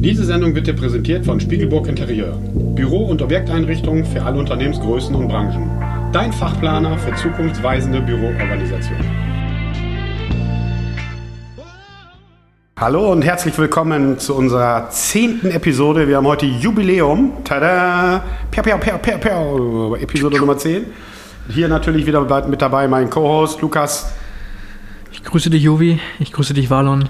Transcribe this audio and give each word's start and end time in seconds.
Diese 0.00 0.24
Sendung 0.24 0.54
wird 0.54 0.68
dir 0.68 0.74
präsentiert 0.76 1.24
von 1.26 1.40
Spiegelburg 1.40 1.88
Interieur. 1.88 2.38
Büro- 2.54 3.06
und 3.06 3.20
Objekteinrichtungen 3.20 4.04
für 4.04 4.22
alle 4.22 4.38
Unternehmensgrößen 4.38 5.12
und 5.12 5.26
Branchen. 5.26 5.68
Dein 6.12 6.32
Fachplaner 6.32 6.96
für 6.98 7.12
zukunftsweisende 7.16 8.00
Büroorganisation. 8.00 8.96
Hallo 12.78 13.10
und 13.10 13.22
herzlich 13.22 13.58
willkommen 13.58 14.20
zu 14.20 14.36
unserer 14.36 14.88
zehnten 14.90 15.50
Episode. 15.50 16.06
Wir 16.06 16.18
haben 16.18 16.28
heute 16.28 16.46
Jubiläum. 16.46 17.32
Tada! 17.42 18.22
Piau, 18.52 18.62
piau, 18.62 18.78
piau, 18.78 18.98
piau, 18.98 19.18
piau. 19.18 19.96
Episode 19.96 20.38
Nummer 20.38 20.56
10. 20.56 20.86
Hier 21.48 21.66
natürlich 21.66 22.06
wieder 22.06 22.46
mit 22.46 22.62
dabei 22.62 22.86
mein 22.86 23.10
Co-Host 23.10 23.62
Lukas 23.62 24.12
Ich 25.10 25.24
grüße 25.24 25.50
dich, 25.50 25.64
Jovi. 25.64 25.98
Ich 26.20 26.30
grüße 26.30 26.54
dich, 26.54 26.70
Valon. 26.70 27.08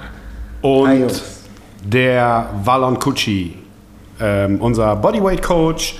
und 0.62 0.88
Hi. 0.88 1.06
Der 1.84 2.50
Valon 2.64 2.98
Kutschi, 2.98 3.55
ähm, 4.20 4.60
unser 4.60 4.96
Bodyweight 4.96 5.42
Coach, 5.42 5.96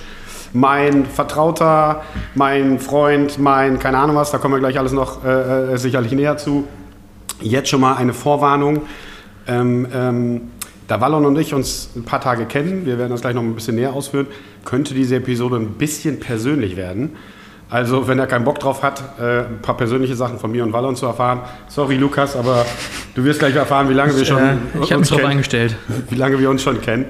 mein 0.53 1.07
Vertrauter, 1.07 2.03
mein 2.35 2.79
Freund, 2.79 3.39
mein 3.39 3.79
keine 3.79 3.99
Ahnung 3.99 4.17
was, 4.17 4.31
da 4.31 4.39
kommen 4.39 4.55
wir 4.55 4.61
gleich 4.61 4.79
alles 4.79 4.93
noch 4.93 5.25
äh, 5.25 5.75
äh, 5.75 5.77
sicherlich 5.79 6.13
näher 6.13 6.37
zu. 6.37 6.67
Jetzt 7.41 7.69
schon 7.69 7.81
mal 7.81 7.95
eine 7.97 8.13
Vorwarnung. 8.15 8.83
Ähm, 9.47 9.87
ähm, 9.95 10.41
da 10.89 11.01
Wallon 11.03 11.27
und 11.27 11.39
ich 11.39 11.53
uns 11.53 11.91
ein 11.95 12.05
paar 12.05 12.21
Tage 12.21 12.47
kennen, 12.47 12.87
wir 12.87 12.99
werden 12.99 13.11
das 13.11 13.21
gleich 13.21 13.35
noch 13.35 13.43
ein 13.43 13.55
bisschen 13.55 13.77
näher 13.77 13.93
ausführen, 13.93 14.27
könnte 14.65 14.95
diese 14.95 15.17
Episode 15.17 15.57
ein 15.57 15.75
bisschen 15.75 16.19
persönlich 16.19 16.77
werden. 16.77 17.17
Also, 17.71 18.09
wenn 18.09 18.19
er 18.19 18.27
keinen 18.27 18.45
Bock 18.45 18.59
drauf 18.61 18.83
hat, 18.83 19.03
äh, 19.21 19.41
ein 19.41 19.59
paar 19.61 19.77
persönliche 19.77 20.17
Sachen 20.17 20.39
von 20.39 20.51
mir 20.51 20.65
und 20.65 20.73
Wallon 20.73 20.97
zu 20.97 21.05
erfahren. 21.05 21.41
Sorry, 21.69 21.97
Lukas, 21.97 22.35
aber 22.35 22.65
du 23.15 23.25
wirst 23.25 23.41
gleich 23.41 23.55
erfahren, 23.55 23.91
wie 23.91 23.95
lange 23.95 24.17
wir 24.17 24.25
schon 24.25 24.39
Äh, 24.39 24.55
ich 24.81 24.91
habe 24.91 24.99
uns 24.99 25.01
mich 25.01 25.09
darauf 25.09 25.17
kennen 25.21 25.31
eingestellt. 25.33 25.77
wie 26.09 26.15
lange 26.15 26.39
wir 26.39 26.49
uns 26.49 26.63
schon 26.63 26.81
kennen. 26.81 27.05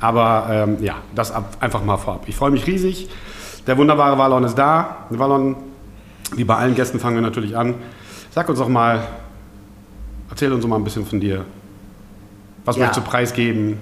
Aber 0.00 0.46
ähm, 0.50 0.76
ja, 0.80 0.96
das 1.14 1.32
ab, 1.32 1.56
einfach 1.60 1.82
mal 1.82 1.96
vorab. 1.96 2.22
Ich 2.28 2.36
freue 2.36 2.50
mich 2.52 2.66
riesig. 2.66 3.08
Der 3.66 3.76
wunderbare 3.78 4.16
Wallon 4.16 4.44
ist 4.44 4.54
da. 4.54 4.98
Wallon, 5.10 5.56
wie 6.36 6.44
bei 6.44 6.54
allen 6.54 6.74
Gästen 6.76 7.00
fangen 7.00 7.16
wir 7.16 7.22
natürlich 7.22 7.56
an. 7.56 7.74
Sag 8.30 8.48
uns 8.48 8.58
doch 8.60 8.68
mal, 8.68 9.00
erzähl 10.30 10.52
uns 10.52 10.62
doch 10.62 10.68
mal 10.68 10.76
ein 10.76 10.84
bisschen 10.84 11.04
von 11.04 11.18
dir. 11.18 11.44
Was 12.64 12.76
Ja. 12.76 12.82
möchtest 12.86 13.04
du 13.04 13.10
preisgeben? 13.10 13.78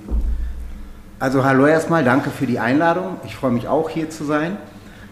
Also 1.19 1.45
hallo 1.45 1.67
erstmal, 1.67 2.03
danke 2.05 2.31
für 2.31 2.47
die 2.47 2.59
Einladung. 2.59 3.17
Ich 3.27 3.35
freue 3.37 3.51
mich 3.51 3.69
auch 3.69 3.91
hier 3.91 4.09
zu 4.09 4.25
sein. 4.25 4.57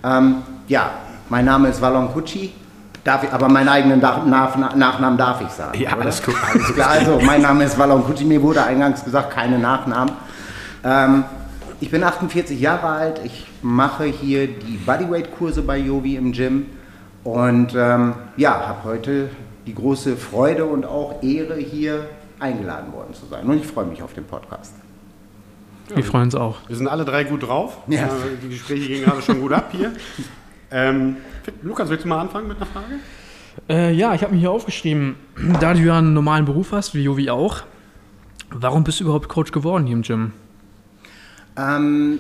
Ähm, 0.05 0.37
ja, 0.69 0.91
mein 1.33 1.47
Name 1.47 1.71
ist 1.71 1.81
Valon 1.81 2.13
Kutschi, 2.13 2.53
darf 3.05 3.25
ich, 3.25 3.33
aber 3.33 3.49
meinen 3.49 3.71
eigenen 3.71 4.01
Nach 4.01 4.27
Nach 4.27 4.77
Nachnamen 4.77 5.17
darf 5.17 5.41
ich 5.41 5.49
sagen. 5.49 5.81
Ja, 5.81 5.95
oder? 5.95 6.03
alles 6.03 6.23
gut. 6.23 6.35
Alles 6.47 6.75
klar, 6.75 6.91
also 6.91 7.21
mein 7.25 7.41
Name 7.41 7.65
ist 7.65 7.79
Valon 7.79 8.05
Kutschi, 8.05 8.27
mir 8.27 8.43
wurde 8.43 8.63
eingangs 8.63 9.03
gesagt, 9.03 9.31
keine 9.31 9.59
Nachnamen. 9.59 10.13
Ähm, 10.85 11.25
ich 11.81 11.91
bin 11.91 12.05
48 12.05 12.61
Jahre 12.61 12.87
alt, 12.87 13.23
ich 13.25 13.47
mache 13.63 14.05
hier 14.05 14.47
die 14.47 14.77
Bodyweight-Kurse 14.85 15.63
bei 15.63 15.79
Yovi 15.79 16.17
im 16.17 16.33
Gym 16.33 16.67
und 17.25 17.75
ähm, 17.75 18.13
ja, 18.37 18.69
habe 18.69 18.85
heute 18.85 19.31
die 19.67 19.75
große 19.75 20.19
Freude 20.19 20.67
und 20.67 20.85
auch 20.85 21.23
Ehre, 21.23 21.57
hier 21.57 22.11
eingeladen 22.41 22.93
worden 22.93 23.15
zu 23.15 23.25
sein. 23.31 23.47
Und 23.47 23.57
ich 23.57 23.67
freue 23.67 23.87
mich 23.87 24.03
auf 24.03 24.13
den 24.13 24.25
Podcast. 24.25 24.75
Wir 25.95 26.05
freuen 26.05 26.25
uns 26.25 26.35
auch. 26.35 26.59
Wir 26.69 26.77
sind 26.77 26.89
alle 26.89 27.07
drei 27.07 27.25
gut 27.25 27.49
drauf. 27.49 27.79
Ja. 27.87 28.03
Äh, 28.03 28.09
Die 28.43 28.51
Gespräche 28.51 28.87
gingen 28.87 29.05
gerade 29.05 29.23
schon 29.23 29.41
gut 29.41 29.55
ab 29.55 29.71
hier. 29.73 29.93
Ähm, 30.73 31.17
Lukas, 31.63 31.89
willst 31.91 32.05
du 32.05 32.09
mal 32.09 32.21
anfangen 32.21 32.49
mit 32.49 32.57
einer 32.57 32.67
Frage? 32.67 32.95
Äh, 33.69 33.93
ja, 33.93 34.15
ich 34.15 34.23
habe 34.23 34.33
mir 34.33 34.41
hier 34.41 34.51
aufgeschrieben, 34.51 35.17
da 35.61 35.75
du 35.75 35.81
ja 35.81 35.99
einen 35.99 36.15
normalen 36.15 36.47
Beruf 36.47 36.73
hast, 36.73 36.95
wie 36.95 37.03
Jovi 37.03 37.29
auch, 37.29 37.63
warum 38.51 38.83
bist 38.83 39.01
du 39.01 39.05
überhaupt 39.05 39.29
Coach 39.29 39.53
geworden 39.53 39.87
hier 39.87 39.97
im 39.97 40.03
Gym? 40.03 40.33
Ähm, 41.57 42.19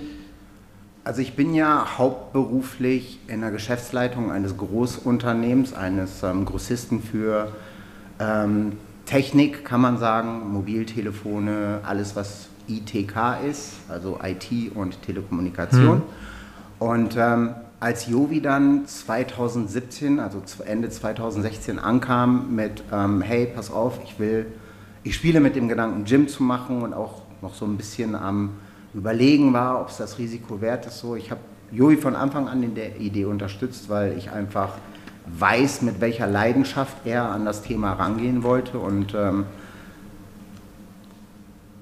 also 1.04 1.22
ich 1.22 1.34
bin 1.34 1.54
ja 1.54 1.98
hauptberuflich 1.98 3.20
in 3.26 3.40
der 3.40 3.50
Geschäftsleitung 3.50 4.30
eines 4.30 4.56
Großunternehmens, 4.58 5.72
eines 5.72 6.22
ähm, 6.22 6.44
Grossisten 6.44 7.02
für 7.02 7.52
ähm, 8.20 8.72
Technik, 9.06 9.64
kann 9.64 9.80
man 9.80 9.96
sagen, 9.96 10.52
Mobiltelefone, 10.52 11.80
alles 11.84 12.14
was 12.14 12.48
ITK 12.68 13.16
ist, 13.48 13.74
also 13.88 14.20
IT 14.22 14.74
und 14.74 15.02
Telekommunikation. 15.02 16.02
Und 16.78 17.16
ähm, 17.16 17.54
als 17.82 18.06
Jovi 18.06 18.40
dann 18.40 18.86
2017, 18.86 20.20
also 20.20 20.40
Ende 20.64 20.88
2016 20.88 21.80
ankam 21.80 22.54
mit, 22.54 22.84
ähm, 22.92 23.22
hey, 23.22 23.46
pass 23.46 23.72
auf, 23.72 23.98
ich 24.04 24.20
will, 24.20 24.46
ich 25.02 25.16
spiele 25.16 25.40
mit 25.40 25.56
dem 25.56 25.68
Gedanken, 25.68 26.04
Gym 26.04 26.28
zu 26.28 26.44
machen 26.44 26.82
und 26.82 26.94
auch 26.94 27.22
noch 27.40 27.54
so 27.54 27.64
ein 27.64 27.76
bisschen 27.76 28.14
am 28.14 28.50
Überlegen 28.94 29.52
war, 29.52 29.80
ob 29.80 29.88
es 29.88 29.96
das 29.96 30.18
Risiko 30.18 30.60
wert 30.60 30.86
ist. 30.86 31.00
So, 31.00 31.16
ich 31.16 31.32
habe 31.32 31.40
Jovi 31.72 31.96
von 31.96 32.14
Anfang 32.14 32.46
an 32.46 32.62
in 32.62 32.76
der 32.76 33.00
Idee 33.00 33.24
unterstützt, 33.24 33.88
weil 33.88 34.16
ich 34.16 34.30
einfach 34.30 34.74
weiß, 35.36 35.82
mit 35.82 36.00
welcher 36.00 36.28
Leidenschaft 36.28 36.98
er 37.04 37.30
an 37.30 37.44
das 37.44 37.62
Thema 37.62 37.94
rangehen 37.94 38.44
wollte 38.44 38.78
und 38.78 39.12
ähm, 39.14 39.44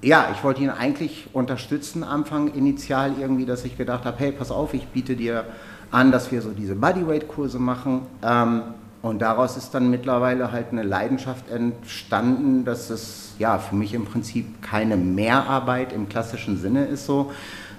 ja, 0.03 0.29
ich 0.33 0.43
wollte 0.43 0.63
ihn 0.63 0.71
eigentlich 0.71 1.27
unterstützen, 1.31 2.03
Anfang 2.03 2.51
initial 2.55 3.13
irgendwie, 3.19 3.45
dass 3.45 3.65
ich 3.65 3.77
gedacht 3.77 4.03
habe, 4.05 4.17
hey, 4.17 4.31
pass 4.31 4.49
auf, 4.49 4.73
ich 4.73 4.87
biete 4.87 5.15
dir 5.15 5.45
an, 5.91 6.11
dass 6.11 6.31
wir 6.31 6.41
so 6.41 6.51
diese 6.51 6.75
Bodyweight-Kurse 6.75 7.59
machen. 7.59 8.01
Ähm, 8.23 8.63
und 9.01 9.21
daraus 9.21 9.57
ist 9.57 9.71
dann 9.71 9.89
mittlerweile 9.89 10.51
halt 10.51 10.67
eine 10.71 10.83
Leidenschaft 10.83 11.49
entstanden, 11.49 12.65
dass 12.65 12.89
es 12.89 13.33
ja 13.39 13.57
für 13.57 13.75
mich 13.75 13.93
im 13.93 14.05
Prinzip 14.05 14.61
keine 14.61 14.95
Mehrarbeit 14.95 15.91
im 15.91 16.07
klassischen 16.07 16.57
Sinne 16.57 16.85
ist 16.85 17.07
so, 17.07 17.31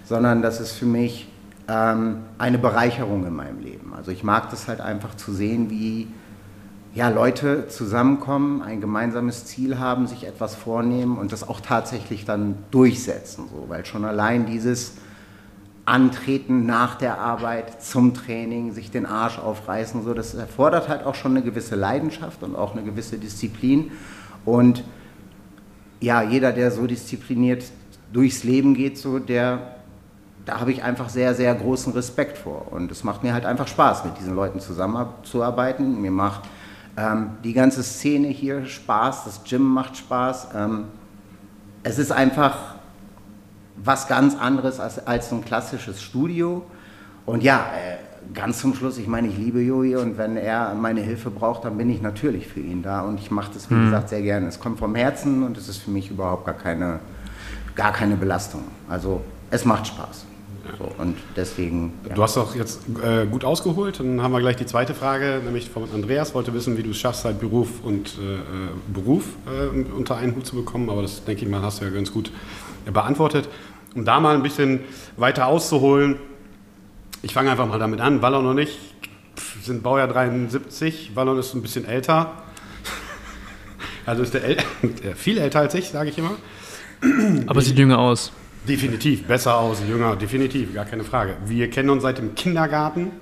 sondern 0.05 0.43
dass 0.43 0.59
es 0.59 0.73
für 0.73 0.87
mich 0.87 1.29
ähm, 1.69 2.23
eine 2.39 2.59
Bereicherung 2.59 3.25
in 3.25 3.35
meinem 3.35 3.61
Leben. 3.61 3.93
Also 3.97 4.11
ich 4.11 4.25
mag 4.25 4.51
das 4.51 4.67
halt 4.67 4.81
einfach 4.81 5.15
zu 5.15 5.33
sehen, 5.33 5.71
wie 5.71 6.09
ja, 6.95 7.09
Leute 7.09 7.69
zusammenkommen, 7.69 8.61
ein 8.61 8.81
gemeinsames 8.81 9.47
Ziel 9.47 9.79
haben, 9.79 10.07
sich 10.07 10.27
etwas 10.27 10.55
vornehmen 10.55 11.17
und 11.17 11.33
das 11.33 11.49
auch 11.49 11.61
tatsächlich 11.61 12.25
dann 12.25 12.57
durchsetzen. 12.71 13.47
So. 13.51 13.69
Weil 13.69 13.87
schon 13.87 14.05
allein 14.05 14.45
dieses 14.45 14.95
Antreten 15.85 16.65
nach 16.65 16.95
der 16.95 17.19
Arbeit 17.19 17.83
zum 17.83 18.15
Training, 18.15 18.73
sich 18.73 18.91
den 18.91 19.05
Arsch 19.05 19.39
aufreißen, 19.39 20.05
so, 20.05 20.15
das 20.15 20.35
erfordert 20.35 20.89
halt 20.89 21.05
auch 21.05 21.17
schon 21.17 21.33
eine 21.33 21.43
gewisse 21.43 21.75
Leidenschaft 21.75 22.43
und 22.43 22.55
auch 22.55 22.73
eine 22.73 22.85
gewisse 22.85 23.19
Disziplin. 23.19 23.91
Und 24.45 24.85
ja, 26.01 26.23
jeder, 26.23 26.53
der 26.53 26.71
so 26.71 26.87
diszipliniert 26.87 27.65
durchs 28.13 28.45
Leben 28.45 28.75
geht, 28.75 28.97
so, 28.97 29.19
der, 29.19 29.77
da 30.45 30.61
habe 30.61 30.71
ich 30.71 30.85
einfach 30.85 31.09
sehr, 31.09 31.35
sehr 31.35 31.53
großen 31.55 31.93
Respekt 31.95 32.39
vor. 32.39 32.71
Und 32.71 32.93
es 32.93 33.03
macht 33.03 33.25
mir 33.25 33.33
halt 33.33 33.45
einfach 33.45 33.67
Spaß, 33.67 34.05
mit 34.05 34.19
diesen 34.19 34.37
Leuten 34.37 34.61
zusammenzuarbeiten. 34.61 36.01
Mir 36.01 36.13
macht 36.13 36.43
ähm, 36.97 37.31
die 37.43 37.55
ganze 37.55 37.83
Szene 37.83 38.29
hier 38.29 38.67
Spaß, 38.67 39.25
das 39.25 39.43
Gym 39.45 39.63
macht 39.63 39.97
Spaß. 39.97 40.49
Ähm, 40.55 40.85
es 41.83 41.99
ist 41.99 42.13
einfach 42.13 42.72
was 43.85 44.09
ganz 44.09 44.37
anderes 44.37 44.81
als, 44.81 45.07
als 45.07 45.33
ein 45.33 45.45
klassisches 45.45 46.03
Studio. 46.03 46.65
Und 47.27 47.43
ja, 47.43 47.67
äh, 47.75 48.35
ganz 48.35 48.61
zum 48.61 48.75
Schluss, 48.75 48.99
ich 48.99 49.07
meine, 49.07 49.29
ich 49.29 49.37
liebe 49.37 49.61
Joey 49.61 49.97
und 49.97 50.19
wenn 50.19 50.37
er 50.37 50.75
meine 50.75 51.01
Hilfe 51.01 51.31
braucht, 51.31 51.65
dann 51.65 51.77
bin 51.77 51.91
ich 51.91 52.01
natürlich 52.03 52.47
für 52.47 52.61
ihn 52.61 52.83
da 52.83 53.03
und 53.03 53.19
ich 53.21 53.31
mache 53.31 53.53
das, 53.53 53.71
wie 53.71 53.85
gesagt, 53.85 54.09
sehr 54.09 54.23
gerne. 54.23 54.47
Es 54.47 54.61
kommt 54.61 54.79
vom 54.79 54.95
Herzen 54.95 55.43
und 55.43 55.57
es 55.57 55.69
ist 55.69 55.79
für 55.79 55.91
mich 55.91 56.11
überhaupt 56.11 56.47
gar 56.47 56.55
keine, 56.55 57.01
gar 57.75 57.93
keine 57.93 58.17
Belastung. 58.17 58.63
Also 58.89 59.21
es 59.51 59.65
macht 59.65 59.89
Spaß. 59.89 60.27
So, 60.79 60.89
und 61.03 61.17
deswegen. 61.37 61.93
Ja. 62.09 62.15
Du 62.15 62.23
hast 62.23 62.37
doch 62.37 62.55
jetzt 62.55 62.83
äh, 63.05 63.27
gut 63.27 63.45
ausgeholt. 63.45 63.99
Dann 63.99 64.23
haben 64.23 64.33
wir 64.33 64.41
gleich 64.41 64.57
die 64.57 64.67
zweite 64.67 64.95
Frage, 64.95 65.41
nämlich 65.45 65.69
von 65.69 65.89
Andreas. 65.93 66.35
Wollte 66.35 66.55
wissen, 66.55 66.77
wie 66.77 66.83
du 66.83 66.91
es 66.91 66.99
schaffst, 66.99 67.25
halt 67.25 67.41
Beruf 67.41 67.83
und 67.83 68.17
äh, 68.19 68.35
äh, 68.35 68.39
Beruf 68.93 69.25
äh, 69.47 69.77
unter 69.93 70.17
einen 70.17 70.37
Hut 70.37 70.47
zu 70.47 70.55
bekommen. 70.57 70.89
Aber 70.89 71.03
das, 71.03 71.25
denke 71.25 71.45
ich 71.45 71.51
mal, 71.51 71.63
hast 71.63 71.81
du 71.81 71.85
ja 71.85 71.91
ganz 71.91 72.13
gut 72.13 72.31
äh, 72.87 72.91
beantwortet. 72.91 73.49
Um 73.95 74.05
da 74.05 74.21
mal 74.21 74.35
ein 74.35 74.43
bisschen 74.43 74.81
weiter 75.17 75.47
auszuholen, 75.47 76.17
ich 77.23 77.35
fange 77.35 77.51
einfach 77.51 77.67
mal 77.67 77.79
damit 77.79 78.01
an. 78.01 78.23
Wallon 78.23 78.47
und 78.47 78.59
ich 78.59 78.79
sind 79.63 79.83
Baujahr 79.83 80.09
73. 80.09 81.13
Wallon 81.15 81.39
ist 81.39 81.55
ein 81.55 81.63
bisschen 81.63 81.85
älter. 81.85 82.33
Also 84.05 84.25
ist 84.25 84.35
der 84.35 84.43
äl 84.43 84.57
viel 85.15 85.39
älter 85.39 85.61
als 85.61 85.75
ich, 85.75 85.91
sage 85.91 86.11
ich 86.11 86.19
immer. 86.19 86.33
Aber 87.47 87.61
sieht 87.61 87.79
jünger 87.79 88.01
aus. 88.01 88.33
Definitiv, 88.69 89.29
besser 89.29 89.57
aus, 89.57 89.81
jünger, 89.89 90.17
definitiv, 90.17 90.75
gar 90.75 90.85
keine 90.85 91.05
Frage. 91.05 91.37
Wir 91.47 91.71
kennen 91.71 91.89
uns 91.89 92.03
seit 92.03 92.19
dem 92.19 92.35
Kindergarten 92.35 93.13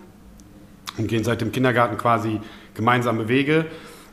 und 0.97 1.07
gehen 1.07 1.23
seit 1.23 1.43
dem 1.43 1.53
Kindergarten 1.53 1.99
quasi 1.99 2.41
gemeinsame 2.75 3.29
Wege. 3.29 3.67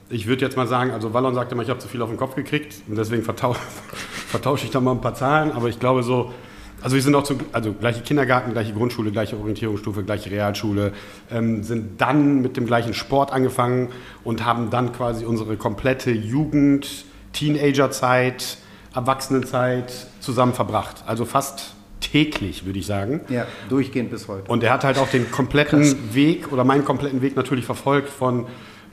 Ich 0.09 0.27
würde 0.27 0.44
jetzt 0.44 0.57
mal 0.57 0.68
sagen, 0.68 0.92
also 0.92 1.13
Wallon 1.13 1.36
sagte 1.36 1.56
immer, 1.56 1.63
ich 1.63 1.69
habe 1.69 1.80
zu 1.80 1.88
viel 1.88 2.01
auf 2.01 2.09
den 2.09 2.18
Kopf 2.18 2.36
gekriegt 2.36 2.75
und 2.89 2.98
deswegen 2.98 3.24
vertau 3.24 3.56
vertausche 4.27 4.65
ich 4.65 4.71
da 4.71 4.81
mal 4.81 4.92
ein 4.92 5.01
paar 5.01 5.15
Zahlen, 5.15 5.54
aber 5.54 5.69
ich 5.69 5.80
glaube 5.80 6.04
so, 6.04 6.33
also 6.81 6.95
wir 6.95 7.01
sind 7.01 7.15
auch 7.15 7.24
zu, 7.24 7.38
also 7.53 7.74
gleiche 7.74 8.01
Kindergarten, 8.01 8.53
gleiche 8.53 8.74
Grundschule, 8.74 9.12
gleiche 9.12 9.38
Orientierungsstufe, 9.38 10.03
gleiche 10.03 10.29
Realschule, 10.29 10.94
ähm, 11.31 11.63
sind 11.63 12.00
dann 12.00 12.41
mit 12.41 12.57
dem 12.57 12.65
gleichen 12.65 12.94
Sport 12.94 13.31
angefangen 13.33 13.89
und 14.24 14.45
haben 14.45 14.69
dann 14.69 14.94
quasi 14.94 15.25
unsere 15.25 15.57
komplette 15.57 16.12
Jugend, 16.12 17.06
Teenagerzeit, 17.33 18.57
Erwachsenenzeit 18.94 20.07
zusammen 20.19 20.53
verbracht. 20.53 21.03
Also 21.07 21.25
fast 21.25 21.74
täglich, 22.00 22.65
würde 22.65 22.80
ich 22.80 22.85
sagen. 22.85 23.21
Ja, 23.30 23.45
durchgehend 23.69 24.12
bis 24.12 24.27
heute. 24.27 24.50
Und 24.50 24.63
er 24.63 24.73
hat 24.73 24.83
halt 24.83 24.97
auch 24.97 25.09
den 25.09 25.31
kompletten 25.31 25.81
Krass. 25.81 25.95
Weg 26.13 26.51
oder 26.51 26.63
meinen 26.63 26.85
kompletten 26.85 27.21
Weg 27.21 27.35
natürlich 27.35 27.65
verfolgt 27.65 28.09
von 28.09 28.45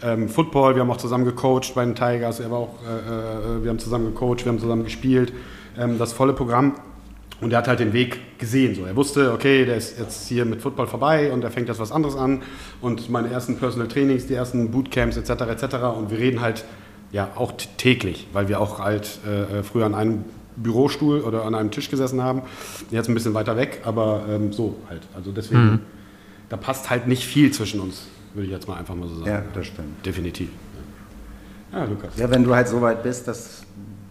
ähm, 0.03 0.29
Football. 0.29 0.75
Wir 0.75 0.83
haben 0.83 0.91
auch 0.91 0.97
zusammen 0.97 1.25
gecoacht 1.25 1.75
bei 1.75 1.85
den 1.85 1.95
Tigers. 1.95 2.41
Er 2.41 2.51
war 2.51 2.59
auch, 2.59 2.75
äh, 2.83 3.59
äh, 3.59 3.63
wir 3.63 3.71
haben 3.71 3.79
zusammen 3.79 4.07
gecoacht, 4.07 4.45
wir 4.45 4.53
haben 4.53 4.59
zusammen 4.59 4.85
gespielt. 4.85 5.33
Ähm, 5.79 5.99
das 5.99 6.13
volle 6.13 6.33
Programm. 6.33 6.75
Und 7.41 7.53
er 7.53 7.59
hat 7.59 7.69
halt 7.69 7.81
den 7.81 7.93
Weg 7.93 8.39
gesehen. 8.39 8.75
So. 8.75 8.85
Er 8.85 8.97
wusste, 8.97 9.33
okay, 9.33 9.65
der 9.65 9.77
ist 9.77 9.99
jetzt 9.99 10.29
hier 10.29 10.45
mit 10.45 10.63
Football 10.63 10.87
vorbei 10.87 11.33
und 11.33 11.43
er 11.43 11.51
fängt 11.51 11.69
jetzt 11.69 11.81
was 11.81 11.93
anderes 11.93 12.17
an. 12.17 12.43
Und 12.81 13.11
meine 13.11 13.29
ersten 13.29 13.57
Personal 13.57 13.89
Trainings, 13.89 14.27
die 14.27 14.35
ersten 14.35 14.71
Bootcamps 14.71 15.17
etc. 15.17 15.31
etc. 15.43 15.75
Und 15.97 16.11
wir 16.11 16.19
reden 16.19 16.41
halt 16.41 16.65
ja 17.13 17.31
auch 17.35 17.53
täglich, 17.77 18.29
weil 18.33 18.49
wir 18.49 18.61
auch 18.61 18.79
halt 18.79 19.19
äh, 19.27 19.63
früher 19.63 19.87
an 19.87 19.95
einem 19.95 20.25
Bürostuhl 20.57 21.21
oder 21.21 21.45
an 21.45 21.55
einem 21.55 21.71
Tisch 21.71 21.91
gesessen 21.91 22.23
haben. 22.23 22.43
Jetzt 22.91 23.09
ein 23.09 23.15
bisschen 23.15 23.35
weiter 23.35 23.57
weg, 23.57 23.83
aber 23.85 24.25
ähm, 24.29 24.53
so 24.53 24.77
halt. 24.89 25.03
Also 25.15 25.33
deswegen, 25.33 25.65
mhm. 25.65 25.81
da 26.49 26.57
passt 26.57 26.91
halt 26.91 27.07
nicht 27.09 27.25
viel 27.25 27.53
zwischen 27.53 27.81
uns, 27.81 28.07
würde 28.35 28.47
ich 28.47 28.53
jetzt 28.53 28.69
mal 28.69 28.77
einfach 28.77 28.95
mal 28.95 29.09
so 29.09 29.17
sagen. 29.17 29.31
Ja, 29.31 29.43
das 29.53 29.67
stimmt. 29.67 30.05
Definitiv. 30.07 30.49
Ja, 31.73 31.85
Lukas. 31.85 32.17
Ja, 32.17 32.31
wenn 32.31 32.45
du 32.45 32.55
halt 32.55 32.69
so 32.69 32.81
weit 32.81 33.03
bist, 33.03 33.27
dass 33.27 33.65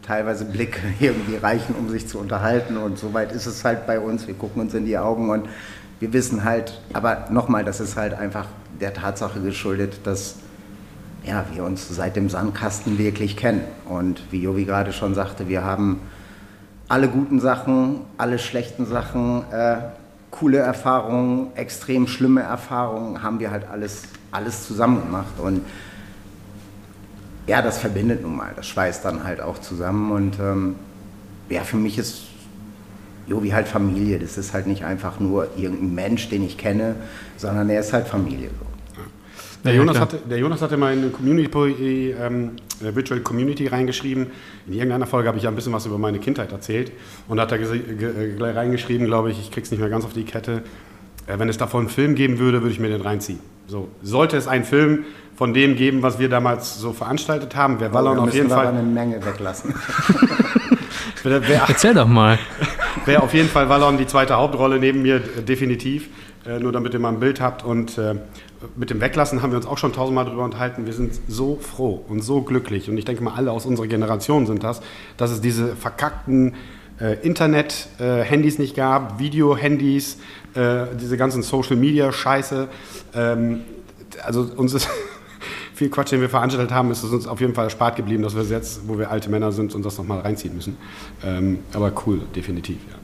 teilweise 0.05 0.45
Blicke 0.45 0.81
irgendwie 0.99 1.37
reichen, 1.37 1.75
um 1.75 1.89
sich 1.89 2.07
zu 2.07 2.19
unterhalten 2.19 2.77
und 2.77 2.97
so 2.97 3.13
weit 3.13 3.31
ist 3.31 3.45
es 3.45 3.65
halt 3.65 3.87
bei 3.87 3.99
uns. 3.99 4.27
Wir 4.27 4.35
gucken 4.35 4.61
uns 4.61 4.73
in 4.73 4.85
die 4.85 4.97
Augen 4.97 5.29
und 5.29 5.47
wir 5.99 6.13
wissen 6.13 6.43
halt, 6.43 6.81
aber 6.91 7.27
nochmal, 7.29 7.63
das 7.63 7.79
ist 7.79 7.95
halt 7.95 8.13
einfach 8.13 8.47
der 8.79 8.93
Tatsache 8.93 9.39
geschuldet, 9.39 10.01
dass 10.03 10.35
ja, 11.25 11.45
wir 11.53 11.63
uns 11.63 11.87
seit 11.87 12.15
dem 12.15 12.29
Sandkasten 12.29 12.97
wirklich 12.97 13.37
kennen. 13.37 13.63
Und 13.87 14.21
wie 14.31 14.41
Jovi 14.41 14.65
gerade 14.65 14.91
schon 14.91 15.15
sagte, 15.15 15.47
wir 15.47 15.63
haben 15.63 16.01
alle 16.89 17.07
guten 17.07 17.39
Sachen, 17.39 18.01
alle 18.17 18.39
schlechten 18.39 18.85
Sachen, 18.85 19.43
äh, 19.51 19.77
coole 20.31 20.57
Erfahrungen, 20.57 21.55
extrem 21.55 22.07
schlimme 22.07 22.41
Erfahrungen, 22.41 23.23
haben 23.23 23.39
wir 23.39 23.51
halt 23.51 23.69
alles, 23.71 24.03
alles 24.31 24.67
zusammen 24.67 25.01
gemacht. 25.01 25.39
Und 25.41 25.61
ja, 27.47 27.61
das 27.61 27.77
verbindet 27.77 28.21
nun 28.21 28.35
mal, 28.35 28.53
das 28.55 28.67
schweißt 28.67 29.03
dann 29.05 29.23
halt 29.23 29.41
auch 29.41 29.59
zusammen. 29.59 30.11
Und 30.11 30.39
ähm, 30.39 30.75
ja, 31.49 31.61
für 31.61 31.77
mich 31.77 31.97
ist 31.97 32.23
Jovi 33.27 33.49
halt 33.49 33.67
Familie. 33.67 34.19
Das 34.19 34.37
ist 34.37 34.53
halt 34.53 34.67
nicht 34.67 34.83
einfach 34.85 35.19
nur 35.19 35.47
irgendein 35.57 35.95
Mensch, 35.95 36.29
den 36.29 36.43
ich 36.43 36.57
kenne, 36.57 36.95
sondern 37.37 37.69
er 37.69 37.79
ist 37.79 37.93
halt 37.93 38.07
Familie. 38.07 38.49
So. 38.49 39.01
Der, 39.63 39.75
Jonas 39.75 39.99
hatte, 39.99 40.19
der 40.29 40.37
Jonas 40.37 40.61
hatte 40.61 40.75
mal 40.75 40.93
in 40.93 41.13
Community, 41.13 42.13
ähm, 42.19 42.51
äh, 42.81 42.93
Virtual 42.93 43.21
Community 43.21 43.67
reingeschrieben. 43.67 44.27
In 44.67 44.73
irgendeiner 44.73 45.07
Folge 45.07 45.27
habe 45.29 45.37
ich 45.37 45.45
ja 45.45 45.49
ein 45.49 45.55
bisschen 45.55 45.73
was 45.73 45.85
über 45.85 45.97
meine 45.97 46.19
Kindheit 46.19 46.51
erzählt. 46.51 46.91
Und 47.27 47.37
da 47.37 47.43
hat 47.43 47.51
er 47.53 47.59
äh, 47.61 48.33
gleich 48.35 48.55
reingeschrieben, 48.55 49.07
glaube 49.07 49.31
ich, 49.31 49.39
ich 49.39 49.51
krieg's 49.51 49.71
nicht 49.71 49.79
mehr 49.79 49.89
ganz 49.89 50.03
auf 50.03 50.13
die 50.13 50.25
Kette. 50.25 50.63
Äh, 51.27 51.39
wenn 51.39 51.47
es 51.47 51.57
davon 51.57 51.81
einen 51.81 51.89
Film 51.89 52.15
geben 52.15 52.39
würde, 52.39 52.61
würde 52.61 52.73
ich 52.73 52.79
mir 52.79 52.89
den 52.89 53.01
reinziehen. 53.01 53.39
So, 53.67 53.87
sollte 54.01 54.35
es 54.35 54.47
einen 54.49 54.65
Film 54.65 55.05
von 55.43 55.53
dem 55.53 55.75
geben, 55.75 56.03
was 56.03 56.19
wir 56.19 56.29
damals 56.29 56.79
so 56.79 56.93
veranstaltet 56.93 57.53
haben, 57.53 57.81
wäre 57.81 57.93
Wallon 57.93 58.17
oh, 58.17 58.21
auf 58.21 58.33
jeden 58.33 58.47
Fall. 58.47 58.67
eine 58.67 58.81
Menge 58.81 59.25
weglassen. 59.25 59.75
wär, 61.23 61.45
wär, 61.49 61.65
Erzähl 61.67 61.93
doch 61.93 62.07
mal. 62.07 62.39
Wäre 63.05 63.21
auf 63.21 63.33
jeden 63.33 63.49
Fall 63.49 63.67
Wallon 63.67 63.97
die 63.97 64.07
zweite 64.07 64.37
Hauptrolle 64.37 64.79
neben 64.79 65.01
mir, 65.01 65.19
definitiv. 65.19 66.07
Äh, 66.45 66.59
nur 66.59 66.71
damit 66.71 66.93
ihr 66.93 67.01
mal 67.01 67.09
ein 67.09 67.19
Bild 67.19 67.41
habt. 67.41 67.65
Und 67.65 67.97
äh, 67.97 68.15
mit 68.77 68.89
dem 68.89 69.01
Weglassen 69.01 69.41
haben 69.41 69.51
wir 69.51 69.57
uns 69.57 69.65
auch 69.65 69.77
schon 69.77 69.91
tausendmal 69.91 70.23
darüber 70.23 70.45
unterhalten. 70.45 70.85
Wir 70.85 70.93
sind 70.93 71.19
so 71.27 71.57
froh 71.57 72.05
und 72.07 72.21
so 72.21 72.41
glücklich. 72.43 72.89
Und 72.89 72.97
ich 72.97 73.03
denke 73.03 73.21
mal, 73.21 73.33
alle 73.33 73.51
aus 73.51 73.65
unserer 73.65 73.87
Generation 73.87 74.45
sind 74.45 74.63
das, 74.63 74.79
dass 75.17 75.29
es 75.29 75.41
diese 75.41 75.75
verkackten 75.75 76.55
äh, 77.01 77.15
Internet-Handys 77.21 78.59
äh, 78.59 78.61
nicht 78.61 78.77
gab, 78.77 79.19
Video-Handys, 79.19 80.19
äh, 80.55 80.85
diese 80.97 81.17
ganzen 81.17 81.43
Social-Media-Scheiße. 81.43 82.69
Ähm, 83.13 83.65
also 84.23 84.47
uns 84.55 84.73
ist 84.73 84.87
viel 85.83 85.89
Quatsch, 85.91 86.11
den 86.11 86.21
wir 86.21 86.29
veranstaltet 86.29 86.73
haben, 86.73 86.91
ist 86.91 87.03
es 87.03 87.11
uns 87.11 87.27
auf 87.27 87.41
jeden 87.41 87.53
Fall 87.53 87.65
erspart 87.65 87.97
geblieben, 87.97 88.23
dass 88.23 88.35
wir 88.35 88.43
jetzt, 88.43 88.87
wo 88.87 88.97
wir 88.97 89.11
alte 89.11 89.29
Männer 89.29 89.51
sind, 89.51 89.75
uns 89.75 89.83
das 89.83 89.97
nochmal 89.97 90.21
reinziehen 90.21 90.55
müssen. 90.55 90.77
Ähm, 91.23 91.59
aber 91.73 91.91
cool, 92.05 92.21
definitiv, 92.35 92.77
ja. 92.89 92.97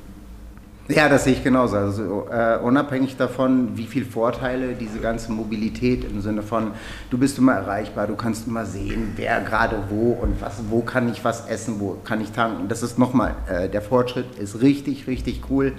Ja, 0.95 1.07
das 1.07 1.25
sehe 1.25 1.33
ich 1.33 1.43
genauso. 1.43 1.75
Also 1.75 2.25
äh, 2.31 2.57
unabhängig 2.57 3.15
davon, 3.15 3.77
wie 3.77 3.85
viele 3.85 4.05
Vorteile 4.05 4.73
diese 4.73 4.97
ganze 4.97 5.31
Mobilität 5.31 6.03
im 6.03 6.19
Sinne 6.21 6.41
von, 6.41 6.71
du 7.11 7.17
bist 7.19 7.37
immer 7.37 7.53
erreichbar, 7.53 8.07
du 8.07 8.15
kannst 8.15 8.47
immer 8.47 8.65
sehen, 8.65 9.13
wer 9.15 9.39
gerade 9.41 9.83
wo 9.89 10.13
und 10.13 10.41
was, 10.41 10.61
wo 10.69 10.81
kann 10.81 11.07
ich 11.11 11.23
was 11.23 11.47
essen, 11.47 11.79
wo 11.79 11.97
kann 12.03 12.21
ich 12.21 12.31
tanken. 12.31 12.69
Das 12.69 12.81
ist 12.81 12.97
nochmal, 12.97 13.35
äh, 13.47 13.69
der 13.69 13.83
Fortschritt 13.83 14.35
ist 14.39 14.61
richtig, 14.61 15.05
richtig 15.05 15.43
cool. 15.51 15.73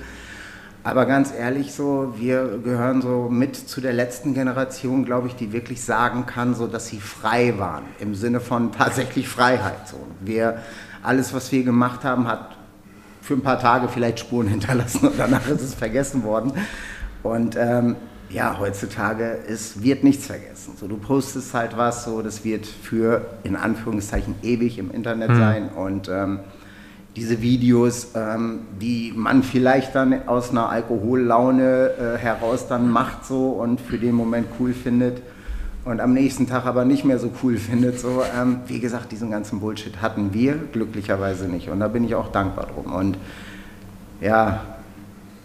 Aber 0.82 1.05
ganz 1.05 1.32
ehrlich, 1.32 1.75
so, 1.75 2.15
wir 2.17 2.59
gehören 2.65 3.03
so 3.03 3.29
mit 3.31 3.55
zu 3.55 3.82
der 3.82 3.93
letzten 3.93 4.32
Generation, 4.32 5.05
glaube 5.05 5.29
ich, 5.29 5.37
die 5.37 5.53
wirklich 5.53 5.82
sagen 5.82 6.25
kann, 6.25 6.55
so, 6.55 6.67
dass 6.67 6.87
sie 6.87 7.00
frei 7.00 7.55
waren, 7.59 7.85
im 7.99 8.15
Sinne 8.15 8.41
von 8.41 8.73
tatsächlich 8.79 9.29
Freiheit. 9.29 9.88
So. 9.88 9.99
Wir, 10.21 10.62
alles, 11.03 11.35
was 11.35 11.53
wir 11.53 11.65
gemacht 11.65 12.05
haben, 12.05 12.27
hat 12.27 12.56
für 13.21 13.35
ein 13.35 13.43
paar 13.43 13.59
Tage 13.59 13.88
vielleicht 13.88 14.21
Spuren 14.21 14.47
hinterlassen 14.49 15.09
und 15.09 15.19
danach 15.19 15.47
ist 15.49 15.61
es 15.61 15.75
vergessen 15.75 16.23
worden. 16.25 16.53
Und 17.23 17.56
ähm, 17.56 17.97
ja, 18.31 18.59
heutzutage 18.59 19.25
ist, 19.25 19.83
wird 19.83 20.05
nichts 20.05 20.26
vergessen. 20.26 20.75
So, 20.79 20.87
du 20.87 20.97
postest 20.97 21.53
halt 21.53 21.76
was, 21.76 22.05
so, 22.05 22.23
das 22.23 22.44
wird 22.44 22.65
für 22.65 23.26
in 23.43 23.56
Anführungszeichen 23.56 24.37
ewig 24.43 24.79
im 24.79 24.91
Internet 24.91 25.31
mhm. 25.31 25.37
sein 25.37 25.69
und 25.69 26.09
ähm, 26.09 26.41
diese 27.17 27.43
Videos, 27.43 28.12
ähm, 28.15 28.61
die 28.81 29.12
man 29.15 29.43
vielleicht 29.43 29.95
dann 29.95 30.29
aus 30.29 30.51
einer 30.51 30.69
Alkohollaune 30.69 31.90
äh, 31.90 32.19
heraus 32.19 32.69
dann 32.69 32.90
macht 32.90 33.25
so 33.25 33.50
und 33.50 33.81
für 33.81 33.99
den 33.99 34.14
Moment 34.14 34.47
cool 34.59 34.73
findet, 34.73 35.23
und 35.85 36.00
am 36.00 36.12
nächsten 36.12 36.47
Tag 36.47 36.67
aber 36.67 36.85
nicht 36.85 37.05
mehr 37.05 37.19
so 37.19 37.31
cool 37.43 37.57
findet. 37.59 37.99
So, 38.00 38.23
ähm, 38.38 38.61
wie 38.67 38.81
gesagt, 38.81 39.12
diesen 39.12 39.31
ganzen 39.31 39.61
Bullshit 39.61 40.00
hatten 40.02 40.33
wir 40.33 40.55
glücklicherweise 40.73 41.47
nicht 41.47 41.69
und 41.69 41.81
da 41.81 41.88
bin 41.88 42.05
ich 42.05 42.14
auch 42.14 42.31
dankbar 42.31 42.67
drum. 42.67 42.93
Und 42.93 43.17
ja, 44.21 44.61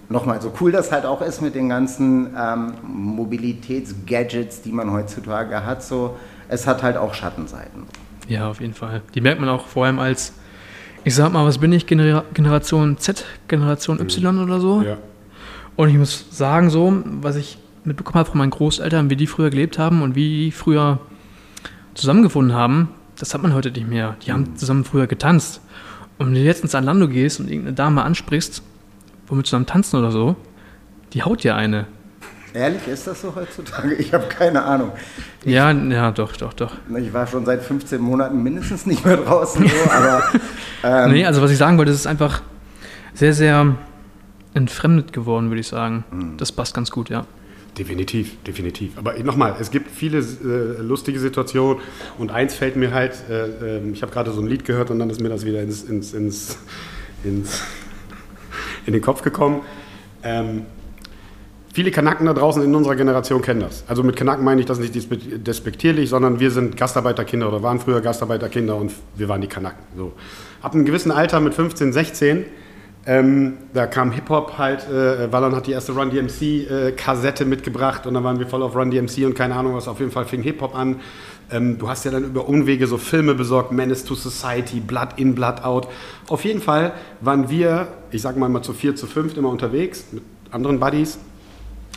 nochmal, 0.09 0.41
so 0.41 0.51
cool 0.59 0.71
das 0.71 0.91
halt 0.91 1.05
auch 1.05 1.21
ist 1.21 1.41
mit 1.41 1.55
den 1.55 1.69
ganzen 1.69 2.35
ähm, 2.37 2.73
Mobilitätsgadgets, 2.83 4.61
die 4.61 4.71
man 4.71 4.91
heutzutage 4.91 5.65
hat, 5.65 5.83
so, 5.83 6.17
es 6.49 6.67
hat 6.67 6.83
halt 6.83 6.97
auch 6.97 7.13
Schattenseiten. 7.13 7.83
Ja, 8.27 8.49
auf 8.49 8.59
jeden 8.59 8.73
Fall. 8.73 9.01
Die 9.13 9.21
merkt 9.21 9.39
man 9.39 9.49
auch 9.49 9.67
vor 9.67 9.85
allem 9.85 9.99
als, 9.99 10.33
ich 11.05 11.13
sag 11.13 11.31
mal, 11.31 11.45
was 11.45 11.59
bin 11.59 11.71
ich, 11.71 11.85
Gener 11.85 12.25
Generation 12.33 12.97
Z, 12.97 13.25
Generation 13.47 13.99
Y 14.01 14.39
oder 14.39 14.59
so. 14.59 14.81
Ja. 14.81 14.97
Und 15.75 15.89
ich 15.89 15.95
muss 15.95 16.25
sagen, 16.31 16.71
so, 16.71 17.01
was 17.21 17.35
ich 17.35 17.59
mitbekommen 17.83 18.19
habe 18.19 18.29
von 18.29 18.39
meinen 18.39 18.49
Großeltern, 18.49 19.11
wie 19.11 19.15
die 19.15 19.27
früher 19.27 19.51
gelebt 19.51 19.77
haben 19.77 20.01
und 20.01 20.15
wie 20.15 20.45
die 20.45 20.51
früher 20.51 20.99
zusammengefunden 21.93 22.55
haben, 22.55 22.89
das 23.17 23.35
hat 23.35 23.43
man 23.43 23.53
heute 23.53 23.71
nicht 23.71 23.87
mehr. 23.87 24.17
Die 24.25 24.31
haben 24.31 24.41
mhm. 24.41 24.55
zusammen 24.57 24.83
früher 24.83 25.05
getanzt. 25.05 25.61
Und 26.17 26.27
wenn 26.27 26.33
du 26.33 26.39
jetzt 26.41 26.63
ins 26.63 26.73
Lando 26.73 27.07
gehst 27.07 27.39
und 27.39 27.49
irgendeine 27.49 27.75
Dame 27.75 28.01
ansprichst, 28.01 28.63
womit 29.27 29.45
zusammen 29.45 29.67
tanzen 29.67 29.99
oder 29.99 30.11
so, 30.11 30.35
die 31.13 31.21
haut 31.21 31.43
dir 31.43 31.55
eine. 31.55 31.85
Ehrlich, 32.55 32.87
ist 32.87 33.05
das 33.05 33.21
so 33.21 33.35
heutzutage? 33.35 33.95
Ich 33.95 34.13
habe 34.13 34.27
keine 34.27 34.63
Ahnung. 34.63 34.93
Ich, 35.43 35.51
ja, 35.51 35.71
ja, 35.71 36.11
doch, 36.11 36.37
doch, 36.37 36.53
doch. 36.53 36.71
Ich 36.97 37.11
war 37.11 37.27
schon 37.27 37.45
seit 37.45 37.61
15 37.61 37.99
Monaten 37.99 38.41
mindestens 38.41 38.85
nicht 38.85 39.05
mehr 39.05 39.17
draußen, 39.17 39.67
so, 39.67 39.91
aber. 39.91 40.23
Ähm, 40.83 41.11
nee, 41.11 41.25
also 41.25 41.41
was 41.41 41.51
ich 41.51 41.57
sagen 41.57 41.77
wollte, 41.77 41.91
es 41.91 41.97
ist 41.97 42.07
einfach 42.07 42.43
sehr, 43.13 43.33
sehr 43.33 43.75
entfremdet 44.53 45.11
geworden, 45.11 45.49
würde 45.49 45.59
ich 45.59 45.67
sagen. 45.67 46.05
Mhm. 46.11 46.37
Das 46.37 46.51
passt 46.51 46.73
ganz 46.73 46.91
gut, 46.91 47.09
ja. 47.09 47.25
Definitiv, 47.77 48.41
definitiv. 48.43 48.97
Aber 48.97 49.17
nochmal, 49.19 49.55
es 49.59 49.69
gibt 49.69 49.91
viele 49.91 50.19
äh, 50.19 50.81
lustige 50.81 51.19
Situationen 51.19 51.79
und 52.17 52.31
eins 52.31 52.53
fällt 52.53 52.77
mir 52.77 52.93
halt, 52.93 53.15
äh, 53.29 53.79
äh, 53.79 53.89
ich 53.91 54.01
habe 54.01 54.13
gerade 54.13 54.31
so 54.31 54.39
ein 54.39 54.47
Lied 54.47 54.63
gehört 54.63 54.91
und 54.91 54.99
dann 54.99 55.09
ist 55.09 55.19
mir 55.19 55.29
das 55.29 55.43
wieder 55.43 55.61
ins, 55.61 55.83
ins, 55.83 56.13
ins, 56.13 56.57
ins 57.23 57.63
in 58.85 58.93
den 58.93 59.01
Kopf 59.01 59.23
gekommen. 59.23 59.61
Ähm, 60.23 60.65
viele 61.75 61.91
Kanaken 61.91 62.25
da 62.25 62.33
draußen 62.33 62.63
in 62.63 62.73
unserer 62.73 62.95
Generation 62.95 63.41
kennen 63.41 63.59
das. 63.59 63.83
Also 63.85 64.01
mit 64.01 64.15
Kanaken 64.15 64.45
meine 64.45 64.61
ich 64.61 64.65
das 64.65 64.79
nicht 64.79 64.95
despektierlich, 64.95 66.09
sondern 66.09 66.39
wir 66.39 66.49
sind 66.49 66.77
Gastarbeiterkinder 66.77 67.49
oder 67.49 67.63
waren 67.63 67.81
früher 67.81 67.99
Gastarbeiterkinder 67.99 68.77
und 68.77 68.93
wir 69.17 69.27
waren 69.27 69.41
die 69.41 69.47
Kanaken. 69.47 69.83
So. 69.97 70.13
Ab 70.61 70.73
einem 70.73 70.85
gewissen 70.85 71.11
Alter 71.11 71.41
mit 71.41 71.53
15, 71.53 71.91
16 71.91 72.45
Ähm, 73.07 73.57
da 73.71 73.85
kam 73.85 74.11
Hip-Hop 74.11 74.57
halt, 74.57 74.89
äh, 74.89 75.31
Wallon 75.31 75.55
hat 75.55 75.67
die 75.67 75.73
erste 75.73 75.91
Run 75.91 76.09
DMC-Kassette 76.09 77.43
äh, 77.43 77.45
mitgebracht 77.45 78.07
und 78.07 78.15
dann 78.15 78.23
waren 78.23 78.39
wir 78.39 78.47
voll 78.47 78.63
auf 78.63 78.75
Run 78.75 78.89
DMC 78.89 79.27
und 79.27 79.35
keine 79.35 79.53
Ahnung 79.53 79.75
was. 79.75 79.87
Auf 79.87 79.99
jeden 79.99 80.11
Fall 80.11 80.25
fing 80.25 80.41
Hip-Hop 80.41 80.73
an. 80.73 81.01
Ähm, 81.51 81.77
du 81.77 81.87
hast 81.87 82.03
ja 82.05 82.09
dann 82.09 82.23
über 82.23 82.49
Umwege 82.49 82.87
so 82.87 82.97
Filme 82.97 83.35
besorgt, 83.35 83.71
Menace 83.71 84.05
to 84.05 84.15
Society, 84.15 84.79
Blood 84.79 85.09
in, 85.17 85.35
Blood 85.35 85.63
out. 85.63 85.87
Auf 86.29 86.45
jeden 86.45 86.61
Fall 86.61 86.93
waren 87.21 87.47
wir, 87.47 87.89
ich 88.09 88.23
sag 88.23 88.37
mal 88.37 88.49
mal 88.49 88.63
zu 88.63 88.73
vier, 88.73 88.95
zu 88.95 89.05
fünf 89.05 89.37
immer 89.37 89.49
unterwegs 89.49 90.05
mit 90.11 90.23
anderen 90.49 90.79
Buddies 90.79 91.19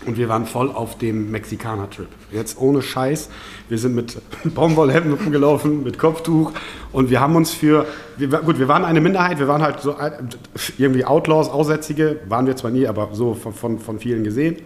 und 0.07 0.17
wir 0.17 0.29
waren 0.29 0.47
voll 0.47 0.71
auf 0.71 0.97
dem 0.99 1.31
Mexikaner-Trip. 1.31 2.09
Jetzt 2.33 2.59
ohne 2.61 2.83
Scheiß. 2.83 3.29
Wir 3.69 3.79
sind 3.79 3.95
mit 3.95 4.19
Baumwollhemden 4.55 5.15
rumgelaufen, 5.15 5.83
mit 5.83 5.99
Kopftuch. 5.99 6.53
Und 6.93 7.11
wir 7.11 7.21
haben 7.21 7.37
uns 7.37 7.53
für. 7.53 7.87
Wir, 8.17 8.29
gut, 8.29 8.59
wir 8.59 8.69
waren 8.69 8.85
eine 8.85 9.01
Minderheit. 9.01 9.39
Wir 9.39 9.49
waren 9.49 9.63
halt 9.63 9.81
so 9.81 9.97
irgendwie 10.79 11.05
Outlaws, 11.05 11.49
Aussätzige. 11.49 12.21
Waren 12.29 12.47
wir 12.47 12.57
zwar 12.57 12.71
nie, 12.71 12.87
aber 12.87 13.11
so 13.13 13.35
von, 13.35 13.53
von, 13.53 13.79
von 13.79 13.99
vielen 13.99 14.25
gesehen. 14.25 14.57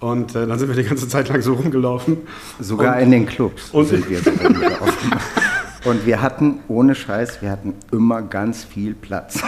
Und 0.00 0.34
äh, 0.34 0.46
dann 0.46 0.58
sind 0.58 0.68
wir 0.68 0.80
die 0.80 0.88
ganze 0.88 1.08
Zeit 1.08 1.28
lang 1.28 1.42
so 1.42 1.54
rumgelaufen. 1.54 2.18
Sogar 2.60 2.96
und, 2.96 3.02
in 3.02 3.10
den 3.10 3.26
Clubs 3.26 3.70
und 3.70 3.86
sind 3.86 4.08
wir 4.08 4.18
so 4.22 4.30
rumgelaufen. 4.30 5.12
Und 5.84 6.06
wir 6.06 6.20
hatten, 6.20 6.60
ohne 6.68 6.94
Scheiß, 6.94 7.40
wir 7.40 7.50
hatten 7.50 7.74
immer 7.92 8.22
ganz 8.22 8.64
viel 8.64 8.94
Platz. 8.94 9.40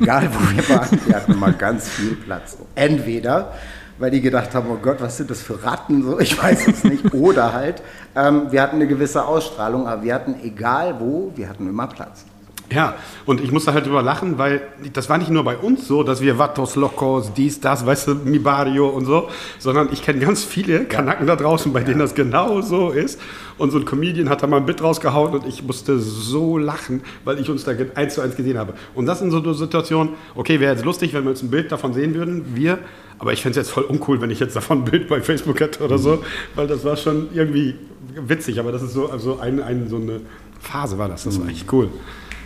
Egal 0.00 0.28
wo 0.32 0.56
wir 0.56 0.68
waren, 0.68 0.98
wir 1.06 1.16
hatten 1.16 1.32
immer 1.32 1.52
ganz 1.52 1.88
viel 1.88 2.14
Platz. 2.14 2.56
Entweder, 2.76 3.52
weil 3.98 4.12
die 4.12 4.20
gedacht 4.20 4.54
haben, 4.54 4.70
oh 4.70 4.78
Gott, 4.80 5.00
was 5.00 5.16
sind 5.16 5.30
das 5.30 5.42
für 5.42 5.64
Ratten, 5.64 6.02
so, 6.04 6.20
ich 6.20 6.40
weiß 6.40 6.68
es 6.68 6.84
nicht. 6.84 7.12
Oder 7.12 7.52
halt, 7.52 7.82
ähm, 8.14 8.50
wir 8.50 8.62
hatten 8.62 8.76
eine 8.76 8.86
gewisse 8.86 9.24
Ausstrahlung, 9.24 9.88
aber 9.88 10.02
wir 10.02 10.14
hatten, 10.14 10.36
egal 10.42 11.00
wo, 11.00 11.32
wir 11.34 11.48
hatten 11.48 11.68
immer 11.68 11.88
Platz. 11.88 12.24
Ja, 12.72 12.94
und 13.26 13.40
ich 13.40 13.50
musste 13.50 13.74
halt 13.74 13.86
drüber 13.86 14.00
lachen, 14.00 14.38
weil 14.38 14.62
das 14.92 15.08
war 15.08 15.18
nicht 15.18 15.30
nur 15.30 15.42
bei 15.42 15.56
uns 15.56 15.88
so, 15.88 16.04
dass 16.04 16.20
wir 16.20 16.38
Vatos 16.38 16.76
Locos, 16.76 17.32
dies, 17.34 17.58
das, 17.58 17.84
weißt 17.84 18.06
du, 18.06 18.14
Mi 18.14 18.38
Barrio 18.38 18.88
und 18.88 19.06
so, 19.06 19.28
sondern 19.58 19.88
ich 19.92 20.02
kenne 20.02 20.20
ganz 20.20 20.44
viele 20.44 20.84
Kanaken 20.84 21.26
da 21.26 21.34
draußen, 21.34 21.72
bei 21.72 21.82
denen 21.82 21.98
das 21.98 22.14
genau 22.14 22.60
so 22.60 22.90
ist. 22.90 23.20
Und 23.58 23.72
so 23.72 23.78
ein 23.78 23.84
Comedian 23.84 24.28
hat 24.28 24.44
da 24.44 24.46
mal 24.46 24.58
ein 24.58 24.66
Bit 24.66 24.82
rausgehauen 24.82 25.34
und 25.34 25.46
ich 25.46 25.64
musste 25.64 25.98
so 25.98 26.58
lachen, 26.58 27.02
weil 27.24 27.40
ich 27.40 27.50
uns 27.50 27.64
da 27.64 27.72
eins 27.96 28.14
zu 28.14 28.20
eins 28.20 28.36
gesehen 28.36 28.56
habe. 28.56 28.74
Und 28.94 29.06
das 29.06 29.18
sind 29.18 29.32
so 29.32 29.52
Situationen, 29.52 30.14
okay, 30.36 30.60
wäre 30.60 30.72
jetzt 30.72 30.84
lustig, 30.84 31.12
wenn 31.12 31.24
wir 31.24 31.30
uns 31.30 31.42
ein 31.42 31.50
Bild 31.50 31.72
davon 31.72 31.92
sehen 31.92 32.14
würden, 32.14 32.54
wir, 32.54 32.78
aber 33.18 33.32
ich 33.32 33.42
fände 33.42 33.58
es 33.58 33.66
jetzt 33.66 33.74
voll 33.74 33.82
uncool, 33.82 34.20
wenn 34.20 34.30
ich 34.30 34.38
jetzt 34.38 34.54
davon 34.54 34.78
ein 34.78 34.84
Bild 34.84 35.08
bei 35.08 35.20
Facebook 35.20 35.58
hätte 35.58 35.84
oder 35.84 35.98
so, 35.98 36.22
weil 36.54 36.68
das 36.68 36.84
war 36.84 36.96
schon 36.96 37.28
irgendwie 37.34 37.74
witzig, 38.14 38.60
aber 38.60 38.70
das 38.70 38.82
ist 38.82 38.94
so, 38.94 39.10
also 39.10 39.40
ein, 39.40 39.60
ein, 39.60 39.88
so 39.88 39.96
eine 39.96 40.20
Phase 40.60 40.98
war 40.98 41.08
das, 41.08 41.24
das 41.24 41.40
war 41.40 41.48
echt 41.48 41.70
cool. 41.72 41.88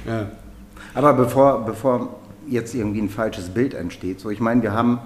Ja. 0.07 0.27
Aber 0.95 1.13
bevor, 1.15 1.65
bevor 1.65 2.21
jetzt 2.47 2.75
irgendwie 2.75 3.01
ein 3.01 3.09
falsches 3.09 3.49
Bild 3.49 3.75
entsteht, 3.75 4.21
so 4.21 4.31
ich 4.31 4.41
meine, 4.41 4.63
wir 4.63 4.73
haben 4.73 4.99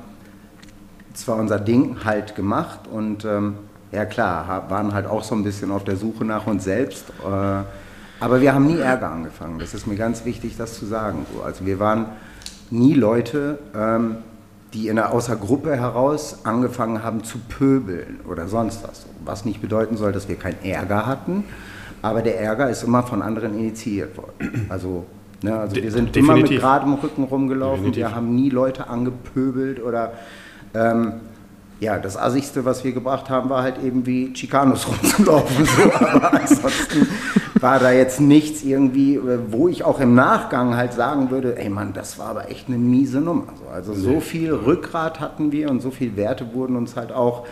zwar 1.15 1.37
unser 1.37 1.59
Ding 1.59 2.05
halt 2.05 2.35
gemacht 2.35 2.81
und 2.91 3.25
ähm, 3.25 3.55
ja 3.93 4.05
klar, 4.05 4.67
waren 4.69 4.93
halt 4.93 5.07
auch 5.07 5.25
so 5.25 5.35
ein 5.35 5.45
bisschen 5.45 5.71
auf 5.71 5.85
der 5.85 5.97
Suche 5.97 6.25
nach 6.25 6.47
uns 6.47 6.65
selbst, 6.65 7.05
äh, 7.25 7.63
aber 8.21 8.41
wir 8.41 8.53
haben 8.53 8.67
nie 8.67 8.79
Ärger 8.79 9.11
angefangen. 9.11 9.59
Das 9.59 9.75
ist 9.75 9.87
mir 9.87 9.97
ganz 9.97 10.25
wichtig, 10.25 10.57
das 10.57 10.75
zu 10.75 10.87
sagen. 10.87 11.25
So. 11.33 11.43
Also 11.43 11.65
wir 11.67 11.79
waren 11.79 12.07
nie 12.71 12.95
Leute, 12.95 13.59
ähm, 13.75 14.17
die 14.75 14.89
in 14.89 14.97
der, 14.97 15.13
außer 15.13 15.37
Gruppe 15.37 15.77
heraus 15.77 16.41
angefangen 16.45 17.03
haben 17.03 17.25
zu 17.25 17.39
pöbeln 17.39 18.21
oder 18.29 18.49
sonst 18.49 18.83
was. 18.83 19.07
Was 19.25 19.45
nicht 19.45 19.61
bedeuten 19.61 19.97
soll, 19.97 20.13
dass 20.13 20.29
wir 20.29 20.37
keinen 20.37 20.63
Ärger 20.65 21.07
hatten, 21.07 21.45
aber 22.03 22.23
der 22.23 22.41
Ärger 22.41 22.71
ist 22.71 22.83
immer 22.83 23.03
von 23.03 23.23
anderen 23.23 23.59
initiiert 23.59 24.17
worden. 24.17 24.67
Also, 24.69 25.07
ne, 25.43 25.59
also 25.59 25.77
wir 25.77 25.91
sind 25.91 26.15
Definitiv. 26.15 26.23
immer 26.23 26.37
mit 26.37 26.51
geradem 26.51 26.95
Rücken 26.95 27.25
rumgelaufen, 27.25 27.85
Definitiv. 27.87 28.03
wir 28.03 28.15
haben 28.15 28.35
nie 28.35 28.51
Leute 28.51 28.89
angepöbelt 28.89 29.83
oder 29.83 30.13
ähm, 30.75 31.15
ja, 31.81 31.99
das 31.99 32.17
Assigste, 32.17 32.65
was 32.65 32.83
wir 32.83 32.93
gebracht 32.93 33.31
haben, 33.31 33.51
war 33.51 33.63
halt 33.63 33.83
eben 33.83 34.05
wie 34.05 34.35
Chicanos 34.35 34.87
rumzulaufen. 34.89 35.65
So. 35.65 35.93
Aber 35.93 36.35
ansonsten 36.35 37.07
war 37.61 37.79
da 37.79 37.93
jetzt 37.93 38.21
nichts 38.21 38.63
irgendwie, 38.65 39.15
äh, 39.17 39.39
wo 39.51 39.69
ich 39.69 39.85
auch 39.85 40.01
im 40.01 40.15
Nachgang 40.15 40.77
halt 40.77 40.93
sagen 40.93 41.31
würde, 41.31 41.57
ey 41.57 41.69
Mann, 41.69 41.93
das 41.93 42.19
war 42.19 42.29
aber 42.29 42.51
echt 42.51 42.69
eine 42.69 42.79
miese 42.79 43.21
Nummer. 43.21 43.47
Also 43.73 43.95
so 43.95 44.21
viel 44.21 44.53
Rückgrat 44.53 45.21
hatten 45.21 45.53
wir 45.53 45.71
und 45.71 45.81
so 45.81 45.91
viele 45.91 46.17
Werte 46.17 46.53
wurden 46.53 46.77
uns 46.77 46.97
halt 46.97 47.13
auch 47.13 47.47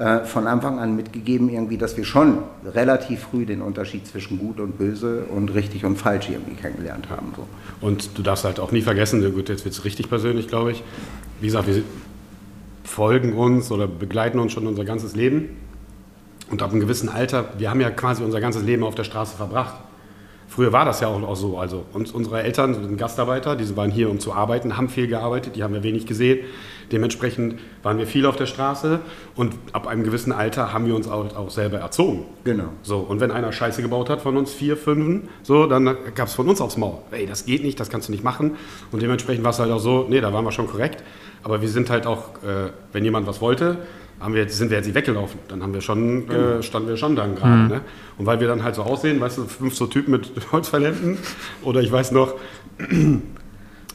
äh, 0.00 0.24
von 0.24 0.46
Anfang 0.46 0.78
an 0.78 0.96
mitgegeben, 0.96 1.50
irgendwie, 1.50 1.76
dass 1.76 1.94
wir 1.94 2.04
schon 2.04 2.38
relativ 2.64 3.20
früh 3.20 3.44
den 3.44 3.60
Unterschied 3.60 4.06
zwischen 4.06 4.38
gut 4.38 4.58
und 4.58 4.78
böse 4.78 5.24
und 5.24 5.52
richtig 5.52 5.84
und 5.84 5.96
falsch 5.96 6.30
irgendwie 6.30 6.54
kennengelernt 6.54 7.10
haben. 7.10 7.34
So. 7.36 7.46
Und 7.82 8.16
du 8.16 8.22
darfst 8.22 8.46
halt 8.46 8.60
auch 8.60 8.72
nie 8.72 8.80
vergessen, 8.80 9.20
gut, 9.34 9.50
jetzt 9.50 9.66
wird 9.66 9.74
es 9.74 9.84
richtig 9.84 10.08
persönlich, 10.08 10.48
glaube 10.48 10.72
ich. 10.72 10.82
Wie 11.42 11.48
gesagt, 11.48 11.66
wir 11.66 11.82
folgen 12.82 13.34
uns 13.34 13.70
oder 13.70 13.86
begleiten 13.86 14.38
uns 14.38 14.52
schon 14.52 14.66
unser 14.66 14.86
ganzes 14.86 15.14
Leben. 15.14 15.50
Und 16.50 16.62
ab 16.62 16.70
einem 16.70 16.80
gewissen 16.80 17.10
Alter, 17.10 17.50
wir 17.58 17.68
haben 17.68 17.82
ja 17.82 17.90
quasi 17.90 18.24
unser 18.24 18.40
ganzes 18.40 18.62
Leben 18.62 18.84
auf 18.84 18.94
der 18.94 19.04
Straße 19.04 19.36
verbracht. 19.36 19.74
Früher 20.50 20.72
war 20.72 20.84
das 20.84 20.98
ja 20.98 21.06
auch, 21.06 21.36
so. 21.36 21.58
Also 21.58 21.84
uns, 21.92 22.10
unsere 22.10 22.42
Eltern 22.42 22.74
sind 22.74 22.98
Gastarbeiter, 22.98 23.54
die 23.54 23.76
waren 23.76 23.92
hier, 23.92 24.10
um 24.10 24.18
zu 24.18 24.32
arbeiten, 24.32 24.76
haben 24.76 24.88
viel 24.88 25.06
gearbeitet, 25.06 25.54
die 25.54 25.62
haben 25.62 25.72
wir 25.72 25.84
wenig 25.84 26.06
gesehen. 26.06 26.40
Dementsprechend 26.90 27.60
waren 27.84 27.98
wir 27.98 28.06
viel 28.08 28.26
auf 28.26 28.34
der 28.34 28.46
Straße 28.46 28.98
und 29.36 29.54
ab 29.72 29.86
einem 29.86 30.02
gewissen 30.02 30.32
Alter 30.32 30.72
haben 30.72 30.86
wir 30.86 30.96
uns 30.96 31.06
auch, 31.06 31.36
auch 31.36 31.50
selber 31.50 31.78
erzogen. 31.78 32.26
Genau. 32.42 32.70
So, 32.82 32.98
und 32.98 33.20
wenn 33.20 33.30
einer 33.30 33.52
Scheiße 33.52 33.80
gebaut 33.80 34.10
hat 34.10 34.22
von 34.22 34.36
uns, 34.36 34.52
vier, 34.52 34.76
fünf, 34.76 35.28
so, 35.44 35.66
dann 35.66 35.96
gab 36.16 36.26
es 36.26 36.34
von 36.34 36.48
uns 36.48 36.60
aufs 36.60 36.76
Maul. 36.76 36.98
Ey, 37.12 37.26
das 37.26 37.46
geht 37.46 37.62
nicht, 37.62 37.78
das 37.78 37.88
kannst 37.88 38.08
du 38.08 38.12
nicht 38.12 38.24
machen. 38.24 38.56
Und 38.90 39.02
dementsprechend 39.02 39.44
war 39.44 39.52
es 39.52 39.60
halt 39.60 39.70
auch 39.70 39.78
so, 39.78 40.06
nee, 40.08 40.20
da 40.20 40.32
waren 40.32 40.44
wir 40.44 40.50
schon 40.50 40.66
korrekt. 40.66 41.04
Aber 41.44 41.62
wir 41.62 41.68
sind 41.68 41.90
halt 41.90 42.08
auch, 42.08 42.42
äh, 42.42 42.70
wenn 42.92 43.04
jemand 43.04 43.28
was 43.28 43.40
wollte, 43.40 43.78
haben 44.20 44.34
wir, 44.34 44.48
sind 44.48 44.70
wir 44.70 44.76
jetzt 44.76 44.86
nicht 44.86 44.94
weggelaufen. 44.94 45.40
Dann 45.48 45.62
haben 45.62 45.72
wir 45.72 45.80
schon, 45.80 46.22
äh, 46.22 46.26
genau. 46.26 46.40
äh, 46.58 46.62
standen 46.62 46.88
wir 46.88 46.96
schon 46.96 47.16
dann 47.16 47.34
gerade. 47.34 47.62
Mhm. 47.62 47.68
Ne? 47.68 47.80
Und 48.18 48.26
weil 48.26 48.40
wir 48.40 48.48
dann 48.48 48.62
halt 48.62 48.74
so 48.74 48.82
aussehen, 48.82 49.20
weißt 49.20 49.38
du, 49.38 49.44
fünf 49.44 49.74
so 49.74 49.86
Typen 49.86 50.12
mit 50.12 50.30
Holzverlenden 50.52 51.18
oder 51.62 51.80
ich 51.80 51.90
weiß 51.90 52.12
noch, 52.12 52.34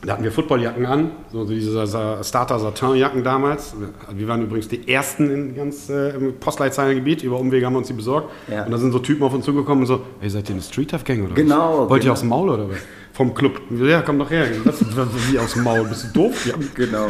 da 0.05 0.13
hatten 0.13 0.23
wir 0.23 0.31
Footballjacken 0.31 0.85
an, 0.85 1.11
so 1.31 1.45
diese 1.45 1.85
Starter-Satin-Jacken 1.87 3.23
damals. 3.23 3.75
Wir 4.13 4.27
waren 4.27 4.43
übrigens 4.43 4.67
die 4.67 4.87
ersten 4.87 5.29
in 5.29 5.55
ganz 5.55 5.89
äh, 5.89 6.09
im 6.15 6.35
Postleitzahlengebiet. 6.39 7.23
Über 7.23 7.39
Umwege 7.39 7.65
haben 7.65 7.73
wir 7.73 7.79
uns 7.79 7.87
die 7.87 7.93
besorgt. 7.93 8.31
Ja. 8.47 8.65
Und 8.65 8.71
da 8.71 8.77
sind 8.77 8.91
so 8.91 8.99
Typen 8.99 9.23
auf 9.23 9.33
uns 9.33 9.45
zugekommen 9.45 9.83
und 9.83 9.87
so: 9.87 10.01
Hey, 10.19 10.29
seid 10.29 10.49
ihr 10.49 10.55
eine 10.55 10.61
Street 10.61 10.91
Tough 10.91 11.03
Gang 11.03 11.25
oder 11.25 11.35
genau, 11.35 11.83
was? 11.83 11.89
Wollt 11.89 12.01
genau. 12.01 12.11
ihr 12.11 12.13
aus 12.13 12.19
dem 12.19 12.29
Maul 12.29 12.49
oder 12.49 12.69
was? 12.69 12.77
Vom 13.15 13.33
Club. 13.33 13.61
Ja, 13.71 14.01
komm 14.01 14.19
doch 14.19 14.29
her. 14.29 14.45
Das, 14.65 14.83
wie 15.31 15.39
aus 15.39 15.53
dem 15.53 15.63
Maul. 15.63 15.87
Bist 15.87 16.03
du 16.03 16.07
doof? 16.09 16.45
Ja. 16.45 16.55
Genau. 16.73 17.07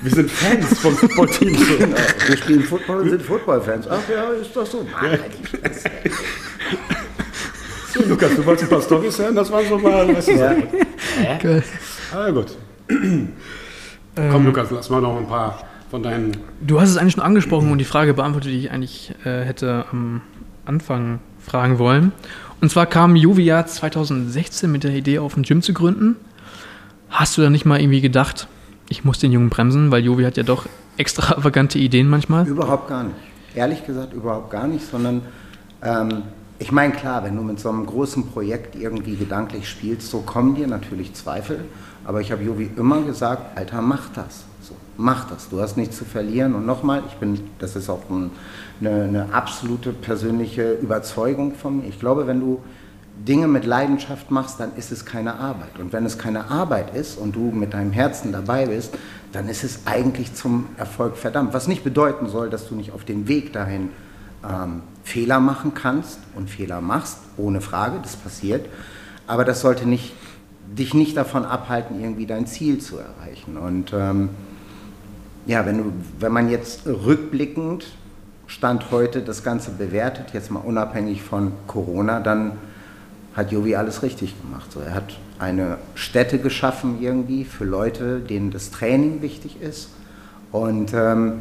Wir 0.00 0.10
sind 0.12 0.30
Fans 0.30 0.78
vom 0.78 0.94
Footballteam. 0.94 1.56
Genau. 1.78 1.96
Wir 2.28 2.36
spielen 2.36 2.62
Football 2.62 3.00
und 3.00 3.10
sind 3.10 3.22
Football-Fans. 3.22 3.88
Ach 3.90 3.98
ja, 4.08 4.30
ist 4.30 4.54
das 4.54 4.70
so? 4.70 4.84
Mann, 4.84 5.18
so, 7.92 8.02
Lukas, 8.04 8.36
du 8.36 8.46
wolltest 8.46 8.64
ein 8.64 8.70
paar 8.70 8.82
Storys 8.82 9.18
hören? 9.18 9.34
Das 9.34 9.50
war 9.50 9.64
so 9.64 9.76
mal. 9.78 10.14
Weißt 10.14 10.28
du, 10.28 10.32
ja. 10.32 10.54
Hä? 11.18 11.62
Ah, 12.14 12.30
gut. 12.30 12.56
Komm, 14.14 14.46
Lukas, 14.46 14.70
lass 14.70 14.88
mal 14.88 15.00
noch 15.00 15.16
ein 15.18 15.26
paar 15.26 15.64
von 15.90 16.02
deinen. 16.02 16.36
Du 16.60 16.80
hast 16.80 16.90
es 16.90 16.96
eigentlich 16.96 17.14
schon 17.14 17.24
angesprochen 17.24 17.72
und 17.72 17.78
die 17.78 17.84
Frage 17.84 18.14
beantwortet, 18.14 18.52
die 18.52 18.58
ich 18.58 18.70
eigentlich 18.70 19.12
äh, 19.24 19.42
hätte 19.42 19.86
am 19.90 20.22
Anfang 20.64 21.18
fragen 21.44 21.78
wollen. 21.80 22.12
Und 22.60 22.70
zwar 22.70 22.86
kam 22.86 23.16
Juvia 23.16 23.64
2016 23.64 24.70
mit 24.70 24.84
der 24.84 24.92
Idee 24.92 25.18
auf, 25.18 25.36
ein 25.36 25.42
Gym 25.42 25.62
zu 25.62 25.72
gründen. 25.72 26.16
Hast 27.08 27.36
du 27.38 27.42
da 27.42 27.50
nicht 27.50 27.64
mal 27.64 27.80
irgendwie 27.80 28.00
gedacht, 28.00 28.48
ich 28.88 29.04
muss 29.04 29.18
den 29.18 29.32
Jungen 29.32 29.50
bremsen, 29.50 29.90
weil 29.90 30.04
Jovi 30.04 30.24
hat 30.24 30.36
ja 30.36 30.42
doch 30.42 30.66
extravagante 30.96 31.78
Ideen 31.80 32.08
manchmal? 32.08 32.46
Überhaupt 32.46 32.88
gar 32.88 33.04
nicht. 33.04 33.16
Ehrlich 33.54 33.84
gesagt, 33.86 34.12
überhaupt 34.12 34.50
gar 34.50 34.66
nicht, 34.66 34.84
sondern 34.88 35.22
ähm, 35.82 36.22
ich 36.58 36.70
meine, 36.70 36.92
klar, 36.92 37.24
wenn 37.24 37.34
du 37.34 37.42
mit 37.42 37.58
so 37.58 37.70
einem 37.70 37.86
großen 37.86 38.26
Projekt 38.28 38.76
irgendwie 38.76 39.16
gedanklich 39.16 39.68
spielst, 39.68 40.10
so 40.10 40.20
kommen 40.20 40.54
dir 40.54 40.66
natürlich 40.66 41.14
Zweifel. 41.14 41.64
Aber 42.04 42.20
ich 42.20 42.30
habe 42.30 42.44
Jovi 42.44 42.70
immer 42.76 43.00
gesagt, 43.02 43.56
Alter, 43.56 43.80
mach 43.80 44.10
das. 44.10 44.44
Mach 45.00 45.24
das. 45.30 45.48
Du 45.48 45.62
hast 45.62 45.78
nichts 45.78 45.96
zu 45.96 46.04
verlieren. 46.04 46.54
Und 46.54 46.66
nochmal, 46.66 47.02
ich 47.08 47.14
bin, 47.14 47.40
das 47.58 47.74
ist 47.74 47.88
auch 47.88 48.02
ein, 48.10 48.30
eine, 48.80 49.04
eine 49.04 49.32
absolute 49.32 49.94
persönliche 49.94 50.74
Überzeugung 50.74 51.54
von 51.54 51.78
mir. 51.78 51.88
Ich 51.88 51.98
glaube, 51.98 52.26
wenn 52.26 52.38
du 52.38 52.60
Dinge 53.26 53.48
mit 53.48 53.64
Leidenschaft 53.64 54.30
machst, 54.30 54.60
dann 54.60 54.76
ist 54.76 54.92
es 54.92 55.06
keine 55.06 55.36
Arbeit. 55.36 55.78
Und 55.78 55.94
wenn 55.94 56.04
es 56.04 56.18
keine 56.18 56.50
Arbeit 56.50 56.94
ist 56.94 57.16
und 57.16 57.34
du 57.34 57.50
mit 57.50 57.72
deinem 57.72 57.92
Herzen 57.92 58.30
dabei 58.30 58.66
bist, 58.66 58.94
dann 59.32 59.48
ist 59.48 59.64
es 59.64 59.86
eigentlich 59.86 60.34
zum 60.34 60.66
Erfolg 60.76 61.16
verdammt. 61.16 61.54
Was 61.54 61.66
nicht 61.66 61.82
bedeuten 61.82 62.28
soll, 62.28 62.50
dass 62.50 62.68
du 62.68 62.74
nicht 62.74 62.92
auf 62.92 63.06
dem 63.06 63.26
Weg 63.26 63.54
dahin 63.54 63.88
ähm, 64.46 64.82
Fehler 65.02 65.40
machen 65.40 65.72
kannst 65.72 66.18
und 66.36 66.50
Fehler 66.50 66.82
machst, 66.82 67.20
ohne 67.38 67.62
Frage, 67.62 68.00
das 68.02 68.16
passiert. 68.16 68.66
Aber 69.26 69.46
das 69.46 69.62
sollte 69.62 69.88
nicht, 69.88 70.12
dich 70.66 70.92
nicht 70.92 71.16
davon 71.16 71.46
abhalten, 71.46 72.02
irgendwie 72.02 72.26
dein 72.26 72.46
Ziel 72.46 72.80
zu 72.80 72.98
erreichen. 72.98 73.56
Und 73.56 73.94
ähm, 73.94 74.28
ja, 75.50 75.66
wenn, 75.66 75.78
du, 75.78 75.92
wenn 76.20 76.30
man 76.30 76.48
jetzt 76.48 76.86
rückblickend 76.86 77.84
Stand 78.46 78.92
heute 78.92 79.20
das 79.20 79.42
Ganze 79.42 79.72
bewertet, 79.72 80.26
jetzt 80.32 80.48
mal 80.52 80.60
unabhängig 80.60 81.22
von 81.22 81.50
Corona, 81.66 82.20
dann 82.20 82.52
hat 83.34 83.50
Jovi 83.50 83.74
alles 83.74 84.04
richtig 84.04 84.40
gemacht. 84.40 84.70
So, 84.70 84.78
er 84.78 84.94
hat 84.94 85.18
eine 85.40 85.78
Stätte 85.96 86.38
geschaffen 86.38 87.02
irgendwie 87.02 87.44
für 87.44 87.64
Leute, 87.64 88.20
denen 88.20 88.52
das 88.52 88.70
Training 88.70 89.22
wichtig 89.22 89.60
ist. 89.60 89.90
Und 90.52 90.94
ähm, 90.94 91.40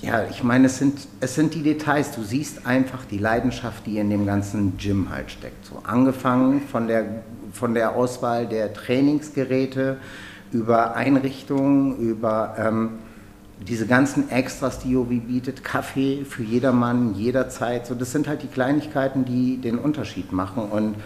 ja, 0.00 0.24
ich 0.30 0.42
meine, 0.42 0.66
es 0.66 0.78
sind, 0.78 1.06
es 1.20 1.34
sind 1.34 1.52
die 1.52 1.62
Details. 1.62 2.12
Du 2.12 2.22
siehst 2.22 2.66
einfach 2.66 3.04
die 3.04 3.18
Leidenschaft, 3.18 3.84
die 3.84 3.98
in 3.98 4.08
dem 4.08 4.24
ganzen 4.24 4.78
Gym 4.78 5.10
halt 5.10 5.30
steckt. 5.30 5.66
So 5.66 5.82
angefangen 5.84 6.62
von 6.62 6.88
der, 6.88 7.04
von 7.52 7.74
der 7.74 7.96
Auswahl 7.96 8.46
der 8.46 8.72
Trainingsgeräte 8.72 9.98
über 10.52 10.94
Einrichtungen, 10.94 11.96
über 11.98 12.54
ähm, 12.58 12.90
diese 13.66 13.86
ganzen 13.86 14.30
Extras, 14.30 14.80
die 14.80 14.92
Jovi 14.92 15.18
bietet, 15.18 15.62
Kaffee 15.62 16.24
für 16.24 16.42
jedermann, 16.42 17.14
jederzeit. 17.14 17.86
So, 17.86 17.94
das 17.94 18.12
sind 18.12 18.26
halt 18.28 18.42
die 18.42 18.48
Kleinigkeiten, 18.48 19.24
die 19.24 19.58
den 19.58 19.78
Unterschied 19.78 20.32
machen. 20.32 20.64
Und 20.64 20.96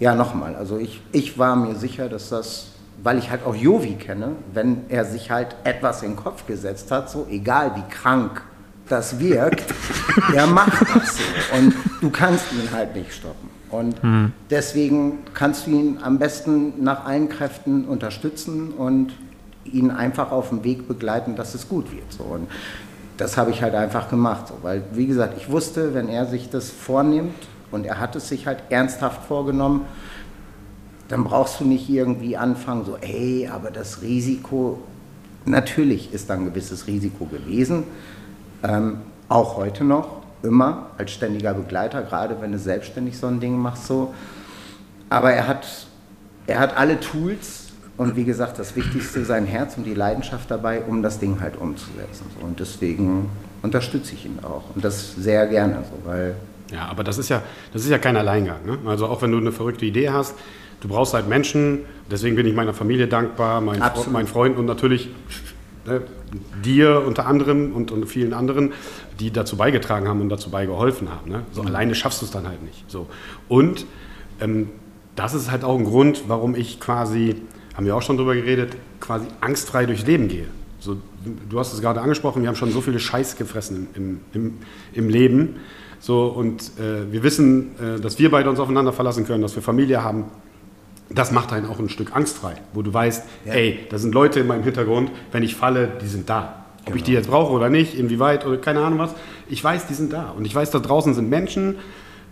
ja, 0.00 0.14
nochmal, 0.14 0.56
also 0.56 0.78
ich, 0.78 1.00
ich 1.12 1.38
war 1.38 1.54
mir 1.56 1.76
sicher, 1.76 2.08
dass 2.08 2.30
das 2.30 2.74
weil 3.02 3.18
ich 3.18 3.30
halt 3.30 3.44
auch 3.44 3.54
Jovi 3.54 3.94
kenne, 3.94 4.36
wenn 4.52 4.88
er 4.88 5.04
sich 5.04 5.30
halt 5.30 5.56
etwas 5.64 6.02
in 6.02 6.12
den 6.12 6.16
Kopf 6.16 6.46
gesetzt 6.46 6.90
hat, 6.90 7.10
so 7.10 7.26
egal 7.30 7.76
wie 7.76 7.94
krank 7.94 8.42
das 8.88 9.18
wirkt, 9.18 9.64
er 10.34 10.46
macht 10.46 10.82
das 10.94 11.16
so. 11.16 11.56
Und 11.56 11.74
du 12.00 12.10
kannst 12.10 12.52
ihn 12.52 12.70
halt 12.72 12.94
nicht 12.94 13.12
stoppen. 13.12 13.53
Und 13.78 14.02
hm. 14.02 14.32
deswegen 14.50 15.18
kannst 15.34 15.66
du 15.66 15.70
ihn 15.72 15.98
am 16.02 16.18
besten 16.18 16.82
nach 16.82 17.04
allen 17.04 17.28
Kräften 17.28 17.84
unterstützen 17.84 18.70
und 18.72 19.12
ihn 19.64 19.90
einfach 19.90 20.30
auf 20.30 20.50
dem 20.50 20.64
Weg 20.64 20.88
begleiten, 20.88 21.36
dass 21.36 21.54
es 21.54 21.68
gut 21.68 21.90
wird. 21.92 22.12
So. 22.12 22.24
Und 22.24 22.48
das 23.16 23.36
habe 23.36 23.50
ich 23.50 23.62
halt 23.62 23.74
einfach 23.74 24.08
gemacht. 24.08 24.48
So. 24.48 24.54
Weil, 24.62 24.82
wie 24.92 25.06
gesagt, 25.06 25.34
ich 25.36 25.50
wusste, 25.50 25.94
wenn 25.94 26.08
er 26.08 26.26
sich 26.26 26.50
das 26.50 26.70
vornimmt, 26.70 27.34
und 27.74 27.86
er 27.86 27.98
hat 27.98 28.14
es 28.14 28.28
sich 28.28 28.46
halt 28.46 28.62
ernsthaft 28.70 29.24
vorgenommen, 29.26 29.84
dann 31.08 31.24
brauchst 31.24 31.60
du 31.60 31.64
nicht 31.64 31.88
irgendwie 31.90 32.36
anfangen, 32.36 32.84
so, 32.84 32.96
ey, 33.00 33.48
aber 33.52 33.70
das 33.70 34.00
Risiko, 34.00 34.78
natürlich 35.44 36.14
ist 36.14 36.30
da 36.30 36.34
ein 36.34 36.44
gewisses 36.44 36.86
Risiko 36.86 37.26
gewesen, 37.26 37.84
ähm, 38.62 38.98
auch 39.28 39.56
heute 39.56 39.84
noch, 39.84 40.23
immer 40.44 40.90
als 40.98 41.12
ständiger 41.12 41.54
Begleiter, 41.54 42.02
gerade 42.02 42.40
wenn 42.40 42.52
du 42.52 42.58
selbstständig 42.58 43.18
so 43.18 43.26
ein 43.26 43.40
Ding 43.40 43.58
machst, 43.58 43.86
so. 43.86 44.14
Aber 45.10 45.32
er 45.32 45.48
hat, 45.48 45.66
er 46.46 46.58
hat 46.60 46.76
alle 46.76 47.00
Tools 47.00 47.72
und 47.96 48.16
wie 48.16 48.24
gesagt, 48.24 48.58
das 48.58 48.76
Wichtigste 48.76 49.24
sein 49.24 49.46
Herz 49.46 49.76
und 49.76 49.84
die 49.84 49.94
Leidenschaft 49.94 50.50
dabei, 50.50 50.82
um 50.82 51.02
das 51.02 51.18
Ding 51.18 51.40
halt 51.40 51.56
umzusetzen. 51.56 52.26
So. 52.38 52.46
Und 52.46 52.60
deswegen 52.60 53.30
unterstütze 53.62 54.14
ich 54.14 54.26
ihn 54.26 54.38
auch 54.42 54.64
und 54.74 54.84
das 54.84 55.14
sehr 55.14 55.46
gerne, 55.46 55.84
so, 55.90 56.08
weil 56.08 56.34
ja, 56.72 56.88
aber 56.88 57.04
das 57.04 57.18
ist 57.18 57.28
ja, 57.28 57.42
das 57.72 57.82
ist 57.82 57.90
ja 57.90 57.98
kein 57.98 58.16
Alleingang. 58.16 58.64
Ne? 58.64 58.78
Also 58.86 59.06
auch 59.06 59.22
wenn 59.22 59.30
du 59.30 59.38
eine 59.38 59.52
verrückte 59.52 59.84
Idee 59.84 60.10
hast, 60.10 60.34
du 60.80 60.88
brauchst 60.88 61.14
halt 61.14 61.28
Menschen, 61.28 61.80
deswegen 62.10 62.36
bin 62.36 62.46
ich 62.46 62.54
meiner 62.54 62.74
Familie 62.74 63.06
dankbar, 63.06 63.60
meinen, 63.60 63.82
Fre 63.82 64.10
meinen 64.10 64.26
Freunden 64.26 64.58
und 64.58 64.66
natürlich 64.66 65.10
ne, 65.86 66.02
dir 66.64 67.02
unter 67.06 67.26
anderem 67.26 67.72
und, 67.72 67.90
und 67.90 68.06
vielen 68.06 68.32
anderen, 68.32 68.72
die 69.20 69.30
dazu 69.30 69.56
beigetragen 69.56 70.08
haben 70.08 70.20
und 70.20 70.28
dazu 70.28 70.50
beigeholfen 70.50 71.10
haben. 71.10 71.30
Ne? 71.30 71.42
So 71.52 71.62
mhm. 71.62 71.68
alleine 71.68 71.94
schaffst 71.94 72.22
du 72.22 72.26
es 72.26 72.32
dann 72.32 72.46
halt 72.46 72.62
nicht. 72.62 72.90
So. 72.90 73.06
Und 73.48 73.86
ähm, 74.40 74.68
das 75.16 75.34
ist 75.34 75.50
halt 75.50 75.64
auch 75.64 75.78
ein 75.78 75.84
Grund, 75.84 76.24
warum 76.28 76.54
ich 76.54 76.80
quasi, 76.80 77.36
haben 77.74 77.86
wir 77.86 77.96
auch 77.96 78.02
schon 78.02 78.16
drüber 78.16 78.34
geredet, 78.34 78.76
quasi 79.00 79.26
angstfrei 79.40 79.86
durchs 79.86 80.06
Leben 80.06 80.28
gehe. 80.28 80.46
So, 80.80 80.96
du 81.48 81.58
hast 81.58 81.72
es 81.72 81.80
gerade 81.80 82.00
angesprochen, 82.00 82.42
wir 82.42 82.48
haben 82.48 82.56
schon 82.56 82.70
so 82.70 82.80
viele 82.80 82.98
Scheiß 82.98 83.36
gefressen 83.36 83.88
im, 83.94 84.20
im, 84.34 84.58
im 84.92 85.08
Leben. 85.08 85.56
So, 85.98 86.26
und 86.26 86.72
äh, 86.78 87.10
wir 87.10 87.22
wissen, 87.22 87.70
äh, 87.78 88.00
dass 88.00 88.18
wir 88.18 88.30
beide 88.30 88.50
uns 88.50 88.60
aufeinander 88.60 88.92
verlassen 88.92 89.24
können, 89.24 89.40
dass 89.40 89.54
wir 89.54 89.62
Familie 89.62 90.02
haben, 90.02 90.24
das 91.10 91.32
macht 91.32 91.52
einen 91.52 91.66
auch 91.66 91.78
ein 91.78 91.88
Stück 91.88 92.14
angstfrei, 92.14 92.54
wo 92.72 92.82
du 92.82 92.92
weißt, 92.92 93.24
ja. 93.44 93.52
ey, 93.52 93.86
da 93.90 93.98
sind 93.98 94.14
Leute 94.14 94.40
in 94.40 94.46
meinem 94.46 94.62
Hintergrund, 94.62 95.10
wenn 95.32 95.42
ich 95.42 95.54
falle, 95.54 95.92
die 96.00 96.06
sind 96.06 96.28
da. 96.30 96.64
Ob 96.80 96.86
genau. 96.86 96.96
ich 96.96 97.02
die 97.04 97.12
jetzt 97.12 97.28
brauche 97.28 97.52
oder 97.52 97.70
nicht, 97.70 97.98
inwieweit 97.98 98.46
oder 98.46 98.58
keine 98.58 98.80
Ahnung 98.80 98.98
was. 98.98 99.14
Ich 99.48 99.62
weiß, 99.62 99.86
die 99.86 99.94
sind 99.94 100.12
da. 100.12 100.34
Und 100.36 100.44
ich 100.44 100.54
weiß, 100.54 100.70
da 100.70 100.78
draußen 100.78 101.14
sind 101.14 101.30
Menschen. 101.30 101.76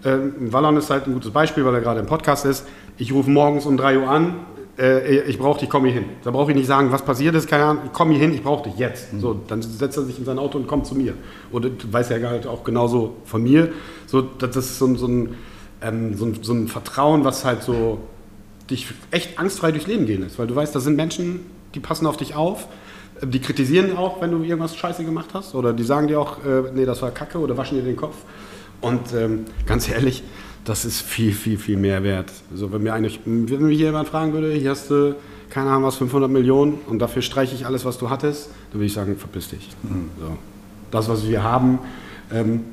Ähm, 0.04 0.52
Wallon 0.52 0.76
ist 0.76 0.90
halt 0.90 1.06
ein 1.06 1.14
gutes 1.14 1.30
Beispiel, 1.30 1.64
weil 1.64 1.74
er 1.74 1.80
gerade 1.80 2.00
im 2.00 2.06
Podcast 2.06 2.44
ist. 2.44 2.66
Ich 2.98 3.12
rufe 3.12 3.30
morgens 3.30 3.64
um 3.66 3.76
3 3.76 3.98
Uhr 3.98 4.08
an, 4.08 4.34
äh, 4.78 5.20
ich 5.20 5.38
brauche 5.38 5.60
dich, 5.60 5.68
komm 5.68 5.84
hier 5.84 5.94
hin. 5.94 6.04
Da 6.24 6.30
brauche 6.30 6.50
ich 6.50 6.56
nicht 6.56 6.66
sagen, 6.66 6.92
was 6.92 7.02
passiert 7.02 7.34
ist, 7.34 7.48
keine 7.48 7.64
Ahnung, 7.64 7.90
komm 7.92 8.10
hier 8.10 8.20
hin, 8.20 8.34
ich 8.34 8.42
brauche 8.42 8.68
dich 8.68 8.78
jetzt. 8.78 9.12
Mhm. 9.12 9.20
So, 9.20 9.40
dann 9.46 9.62
setzt 9.62 9.96
er 9.96 10.04
sich 10.04 10.18
in 10.18 10.24
sein 10.24 10.38
Auto 10.38 10.58
und 10.58 10.66
kommt 10.66 10.86
zu 10.86 10.94
mir. 10.94 11.14
Oder 11.50 11.70
du 11.70 11.92
weißt 11.92 12.10
ja 12.10 12.18
halt 12.28 12.46
auch 12.46 12.64
genauso 12.64 13.16
von 13.24 13.42
mir. 13.42 13.72
So, 14.06 14.22
das 14.22 14.56
ist 14.56 14.78
so, 14.78 14.94
so, 14.96 15.06
ein, 15.06 15.34
ähm, 15.82 16.14
so, 16.14 16.26
ein, 16.26 16.38
so 16.42 16.52
ein 16.52 16.68
Vertrauen, 16.68 17.24
was 17.24 17.44
halt 17.44 17.62
so 17.62 17.98
dich 18.72 18.86
echt 19.10 19.38
angstfrei 19.38 19.70
durchs 19.70 19.86
Leben 19.86 20.06
gehen 20.06 20.22
lässt. 20.22 20.38
Weil 20.38 20.46
du 20.46 20.54
weißt, 20.54 20.74
da 20.74 20.80
sind 20.80 20.96
Menschen, 20.96 21.40
die 21.74 21.80
passen 21.80 22.06
auf 22.06 22.16
dich 22.16 22.34
auf. 22.34 22.66
Äh, 23.20 23.26
die 23.26 23.40
kritisieren 23.40 23.96
auch, 23.96 24.20
wenn 24.20 24.30
du 24.30 24.42
irgendwas 24.42 24.76
Scheiße 24.76 25.04
gemacht 25.04 25.30
hast. 25.34 25.54
Oder 25.54 25.72
die 25.72 25.84
sagen 25.84 26.08
dir 26.08 26.20
auch, 26.20 26.44
äh, 26.44 26.72
nee, 26.74 26.84
das 26.84 27.02
war 27.02 27.10
Kacke 27.10 27.38
oder 27.38 27.56
waschen 27.56 27.78
dir 27.78 27.84
den 27.84 27.96
Kopf. 27.96 28.16
Und 28.80 29.14
ähm, 29.14 29.44
ganz 29.66 29.88
ehrlich, 29.88 30.22
das 30.64 30.84
ist 30.84 31.00
viel, 31.00 31.32
viel, 31.32 31.58
viel 31.58 31.76
mehr 31.76 32.02
wert. 32.02 32.30
Also 32.50 32.72
wenn 32.72 32.82
mir 32.82 32.94
eigentlich, 32.94 33.20
wenn 33.24 33.66
mich 33.66 33.78
jemand 33.78 34.08
fragen 34.08 34.32
würde, 34.32 34.52
hier 34.52 34.70
hast 34.70 34.90
du, 34.90 35.16
keine 35.50 35.70
Ahnung 35.70 35.84
was, 35.84 35.96
500 35.96 36.30
Millionen 36.30 36.78
und 36.86 36.98
dafür 36.98 37.22
streiche 37.22 37.54
ich 37.54 37.66
alles, 37.66 37.84
was 37.84 37.98
du 37.98 38.10
hattest, 38.10 38.50
dann 38.70 38.80
würde 38.80 38.86
ich 38.86 38.92
sagen, 38.92 39.16
verpiss 39.16 39.48
dich. 39.48 39.68
Mhm. 39.82 40.10
So. 40.18 40.36
Das, 40.90 41.08
was 41.08 41.26
wir 41.26 41.42
haben, 41.42 41.78
ähm, 42.32 42.64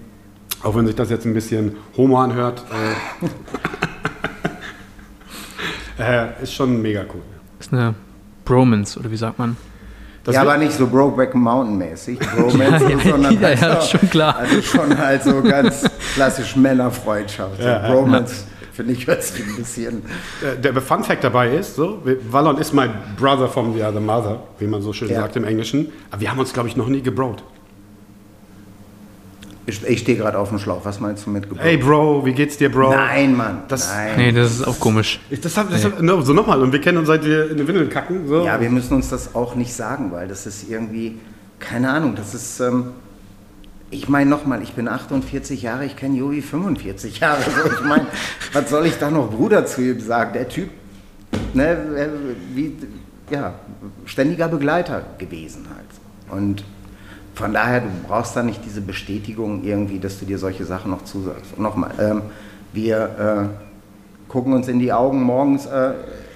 auch 0.62 0.76
wenn 0.76 0.86
sich 0.86 0.96
das 0.96 1.10
jetzt 1.10 1.26
ein 1.26 1.34
bisschen 1.34 1.78
homo 1.96 2.20
anhört, 2.20 2.64
äh, 2.72 3.26
Äh, 6.00 6.44
ist 6.44 6.54
schon 6.54 6.82
mega 6.82 7.02
cool. 7.14 7.22
Ist 7.60 7.74
eine 7.74 7.94
Bromance, 8.46 9.00
oder 9.00 9.12
wie 9.12 9.18
sagt 9.18 9.38
man? 9.38 9.58
Das 10.24 10.36
ja, 10.36 10.42
aber 10.42 10.58
nicht 10.58 10.74
so 10.74 10.88
Brokeback 10.88 11.34
Mountain 11.34 11.78
mäßig, 11.78 12.20
Bromance, 12.36 12.84
ja, 12.84 12.90
ja, 12.90 13.00
sondern 13.00 13.42
ja, 13.42 13.50
ja, 13.50 13.68
also, 13.70 13.98
schon 13.98 14.10
klar. 14.10 14.36
also 14.36 14.62
schon 14.62 14.98
halt 14.98 15.24
so 15.24 15.42
ganz 15.42 15.90
klassisch 16.14 16.56
Männerfreundschaft. 16.56 17.60
Ja, 17.60 17.88
so 17.88 17.94
Bromance 17.94 18.46
finde 18.72 18.94
ich 18.94 19.08
hört 19.08 19.24
sich 19.24 19.46
ein 19.46 19.56
bisschen. 19.58 20.04
Äh, 20.42 20.58
der 20.62 20.74
Fun 20.82 21.04
Fact 21.04 21.24
dabei 21.24 21.50
ist, 21.56 21.76
so, 21.76 22.02
Wallon 22.30 22.58
ist 22.58 22.74
mein 22.74 22.92
Brother 23.18 23.50
from 23.50 23.74
the 23.74 23.84
other 23.84 24.00
mother, 24.00 24.40
wie 24.58 24.68
man 24.68 24.82
so 24.82 24.94
schön 24.94 25.10
sagt 25.10 25.36
im 25.36 25.44
Englischen. 25.44 25.92
Aber 26.12 26.22
wir 26.22 26.32
haben 26.32 26.40
uns, 26.40 26.54
glaube 26.54 26.70
ich, 26.70 26.78
noch 26.78 26.88
nie 26.88 27.02
gebrot. 27.02 27.44
Ich, 29.70 29.84
ich 29.84 30.00
stehe 30.00 30.18
gerade 30.18 30.38
auf 30.40 30.50
dem 30.50 30.58
Schlauch. 30.58 30.84
Was 30.84 31.00
meinst 31.00 31.28
du 31.28 31.30
mit 31.30 31.44
Geburt? 31.44 31.64
Hey 31.64 31.78
Bro, 31.78 32.26
wie 32.26 32.34
geht's 32.34 32.58
dir, 32.58 32.72
Bro? 32.72 32.90
Nein, 32.90 33.36
Mann. 33.36 33.64
Das, 33.68 33.94
Nein. 33.94 34.14
Nee, 34.18 34.32
das 34.32 34.54
ist 34.54 34.68
auch 34.68 34.80
komisch. 34.80 35.20
Ich, 35.30 35.40
das 35.40 35.56
hab, 35.58 35.70
das 35.70 35.84
nee. 35.84 35.92
hab, 35.92 36.02
no, 36.02 36.22
so 36.22 36.34
nochmal. 36.34 36.62
Und 36.62 36.74
wir 36.74 36.82
kennen 36.82 36.98
uns 36.98 37.08
seit 37.08 37.24
wir 37.24 37.52
in 37.52 37.58
den 37.58 37.68
Windeln 37.68 37.90
kacken. 37.90 38.28
So. 38.28 38.44
Ja, 38.44 38.60
wir 38.60 38.72
müssen 38.72 38.96
uns 38.96 39.10
das 39.10 39.36
auch 39.36 39.54
nicht 39.54 39.72
sagen, 39.74 40.12
weil 40.12 40.28
das 40.28 40.48
ist 40.48 40.68
irgendwie, 40.68 41.20
keine 41.60 41.92
Ahnung, 41.92 42.16
das 42.16 42.34
ist. 42.34 42.60
Ähm, 42.60 42.92
ich 43.92 44.08
meine 44.08 44.30
nochmal, 44.30 44.62
ich 44.62 44.74
bin 44.74 44.88
48 44.88 45.64
Jahre, 45.64 45.86
ich 45.86 45.96
kenne 45.96 46.18
Jovi 46.18 46.42
45 46.42 47.20
Jahre. 47.20 47.42
So, 47.42 47.72
ich 47.72 47.82
meine, 47.82 48.06
was 48.54 48.70
soll 48.70 48.86
ich 48.86 48.98
da 48.98 49.10
noch 49.10 49.32
Bruder 49.32 49.66
zu 49.66 49.82
ihm 49.82 50.00
sagen? 50.00 50.34
Der 50.34 50.48
Typ, 50.48 50.70
ne, 51.54 52.10
wie, 52.54 52.76
ja, 53.32 53.56
ständiger 54.06 54.48
Begleiter 54.48 55.06
gewesen 55.18 55.68
halt. 55.74 56.40
Und 56.40 56.64
von 57.40 57.54
daher, 57.54 57.80
du 57.80 57.88
brauchst 58.06 58.36
da 58.36 58.44
nicht 58.44 58.66
diese 58.66 58.82
Bestätigung 58.82 59.64
irgendwie, 59.64 59.98
dass 59.98 60.20
du 60.20 60.26
dir 60.26 60.38
solche 60.38 60.66
Sachen 60.66 60.92
noch 60.92 61.06
zusagst. 61.06 61.54
Und 61.56 61.64
nochmal, 61.64 61.92
ähm, 61.98 62.22
wir 62.74 63.50
äh, 64.28 64.30
gucken 64.30 64.52
uns 64.52 64.68
in 64.68 64.80
die 64.80 64.92
Augen 64.92 65.24
morgens, 65.24 65.66
äh, 65.66 65.94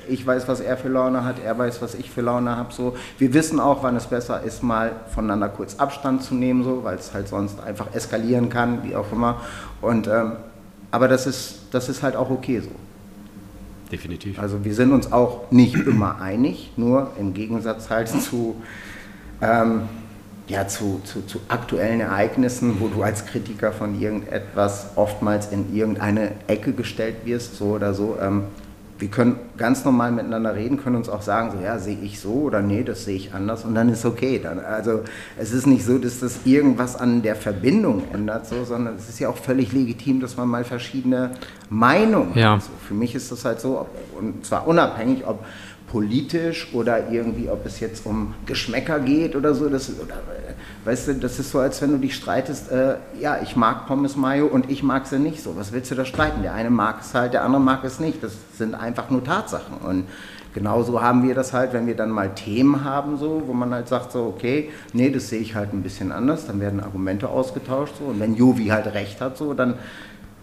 ich 0.08 0.26
weiß, 0.26 0.48
was 0.48 0.62
er 0.62 0.78
für 0.78 0.88
Laune 0.88 1.26
hat, 1.26 1.44
er 1.44 1.58
weiß, 1.58 1.82
was 1.82 1.96
ich 1.96 2.10
für 2.10 2.22
Laune 2.22 2.56
habe. 2.56 2.74
So. 2.74 2.96
Wir 3.18 3.34
wissen 3.34 3.60
auch, 3.60 3.84
wann 3.84 3.98
es 3.98 4.08
besser 4.08 4.44
ist, 4.44 4.63
mal 4.63 4.94
voneinander 5.13 5.50
kurz 5.50 5.76
Abstand 5.76 6.24
zu 6.24 6.36
nehmen, 6.36 6.63
so, 6.63 6.86
weil 6.86 6.96
es 6.96 7.13
halt 7.13 7.28
sonst 7.28 7.60
einfach 7.62 7.94
eskalieren 7.94 8.48
kann, 8.48 8.84
wie 8.84 8.96
auch 8.96 9.12
immer. 9.12 9.42
Und, 9.82 10.08
ähm, 10.08 10.34
aber 10.89 11.10
das 11.10 11.28
ist, 11.28 11.63
das 11.72 11.89
ist 11.89 12.02
halt 12.02 12.16
auch 12.16 12.30
okay 12.30 12.62
so. 12.62 12.72
Definitiv. 13.92 14.39
Also 14.39 14.63
wir 14.63 14.74
sind 14.74 14.94
uns 14.94 15.12
auch 15.12 15.52
nicht 15.52 15.76
immer 15.76 16.22
einig, 16.22 16.72
nur 16.78 17.12
im 17.20 17.34
Gegensatz 17.34 17.89
halt 17.89 18.08
zu... 18.08 18.56
Ähm, 19.42 19.82
ja, 20.47 20.67
zu, 20.67 21.01
zu, 21.06 21.25
zu, 21.25 21.39
aktuellen 21.47 22.01
Ereignissen, 22.01 22.79
wo 22.79 22.88
du 22.88 23.01
als 23.01 23.25
Kritiker 23.25 23.71
von 23.71 23.99
irgendetwas 23.99 24.88
oftmals 24.95 25.51
in 25.51 25.73
irgendeine 25.73 26.32
Ecke 26.47 26.73
gestellt 26.73 27.25
wirst, 27.25 27.56
so 27.56 27.65
oder 27.65 27.93
so. 27.93 28.17
Ähm, 28.21 28.43
wir 28.99 29.10
können 29.10 29.38
ganz 29.58 29.84
normal 29.84 30.12
miteinander 30.12 30.56
reden, 30.56 30.77
können 30.77 30.95
uns 30.95 31.10
auch 31.10 31.23
sagen, 31.23 31.51
so 31.51 31.63
ja, 31.63 31.79
sehe 31.79 31.97
ich 32.01 32.19
so 32.19 32.34
oder 32.34 32.62
nee, 32.62 32.84
das 32.84 33.06
sehe 33.06 33.15
ich 33.15 33.34
anders 33.34 33.65
und 33.65 33.75
dann 33.75 33.89
ist 33.89 34.06
okay. 34.06 34.39
Dann, 34.41 34.60
also 34.60 35.01
es 35.38 35.51
ist 35.51 35.65
nicht 35.65 35.84
so, 35.84 35.97
dass 35.97 36.19
das 36.19 36.39
irgendwas 36.45 36.95
an 36.95 37.21
der 37.21 37.36
Verbindung 37.36 38.03
ändert, 38.13 38.47
so, 38.47 38.63
sondern 38.63 38.95
es 38.95 39.10
ist 39.10 39.19
ja 39.19 39.29
auch 39.29 39.38
völlig 39.38 39.73
legitim, 39.73 40.21
dass 40.21 40.38
man 40.38 40.47
mal 40.47 40.63
verschiedene 40.63 41.32
Meinungen 41.69 42.32
ja. 42.36 42.56
hat. 42.56 42.63
So, 42.63 42.71
für 42.88 42.93
mich 42.93 43.15
ist 43.15 43.32
das 43.32 43.43
halt 43.43 43.60
so, 43.60 43.82
ob, 43.82 43.89
und 44.17 44.45
zwar 44.45 44.67
unabhängig, 44.67 45.25
ob 45.25 45.43
politisch 45.93 46.73
oder 46.73 47.12
irgendwie, 47.12 47.49
ob 47.49 47.67
es 47.67 47.79
jetzt 47.79 48.08
um 48.08 48.34
Geschmäcker 48.47 48.99
geht 48.99 49.36
oder 49.36 49.53
so. 49.53 49.69
Das, 49.69 49.91
oder, 49.91 50.15
weißt 50.86 51.10
du, 51.10 51.13
das 51.13 51.38
ist 51.38 51.51
so, 51.51 51.60
als 51.60 51.84
wenn 51.84 51.91
du 51.91 51.99
dich 51.99 52.15
streitest, 52.15 52.71
äh, 52.71 52.95
ja, 53.21 53.39
ich 53.43 53.56
mag 53.56 53.86
Pommes 53.86 54.15
Mayo 54.15 54.47
und 54.47 54.71
ich 54.71 54.82
mag 54.82 55.06
sie 55.06 55.19
nicht 55.19 55.43
so. 55.43 55.56
Was 55.56 55.71
willst 55.71 55.91
du 55.91 55.95
da 55.95 56.03
streiten? 56.03 56.41
Der 56.41 56.56
eine 56.56 56.71
mag 56.71 57.01
es 57.01 57.13
halt, 57.13 57.34
der 57.34 57.43
andere 57.43 57.62
mag 57.62 57.84
es 57.84 57.99
nicht. 57.99 58.23
Das 58.23 58.34
sind 58.58 58.73
einfach 58.73 59.12
nur 59.12 59.23
Tatsachen. 59.23 59.77
Und 59.88 60.06
genauso 60.56 60.99
haben 60.99 61.27
wir 61.27 61.36
das 61.36 61.53
halt, 61.53 61.73
wenn 61.73 61.86
wir 61.86 61.95
dann 61.95 62.10
mal 62.10 62.34
Themen 62.34 62.84
haben, 62.84 63.19
so, 63.19 63.43
wo 63.45 63.53
man 63.53 63.71
halt 63.71 63.88
sagt, 63.88 64.13
so, 64.13 64.34
okay, 64.36 64.71
nee, 64.93 65.12
das 65.12 65.29
sehe 65.29 65.41
ich 65.41 65.53
halt 65.53 65.73
ein 65.73 65.84
bisschen 65.84 66.12
anders, 66.12 66.47
dann 66.47 66.60
werden 66.60 66.79
Argumente 66.79 67.29
ausgetauscht. 67.29 67.93
So. 67.99 68.06
Und 68.06 68.19
wenn 68.19 68.34
Jovi 68.34 68.69
halt 68.69 68.88
recht 68.95 69.21
hat, 69.21 69.38
so, 69.38 69.53
dann 69.53 69.75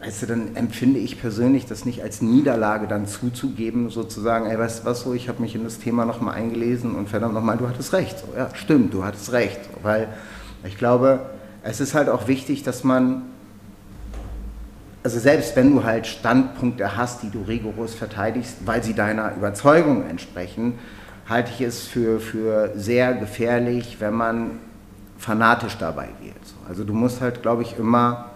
weißt 0.02 0.22
du, 0.22 0.26
dann 0.26 0.56
empfinde 0.56 0.98
ich 0.98 1.20
persönlich 1.20 1.66
das 1.66 1.84
nicht 1.84 2.02
als 2.02 2.22
Niederlage 2.22 2.86
dann 2.86 3.06
zuzugeben, 3.06 3.90
sozusagen, 3.90 4.46
ey, 4.46 4.58
weißt 4.58 4.80
du 4.80 4.84
was 4.86 5.02
so, 5.02 5.12
ich 5.12 5.28
habe 5.28 5.42
mich 5.42 5.54
in 5.54 5.64
das 5.64 5.78
Thema 5.78 6.06
nochmal 6.06 6.36
eingelesen 6.36 6.94
und 6.94 7.08
verdammt 7.08 7.34
nochmal, 7.34 7.58
du 7.58 7.68
hattest 7.68 7.92
recht. 7.92 8.18
So, 8.18 8.26
ja, 8.36 8.48
stimmt, 8.54 8.94
du 8.94 9.04
hattest 9.04 9.32
recht. 9.32 9.60
So, 9.64 9.84
weil 9.84 10.08
ich 10.64 10.78
glaube, 10.78 11.20
es 11.62 11.80
ist 11.80 11.94
halt 11.94 12.08
auch 12.08 12.28
wichtig, 12.28 12.62
dass 12.62 12.82
man, 12.82 13.22
also 15.02 15.18
selbst 15.18 15.54
wenn 15.54 15.74
du 15.74 15.84
halt 15.84 16.06
Standpunkte 16.06 16.96
hast, 16.96 17.22
die 17.22 17.30
du 17.30 17.42
rigoros 17.42 17.94
verteidigst, 17.94 18.56
weil 18.64 18.82
sie 18.82 18.94
deiner 18.94 19.36
Überzeugung 19.36 20.08
entsprechen, 20.08 20.78
halte 21.28 21.50
ich 21.52 21.60
es 21.60 21.86
für, 21.86 22.20
für 22.20 22.72
sehr 22.74 23.12
gefährlich, 23.12 23.98
wenn 24.00 24.14
man 24.14 24.52
fanatisch 25.18 25.76
dabei 25.76 26.08
wird. 26.22 26.36
Also 26.66 26.84
du 26.84 26.94
musst 26.94 27.20
halt, 27.20 27.42
glaube 27.42 27.62
ich, 27.62 27.78
immer 27.78 28.29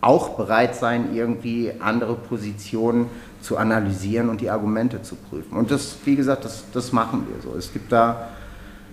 auch 0.00 0.36
bereit 0.36 0.76
sein, 0.76 1.14
irgendwie 1.14 1.72
andere 1.80 2.14
Positionen 2.14 3.06
zu 3.40 3.56
analysieren 3.56 4.28
und 4.28 4.40
die 4.40 4.50
Argumente 4.50 5.02
zu 5.02 5.14
prüfen. 5.14 5.56
Und 5.56 5.70
das, 5.70 5.96
wie 6.04 6.16
gesagt, 6.16 6.44
das, 6.44 6.64
das 6.72 6.92
machen 6.92 7.26
wir 7.28 7.40
so. 7.42 7.56
Es 7.56 7.72
gibt 7.72 7.92
da, 7.92 8.28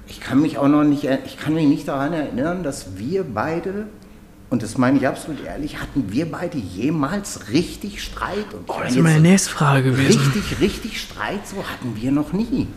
ich 0.08 0.20
kann 0.20 0.42
mich 0.42 0.58
auch 0.58 0.68
noch 0.68 0.84
nicht, 0.84 1.08
ich 1.26 1.38
kann 1.38 1.54
mich 1.54 1.68
nicht 1.68 1.88
daran 1.88 2.13
erinnern, 2.13 2.63
dass 2.63 2.98
wir 2.98 3.24
beide, 3.24 3.88
und 4.50 4.63
das 4.63 4.78
meine 4.78 4.98
ich 4.98 5.08
absolut 5.08 5.44
ehrlich, 5.44 5.82
hatten 5.82 6.12
wir 6.12 6.32
beide 6.32 6.58
jemals 6.58 7.50
richtig 7.52 8.04
Streit? 8.04 8.54
Und 8.54 8.70
oh, 8.70 8.76
das 8.82 8.96
ist 8.96 9.02
meine 9.02 9.20
nächste 9.20 9.50
Frage 9.50 9.92
gewesen. 9.92 10.22
Richtig, 10.22 10.60
richtig 10.62 11.02
Streit, 11.02 11.48
so 11.48 11.58
hatten 11.58 11.96
wir 11.96 12.12
noch 12.12 12.32
nie. 12.34 12.68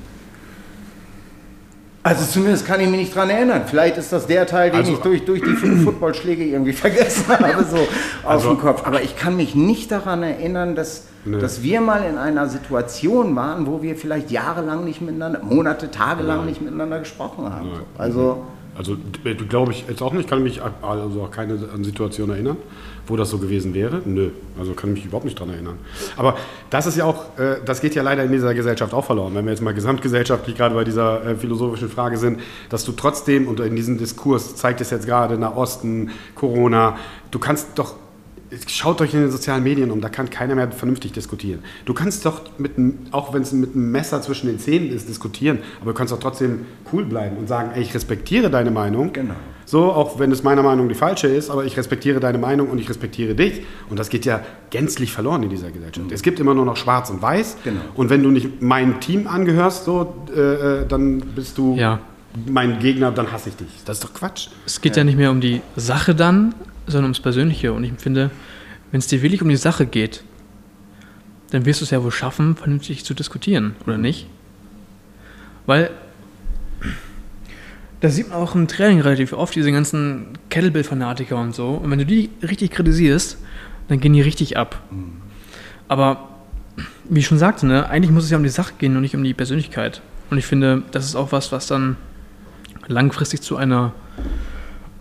Also 2.06 2.24
zumindest 2.24 2.64
kann 2.64 2.78
ich 2.78 2.88
mich 2.88 3.00
nicht 3.00 3.16
daran 3.16 3.30
erinnern. 3.30 3.62
Vielleicht 3.66 3.98
ist 3.98 4.12
das 4.12 4.28
der 4.28 4.46
Teil, 4.46 4.70
den 4.70 4.78
also, 4.78 4.92
ich 4.92 4.98
durch, 5.00 5.24
durch 5.24 5.40
die 5.40 5.54
fünf 5.54 5.82
Footballschläge 5.84 6.44
irgendwie 6.44 6.72
vergessen 6.72 7.26
habe, 7.28 7.64
so 7.68 7.78
also, 8.24 8.50
dem 8.50 8.60
Kopf. 8.60 8.86
Aber 8.86 9.02
ich 9.02 9.16
kann 9.16 9.34
mich 9.34 9.56
nicht 9.56 9.90
daran 9.90 10.22
erinnern, 10.22 10.76
dass, 10.76 11.08
dass 11.24 11.64
wir 11.64 11.80
mal 11.80 12.04
in 12.04 12.16
einer 12.16 12.48
Situation 12.48 13.34
waren, 13.34 13.66
wo 13.66 13.82
wir 13.82 13.96
vielleicht 13.96 14.30
jahrelang 14.30 14.84
nicht 14.84 15.00
miteinander, 15.00 15.42
Monate, 15.42 15.90
Tage 15.90 16.22
lang 16.22 16.46
nicht 16.46 16.62
miteinander 16.62 17.00
gesprochen 17.00 17.52
haben. 17.52 17.70
Nein. 17.70 17.80
Also, 17.98 18.44
also 18.78 18.96
glaube 19.48 19.72
ich 19.72 19.86
jetzt 19.88 20.00
auch 20.00 20.12
nicht, 20.12 20.30
kann 20.30 20.44
mich 20.44 20.60
also 20.62 21.22
auch 21.22 21.30
keine 21.32 21.58
Situation 21.82 22.30
erinnern 22.30 22.56
wo 23.06 23.16
das 23.16 23.30
so 23.30 23.38
gewesen 23.38 23.74
wäre? 23.74 24.02
Nö, 24.04 24.30
also 24.58 24.74
kann 24.74 24.90
ich 24.90 24.96
mich 24.96 25.04
überhaupt 25.06 25.24
nicht 25.24 25.38
daran 25.38 25.54
erinnern. 25.54 25.78
Aber 26.16 26.36
das 26.70 26.86
ist 26.86 26.96
ja 26.96 27.04
auch, 27.04 27.38
äh, 27.38 27.56
das 27.64 27.80
geht 27.80 27.94
ja 27.94 28.02
leider 28.02 28.24
in 28.24 28.32
dieser 28.32 28.54
Gesellschaft 28.54 28.92
auch 28.94 29.04
verloren. 29.04 29.34
Wenn 29.34 29.44
wir 29.44 29.52
jetzt 29.52 29.62
mal 29.62 29.74
gesamtgesellschaftlich 29.74 30.56
gerade 30.56 30.74
bei 30.74 30.84
dieser 30.84 31.24
äh, 31.24 31.36
philosophischen 31.36 31.88
Frage 31.88 32.16
sind, 32.16 32.40
dass 32.68 32.84
du 32.84 32.92
trotzdem, 32.92 33.48
und 33.48 33.60
in 33.60 33.76
diesem 33.76 33.98
Diskurs 33.98 34.56
zeigt 34.56 34.80
es 34.80 34.90
jetzt 34.90 35.06
gerade 35.06 35.38
nach 35.38 35.56
Osten, 35.56 36.10
Corona, 36.34 36.96
du 37.30 37.38
kannst 37.38 37.68
doch 37.76 37.94
Schaut 38.68 39.00
euch 39.00 39.12
in 39.12 39.20
den 39.20 39.30
sozialen 39.30 39.64
Medien 39.64 39.90
um, 39.90 40.00
da 40.00 40.08
kann 40.08 40.30
keiner 40.30 40.54
mehr 40.54 40.70
vernünftig 40.70 41.12
diskutieren. 41.12 41.64
Du 41.84 41.94
kannst 41.94 42.24
doch, 42.24 42.42
mit, 42.58 42.72
auch 43.10 43.34
wenn 43.34 43.42
es 43.42 43.52
mit 43.52 43.74
einem 43.74 43.90
Messer 43.90 44.22
zwischen 44.22 44.46
den 44.46 44.60
Zähnen 44.60 44.90
ist, 44.90 45.08
diskutieren, 45.08 45.58
aber 45.80 45.92
du 45.92 45.98
kannst 45.98 46.12
doch 46.12 46.20
trotzdem 46.20 46.64
cool 46.92 47.04
bleiben 47.04 47.36
und 47.38 47.48
sagen, 47.48 47.72
ey, 47.74 47.82
ich 47.82 47.92
respektiere 47.92 48.48
deine 48.48 48.70
Meinung. 48.70 49.12
Genau. 49.12 49.34
So, 49.68 49.92
auch 49.92 50.20
wenn 50.20 50.30
es 50.30 50.44
meiner 50.44 50.62
Meinung 50.62 50.88
die 50.88 50.94
falsche 50.94 51.26
ist, 51.26 51.50
aber 51.50 51.64
ich 51.64 51.76
respektiere 51.76 52.20
deine 52.20 52.38
Meinung 52.38 52.70
und 52.70 52.78
ich 52.78 52.88
respektiere 52.88 53.34
dich. 53.34 53.62
Und 53.90 53.98
das 53.98 54.10
geht 54.10 54.24
ja 54.24 54.40
gänzlich 54.70 55.10
verloren 55.10 55.42
in 55.42 55.50
dieser 55.50 55.72
Gesellschaft. 55.72 56.06
Mhm. 56.06 56.12
Es 56.12 56.22
gibt 56.22 56.38
immer 56.38 56.54
nur 56.54 56.64
noch 56.64 56.76
Schwarz 56.76 57.10
und 57.10 57.20
Weiß. 57.20 57.56
Genau. 57.64 57.80
Und 57.96 58.08
wenn 58.08 58.22
du 58.22 58.30
nicht 58.30 58.62
meinem 58.62 59.00
Team 59.00 59.26
angehörst, 59.26 59.84
so, 59.84 60.22
äh, 60.34 60.40
äh 60.82 60.86
dann 60.86 61.18
bist 61.18 61.58
du 61.58 61.74
ja. 61.76 61.98
mein 62.46 62.78
Gegner, 62.78 63.10
dann 63.10 63.32
hasse 63.32 63.48
ich 63.48 63.56
dich. 63.56 63.68
Das 63.84 63.98
ist 63.98 64.04
doch 64.04 64.14
Quatsch. 64.14 64.48
Es 64.64 64.80
geht 64.80 64.94
ja, 64.94 65.00
ja 65.00 65.04
nicht 65.04 65.18
mehr 65.18 65.32
um 65.32 65.40
die 65.40 65.60
Sache 65.74 66.14
dann, 66.14 66.54
sondern 66.86 67.06
ums 67.06 67.20
Persönliche. 67.20 67.72
Und 67.72 67.82
ich 67.82 67.92
finde, 67.98 68.30
wenn 68.92 69.00
es 69.00 69.08
dir 69.08 69.20
wirklich 69.20 69.42
um 69.42 69.48
die 69.48 69.56
Sache 69.56 69.84
geht, 69.84 70.22
dann 71.50 71.66
wirst 71.66 71.80
du 71.80 71.84
es 71.84 71.90
ja 71.90 72.04
wohl 72.04 72.12
schaffen, 72.12 72.54
vernünftig 72.54 73.04
zu 73.04 73.14
diskutieren, 73.14 73.74
oder 73.84 73.98
nicht? 73.98 74.28
Weil 75.66 75.90
da 78.06 78.10
sieht 78.12 78.28
man 78.28 78.38
auch 78.38 78.54
im 78.54 78.68
Training 78.68 79.00
relativ 79.00 79.32
oft 79.32 79.56
diese 79.56 79.72
ganzen 79.72 80.28
Kettlebell-Fanatiker 80.48 81.36
und 81.36 81.56
so. 81.56 81.70
Und 81.70 81.90
wenn 81.90 81.98
du 81.98 82.06
die 82.06 82.30
richtig 82.40 82.70
kritisierst, 82.70 83.36
dann 83.88 83.98
gehen 83.98 84.12
die 84.12 84.20
richtig 84.20 84.56
ab. 84.56 84.80
Mhm. 84.92 85.14
Aber 85.88 86.28
wie 87.08 87.18
ich 87.18 87.26
schon 87.26 87.38
sagte, 87.38 87.66
ne, 87.66 87.88
eigentlich 87.88 88.12
muss 88.12 88.22
es 88.22 88.30
ja 88.30 88.36
um 88.36 88.44
die 88.44 88.48
Sache 88.48 88.74
gehen 88.78 88.94
und 88.94 89.02
nicht 89.02 89.16
um 89.16 89.24
die 89.24 89.34
Persönlichkeit. 89.34 90.02
Und 90.30 90.38
ich 90.38 90.46
finde, 90.46 90.84
das 90.92 91.04
ist 91.04 91.16
auch 91.16 91.32
was, 91.32 91.50
was 91.50 91.66
dann 91.66 91.96
langfristig 92.86 93.40
zu 93.40 93.56
einer 93.56 93.92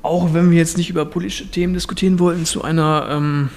auch 0.01 0.33
wenn 0.33 0.49
wir 0.49 0.57
jetzt 0.57 0.77
nicht 0.77 0.89
über 0.89 1.05
politische 1.05 1.47
Themen 1.47 1.73
diskutieren 1.75 2.19
wollten, 2.19 2.45
zu 2.45 2.63
einer 2.63 3.07
ähm, 3.09 3.49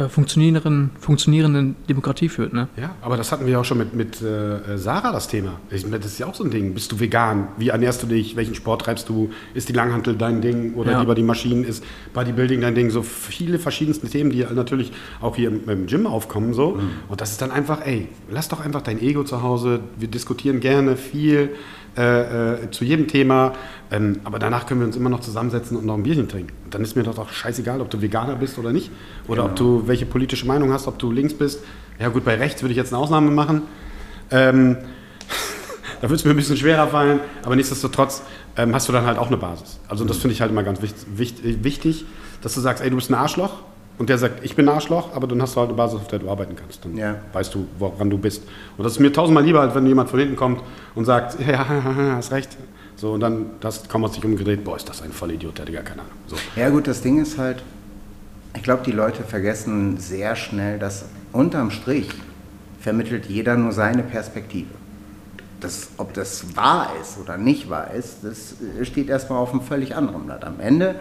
äh, 0.00 0.08
funktionierenden, 0.08 0.90
funktionierenden 0.98 1.76
Demokratie 1.88 2.28
führt. 2.28 2.52
Ne? 2.52 2.68
Ja, 2.76 2.94
aber 3.02 3.16
das 3.16 3.32
hatten 3.32 3.46
wir 3.46 3.60
auch 3.60 3.64
schon 3.64 3.78
mit, 3.78 3.94
mit 3.94 4.22
äh, 4.22 4.78
Sarah, 4.78 5.12
das 5.12 5.28
Thema. 5.28 5.60
Ich, 5.70 5.88
das 5.90 6.06
ist 6.06 6.18
ja 6.18 6.26
auch 6.26 6.34
so 6.34 6.44
ein 6.44 6.50
Ding. 6.50 6.72
Bist 6.72 6.90
du 6.92 7.00
vegan? 7.00 7.48
Wie 7.58 7.68
ernährst 7.68 8.02
du 8.02 8.06
dich? 8.06 8.34
Welchen 8.36 8.54
Sport 8.54 8.82
treibst 8.82 9.08
du? 9.08 9.30
Ist 9.52 9.68
die 9.68 9.72
Langhantel 9.72 10.16
dein 10.16 10.40
Ding 10.40 10.74
oder 10.74 10.92
ja. 10.92 11.00
lieber 11.00 11.14
die 11.14 11.22
Maschinen? 11.22 11.64
Ist 11.64 11.84
Bodybuilding 12.14 12.60
dein 12.60 12.74
Ding? 12.74 12.90
So 12.90 13.02
viele 13.02 13.58
verschiedenste 13.58 14.08
Themen, 14.08 14.30
die 14.30 14.46
natürlich 14.54 14.92
auch 15.20 15.36
hier 15.36 15.48
im, 15.48 15.68
im 15.68 15.86
Gym 15.86 16.06
aufkommen. 16.06 16.54
So. 16.54 16.76
Mhm. 16.76 16.90
Und 17.08 17.20
das 17.20 17.32
ist 17.32 17.42
dann 17.42 17.50
einfach, 17.50 17.84
ey, 17.84 18.08
lass 18.30 18.48
doch 18.48 18.64
einfach 18.64 18.82
dein 18.82 19.02
Ego 19.02 19.24
zu 19.24 19.42
Hause. 19.42 19.80
Wir 19.98 20.08
diskutieren 20.08 20.60
gerne 20.60 20.96
viel 20.96 21.50
äh, 21.96 22.64
äh, 22.64 22.70
zu 22.70 22.84
jedem 22.84 23.08
Thema. 23.08 23.52
Ähm, 23.90 24.20
aber 24.24 24.38
danach 24.38 24.66
können 24.66 24.80
wir 24.80 24.86
uns 24.86 24.96
immer 24.96 25.10
noch 25.10 25.20
zusammensetzen 25.20 25.76
und 25.76 25.84
noch 25.84 25.94
ein 25.94 26.02
Bierchen 26.02 26.28
trinken. 26.28 26.52
Und 26.64 26.74
dann 26.74 26.82
ist 26.82 26.96
mir 26.96 27.02
doch 27.02 27.18
auch 27.18 27.30
scheißegal, 27.30 27.80
ob 27.80 27.90
du 27.90 28.00
Veganer 28.00 28.36
bist 28.36 28.58
oder 28.58 28.72
nicht. 28.72 28.90
Oder 29.26 29.42
genau. 29.42 29.50
ob 29.50 29.56
du 29.56 29.88
welche 29.88 30.06
politische 30.06 30.46
Meinung 30.46 30.72
hast, 30.72 30.86
ob 30.86 30.98
du 30.98 31.10
links 31.10 31.34
bist. 31.34 31.64
Ja 31.98 32.08
gut, 32.08 32.24
bei 32.24 32.36
rechts 32.36 32.62
würde 32.62 32.72
ich 32.72 32.76
jetzt 32.76 32.92
eine 32.92 33.02
Ausnahme 33.02 33.30
machen. 33.30 33.62
Ähm, 34.30 34.76
da 36.00 36.02
würde 36.02 36.14
es 36.14 36.24
mir 36.24 36.30
ein 36.30 36.36
bisschen 36.36 36.56
schwerer 36.56 36.88
fallen, 36.88 37.20
aber 37.42 37.56
nichtsdestotrotz 37.56 38.22
ähm, 38.56 38.74
hast 38.74 38.88
du 38.88 38.92
dann 38.92 39.04
halt 39.04 39.18
auch 39.18 39.26
eine 39.26 39.36
Basis. 39.36 39.80
Also 39.88 40.04
das 40.04 40.18
finde 40.18 40.34
ich 40.34 40.40
halt 40.40 40.50
immer 40.50 40.62
ganz 40.62 40.80
wichtig, 40.82 41.64
wichtig, 41.64 42.04
dass 42.42 42.54
du 42.54 42.60
sagst, 42.60 42.82
ey, 42.82 42.90
du 42.90 42.96
bist 42.96 43.10
ein 43.10 43.14
Arschloch, 43.14 43.54
und 44.00 44.08
der 44.08 44.16
sagt, 44.16 44.42
ich 44.42 44.56
bin 44.56 44.66
Arschloch, 44.66 45.14
aber 45.14 45.26
dann 45.26 45.42
hast 45.42 45.56
du 45.56 45.60
halt 45.60 45.68
eine 45.68 45.76
Basis, 45.76 46.00
auf 46.00 46.08
der 46.08 46.20
du 46.20 46.30
arbeiten 46.30 46.56
kannst. 46.56 46.82
Dann 46.86 46.96
ja. 46.96 47.16
weißt 47.34 47.54
du, 47.54 47.66
woran 47.78 48.08
du 48.08 48.16
bist. 48.16 48.44
Und 48.78 48.84
das 48.84 48.94
ist 48.94 48.98
mir 48.98 49.12
tausendmal 49.12 49.44
lieber, 49.44 49.60
als 49.60 49.74
wenn 49.74 49.84
jemand 49.84 50.08
von 50.08 50.18
hinten 50.18 50.36
kommt 50.36 50.62
und 50.94 51.04
sagt, 51.04 51.38
ja, 51.46 51.66
hast 52.16 52.32
recht. 52.32 52.56
So, 52.96 53.12
und 53.12 53.20
dann 53.20 53.50
das 53.60 53.86
kaum 53.90 54.02
hat 54.02 54.14
sich 54.14 54.24
umgedreht, 54.24 54.64
boah, 54.64 54.76
ist 54.76 54.88
das 54.88 55.02
ein 55.02 55.12
Vollidiot, 55.12 55.58
der 55.58 55.66
hat 55.66 55.74
gar 55.74 55.82
keine 55.82 56.00
Ahnung. 56.00 56.14
So. 56.28 56.36
Ja 56.56 56.70
gut, 56.70 56.86
das 56.86 57.02
Ding 57.02 57.20
ist 57.20 57.36
halt, 57.36 57.62
ich 58.56 58.62
glaube, 58.62 58.82
die 58.86 58.92
Leute 58.92 59.22
vergessen 59.22 59.98
sehr 59.98 60.34
schnell, 60.34 60.78
dass 60.78 61.04
unterm 61.32 61.70
Strich 61.70 62.08
vermittelt 62.80 63.26
jeder 63.26 63.58
nur 63.58 63.72
seine 63.72 64.02
Perspektive. 64.02 64.70
Das, 65.60 65.90
ob 65.98 66.14
das 66.14 66.56
wahr 66.56 66.88
ist 67.02 67.18
oder 67.22 67.36
nicht 67.36 67.68
wahr 67.68 67.90
ist, 67.90 68.20
das 68.22 68.54
steht 68.80 69.10
erstmal 69.10 69.40
auf 69.40 69.50
einem 69.50 69.60
völlig 69.60 69.94
anderen 69.94 70.24
Blatt. 70.24 70.42
Am 70.46 70.58
Ende 70.58 70.94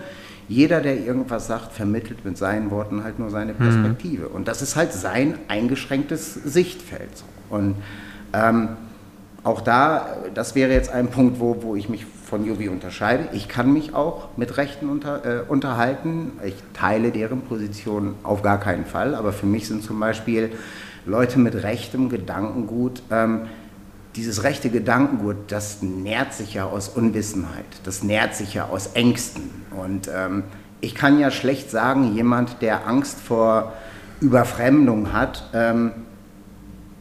jeder, 0.49 0.81
der 0.81 0.97
irgendwas 0.97 1.47
sagt, 1.47 1.71
vermittelt 1.71 2.25
mit 2.25 2.37
seinen 2.37 2.71
Worten 2.71 3.03
halt 3.03 3.19
nur 3.19 3.29
seine 3.29 3.53
mhm. 3.53 3.57
Perspektive. 3.57 4.27
Mhm. 4.27 4.35
Und 4.35 4.47
das 4.47 4.61
ist 4.61 4.75
halt 4.75 4.91
sein 4.91 5.35
eingeschränktes 5.47 6.33
Sichtfeld. 6.33 7.23
Und 7.49 7.75
ähm, 8.33 8.69
auch 9.43 9.61
da, 9.61 10.17
das 10.33 10.55
wäre 10.55 10.73
jetzt 10.73 10.91
ein 10.91 11.07
Punkt, 11.07 11.39
wo, 11.39 11.61
wo 11.61 11.75
ich 11.75 11.87
mich 11.87 12.05
von 12.25 12.45
Juvi 12.45 12.67
unterscheide. 12.67 13.29
Ich 13.31 13.47
kann 13.47 13.71
mich 13.71 13.93
auch 13.93 14.29
mit 14.37 14.57
Rechten 14.57 14.89
unter, 14.89 15.25
äh, 15.25 15.41
unterhalten. 15.47 16.31
Ich 16.43 16.55
teile 16.73 17.11
deren 17.11 17.41
Position 17.41 18.15
auf 18.23 18.41
gar 18.41 18.59
keinen 18.59 18.85
Fall. 18.85 19.15
Aber 19.15 19.31
für 19.31 19.45
mich 19.45 19.67
sind 19.67 19.83
zum 19.83 19.99
Beispiel 19.99 20.51
Leute 21.05 21.39
mit 21.39 21.63
rechtem 21.63 22.09
Gedankengut 22.09 23.01
ähm, 23.11 23.43
dieses 24.19 24.43
rechte 24.43 24.69
Gedankengut, 24.69 25.37
das 25.47 25.81
nährt 25.81 26.33
sich 26.33 26.53
ja 26.53 26.65
aus 26.65 26.89
Unwissenheit, 26.89 27.63
das 27.85 28.03
nährt 28.03 28.35
sich 28.35 28.53
ja 28.53 28.67
aus 28.67 28.87
Ängsten. 28.87 29.49
Und 29.71 30.09
ähm, 30.13 30.43
ich 30.81 30.93
kann 30.93 31.19
ja 31.19 31.31
schlecht 31.31 31.71
sagen, 31.71 32.13
jemand, 32.13 32.61
der 32.61 32.85
Angst 32.85 33.17
vor 33.21 33.71
Überfremdung 34.19 35.13
hat, 35.13 35.49
ähm, 35.53 35.91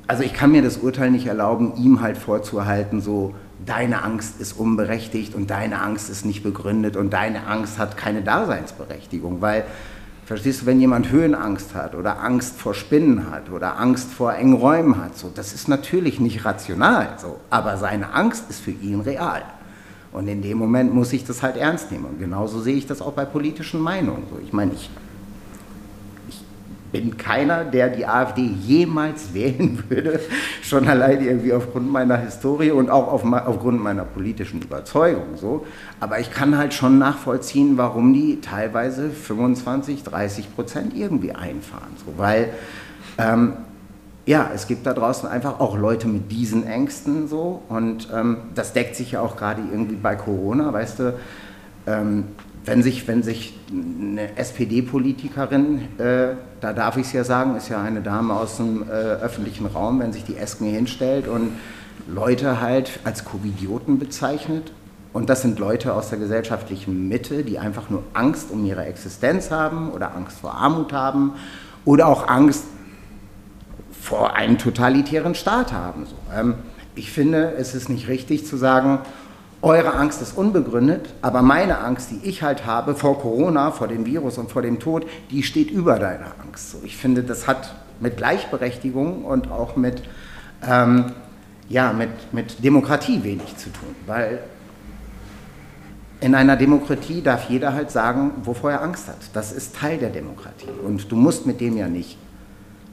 also 0.07 0.23
ich 0.23 0.33
kann 0.33 0.53
mir 0.53 0.63
das 0.63 0.77
Urteil 0.77 1.11
nicht 1.11 1.27
erlauben, 1.27 1.75
ihm 1.77 2.01
halt 2.01 2.19
vorzuhalten, 2.19 3.01
so 3.01 3.35
deine 3.67 4.05
Angst 4.05 4.41
ist 4.41 4.53
unberechtigt 4.53 5.35
und 5.35 5.51
deine 5.51 5.83
Angst 5.83 6.09
ist 6.11 6.25
nicht 6.25 6.45
begründet 6.45 6.97
und 6.97 7.13
deine 7.13 7.49
Angst 7.49 7.79
hat 7.79 7.97
keine 7.97 8.23
Daseinsberechtigung, 8.23 9.41
weil 9.41 9.65
Verstehst 10.29 10.61
du, 10.61 10.67
wenn 10.67 10.79
jemand 10.79 11.11
Höhenangst 11.11 11.75
hat 11.75 11.95
oder 11.95 12.21
Angst 12.21 12.61
vor 12.61 12.75
Spinnen 12.75 13.31
hat 13.31 13.49
oder 13.49 13.79
Angst 13.79 14.13
vor 14.13 14.35
engen 14.35 14.53
Räumen 14.53 15.03
hat, 15.03 15.17
so, 15.17 15.33
das 15.35 15.55
ist 15.55 15.69
natürlich 15.69 16.21
nicht 16.21 16.45
rational, 16.45 17.17
so, 17.17 17.41
aber 17.49 17.79
seine 17.79 18.13
Angst 18.13 18.45
ist 18.51 18.61
für 18.61 18.73
ihn 18.73 19.01
real. 19.01 19.43
Und 20.13 20.29
in 20.29 20.43
dem 20.43 20.59
Moment 20.59 20.93
muss 20.93 21.15
ich 21.15 21.25
das 21.25 21.43
halt 21.43 21.57
ernst 21.57 21.91
nehmen. 21.91 22.05
Und 22.05 22.19
genauso 22.19 22.61
sehe 22.61 22.77
ich 22.77 22.87
das 22.87 23.01
auch 23.01 23.15
bei 23.15 23.25
politischen 23.25 23.81
Meinungen. 23.81 24.25
So, 24.29 24.39
ich 24.45 24.53
meine, 24.53 24.73
ich 24.75 24.91
bin 26.93 27.17
keiner, 27.17 27.65
der 27.65 27.89
die 27.89 28.07
AfD 28.07 28.43
jemals 28.43 29.35
wählen 29.35 29.83
würde, 29.89 30.21
schon 30.63 30.89
allein 30.89 31.23
irgendwie 31.23 31.53
aufgrund 31.53 31.91
meiner 31.91 32.17
Historie 32.19 32.71
und 32.71 32.91
auch 32.91 33.09
auf, 33.09 33.25
aufgrund 33.25 33.83
meiner 33.83 34.05
politischen 34.05 34.63
Überzeugung. 34.63 35.37
So. 35.37 35.67
Aber 36.01 36.19
ich 36.21 36.31
kann 36.31 36.57
halt 36.57 36.75
schon 36.75 36.99
nachvollziehen, 36.99 37.77
warum 37.77 38.13
die 38.13 38.41
teilweise 38.41 39.11
25, 39.11 40.03
30 40.03 40.55
Prozent 40.55 40.97
irgendwie 40.97 41.33
einfahren. 41.33 41.93
So. 42.05 42.15
Weil 42.17 42.51
ähm, 43.19 43.55
ja, 44.27 44.51
es 44.55 44.67
gibt 44.67 44.87
da 44.87 44.93
draußen 44.93 45.27
einfach 45.27 45.59
auch 45.59 45.79
Leute 45.79 46.07
mit 46.07 46.31
diesen 46.31 46.67
Ängsten 46.67 47.29
so 47.29 47.63
und 47.71 48.09
ähm, 48.15 48.37
das 48.55 48.75
deckt 48.75 48.95
sich 48.95 49.13
ja 49.13 49.23
auch 49.23 49.37
gerade 49.37 49.63
irgendwie 49.73 49.97
bei 49.97 50.17
Corona, 50.17 50.71
weißt 50.71 50.99
du. 50.99 51.15
Ähm, 51.87 52.25
wenn 52.69 52.83
sich, 52.83 53.09
wenn 53.09 53.23
sich 53.23 53.55
eine 53.71 54.37
SPD-Politikerin, 54.37 55.81
äh, 55.99 56.35
da 56.61 56.73
darf 56.75 56.99
ich 56.99 57.07
es 57.07 57.13
ja 57.15 57.25
sagen, 57.25 57.57
ist 57.57 57.71
ja 57.71 57.83
eine 57.83 58.03
Dame 58.03 58.35
aus 58.35 58.59
dem 58.59 58.83
äh, 58.83 58.93
öffentlichen 58.93 59.65
Raum, 59.67 60.01
wenn 60.01 60.13
sich 60.13 60.25
die 60.25 60.37
Esken 60.37 60.67
hinstellt 60.69 61.29
und 61.29 61.53
Leute 62.07 62.61
halt 62.61 63.01
als 63.05 63.25
Covidioten 63.25 63.99
bezeichnet, 63.99 64.73
und 65.15 65.31
das 65.31 65.41
sind 65.41 65.59
Leute 65.59 65.95
aus 65.95 66.11
der 66.11 66.19
gesellschaftlichen 66.19 67.09
Mitte, 67.09 67.43
die 67.43 67.59
einfach 67.59 67.89
nur 67.89 68.03
Angst 68.13 68.51
um 68.51 68.65
ihre 68.67 68.85
Existenz 68.85 69.51
haben 69.51 69.91
oder 69.91 70.15
Angst 70.15 70.41
vor 70.41 70.55
Armut 70.55 70.93
haben 70.93 71.33
oder 71.87 72.07
auch 72.07 72.29
Angst 72.29 72.65
vor 73.99 74.37
einem 74.37 74.59
totalitären 74.59 75.35
Staat 75.35 75.73
haben. 75.73 76.07
Ähm, 76.37 76.55
ich 76.95 77.11
finde, 77.11 77.55
es 77.57 77.75
ist 77.75 77.89
nicht 77.89 78.09
richtig 78.09 78.47
zu 78.47 78.59
sagen, 78.59 78.99
eure 79.61 79.95
Angst 79.95 80.23
ist 80.23 80.37
unbegründet, 80.37 81.09
aber 81.21 81.43
meine 81.43 81.79
Angst, 81.79 82.11
die 82.11 82.29
ich 82.29 82.43
halt 82.43 82.65
habe 82.65 82.95
vor 82.95 83.21
Corona, 83.21 83.73
vor 83.73 83.89
dem 83.89 84.07
Virus 84.07 84.39
und 84.39 84.51
vor 84.51 84.63
dem 84.63 84.79
Tod, 84.79 85.07
die 85.31 85.43
steht 85.43 85.71
über 85.71 85.99
deiner 85.99 86.33
Angst. 86.45 86.71
So, 86.71 86.79
ich 86.85 86.97
finde, 86.97 87.25
das 87.25 87.49
hat 87.49 87.75
mit 88.01 88.17
Gleichberechtigung 88.17 89.25
und 89.25 89.51
auch 89.51 89.75
mit, 89.75 90.03
ähm, 90.67 91.07
ja, 91.69 91.93
mit, 91.93 92.11
mit 92.33 92.63
Demokratie 92.63 93.25
wenig 93.25 93.57
zu 93.57 93.71
tun, 93.71 93.95
weil 94.07 94.41
in 96.21 96.35
einer 96.35 96.57
Demokratie 96.57 97.23
darf 97.23 97.49
jeder 97.49 97.75
halt 97.75 97.91
sagen, 97.91 98.33
wovor 98.45 98.73
er 98.73 98.83
Angst 98.83 99.09
hat. 99.09 99.17
Das 99.33 99.53
ist 99.53 99.77
Teil 99.77 99.99
der 99.99 100.11
Demokratie 100.11 100.71
und 100.85 101.11
du 101.11 101.17
musst 101.17 101.47
mit 101.47 101.61
dem 101.61 101.77
ja 101.77 101.89
nicht 101.89 102.17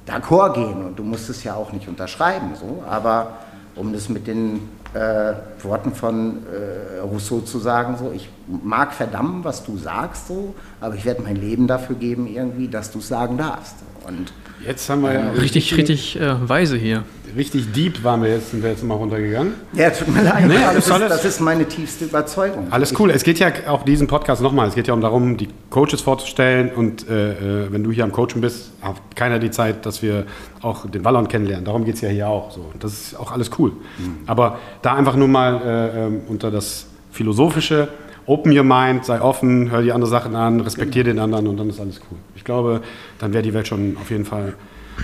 d'accord 0.07 0.53
gehen 0.53 0.83
und 0.83 0.97
du 0.97 1.03
musst 1.03 1.29
es 1.29 1.43
ja 1.43 1.55
auch 1.55 1.71
nicht 1.71 1.87
unterschreiben, 1.87 2.55
so, 2.55 2.83
aber 2.87 3.33
um 3.75 3.93
das 3.93 4.09
mit 4.09 4.27
den 4.27 4.69
äh, 4.95 5.33
Worten 5.63 5.93
von 5.93 6.37
äh, 6.47 6.99
Rousseau 6.99 7.41
zu 7.41 7.59
sagen, 7.59 7.97
so, 7.99 8.13
ich 8.15 8.29
mag 8.47 8.93
verdammen, 8.93 9.43
was 9.43 9.65
du 9.65 9.77
sagst, 9.77 10.27
so, 10.27 10.55
aber 10.79 10.95
ich 10.95 11.03
werde 11.03 11.21
mein 11.21 11.35
Leben 11.35 11.67
dafür 11.67 11.95
geben, 11.97 12.27
irgendwie, 12.27 12.69
dass 12.69 12.91
du 12.91 12.99
es 12.99 13.07
sagen 13.09 13.37
darfst. 13.37 13.75
Und 14.07 14.31
jetzt 14.65 14.89
haben 14.89 15.01
wir 15.01 15.13
ja 15.13 15.31
richtig, 15.31 15.75
richtig 15.75 16.19
äh, 16.19 16.49
weise 16.49 16.77
hier. 16.77 17.03
Richtig 17.35 17.71
deep 17.73 18.03
waren 18.03 18.23
wir 18.23 18.29
jetzt, 18.29 18.51
sind 18.51 18.63
wir 18.63 18.69
jetzt 18.69 18.83
mal 18.83 18.95
runtergegangen. 18.95 19.55
Ja, 19.73 19.89
tut 19.89 20.07
mir 20.07 20.23
leid, 20.23 20.47
nee, 20.47 20.53
das, 20.53 20.87
ist, 20.87 20.89
das, 20.89 21.25
ist, 21.25 21.39
meine 21.41 21.65
tiefste 21.65 22.05
Überzeugung. 22.05 22.67
Alles 22.71 22.97
cool. 22.97 23.09
Es 23.11 23.23
geht 23.23 23.39
ja 23.39 23.51
auch 23.67 23.83
diesen 23.83 24.07
Podcast 24.07 24.41
nochmal, 24.41 24.67
es 24.69 24.75
geht 24.75 24.87
ja 24.87 24.93
um 24.93 25.01
darum, 25.01 25.35
die 25.35 25.49
Coaches 25.69 26.01
vorzustellen 26.01 26.71
und 26.73 27.09
äh, 27.09 27.63
äh, 27.65 27.71
wenn 27.71 27.83
du 27.83 27.91
hier 27.91 28.05
am 28.05 28.13
Coachen 28.13 28.39
bist, 28.39 28.71
hat 28.81 28.95
keiner 29.15 29.39
die 29.39 29.51
Zeit, 29.51 29.85
dass 29.85 30.01
wir 30.01 30.25
auch 30.61 30.89
den 30.89 31.03
Wallon 31.03 31.27
kennenlernen. 31.27 31.65
Darum 31.65 31.83
geht 31.83 31.95
es 31.95 32.01
ja 32.01 32.09
hier 32.09 32.29
auch 32.29 32.51
so. 32.51 32.69
Und 32.73 32.83
das 32.83 32.93
ist 32.93 33.19
auch 33.19 33.31
alles 33.31 33.51
cool. 33.59 33.71
Mhm. 33.71 34.19
Aber 34.27 34.59
da 34.81 34.95
einfach 34.95 35.15
nur 35.15 35.27
mal 35.27 35.61
äh, 35.61 36.05
ähm, 36.05 36.21
unter 36.27 36.51
das 36.51 36.87
Philosophische 37.11 37.89
open 38.27 38.57
your 38.57 38.63
mind, 38.63 39.05
sei 39.05 39.21
offen, 39.21 39.69
hör 39.71 39.81
die 39.81 39.91
anderen 39.91 40.11
Sachen 40.11 40.35
an, 40.35 40.61
respektiere 40.61 41.05
den 41.05 41.19
anderen 41.19 41.47
und 41.47 41.57
dann 41.57 41.69
ist 41.69 41.79
alles 41.79 42.01
cool. 42.09 42.17
Ich 42.35 42.43
glaube, 42.43 42.81
dann 43.19 43.33
wäre 43.33 43.43
die 43.43 43.53
Welt 43.53 43.67
schon 43.67 43.97
auf 44.01 44.09
jeden 44.09 44.25
Fall 44.25 44.53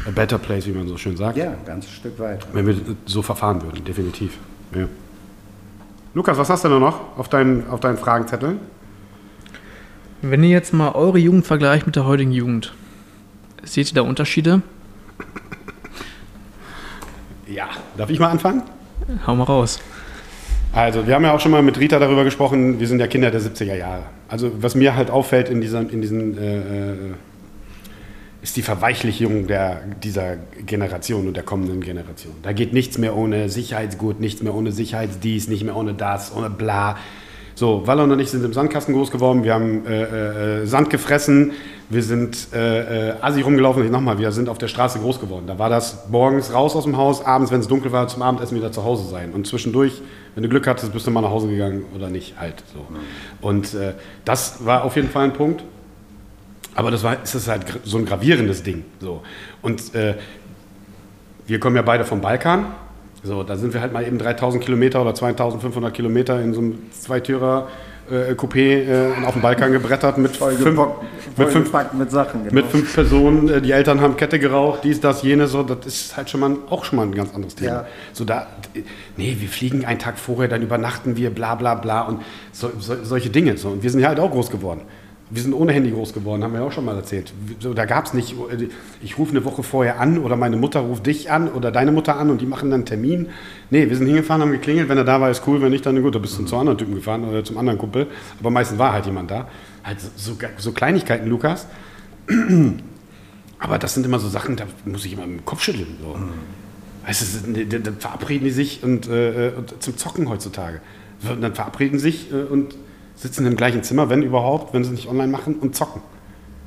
a 0.08 0.12
better 0.12 0.38
place, 0.38 0.66
wie 0.68 0.72
man 0.72 0.88
so 0.88 0.98
schön 0.98 1.18
sagt. 1.18 1.38
Ja, 1.38 1.52
ein 1.52 1.66
ganzes 1.66 1.92
Stück 1.92 2.20
weiter. 2.20 2.48
Wenn 2.54 2.68
wir 2.68 2.76
so 3.06 3.22
verfahren 3.22 3.62
würden, 3.62 3.84
definitiv. 3.84 4.38
Ja. 4.76 4.88
Lukas, 6.14 6.38
was 6.38 6.50
hast 6.50 6.64
du 6.66 6.70
denn 6.70 6.80
noch 6.80 7.18
auf 7.18 7.30
deinen, 7.30 7.70
auf 7.70 7.80
deinen 7.80 7.98
Fragenzettel? 7.98 8.58
Wenn 10.22 10.44
ihr 10.44 10.50
jetzt 10.50 10.74
mal 10.74 10.92
eure 10.92 11.18
Jugend 11.18 11.46
vergleicht 11.46 11.86
mit 11.86 11.96
der 11.96 12.06
heutigen 12.06 12.32
Jugend, 12.32 12.74
seht 13.64 13.92
ihr 13.92 13.96
da 13.96 14.02
Unterschiede? 14.02 14.62
Ja, 17.48 17.70
darf 17.98 18.10
ich 18.10 18.20
mal 18.20 18.30
anfangen? 18.30 18.64
Hau 19.28 19.36
mal 19.36 19.44
raus. 19.44 19.80
Also, 20.74 21.06
wir 21.06 21.16
haben 21.16 21.24
ja 21.26 21.34
auch 21.34 21.40
schon 21.42 21.52
mal 21.52 21.62
mit 21.62 21.78
Rita 21.80 22.00
darüber 22.00 22.24
gesprochen, 22.24 22.80
wir 22.80 22.88
sind 22.88 23.00
ja 23.00 23.08
Kinder 23.08 23.30
der 23.30 23.42
70er 23.42 23.76
Jahre. 23.76 24.04
Also, 24.30 24.52
was 24.62 24.74
mir 24.74 24.96
halt 24.96 25.12
auffällt 25.12 25.50
in, 25.50 25.60
dieser, 25.60 25.82
in 25.82 26.02
diesen, 26.02 26.38
äh, 26.38 26.58
äh, 26.58 26.96
ist 28.42 28.58
die 28.58 28.62
Verweichlichung 28.62 29.48
der, 29.48 29.82
dieser 30.04 30.38
Generation 30.66 31.28
und 31.28 31.36
der 31.36 31.44
kommenden 31.44 31.82
Generation. 31.82 32.34
Da 32.42 32.54
geht 32.54 32.74
nichts 32.74 32.98
mehr 32.98 33.16
ohne 33.16 33.50
Sicherheitsgut, 33.50 34.20
nichts 34.20 34.42
mehr 34.42 34.56
ohne 34.56 34.72
Sicherheitsdies, 34.72 35.48
nicht 35.48 35.64
mehr 35.64 35.76
ohne 35.76 35.94
das, 35.94 36.36
ohne 36.36 36.50
bla. 36.50 36.98
So, 37.54 37.86
Wallon 37.86 38.12
und 38.12 38.20
ich 38.20 38.32
sind 38.32 38.44
im 38.44 38.54
Sandkasten 38.54 38.96
groß 38.96 39.12
geworden, 39.12 39.44
wir 39.44 39.54
haben 39.54 39.86
äh, 39.86 40.62
äh, 40.62 40.66
Sand 40.66 40.90
gefressen, 40.90 41.52
wir 41.90 42.02
sind 42.02 42.48
äh, 42.54 43.10
äh, 43.10 43.14
assi 43.22 43.42
rumgelaufen. 43.42 43.92
Nochmal, 43.92 44.18
wir 44.18 44.32
sind 44.32 44.50
auf 44.50 44.58
der 44.58 44.70
Straße 44.70 44.98
groß 44.98 45.20
geworden. 45.20 45.44
Da 45.46 45.60
war 45.60 45.70
das 45.70 46.08
morgens 46.10 46.54
raus 46.54 46.76
aus 46.76 46.86
dem 46.86 46.98
Haus, 46.98 47.24
abends, 47.24 47.52
wenn 47.52 47.60
es 47.60 47.68
dunkel 47.68 47.92
war, 47.92 48.08
zum 48.08 48.22
Abendessen 48.22 48.58
wieder 48.58 48.72
zu 48.72 48.84
Hause 48.84 49.08
sein. 49.08 49.34
Und 49.34 49.46
zwischendurch, 49.46 50.02
wenn 50.34 50.42
du 50.42 50.50
Glück 50.50 50.66
hattest, 50.66 50.94
bist 50.94 51.06
du 51.06 51.12
mal 51.12 51.22
nach 51.22 51.30
Hause 51.30 51.50
gegangen 51.50 51.84
oder 51.94 52.10
nicht, 52.10 52.40
halt 52.40 52.64
so. 52.74 52.88
Und 53.46 53.74
äh, 53.74 53.94
das 54.26 54.66
war 54.66 54.86
auf 54.86 54.96
jeden 54.96 55.10
Fall 55.10 55.26
ein 55.26 55.34
Punkt. 55.34 55.64
Aber 56.76 56.92
das 56.92 57.04
war, 57.04 57.22
ist 57.22 57.36
das 57.36 57.48
halt 57.48 57.66
so 57.84 57.98
ein 57.98 58.06
gravierendes 58.06 58.64
Ding. 58.64 58.84
So. 59.00 59.22
Und 59.62 59.94
äh, 59.94 60.16
wir 61.48 61.60
kommen 61.60 61.76
ja 61.76 61.82
beide 61.82 62.06
vom 62.06 62.22
Balkan. 62.22 62.68
So, 63.24 63.44
da 63.44 63.56
sind 63.56 63.74
wir 63.74 63.82
halt 63.82 63.94
mal 63.94 64.06
eben 64.06 64.18
3000 64.18 64.64
Kilometer 64.64 65.02
oder 65.02 65.14
2500 65.14 65.94
Kilometer 65.94 66.42
in 66.42 66.54
so 66.54 66.62
einem 66.62 66.92
Zweitürer 66.92 67.68
äh, 68.10 68.34
Coupé 68.34 68.60
äh, 68.60 69.26
auf 69.26 69.34
dem 69.34 69.42
Balkan 69.42 69.72
gebrettert 69.72 70.18
mit 70.18 70.36
voll 70.36 70.54
fünf, 70.54 70.80
mit, 71.38 71.50
fünf, 71.50 71.72
mit 71.94 72.12
Sachen. 72.12 72.44
Genau. 72.44 72.54
Mit 72.54 72.66
fünf 72.66 72.94
Personen, 72.94 73.48
äh, 73.48 73.62
die 73.62 73.72
Eltern 73.72 74.02
haben 74.02 74.18
Kette 74.18 74.40
geraucht, 74.40 74.84
dies, 74.84 75.00
das, 75.00 75.22
jenes, 75.22 75.52
so, 75.52 75.64
das 75.64 75.86
ist 75.86 76.18
halt 76.18 76.30
schon 76.30 76.40
mal, 76.40 76.58
auch 76.70 76.84
schon 76.84 76.98
mal 76.98 77.04
ein 77.04 77.14
ganz 77.14 77.34
anderes 77.34 77.56
Thema. 77.56 77.72
Ja. 77.72 77.88
So 78.12 78.26
da, 78.26 78.48
nee, 79.18 79.38
wir 79.40 79.48
fliegen 79.48 79.86
einen 79.86 80.00
Tag 80.00 80.18
vorher, 80.18 80.48
dann 80.48 80.62
übernachten 80.62 81.16
wir, 81.16 81.30
bla 81.30 81.56
bla 81.56 81.76
bla 81.76 82.02
und 82.02 82.22
so, 82.52 82.72
so, 82.80 82.96
solche 83.04 83.30
Dinge. 83.30 83.58
So. 83.58 83.70
Und 83.70 83.84
wir 83.84 83.90
sind 83.90 84.00
ja 84.00 84.08
halt 84.08 84.20
auch 84.20 84.32
groß 84.32 84.50
geworden. 84.50 84.82
Wir 85.34 85.42
sind 85.42 85.54
ohne 85.54 85.72
Handy 85.72 85.92
groß 85.92 86.12
geworden, 86.12 86.44
haben 86.44 86.54
wir 86.54 86.62
auch 86.62 86.74
schon 86.74 86.84
mal 86.84 86.96
erzählt. 86.96 87.34
So, 87.60 87.74
da 87.74 87.86
gab 87.86 88.06
es 88.06 88.14
nicht, 88.14 88.36
ich 89.02 89.18
rufe 89.18 89.32
eine 89.32 89.46
Woche 89.46 89.64
vorher 89.64 90.00
an 90.00 90.18
oder 90.18 90.36
meine 90.36 90.58
Mutter 90.58 90.82
ruft 90.82 91.08
dich 91.08 91.32
an 91.32 91.48
oder 91.48 91.72
deine 91.72 91.94
Mutter 91.94 92.18
an 92.18 92.30
und 92.30 92.42
die 92.42 92.46
machen 92.46 92.70
dann 92.70 92.82
einen 92.82 92.86
Termin. 92.86 93.30
Nee, 93.70 93.88
wir 93.90 93.96
sind 93.96 94.08
hingefahren, 94.08 94.42
haben 94.42 94.52
geklingelt, 94.52 94.90
wenn 94.90 94.98
er 94.98 95.06
da 95.06 95.22
war, 95.22 95.32
ist 95.32 95.44
cool, 95.48 95.62
wenn 95.62 95.72
nicht, 95.72 95.86
dann 95.86 96.02
gut, 96.02 96.16
da 96.16 96.20
bist 96.20 96.38
du 96.38 96.44
zum 96.44 96.60
anderen 96.60 96.78
Typen 96.78 96.96
gefahren 96.96 97.24
oder 97.24 97.44
zum 97.46 97.58
anderen 97.58 97.80
Kumpel. 97.80 98.08
Aber 98.42 98.50
meistens 98.50 98.78
war 98.78 98.92
halt 98.92 99.06
jemand 99.06 99.32
da. 99.32 99.48
Halt 99.84 100.00
so, 100.16 100.38
so 100.58 100.72
Kleinigkeiten, 100.74 101.30
Lukas. 101.30 101.68
Aber 103.60 103.78
das 103.78 103.94
sind 103.94 104.06
immer 104.06 104.20
so 104.20 104.28
Sachen, 104.28 104.56
da 104.58 104.66
muss 104.86 105.06
ich 105.06 105.14
immer 105.14 105.24
im 105.24 105.46
Kopf 105.46 105.62
schütteln. 105.62 105.98
So. 106.02 106.18
Mhm. 106.18 106.32
Weißt 107.06 107.48
du, 107.48 107.80
dann 107.80 107.96
verabreden 107.98 108.44
die 108.46 108.52
sich 108.52 108.84
und, 108.84 109.08
äh, 109.08 109.54
und 109.56 109.82
zum 109.82 109.98
Zocken 109.98 110.30
heutzutage. 110.30 110.82
Dann 111.40 111.54
verabreden 111.54 112.00
sich 112.00 112.32
äh, 112.32 112.36
und 112.36 112.76
sitzen 113.22 113.46
im 113.46 113.56
gleichen 113.56 113.84
Zimmer, 113.84 114.10
wenn 114.10 114.24
überhaupt, 114.24 114.74
wenn 114.74 114.84
sie 114.84 114.92
nicht 114.92 115.08
online 115.08 115.32
machen 115.32 115.56
und 115.56 115.76
zocken. 115.76 116.02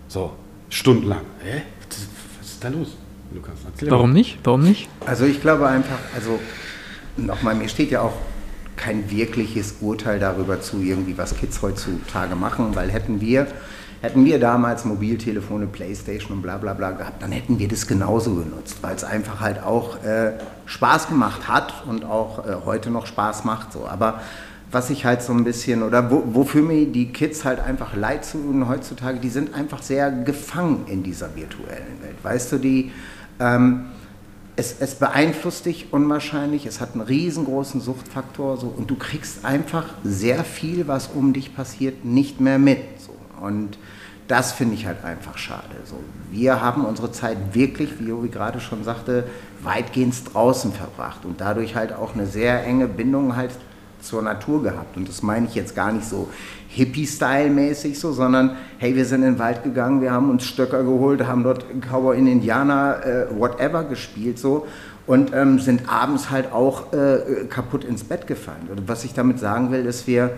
So, 0.07 0.33
stundenlang. 0.69 1.23
Hä? 1.43 1.63
Was 2.41 2.51
ist 2.53 2.63
da 2.65 2.69
los, 2.69 2.97
Lukas? 3.33 3.55
Warum 3.81 4.11
mal. 4.11 4.15
nicht? 4.15 4.39
Warum 4.45 4.63
nicht? 4.63 4.89
Also 5.05 5.25
ich 5.25 5.41
glaube 5.41 5.67
einfach, 5.67 5.99
also 6.15 6.39
nochmal, 7.17 7.57
mir 7.57 7.69
steht 7.69 7.91
ja 7.91 8.03
auch 8.03 8.13
kein 8.77 9.11
wirkliches 9.11 9.77
Urteil 9.81 10.21
darüber 10.21 10.61
zu, 10.61 10.81
irgendwie 10.81 11.19
was 11.19 11.37
Kids 11.37 11.61
heutzutage 11.61 12.37
machen, 12.37 12.75
weil 12.75 12.91
hätten 12.91 13.21
wir, 13.21 13.49
hätten 14.01 14.25
wir 14.25 14.39
damals 14.39 14.85
Mobiltelefone, 14.85 15.67
Playstation 15.67 16.37
und 16.37 16.43
bla 16.43 16.59
bla 16.59 16.75
bla 16.75 16.93
gehabt, 16.93 17.21
dann 17.23 17.33
hätten 17.33 17.59
wir 17.59 17.67
das 17.67 17.89
genauso 17.89 18.35
genutzt, 18.35 18.79
weil 18.83 18.95
es 18.95 19.03
einfach 19.03 19.41
halt 19.41 19.61
auch 19.61 20.05
äh, 20.05 20.35
Spaß 20.67 21.09
gemacht 21.09 21.49
hat 21.49 21.85
und 21.87 22.05
auch 22.05 22.47
äh, 22.47 22.57
heute 22.65 22.91
noch 22.91 23.07
Spaß 23.07 23.45
macht. 23.45 23.73
So. 23.73 23.89
Aber 23.89 24.21
was 24.75 24.91
ich 24.91 25.05
halt 25.05 25.23
so 25.23 25.33
ein 25.33 25.45
bisschen, 25.45 25.83
oder 25.83 26.11
wo, 26.11 26.23
wofür 26.35 26.63
mir 26.63 26.87
die 26.87 27.13
Kids 27.13 27.45
halt 27.45 27.61
einfach 27.61 27.95
leid 27.95 28.31
tun 28.31 28.69
heutzutage, 28.69 29.21
die 29.21 29.29
sind 29.29 29.55
einfach 29.55 29.83
sehr 29.83 30.11
gefangen 30.11 30.87
in 30.89 31.03
dieser 31.03 31.35
virtuellen 31.37 32.03
Welt. 32.03 32.17
Weißt 32.23 32.53
du, 32.53 32.59
die, 32.59 32.91
ähm, 33.39 33.87
es, 34.57 34.77
es, 34.81 34.97
beeinflusst 34.97 35.67
dich 35.67 35.93
unwahrscheinlich, 35.93 36.67
es 36.67 36.81
hat 36.81 36.93
einen 36.93 37.03
riesengroßen 37.03 37.81
Suchtfaktor 37.81 38.57
so, 38.57 38.67
und 38.67 38.91
du 38.91 38.97
kriegst 38.97 39.45
einfach 39.45 39.87
sehr 40.03 40.45
viel, 40.45 40.87
was 40.89 41.09
um 41.09 41.33
dich 41.33 41.55
passiert, 41.55 42.05
nicht 42.05 42.41
mehr 42.41 42.59
mit. 42.59 42.81
So. 43.01 43.15
Und 43.45 43.79
das 44.29 44.53
finde 44.53 44.75
ich 44.75 44.87
halt 44.87 45.05
einfach 45.05 45.39
schade. 45.39 45.77
So, 45.85 45.99
wir 46.31 46.61
haben 46.61 46.85
unsere 46.85 47.13
Zeit 47.13 47.37
wirklich, 47.53 48.01
wie 48.01 48.09
Jovi 48.09 48.29
gerade 48.29 48.61
schon 48.61 48.85
sagte, 48.85 49.25
weitgehend 49.63 50.15
draußen 50.33 50.73
verbracht 50.73 51.25
und 51.25 51.41
dadurch 51.41 51.75
halt 51.75 51.93
auch 51.93 52.15
eine 52.15 52.27
sehr 52.27 52.65
enge 52.65 52.87
Bindung 52.87 53.37
halt 53.37 53.51
zur 54.05 54.23
Natur 54.23 54.63
gehabt. 54.63 54.97
Und 54.97 55.09
das 55.09 55.23
meine 55.23 55.47
ich 55.47 55.55
jetzt 55.55 55.75
gar 55.75 55.93
nicht 55.93 56.07
so 56.07 56.29
Hippie-Style-mäßig 56.69 57.99
so, 57.99 58.13
sondern 58.13 58.57
hey, 58.79 58.95
wir 58.97 59.05
sind 59.05 59.23
in 59.23 59.35
den 59.35 59.39
Wald 59.39 59.63
gegangen, 59.63 60.01
wir 60.01 60.13
haben 60.13 60.31
uns 60.31 60.45
Stöcker 60.45 60.83
geholt, 60.83 61.27
haben 61.27 61.43
dort 61.43 61.65
Cowboy 61.81 62.19
in 62.19 62.27
Indianer, 62.27 63.05
äh, 63.05 63.27
whatever 63.39 63.85
gespielt 63.85 64.39
so 64.39 64.67
und 65.07 65.33
ähm, 65.35 65.59
sind 65.59 65.89
abends 65.89 66.31
halt 66.31 66.53
auch 66.53 66.93
äh, 66.93 67.45
kaputt 67.49 67.85
ins 67.85 68.05
Bett 68.05 68.27
gefallen. 68.27 68.69
Und 68.71 68.89
was 68.89 69.05
ich 69.05 69.13
damit 69.13 69.39
sagen 69.39 69.71
will, 69.71 69.85
ist, 69.87 70.07
wir, 70.07 70.31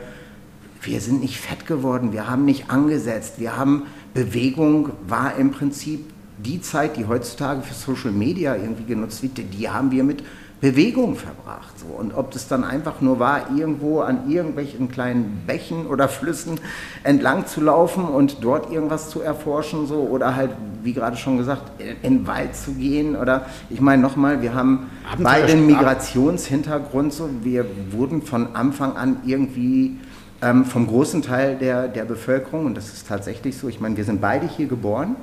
wir 0.83 1.01
sind 1.01 1.21
nicht 1.21 1.39
fett 1.39 1.67
geworden, 1.67 2.13
wir 2.13 2.29
haben 2.29 2.45
nicht 2.45 2.71
angesetzt, 2.71 3.35
wir 3.39 3.57
haben 3.57 3.85
Bewegung 4.13 4.91
war 5.07 5.37
im 5.37 5.53
Prinzip 5.53 6.05
die 6.39 6.61
Zeit, 6.61 6.97
die 6.97 7.07
heutzutage 7.07 7.63
für 7.63 7.75
Social 7.75 8.13
Media 8.13 8.57
irgendwie 8.57 8.85
genutzt 8.85 9.23
wird, 9.23 9.39
die 9.39 9.69
haben 9.69 9.91
wir 9.91 10.05
mit 10.05 10.23
Bewegung 10.71 11.15
verbracht. 11.15 11.79
So. 11.79 11.87
Und 11.87 12.13
ob 12.15 12.33
das 12.33 12.49
dann 12.49 12.65
einfach 12.65 13.01
nur 13.01 13.21
war, 13.21 13.51
irgendwo 13.57 14.01
an 14.01 14.29
irgendwelchen 14.29 14.91
kleinen 14.91 15.45
Bächen 15.47 15.87
oder 15.87 16.09
Flüssen 16.09 16.59
entlang 17.05 17.47
zu 17.47 17.61
laufen 17.61 18.05
und 18.05 18.39
dort 18.43 18.73
irgendwas 18.73 19.09
zu 19.09 19.21
erforschen, 19.21 19.87
so, 19.87 20.01
oder 20.01 20.35
halt, 20.35 20.51
wie 20.83 20.93
gerade 20.93 21.17
schon 21.17 21.39
gesagt, 21.39 21.63
in, 21.79 22.17
den 22.17 22.27
Wald 22.27 22.57
zu 22.57 22.73
gehen. 22.73 23.15
Oder 23.15 23.47
ich 23.71 23.81
meine 23.81 24.03
nochmal, 24.03 24.43
wir 24.43 24.55
haben 24.55 24.91
beide 25.23 25.53
einen 25.53 25.67
Migrationshintergrund, 25.67 27.13
so, 27.13 27.31
wir 27.43 27.65
wurden 27.93 28.23
von 28.23 28.57
Anfang 28.57 28.97
an 28.97 29.19
irgendwie 29.25 29.99
ähm, 30.43 30.65
vom 30.65 30.89
großen 30.89 31.23
Teil 31.23 31.57
der, 31.57 31.87
der 31.87 32.05
Bevölkerung, 32.05 32.67
und 32.67 32.77
das 32.77 32.93
ist 32.93 33.07
tatsächlich 33.07 33.57
so, 33.57 33.69
ich 33.69 33.81
meine, 33.81 33.97
wir 33.97 34.05
sind 34.05 34.21
beide 34.21 34.49
hier 34.49 34.67
geboren. 34.67 35.15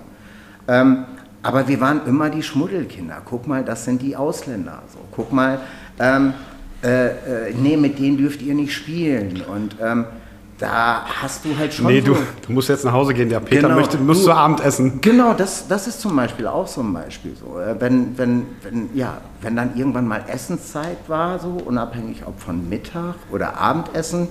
Ähm, 0.69 1.03
aber 1.43 1.67
wir 1.67 1.79
waren 1.81 2.05
immer 2.07 2.29
die 2.29 2.41
Schmuddelkinder. 2.41 3.21
Guck 3.25 3.47
mal, 3.47 3.63
das 3.63 3.83
sind 3.83 4.01
die 4.01 4.15
Ausländer. 4.15 4.81
So, 4.91 4.99
guck 5.11 5.31
mal, 5.31 5.59
ähm, 5.99 6.33
äh, 6.81 7.07
äh, 7.07 7.53
nee, 7.53 7.77
mit 7.77 7.99
denen 7.99 8.17
dürft 8.17 8.41
ihr 8.41 8.53
nicht 8.53 8.73
spielen. 8.73 9.41
Und 9.41 9.75
ähm, 9.81 10.05
da 10.57 11.03
hast 11.05 11.43
du 11.43 11.57
halt 11.57 11.73
schon. 11.73 11.87
Nee, 11.87 11.99
so, 11.99 12.13
du, 12.13 12.19
du, 12.47 12.53
musst 12.53 12.69
jetzt 12.69 12.85
nach 12.85 12.93
Hause 12.93 13.13
gehen. 13.13 13.27
Der 13.27 13.41
Peter 13.41 13.67
genau, 13.67 13.75
möchte, 13.75 13.97
muss 13.97 14.19
du, 14.19 14.25
zu 14.25 14.31
Abend 14.31 14.61
essen. 14.61 15.01
Genau, 15.01 15.33
das, 15.33 15.67
das 15.67 15.87
ist 15.87 15.99
zum 15.99 16.15
Beispiel 16.15 16.47
auch 16.47 16.67
so 16.67 16.81
ein 16.81 16.93
Beispiel. 16.93 17.35
So. 17.35 17.59
Äh, 17.59 17.79
wenn, 17.79 18.17
wenn, 18.17 18.45
wenn, 18.61 18.89
ja, 18.93 19.17
wenn 19.41 19.57
dann 19.57 19.75
irgendwann 19.75 20.07
mal 20.07 20.23
Essenszeit 20.27 20.97
war, 21.07 21.39
so 21.39 21.57
unabhängig 21.65 22.23
ob 22.25 22.39
von 22.39 22.69
Mittag 22.69 23.15
oder 23.31 23.57
Abendessen, 23.57 24.29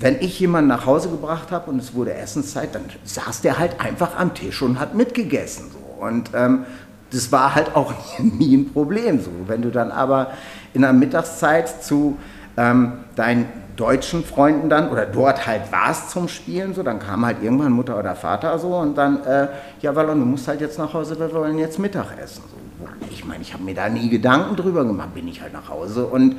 wenn 0.00 0.16
ich 0.20 0.40
jemanden 0.40 0.68
nach 0.68 0.86
Hause 0.86 1.10
gebracht 1.10 1.50
habe 1.50 1.70
und 1.70 1.78
es 1.78 1.94
wurde 1.94 2.14
Essenszeit, 2.14 2.74
dann 2.74 2.84
saß 3.04 3.42
der 3.42 3.58
halt 3.58 3.80
einfach 3.80 4.18
am 4.18 4.32
Tisch 4.32 4.62
und 4.62 4.80
hat 4.80 4.94
mitgegessen. 4.94 5.66
So. 5.72 5.83
Und 6.04 6.30
ähm, 6.34 6.64
das 7.10 7.32
war 7.32 7.54
halt 7.54 7.74
auch 7.74 7.92
nie 8.18 8.56
ein 8.56 8.72
Problem 8.72 9.20
so. 9.20 9.30
Wenn 9.46 9.62
du 9.62 9.70
dann 9.70 9.90
aber 9.90 10.32
in 10.72 10.82
der 10.82 10.92
Mittagszeit 10.92 11.82
zu 11.82 12.16
ähm, 12.56 12.92
deinen 13.16 13.46
deutschen 13.76 14.24
Freunden 14.24 14.68
dann 14.68 14.88
oder 14.90 15.06
dort 15.06 15.46
halt 15.46 15.72
warst 15.72 16.10
zum 16.10 16.28
Spielen, 16.28 16.74
so, 16.74 16.82
dann 16.82 17.00
kam 17.00 17.26
halt 17.26 17.42
irgendwann 17.42 17.72
Mutter 17.72 17.98
oder 17.98 18.14
Vater 18.14 18.56
so 18.58 18.76
und 18.76 18.96
dann, 18.96 19.24
äh, 19.24 19.48
ja 19.80 19.96
Wallon, 19.96 20.20
du 20.20 20.26
musst 20.26 20.46
halt 20.46 20.60
jetzt 20.60 20.78
nach 20.78 20.94
Hause, 20.94 21.18
wir 21.18 21.32
wollen 21.32 21.58
jetzt 21.58 21.78
Mittag 21.78 22.16
essen. 22.22 22.44
So. 22.48 22.86
Ich 23.10 23.24
meine, 23.24 23.42
ich 23.42 23.52
habe 23.52 23.64
mir 23.64 23.74
da 23.74 23.88
nie 23.88 24.08
Gedanken 24.08 24.54
drüber 24.56 24.84
gemacht, 24.84 25.14
bin 25.14 25.26
ich 25.26 25.40
halt 25.40 25.52
nach 25.52 25.68
Hause 25.68 26.06
und 26.06 26.36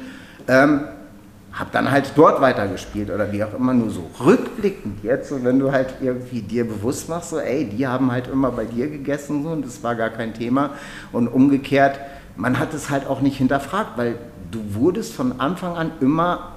ähm, 0.47 0.81
habe 1.55 1.69
dann 1.71 1.89
halt 1.89 2.11
dort 2.15 2.41
weitergespielt 2.41 3.09
oder 3.09 3.31
wie 3.31 3.43
auch 3.43 3.53
immer, 3.53 3.73
nur 3.73 3.89
so 3.89 4.09
rückblickend 4.19 5.03
jetzt, 5.03 5.29
so 5.29 5.41
wenn 5.43 5.57
du 5.57 5.71
halt 5.71 5.95
irgendwie 6.01 6.41
dir 6.41 6.67
bewusst 6.67 7.07
machst, 7.07 7.29
so 7.29 7.39
ey, 7.39 7.65
die 7.65 7.87
haben 7.87 8.11
halt 8.11 8.27
immer 8.27 8.51
bei 8.51 8.65
dir 8.65 8.89
gegessen 8.89 9.43
so, 9.43 9.49
und 9.49 9.65
das 9.65 9.81
war 9.81 9.95
gar 9.95 10.09
kein 10.09 10.33
Thema 10.33 10.71
und 11.13 11.29
umgekehrt, 11.29 11.97
man 12.35 12.59
hat 12.59 12.73
es 12.73 12.89
halt 12.89 13.07
auch 13.07 13.21
nicht 13.21 13.37
hinterfragt, 13.37 13.97
weil 13.97 14.17
du 14.51 14.59
wurdest 14.75 15.13
von 15.13 15.39
Anfang 15.39 15.77
an 15.77 15.91
immer 16.01 16.51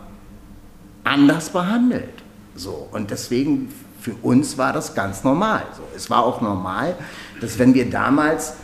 anders 1.05 1.51
behandelt. 1.51 2.09
So 2.57 2.89
und 2.91 3.13
deswegen 3.13 3.73
für 4.01 4.15
uns 4.23 4.59
war 4.59 4.73
das 4.73 4.97
ganz 4.97 5.23
normal. 5.23 5.63
So, 5.77 5.83
es 5.95 6.11
war 6.11 6.25
auch 6.25 6.41
normal, 6.41 6.97
dass 7.41 7.59
wenn 7.61 7.73
wir 7.75 7.89
damals 7.89 8.55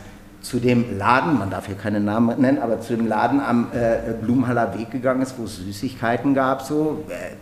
zu 0.44 0.60
dem 0.60 0.98
Laden, 0.98 1.38
man 1.38 1.50
darf 1.50 1.66
hier 1.66 1.74
keine 1.74 2.00
Namen 2.00 2.38
nennen, 2.38 2.58
aber 2.58 2.80
zu 2.80 2.94
dem 2.94 3.06
Laden 3.06 3.40
am 3.40 3.68
äh, 3.72 4.12
Blumenhaller 4.12 4.78
Weg 4.78 4.90
gegangen 4.90 5.22
ist, 5.22 5.38
wo 5.38 5.44
es 5.44 5.56
Süßigkeiten 5.56 6.34
gab, 6.34 6.60
so, 6.62 7.02
äh, 7.08 7.34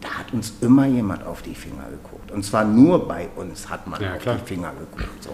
da 0.00 0.18
hat 0.18 0.32
uns 0.32 0.52
immer 0.60 0.84
jemand 0.84 1.24
auf 1.24 1.42
die 1.42 1.54
Finger 1.54 1.84
geguckt. 1.90 2.32
Und 2.32 2.44
zwar 2.44 2.64
nur 2.64 3.06
bei 3.06 3.28
uns 3.36 3.70
hat 3.70 3.86
man 3.86 4.02
ja, 4.02 4.14
auf 4.14 4.18
klar. 4.18 4.36
die 4.36 4.46
Finger 4.46 4.72
geguckt. 4.78 5.22
So. 5.22 5.30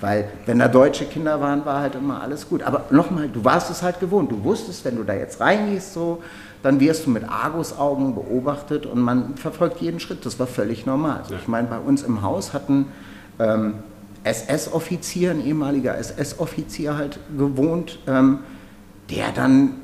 Weil 0.00 0.28
wenn 0.46 0.60
da 0.60 0.68
deutsche 0.68 1.06
Kinder 1.06 1.40
waren, 1.40 1.64
war 1.66 1.80
halt 1.80 1.96
immer 1.96 2.22
alles 2.22 2.48
gut. 2.48 2.62
Aber 2.62 2.84
nochmal, 2.90 3.28
du 3.28 3.44
warst 3.44 3.70
es 3.70 3.82
halt 3.82 3.98
gewohnt. 4.00 4.30
Du 4.30 4.42
wusstest, 4.44 4.84
wenn 4.84 4.96
du 4.96 5.02
da 5.02 5.12
jetzt 5.12 5.40
reingehst, 5.40 5.92
so, 5.92 6.22
dann 6.62 6.80
wirst 6.80 7.04
du 7.04 7.10
mit 7.10 7.28
Argusaugen 7.28 8.14
beobachtet 8.14 8.86
und 8.86 9.00
man 9.00 9.36
verfolgt 9.36 9.82
jeden 9.82 10.00
Schritt. 10.00 10.24
Das 10.24 10.38
war 10.38 10.46
völlig 10.46 10.86
normal. 10.86 11.18
Also 11.18 11.34
ich 11.34 11.48
meine, 11.48 11.68
bei 11.68 11.78
uns 11.78 12.02
im 12.02 12.22
Haus 12.22 12.54
hatten 12.54 12.86
ähm, 13.38 13.74
SS-Offizier, 14.24 15.30
ein 15.30 15.44
ehemaliger 15.44 15.96
SS-Offizier 15.96 16.96
halt 16.96 17.20
gewohnt, 17.36 17.98
ähm, 18.06 18.40
der 19.10 19.32
dann 19.32 19.76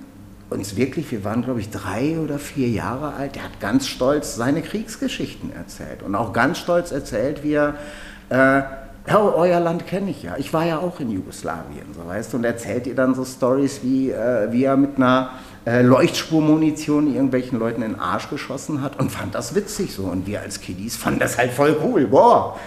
uns 0.48 0.76
wirklich, 0.76 1.11
wir 1.12 1.24
waren 1.24 1.42
glaube 1.42 1.61
ich 1.61 1.70
drei 1.70 2.18
oder 2.18 2.38
vier 2.38 2.68
Jahre 2.68 3.14
alt, 3.14 3.37
der 3.37 3.44
hat 3.44 3.61
ganz 3.61 3.87
stolz 3.87 4.35
seine 4.35 4.62
Kriegsgeschichten 4.62 5.53
erzählt 5.53 6.03
und 6.03 6.14
auch 6.14 6.33
ganz 6.33 6.59
stolz 6.59 6.90
erzählt, 6.90 7.44
wie 7.44 7.53
er, 7.53 7.74
äh, 8.31 8.62
ja, 9.07 9.18
euer 9.18 9.61
Land 9.61 9.87
kenne 9.87 10.11
ich 10.11 10.22
ja, 10.22 10.37
ich 10.38 10.53
war 10.53 10.64
ja 10.64 10.79
auch 10.79 11.00
in 11.00 11.11
Jugoslawien, 11.11 11.94
so 11.94 12.07
weißt 12.07 12.33
du, 12.33 12.38
und 12.38 12.44
erzählt 12.44 12.87
ihr 12.87 12.94
dann 12.94 13.14
so 13.14 13.24
Stories, 13.24 13.81
wie, 13.83 14.11
äh, 14.11 14.50
wie 14.50 14.64
er 14.64 14.76
mit 14.76 14.96
einer 14.96 15.31
äh, 15.66 15.83
Leuchtspurmunition 15.83 17.12
irgendwelchen 17.12 17.59
Leuten 17.59 17.83
in 17.83 17.92
den 17.92 18.00
Arsch 18.00 18.29
geschossen 18.29 18.83
hat 18.83 18.98
und 18.98 19.12
fand 19.12 19.35
das 19.35 19.55
witzig 19.55 19.94
so 19.94 20.05
und 20.05 20.26
wir 20.26 20.40
als 20.40 20.61
Kiddies 20.61 20.96
fanden 20.96 21.20
das 21.20 21.38
halt 21.38 21.53
voll 21.53 21.76
cool, 21.85 22.07
boah, 22.07 22.59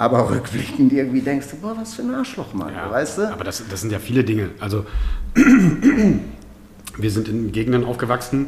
aber 0.00 0.30
rückblickend 0.30 0.94
irgendwie 0.94 1.20
denkst 1.20 1.48
du, 1.50 1.56
boah, 1.56 1.76
was 1.76 1.92
für 1.92 2.00
ein 2.00 2.14
Arschloch, 2.14 2.54
Mann, 2.54 2.72
ja, 2.72 2.90
weißt 2.90 3.18
du? 3.18 3.30
Aber 3.30 3.44
das, 3.44 3.62
das 3.68 3.82
sind 3.82 3.92
ja 3.92 3.98
viele 3.98 4.24
Dinge. 4.24 4.48
Also 4.58 4.86
wir 6.96 7.10
sind 7.10 7.28
in 7.28 7.52
Gegenden 7.52 7.84
aufgewachsen, 7.84 8.46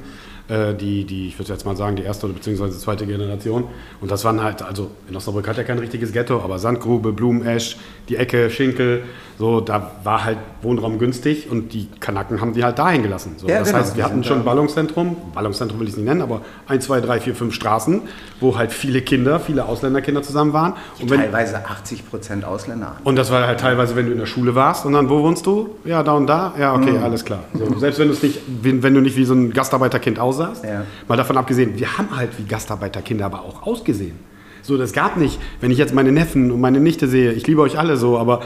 die, 0.74 1.04
die, 1.04 1.28
ich 1.28 1.38
würde 1.38 1.52
jetzt 1.52 1.64
mal 1.64 1.76
sagen, 1.76 1.96
die 1.96 2.02
erste 2.02 2.26
oder 2.26 2.34
beziehungsweise 2.34 2.78
zweite 2.78 3.06
Generation. 3.06 3.64
Und 4.00 4.10
das 4.10 4.24
waren 4.24 4.42
halt, 4.42 4.62
also 4.62 4.90
in 5.08 5.16
Osnabrück 5.16 5.48
hat 5.48 5.56
ja 5.56 5.64
kein 5.64 5.78
richtiges 5.78 6.12
Ghetto, 6.12 6.40
aber 6.40 6.58
Sandgrube, 6.58 7.12
Blumenesch, 7.12 7.76
die 8.08 8.16
Ecke, 8.16 8.50
Schinkel, 8.50 9.04
so, 9.38 9.60
da 9.60 9.90
war 10.04 10.24
halt 10.24 10.38
Wohnraum 10.60 10.98
günstig 10.98 11.50
und 11.50 11.72
die 11.72 11.88
Kanaken 11.98 12.40
haben 12.40 12.52
die 12.52 12.62
halt 12.62 12.78
dahin 12.78 13.02
gelassen. 13.02 13.34
So, 13.38 13.48
ja, 13.48 13.60
das 13.60 13.68
genau, 13.68 13.80
heißt, 13.80 13.96
wir 13.96 14.04
hatten 14.04 14.22
schon 14.22 14.38
ein 14.38 14.44
Ballungszentrum, 14.44 15.16
Ballungszentrum 15.34 15.80
will 15.80 15.86
ich 15.86 15.94
es 15.94 15.96
nicht 15.96 16.06
nennen, 16.06 16.22
aber 16.22 16.42
ein, 16.68 16.80
zwei, 16.80 17.00
drei, 17.00 17.18
vier, 17.18 17.34
fünf 17.34 17.54
Straßen, 17.54 18.02
wo 18.40 18.56
halt 18.56 18.72
viele 18.72 19.00
Kinder, 19.00 19.40
viele 19.40 19.64
Ausländerkinder 19.64 20.22
zusammen 20.22 20.52
waren. 20.52 20.74
Und 21.00 21.10
wenn, 21.10 21.20
teilweise 21.20 21.64
80 21.64 22.08
Prozent 22.08 22.44
Ausländer. 22.44 22.96
Und 23.04 23.16
das 23.16 23.32
war 23.32 23.46
halt 23.46 23.58
teilweise, 23.58 23.96
wenn 23.96 24.06
du 24.06 24.12
in 24.12 24.18
der 24.18 24.26
Schule 24.26 24.54
warst 24.54 24.86
und 24.86 24.92
dann, 24.92 25.08
wo 25.08 25.22
wohnst 25.22 25.46
du? 25.46 25.70
Ja, 25.84 26.02
da 26.02 26.12
und 26.12 26.26
da? 26.26 26.54
Ja, 26.58 26.74
okay, 26.74 26.92
mhm. 26.92 27.02
alles 27.02 27.24
klar. 27.24 27.40
So, 27.54 27.78
selbst 27.78 27.98
wenn, 27.98 28.08
nicht, 28.10 28.40
wenn, 28.62 28.82
wenn 28.82 28.94
du 28.94 29.00
nicht 29.00 29.16
wie 29.16 29.24
so 29.24 29.34
ein 29.34 29.52
Gastarbeiterkind 29.52 30.18
aussahst, 30.18 30.41
ja. 30.64 30.84
mal 31.08 31.16
davon 31.16 31.36
abgesehen, 31.36 31.78
wir 31.78 31.98
haben 31.98 32.16
halt 32.16 32.38
wie 32.38 32.44
Gastarbeiterkinder 32.44 33.26
aber 33.26 33.40
auch 33.40 33.66
ausgesehen. 33.66 34.16
So, 34.62 34.76
das 34.76 34.92
gab 34.92 35.16
nicht, 35.16 35.40
wenn 35.60 35.70
ich 35.70 35.78
jetzt 35.78 35.92
meine 35.92 36.12
Neffen 36.12 36.50
und 36.50 36.60
meine 36.60 36.80
Nichte 36.80 37.08
sehe, 37.08 37.32
ich 37.32 37.46
liebe 37.46 37.60
euch 37.62 37.78
alle 37.78 37.96
so, 37.96 38.18
aber 38.18 38.42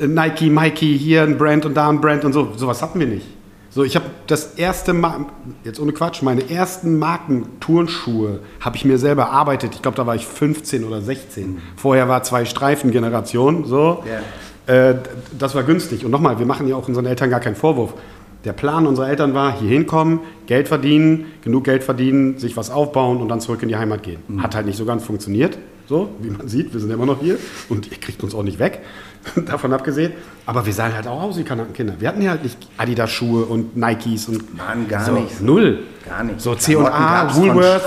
Nike, 0.00 0.48
Mikey, 0.48 0.98
hier 0.98 1.22
ein 1.22 1.36
Brand 1.36 1.66
und 1.66 1.74
da 1.74 1.88
ein 1.88 2.00
Brand 2.00 2.24
und 2.24 2.32
so. 2.32 2.52
Sowas 2.56 2.82
hatten 2.82 2.98
wir 2.98 3.06
nicht. 3.06 3.26
So, 3.74 3.84
ich 3.84 3.96
habe 3.96 4.06
das 4.26 4.54
erste 4.56 4.92
Mal, 4.92 5.26
jetzt 5.64 5.80
ohne 5.80 5.92
Quatsch, 5.92 6.22
meine 6.22 6.50
ersten 6.50 6.98
Marken-Turnschuhe 6.98 8.40
habe 8.60 8.76
ich 8.76 8.84
mir 8.84 8.98
selber 8.98 9.22
erarbeitet. 9.22 9.74
Ich 9.74 9.80
glaube, 9.80 9.96
da 9.96 10.06
war 10.06 10.14
ich 10.14 10.26
15 10.26 10.84
oder 10.84 11.00
16. 11.00 11.58
Vorher 11.76 12.06
war 12.06 12.22
zwei 12.22 12.44
Streifen-Generation, 12.44 13.64
so. 13.64 14.04
Yeah. 14.06 14.90
Äh, 14.90 14.94
das 15.38 15.54
war 15.54 15.62
günstig. 15.62 16.04
Und 16.04 16.10
nochmal, 16.10 16.38
wir 16.38 16.46
machen 16.46 16.68
ja 16.68 16.76
auch 16.76 16.86
unseren 16.86 17.06
Eltern 17.06 17.30
gar 17.30 17.40
keinen 17.40 17.56
Vorwurf. 17.56 17.94
Der 18.44 18.52
Plan 18.52 18.86
unserer 18.86 19.08
Eltern 19.08 19.34
war, 19.34 19.58
hier 19.58 19.68
hinkommen, 19.68 20.20
Geld 20.46 20.68
verdienen, 20.68 21.26
genug 21.42 21.64
Geld 21.64 21.84
verdienen, 21.84 22.38
sich 22.38 22.56
was 22.56 22.70
aufbauen 22.70 23.18
und 23.18 23.28
dann 23.28 23.40
zurück 23.40 23.62
in 23.62 23.68
die 23.68 23.76
Heimat 23.76 24.02
gehen. 24.02 24.20
Mhm. 24.28 24.42
Hat 24.42 24.54
halt 24.54 24.66
nicht 24.66 24.76
so 24.76 24.84
ganz 24.84 25.04
funktioniert. 25.04 25.58
So, 25.86 26.10
wie 26.20 26.30
man 26.30 26.48
sieht, 26.48 26.72
wir 26.72 26.80
sind 26.80 26.90
immer 26.90 27.06
noch 27.06 27.20
hier 27.20 27.36
und 27.68 27.90
ihr 27.90 27.98
kriegt 27.98 28.22
uns 28.22 28.34
auch 28.34 28.42
nicht 28.42 28.58
weg. 28.58 28.80
davon 29.46 29.72
abgesehen. 29.72 30.12
Aber 30.46 30.66
wir 30.66 30.72
sahen 30.72 30.94
halt 30.94 31.06
auch 31.06 31.22
aus 31.22 31.38
wie 31.38 31.44
Kinder. 31.44 31.94
Wir 31.98 32.08
hatten 32.08 32.22
ja 32.22 32.30
halt 32.30 32.42
nicht 32.42 32.58
Adidas-Schuhe 32.76 33.44
und 33.44 33.76
Nikes 33.76 34.28
und. 34.28 34.56
Mann, 34.56 34.88
gar 34.88 35.04
so, 35.04 35.12
nicht. 35.12 35.40
Null. 35.40 35.80
Gar 36.08 36.24
nicht. 36.24 36.40
So 36.40 36.54
C&A, 36.54 37.34
Woolworth. 37.34 37.82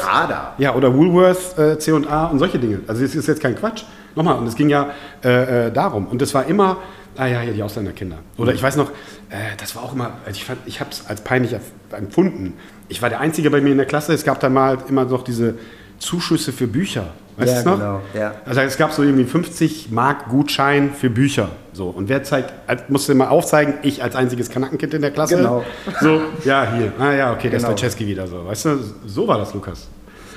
Ja, 0.57 0.73
oder 0.73 0.93
Woolworth, 0.93 1.57
äh, 1.57 1.77
C&A 1.77 2.25
und 2.27 2.39
solche 2.39 2.59
Dinge. 2.59 2.81
Also 2.87 3.03
es 3.03 3.15
ist 3.15 3.27
jetzt 3.27 3.41
kein 3.41 3.55
Quatsch. 3.55 3.83
Nochmal, 4.15 4.37
und 4.37 4.47
es 4.47 4.55
ging 4.55 4.69
ja 4.69 4.91
äh, 5.23 5.67
äh, 5.67 5.71
darum. 5.71 6.07
Und 6.07 6.21
es 6.21 6.33
war 6.33 6.45
immer, 6.45 6.77
ah 7.17 7.25
ja, 7.27 7.41
hier 7.41 7.53
die 7.53 7.63
Ausländerkinder. 7.63 8.17
Oder 8.37 8.53
ich 8.53 8.61
weiß 8.61 8.75
noch, 8.77 8.89
äh, 9.29 9.55
das 9.57 9.75
war 9.75 9.83
auch 9.83 9.93
immer, 9.93 10.13
also 10.25 10.39
ich, 10.39 10.45
ich 10.65 10.79
habe 10.79 10.91
es 10.91 11.05
als 11.07 11.21
peinlich 11.21 11.55
empfunden. 11.91 12.53
Ich 12.89 13.01
war 13.01 13.09
der 13.09 13.19
Einzige 13.19 13.49
bei 13.49 13.61
mir 13.61 13.71
in 13.71 13.77
der 13.77 13.85
Klasse. 13.87 14.13
Es 14.13 14.23
gab 14.23 14.39
dann 14.39 14.53
mal 14.53 14.77
immer 14.89 15.05
noch 15.05 15.23
diese 15.23 15.55
Zuschüsse 15.99 16.51
für 16.51 16.67
Bücher. 16.67 17.07
Weißt 17.37 17.53
Ja, 17.53 17.63
du 17.63 17.69
noch? 17.69 17.77
genau, 17.77 18.01
ja. 18.13 18.35
Also 18.45 18.61
es 18.61 18.77
gab 18.77 18.93
so 18.93 19.03
irgendwie 19.03 19.25
50 19.25 19.91
Mark 19.91 20.29
Gutschein 20.29 20.93
für 20.93 21.09
Bücher. 21.09 21.49
So. 21.73 21.89
Und 21.89 22.07
wer 22.07 22.23
zeigt, 22.23 22.53
als- 22.67 22.83
musste 22.89 23.11
immer 23.11 23.29
aufzeigen, 23.31 23.73
ich 23.81 24.01
als 24.03 24.15
einziges 24.15 24.49
Kanackenkind 24.49 24.93
in 24.93 25.01
der 25.01 25.11
Klasse. 25.11 25.37
Genau. 25.37 25.65
So, 26.01 26.21
ja, 26.45 26.71
hier. 26.77 26.93
Ah 26.99 27.11
ja, 27.13 27.31
okay, 27.33 27.49
der 27.49 27.59
Genau. 27.59 27.69
ist 27.71 27.81
Wojciechski 27.83 28.07
wieder 28.07 28.27
so. 28.27 28.45
Weißt 28.45 28.65
du, 28.65 28.79
so 29.05 29.27
war 29.27 29.37
das, 29.37 29.53
Lukas. 29.53 29.87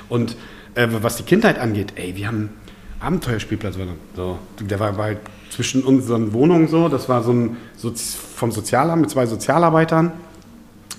Und 0.09 0.35
äh, 0.75 0.87
was 0.89 1.15
die 1.17 1.23
Kindheit 1.23 1.57
angeht, 1.59 1.93
ey, 1.95 2.15
wir 2.17 2.27
haben 2.27 2.49
Abenteuerspielplatz. 2.99 3.75
da. 3.77 3.83
So, 4.15 4.39
der 4.59 4.79
war, 4.79 4.97
war 4.97 5.05
halt 5.05 5.19
zwischen 5.49 5.83
unseren 5.83 6.33
Wohnungen 6.33 6.67
so. 6.67 6.89
Das 6.89 7.09
war 7.09 7.23
so 7.23 7.31
ein 7.31 7.57
so 7.75 7.91
vom 7.93 8.51
Sozialamt 8.51 9.01
mit 9.01 9.09
zwei 9.09 9.25
Sozialarbeitern. 9.25 10.11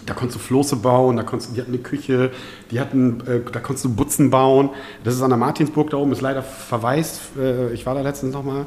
Da 0.07 0.15
konntest 0.15 0.41
du 0.41 0.45
Floße 0.45 0.77
bauen, 0.77 1.17
da 1.17 1.23
konntest, 1.23 1.57
die 1.57 1.61
hatten 1.61 1.73
eine 1.73 1.83
Küche, 1.83 2.33
die 2.71 2.81
hatten, 2.81 3.21
äh, 3.27 3.41
da 3.53 3.61
konntest 3.61 3.85
du 3.85 3.95
Butzen 3.95 4.31
bauen. 4.31 4.71
Das 5.05 5.15
ist 5.15 5.23
an 5.23 5.31
der 5.31 5.39
Martinsburg 5.39 5.91
da 5.91 5.99
oben, 5.99 6.13
ist 6.13 6.21
leider 6.21 6.43
verwaist. 6.43 7.21
Äh, 7.39 7.73
ich 7.73 7.87
war 7.87 7.95
da 7.95 8.01
letztens 8.01 8.35
nochmal. 8.35 8.67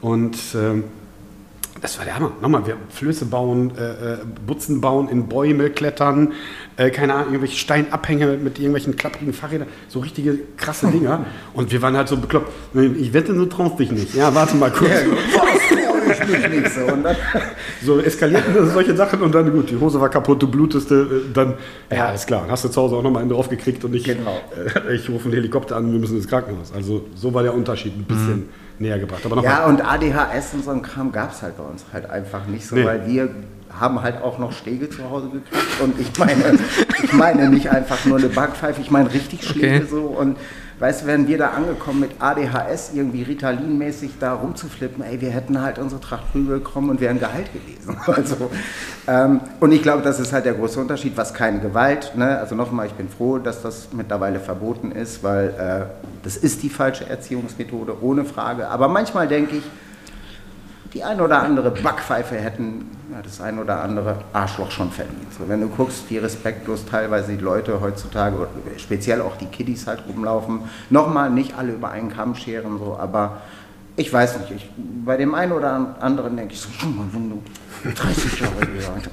Und 0.00 0.36
ähm, 0.54 0.84
das 1.84 1.98
war 1.98 2.06
der 2.06 2.16
Hammer. 2.16 2.32
Nochmal, 2.40 2.66
wir 2.66 2.78
Flöße 2.88 3.26
bauen, 3.26 3.70
äh, 3.76 4.14
äh, 4.14 4.16
Butzen 4.46 4.80
bauen, 4.80 5.06
in 5.10 5.28
Bäume 5.28 5.68
klettern, 5.68 6.32
äh, 6.78 6.88
keine 6.88 7.12
Ahnung, 7.12 7.26
irgendwelche 7.34 7.58
Steinabhänge 7.58 8.38
mit 8.38 8.58
irgendwelchen 8.58 8.96
klapprigen 8.96 9.34
Fahrrädern, 9.34 9.68
so 9.88 9.98
richtige 10.00 10.38
krasse 10.56 10.86
Dinger. 10.86 11.26
Und 11.52 11.70
wir 11.72 11.82
waren 11.82 11.94
halt 11.94 12.08
so 12.08 12.16
bekloppt. 12.16 12.50
Ich 12.98 13.12
wette, 13.12 13.34
du 13.34 13.44
traust 13.44 13.78
dich 13.78 13.92
nicht. 13.92 14.14
Ja, 14.14 14.34
warte 14.34 14.56
mal 14.56 14.70
kurz. 14.70 14.90
so. 16.74 16.92
Und 16.92 17.02
dann, 17.02 17.16
So 17.82 17.98
eskalierten 18.00 18.70
solche 18.70 18.96
Sachen 18.96 19.20
und 19.20 19.34
dann, 19.34 19.52
gut, 19.52 19.68
die 19.70 19.78
Hose 19.78 20.00
war 20.00 20.08
kaputt, 20.08 20.42
du 20.42 20.48
blutest, 20.48 20.90
äh, 20.90 21.04
dann, 21.34 21.52
ja, 21.90 22.06
alles 22.08 22.24
klar. 22.24 22.42
Dann 22.42 22.50
hast 22.50 22.64
du 22.64 22.70
zu 22.70 22.80
Hause 22.80 22.96
auch 22.96 23.02
nochmal 23.02 23.20
einen 23.20 23.30
drauf 23.30 23.50
gekriegt 23.50 23.84
und 23.84 23.94
ich, 23.94 24.04
Genau. 24.04 24.40
äh, 24.88 24.94
ich 24.94 25.10
rufe 25.10 25.26
einen 25.26 25.34
Helikopter 25.34 25.76
an, 25.76 25.92
wir 25.92 25.98
müssen 25.98 26.16
ins 26.16 26.28
Krankenhaus. 26.28 26.72
Also 26.74 27.04
so 27.14 27.34
war 27.34 27.42
der 27.42 27.52
Unterschied 27.54 27.92
ein 27.94 28.04
bisschen 28.04 28.48
näher 28.78 28.98
gebracht. 28.98 29.24
Aber 29.24 29.42
ja, 29.42 29.64
und 29.66 29.80
ADHS 29.84 30.54
und 30.54 30.64
so 30.64 30.70
ein 30.70 30.82
Kram 30.82 31.12
gab 31.12 31.32
es 31.32 31.42
halt 31.42 31.56
bei 31.56 31.62
uns 31.64 31.84
halt 31.92 32.08
einfach 32.10 32.46
nicht 32.46 32.66
so, 32.66 32.74
Nee. 32.76 32.84
weil 32.84 33.06
wir 33.06 33.30
haben 33.78 34.02
halt 34.02 34.22
auch 34.22 34.38
noch 34.38 34.52
Stege 34.52 34.88
zu 34.88 35.08
Hause 35.10 35.28
gekriegt. 35.30 35.80
Und 35.82 35.98
ich 36.00 36.16
meine, 36.18 36.58
ich 37.02 37.12
meine 37.12 37.48
nicht 37.48 37.70
einfach 37.70 38.04
nur 38.04 38.18
eine 38.18 38.28
Backpfeife, 38.28 38.80
ich 38.80 38.90
meine 38.90 39.12
richtig 39.12 39.44
Schläge 39.44 39.76
Okay. 39.78 39.86
so. 39.90 40.02
Und 40.02 40.36
weißt 40.84 41.02
du, 41.02 41.06
wären 41.06 41.26
wir 41.26 41.38
da 41.38 41.48
angekommen 41.52 42.00
mit 42.00 42.10
ADHS 42.18 42.90
irgendwie 42.92 43.22
Ritalin-mäßig 43.22 44.18
da 44.20 44.34
rumzuflippen, 44.34 45.02
ey, 45.02 45.18
wir 45.18 45.30
hätten 45.30 45.62
halt 45.62 45.78
unsere 45.78 45.98
Tracht 45.98 46.24
bekommen 46.34 46.90
und 46.90 47.00
wären 47.00 47.18
geheilt 47.18 47.50
gewesen. 47.54 47.96
Also, 48.06 48.50
ähm, 49.08 49.40
und 49.60 49.72
ich 49.72 49.82
glaube, 49.82 50.02
das 50.02 50.20
ist 50.20 50.34
halt 50.34 50.44
der 50.44 50.52
große 50.52 50.78
Unterschied, 50.78 51.16
was 51.16 51.32
keine 51.32 51.60
Gewalt, 51.60 52.12
ne? 52.16 52.38
also 52.38 52.54
nochmal, 52.54 52.86
ich 52.86 52.92
bin 52.92 53.08
froh, 53.08 53.38
dass 53.38 53.62
das 53.62 53.88
mittlerweile 53.92 54.40
verboten 54.40 54.92
ist, 54.92 55.22
weil 55.22 55.48
äh, 55.48 56.12
das 56.22 56.36
ist 56.36 56.62
die 56.62 56.68
falsche 56.68 57.08
Erziehungsmethode, 57.08 57.96
ohne 58.02 58.26
Frage. 58.26 58.68
Aber 58.68 58.88
manchmal 58.88 59.26
denke 59.26 59.56
ich, 59.56 59.64
die 60.92 61.02
ein 61.02 61.20
oder 61.20 61.42
andere 61.42 61.70
Backpfeife 61.70 62.36
hätten 62.36 62.90
das 63.22 63.40
ein 63.40 63.58
oder 63.58 63.82
andere 63.82 64.16
Arschloch 64.32 64.70
schon 64.70 64.90
verdient. 64.90 65.32
So, 65.38 65.48
wenn 65.48 65.60
du 65.60 65.68
guckst, 65.68 66.04
wie 66.08 66.18
respektlos 66.18 66.84
teilweise 66.86 67.32
die 67.32 67.42
Leute 67.42 67.80
heutzutage, 67.80 68.48
speziell 68.76 69.20
auch 69.20 69.36
die 69.36 69.46
Kiddies 69.46 69.86
halt 69.86 70.02
rumlaufen, 70.08 70.60
nochmal 70.90 71.30
nicht 71.30 71.56
alle 71.56 71.72
über 71.72 71.90
einen 71.90 72.10
Kamm 72.10 72.34
scheren, 72.34 72.78
so, 72.78 72.96
aber 72.98 73.42
ich 73.96 74.12
weiß 74.12 74.40
nicht, 74.40 74.50
ich, 74.50 74.70
bei 75.04 75.16
dem 75.16 75.34
einen 75.34 75.52
oder 75.52 75.96
anderen 76.00 76.36
denke 76.36 76.54
ich 76.54 76.60
so, 76.60 76.68
schau 76.76 76.88
mal, 76.88 77.06
wenn 77.12 77.30
du 77.30 77.42
30 77.94 78.40
Jahre 78.40 78.54
alt 78.58 79.10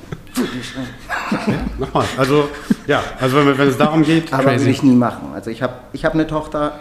ne? 1.48 1.60
nochmal. 1.78 2.06
Also, 2.18 2.50
ja, 2.88 3.04
also 3.20 3.38
wenn, 3.38 3.58
wenn 3.58 3.68
es 3.68 3.78
darum 3.78 4.02
geht, 4.02 4.34
Aber 4.34 4.44
Crazy. 4.44 4.60
würde 4.60 4.72
ich 4.72 4.84
nie 4.84 4.96
machen. 4.96 5.34
Also 5.34 5.52
ich 5.52 5.62
habe 5.62 5.74
ich 5.94 6.06
hab 6.06 6.14
eine 6.14 6.26
Tochter 6.26 6.80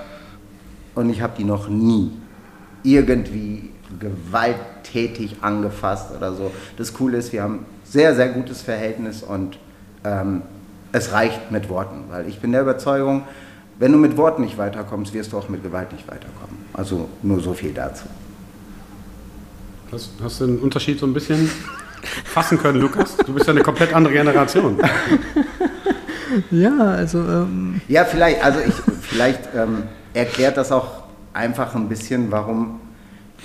und 0.95 1.11
ich 1.11 1.21
habe 1.21 1.35
die 1.37 1.45
noch 1.45 1.68
nie 1.68 2.12
irgendwie 2.83 3.71
gewalttätig 4.91 5.36
angefasst 5.41 6.11
oder 6.16 6.34
so. 6.34 6.51
Das 6.76 6.95
Coole 6.95 7.18
ist, 7.18 7.32
wir 7.32 7.43
haben 7.43 7.55
ein 7.55 7.66
sehr, 7.84 8.14
sehr 8.14 8.28
gutes 8.28 8.62
Verhältnis 8.62 9.22
und 9.22 9.59
ähm, 10.05 10.43
es 10.93 11.12
reicht 11.12 11.51
mit 11.51 11.68
Worten, 11.68 12.05
weil 12.11 12.28
ich 12.28 12.41
bin 12.41 12.53
der 12.53 12.62
Überzeugung, 12.62 13.22
wenn 13.78 13.93
du 13.93 13.99
mit 13.99 14.16
Worten 14.16 14.43
nicht 14.43 14.59
weiterkommst, 14.59 15.14
wirst 15.14 15.32
du 15.32 15.38
auch 15.38 15.49
mit 15.49 15.62
Gewalt 15.62 15.93
nicht 15.93 16.07
weiterkommen. 16.07 16.57
Also 16.74 17.09
nur 17.22 17.41
so 17.41 17.55
viel 17.55 17.72
dazu. 17.72 18.05
hast, 19.93 20.11
hast 20.22 20.41
du 20.41 20.47
den 20.47 20.59
Unterschied 20.59 20.99
so 20.99 21.07
ein 21.07 21.14
bisschen 21.14 21.51
fassen 22.24 22.59
können, 22.59 22.80
Lukas? 22.80 23.16
Du 23.16 23.32
bist 23.32 23.47
ja 23.47 23.53
eine 23.53 23.62
komplett 23.62 23.95
andere 23.95 24.12
Generation. 24.12 24.78
Ja, 26.53 26.78
also 26.78 27.18
ähm, 27.18 27.80
Ja, 27.88 28.05
vielleicht, 28.05 28.45
also 28.45 28.61
ich, 28.61 28.74
vielleicht 29.01 29.49
ähm, 29.53 29.82
erklärt 30.14 30.57
das 30.57 30.70
auch 30.70 31.03
einfach 31.32 31.74
ein 31.74 31.88
bisschen, 31.88 32.30
warum 32.30 32.80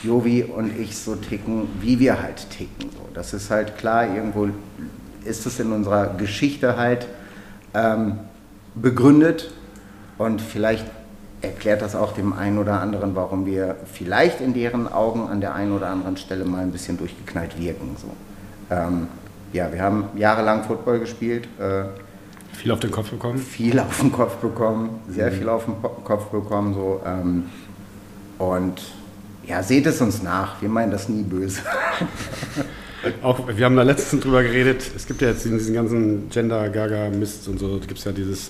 Jovi 0.04 0.44
und 0.44 0.78
ich 0.78 0.98
so 0.98 1.16
ticken, 1.16 1.68
wie 1.82 2.00
wir 2.00 2.22
halt 2.22 2.50
ticken. 2.50 2.90
So, 2.92 3.10
das 3.14 3.34
ist 3.34 3.50
halt 3.50 3.78
klar, 3.78 4.14
irgendwo 4.14 4.50
ist 5.24 5.46
es 5.46 5.60
in 5.60 5.72
unserer 5.72 6.14
Geschichte 6.16 6.78
halt 6.78 7.08
ähm, 7.74 8.20
begründet 8.76 9.52
und 10.18 10.42
vielleicht 10.42 10.86
erklärt 11.42 11.82
das 11.82 11.96
auch 11.96 12.14
dem 12.14 12.34
einen 12.34 12.58
oder 12.58 12.80
anderen, 12.82 13.16
warum 13.16 13.46
wir 13.46 13.76
vielleicht 13.92 14.42
in 14.42 14.54
deren 14.54 14.92
Augen 14.92 15.28
an 15.28 15.42
der 15.42 15.54
einen 15.54 15.72
oder 15.72 15.88
anderen 15.90 16.18
Stelle 16.18 16.46
mal 16.46 16.62
ein 16.62 16.72
bisschen 16.72 16.98
durchgeknallt 16.98 17.60
wirken. 17.60 17.96
So. 17.98 18.08
Ähm, 18.74 19.08
ja, 19.54 19.72
wir 19.72 19.82
haben 19.82 20.06
jahrelang 20.16 20.64
Football 20.64 21.00
gespielt. 21.00 21.48
Äh, 21.60 21.86
Viel 22.54 22.72
auf 22.72 22.80
den 22.80 22.92
Kopf 22.92 23.12
bekommen. 23.12 23.38
viel 23.38 23.80
auf 23.80 24.00
den 24.00 24.12
Kopf 24.12 24.36
bekommen, 24.38 25.02
sehr 25.10 25.32
viel 25.32 25.50
auf 25.50 25.66
den 25.66 25.76
Kopf 26.04 26.26
bekommen. 26.28 26.74
So, 26.74 27.02
ähm, 27.06 27.50
und 28.40 28.82
ja, 29.48 29.64
seht 29.64 29.86
es 29.86 30.02
uns 30.02 30.24
nach, 30.24 30.62
wir 30.62 30.70
meinen 30.70 30.92
das 30.92 31.10
nie 31.10 31.24
böse. 31.24 31.62
Auch, 33.22 33.40
wir 33.48 33.66
haben 33.66 33.76
da 33.76 33.84
letztens 33.84 34.24
drüber 34.24 34.42
geredet. 34.42 34.84
Es 34.96 35.06
gibt 35.06 35.22
ja 35.22 35.30
jetzt 35.30 35.46
diesen, 35.46 35.60
diesen 35.60 35.76
ganzen 35.76 36.30
Gender-Gaga-Mist 36.30 37.48
und 37.48 37.60
so. 37.60 37.78
Da 37.78 37.86
gibt 37.86 38.00
es 38.00 38.06
ja 38.06 38.12
dieses 38.12 38.50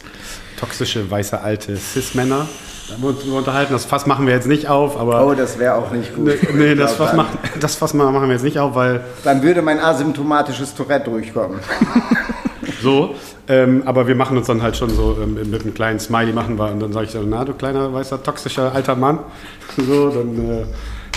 toxische, 0.58 1.12
weiße, 1.12 1.42
alte 1.42 1.76
Cis-Männer. 1.76 2.48
Da 2.88 2.94
haben 2.94 3.04
wir 3.04 3.10
uns 3.10 3.20
drüber 3.22 3.40
unterhalten. 3.40 3.74
Das 3.74 3.84
Fass 3.84 4.06
machen 4.06 4.28
wir 4.28 4.34
jetzt 4.34 4.48
nicht 4.48 4.70
auf, 4.70 4.98
aber. 4.98 5.26
Oh, 5.28 5.34
das 5.34 5.60
wäre 5.60 5.76
auch 5.76 5.92
nicht 5.92 6.16
gut. 6.16 6.28
nee, 6.28 6.38
nee, 6.54 6.76
das 6.76 6.96
glaub, 6.96 7.10
Fass, 7.10 7.18
machen, 7.18 7.38
das 7.60 7.76
Fass 7.76 7.94
machen 7.94 8.22
wir 8.22 8.32
jetzt 8.32 8.44
nicht 8.44 8.60
auf, 8.60 8.76
weil 8.76 9.04
dann 9.26 9.44
würde 9.44 9.62
mein 9.62 9.80
asymptomatisches 9.80 10.74
Tourette 10.74 11.10
durchkommen. 11.10 11.60
so. 12.82 13.16
Ähm, 13.48 13.84
aber 13.86 14.08
wir 14.08 14.16
machen 14.16 14.38
uns 14.38 14.48
dann 14.48 14.62
halt 14.62 14.76
schon 14.76 14.90
so 14.90 15.18
ähm, 15.22 15.36
mit 15.50 15.62
einem 15.62 15.74
kleinen 15.74 16.00
Smiley 16.00 16.34
machen 16.34 16.58
wir. 16.58 16.72
Und 16.72 16.80
dann 16.80 16.94
sage 16.94 17.06
ich 17.06 17.12
dann, 17.14 17.30
na, 17.30 17.46
du 17.46 17.54
kleiner, 17.54 17.94
weißer, 17.94 18.22
toxischer, 18.22 18.74
alter 18.74 18.96
Mann. 18.96 19.20
So, 19.78 20.10
dann 20.10 20.50
äh, 20.50 20.66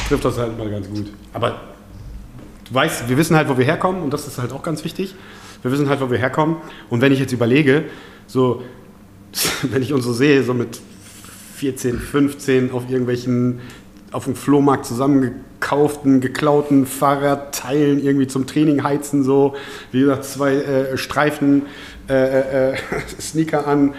trifft 0.08 0.24
das 0.24 0.38
halt 0.38 0.58
mal 0.58 0.68
ganz 0.68 0.88
gut. 0.88 1.06
Aber 1.32 1.60
du 2.68 2.74
weißt, 2.74 3.08
wir 3.08 3.16
wissen 3.16 3.36
halt, 3.36 3.48
wo 3.48 3.56
wir 3.56 3.64
herkommen 3.64 4.02
und 4.02 4.12
das 4.12 4.26
ist 4.26 4.38
halt 4.38 4.52
auch 4.52 4.62
ganz 4.62 4.84
wichtig. 4.84 5.14
Wir 5.62 5.70
wissen 5.70 5.88
halt, 5.88 6.00
wo 6.00 6.10
wir 6.10 6.18
herkommen. 6.18 6.56
Und 6.88 7.00
wenn 7.00 7.12
ich 7.12 7.20
jetzt 7.20 7.32
überlege, 7.32 7.84
so, 8.26 8.62
wenn 9.62 9.82
ich 9.82 9.92
uns 9.92 10.04
so 10.04 10.12
sehe, 10.12 10.42
so 10.42 10.54
mit 10.54 10.80
14, 11.56 11.98
15 11.98 12.70
auf 12.70 12.88
irgendwelchen, 12.88 13.60
auf 14.12 14.24
dem 14.24 14.34
Flohmarkt 14.34 14.86
zusammengekauften, 14.86 16.20
geklauten 16.20 16.86
Fahrradteilen 16.86 18.02
irgendwie 18.02 18.26
zum 18.26 18.46
Training 18.46 18.82
heizen, 18.82 19.22
so, 19.22 19.54
wie 19.92 20.00
gesagt, 20.00 20.24
zwei 20.24 20.54
äh, 20.54 20.96
Streifen 20.96 21.66
äh, 22.08 22.70
äh, 22.72 22.76
Sneaker 23.20 23.66
an, 23.66 23.94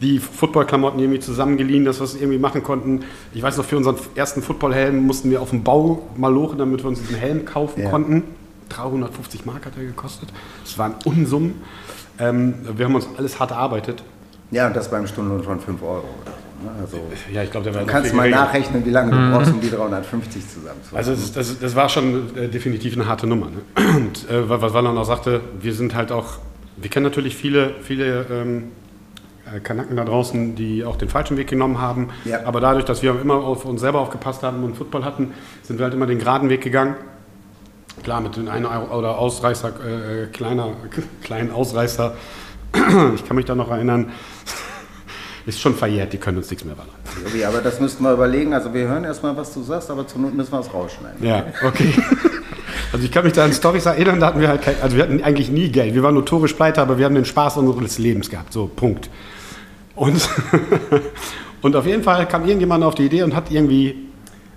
die 0.00 0.18
Footballklamotten 0.18 0.98
irgendwie 1.00 1.20
zusammengeliehen, 1.20 1.84
dass 1.84 2.00
wir 2.00 2.04
es 2.04 2.14
irgendwie 2.14 2.38
machen 2.38 2.62
konnten. 2.62 3.04
Ich 3.32 3.42
weiß 3.42 3.56
noch, 3.56 3.64
für 3.64 3.76
unseren 3.76 3.96
ersten 4.14 4.42
Footballhelm 4.42 4.98
mussten 5.06 5.30
wir 5.30 5.40
auf 5.40 5.50
dem 5.50 5.62
Bau 5.62 6.02
mal 6.16 6.32
lochen, 6.32 6.58
damit 6.58 6.82
wir 6.82 6.88
uns 6.88 7.00
diesen 7.00 7.16
Helm 7.16 7.44
kaufen 7.44 7.82
Ja. 7.84 7.90
konnten. 7.90 8.24
350 8.70 9.46
Mark 9.46 9.66
hat 9.66 9.72
er 9.76 9.84
gekostet. 9.84 10.28
Das 10.64 10.76
waren 10.78 10.94
Unsummen. 11.04 11.62
Ähm, 12.18 12.54
wir 12.76 12.86
haben 12.86 12.94
uns 12.94 13.08
alles 13.16 13.38
hart 13.38 13.52
erarbeitet. 13.52 14.02
Ja, 14.50 14.66
und 14.66 14.76
das 14.76 14.90
beim 14.90 15.06
Stundenlohn 15.06 15.42
von 15.42 15.60
5 15.60 15.82
Euro. 15.82 16.04
Oder? 16.22 16.32
Also, 16.80 17.00
Ja, 17.32 17.42
ich 17.42 17.50
glaube, 17.50 17.70
du 17.70 17.86
kannst 17.86 18.14
mal 18.14 18.30
nachrechnen, 18.30 18.84
wie 18.84 18.90
lange 18.90 19.10
du 19.10 19.30
brauchst, 19.30 19.52
um 19.52 19.60
die 19.60 19.70
350 19.70 20.48
zusammenzufassen. 20.48 20.96
Also 20.96 21.12
das, 21.12 21.32
das, 21.32 21.58
das 21.58 21.76
war 21.76 21.88
schon 21.88 22.36
äh, 22.36 22.48
definitiv 22.48 22.94
eine 22.94 23.06
harte 23.06 23.26
Nummer. 23.26 23.48
Ne? 23.50 23.62
Und 23.96 24.30
äh, 24.30 24.48
was 24.48 24.72
Wallon 24.72 24.96
auch 24.96 25.04
sagte, 25.04 25.40
wir 25.60 25.74
sind 25.74 25.94
halt 25.94 26.12
auch, 26.12 26.38
wir 26.76 26.90
kennen 26.90 27.04
natürlich 27.04 27.36
viele, 27.36 27.74
viele 27.82 28.26
ähm, 28.30 28.64
äh, 29.52 29.60
Kanaken 29.60 29.96
da 29.96 30.04
draußen, 30.04 30.54
die 30.54 30.84
auch 30.84 30.96
den 30.96 31.08
falschen 31.08 31.36
Weg 31.36 31.48
genommen 31.48 31.80
haben. 31.80 32.08
Ja. 32.24 32.40
Aber 32.44 32.60
dadurch, 32.60 32.84
dass 32.84 33.02
wir 33.02 33.20
immer 33.20 33.34
auf 33.34 33.64
uns 33.64 33.80
selber 33.80 34.00
aufgepasst 34.00 34.42
haben 34.42 34.64
und 34.64 34.76
Football 34.76 35.04
hatten, 35.04 35.32
sind 35.62 35.78
wir 35.78 35.84
halt 35.84 35.94
immer 35.94 36.06
den 36.06 36.18
geraden 36.18 36.48
Weg 36.48 36.62
gegangen. 36.62 36.96
Klar, 38.02 38.20
mit 38.20 38.36
dem 38.36 38.48
einen 38.48 38.66
oder 38.66 39.18
Ausreißer, 39.18 39.68
äh, 39.68 40.26
kleiner, 40.26 40.72
kleinen 41.22 41.50
Ausreißer, 41.50 42.14
ich 43.14 43.24
kann 43.24 43.36
mich 43.36 43.44
da 43.44 43.54
noch 43.54 43.70
erinnern, 43.70 44.10
ist 45.46 45.60
schon 45.60 45.74
verjährt, 45.74 46.12
die 46.12 46.18
können 46.18 46.38
uns 46.38 46.50
nichts 46.50 46.64
mehr. 46.64 46.74
Jovi, 47.24 47.44
aber 47.44 47.60
das 47.60 47.80
müssten 47.80 48.02
wir 48.02 48.12
überlegen. 48.12 48.54
Also 48.54 48.72
wir 48.72 48.88
hören 48.88 49.04
erstmal, 49.04 49.36
was 49.36 49.52
du 49.52 49.62
sagst, 49.62 49.90
aber 49.90 50.06
zur 50.06 50.20
Not 50.20 50.34
müssen 50.34 50.52
wir 50.52 50.60
es 50.60 50.72
rausschneiden. 50.72 51.26
Ja, 51.26 51.44
okay. 51.62 51.92
Also 52.92 53.06
ich 53.06 53.12
kann 53.12 53.24
mich 53.24 53.32
da 53.32 53.44
an 53.44 53.52
Storys 53.52 53.86
erinnern, 53.86 54.20
da 54.20 54.26
hatten 54.26 54.40
wir 54.40 54.46
halt 54.46 54.62
kein, 54.62 54.76
also 54.80 54.96
wir 54.96 55.02
hatten 55.02 55.20
eigentlich 55.22 55.50
nie 55.50 55.68
Geld. 55.68 55.94
Wir 55.94 56.04
waren 56.04 56.14
notorisch 56.14 56.52
pleite, 56.52 56.80
aber 56.80 56.96
wir 56.96 57.06
haben 57.06 57.14
den 57.16 57.24
Spaß 57.24 57.56
unseres 57.56 57.98
Lebens 57.98 58.30
gehabt. 58.30 58.52
So, 58.52 58.68
Punkt. 58.68 59.10
Und, 59.96 60.28
Und 61.64 61.76
auf 61.76 61.86
jeden 61.86 62.02
Fall 62.02 62.28
kam 62.28 62.44
irgendjemand 62.44 62.84
auf 62.84 62.94
die 62.94 63.06
Idee 63.06 63.22
und 63.22 63.34
hat 63.34 63.50
irgendwie 63.50 64.10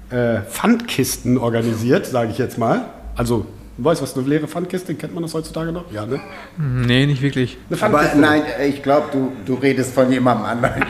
äh, 0.09 0.41
Pfandkisten 0.41 1.38
organisiert, 1.38 2.05
sage 2.05 2.31
ich 2.31 2.38
jetzt 2.38 2.57
mal. 2.57 2.83
Also, 3.15 3.45
du 3.78 3.84
weißt, 3.84 4.01
was 4.01 4.17
eine 4.17 4.28
leere 4.28 4.47
Pfandkiste, 4.47 4.95
kennt 4.95 5.13
man 5.13 5.23
das 5.23 5.34
heutzutage 5.34 5.71
noch? 5.71 5.91
Ja, 5.91 6.05
ne? 6.05 6.19
Nee, 6.57 7.05
nicht 7.05 7.21
wirklich. 7.21 7.57
Aber 7.82 8.03
nein, 8.15 8.43
ich 8.67 8.82
glaube, 8.84 9.07
du, 9.11 9.32
du 9.45 9.55
redest 9.55 9.93
von 9.93 10.11
jemandem 10.11 10.45
anderen. 10.45 10.84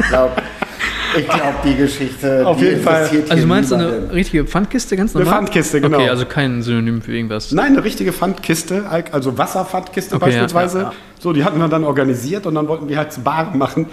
ich 0.00 0.08
glaube, 0.08 0.32
ich 1.16 1.28
glaub, 1.28 1.62
die 1.64 1.74
Geschichte 1.74 2.46
Auf 2.46 2.58
die 2.58 2.66
jeden 2.66 2.82
Fall. 2.82 3.08
Also 3.28 3.42
du 3.42 3.46
meinst 3.46 3.72
eine 3.72 3.86
niemanden. 3.86 4.10
richtige 4.10 4.44
Pfandkiste, 4.44 4.96
ganz 4.96 5.14
Eine 5.14 5.24
normal? 5.24 5.40
Pfandkiste, 5.40 5.80
genau. 5.80 5.98
Okay, 5.98 6.08
also 6.08 6.24
kein 6.24 6.62
Synonym 6.62 7.02
für 7.02 7.12
irgendwas. 7.12 7.50
Nein, 7.52 7.72
eine 7.72 7.84
richtige 7.84 8.12
Pfandkiste, 8.12 8.84
also 9.10 9.36
Wasserpfandkiste 9.36 10.14
Okay, 10.16 10.26
beispielsweise. 10.26 10.78
ja, 10.78 10.84
ja, 10.84 10.90
ja. 10.90 10.96
So, 11.18 11.32
die 11.32 11.44
hatten 11.44 11.58
wir 11.58 11.68
dann 11.68 11.84
organisiert 11.84 12.46
und 12.46 12.54
dann 12.54 12.68
wollten 12.68 12.88
wir 12.88 12.96
halt 12.96 13.12
zu 13.12 13.22
Bar 13.22 13.54
machen 13.56 13.86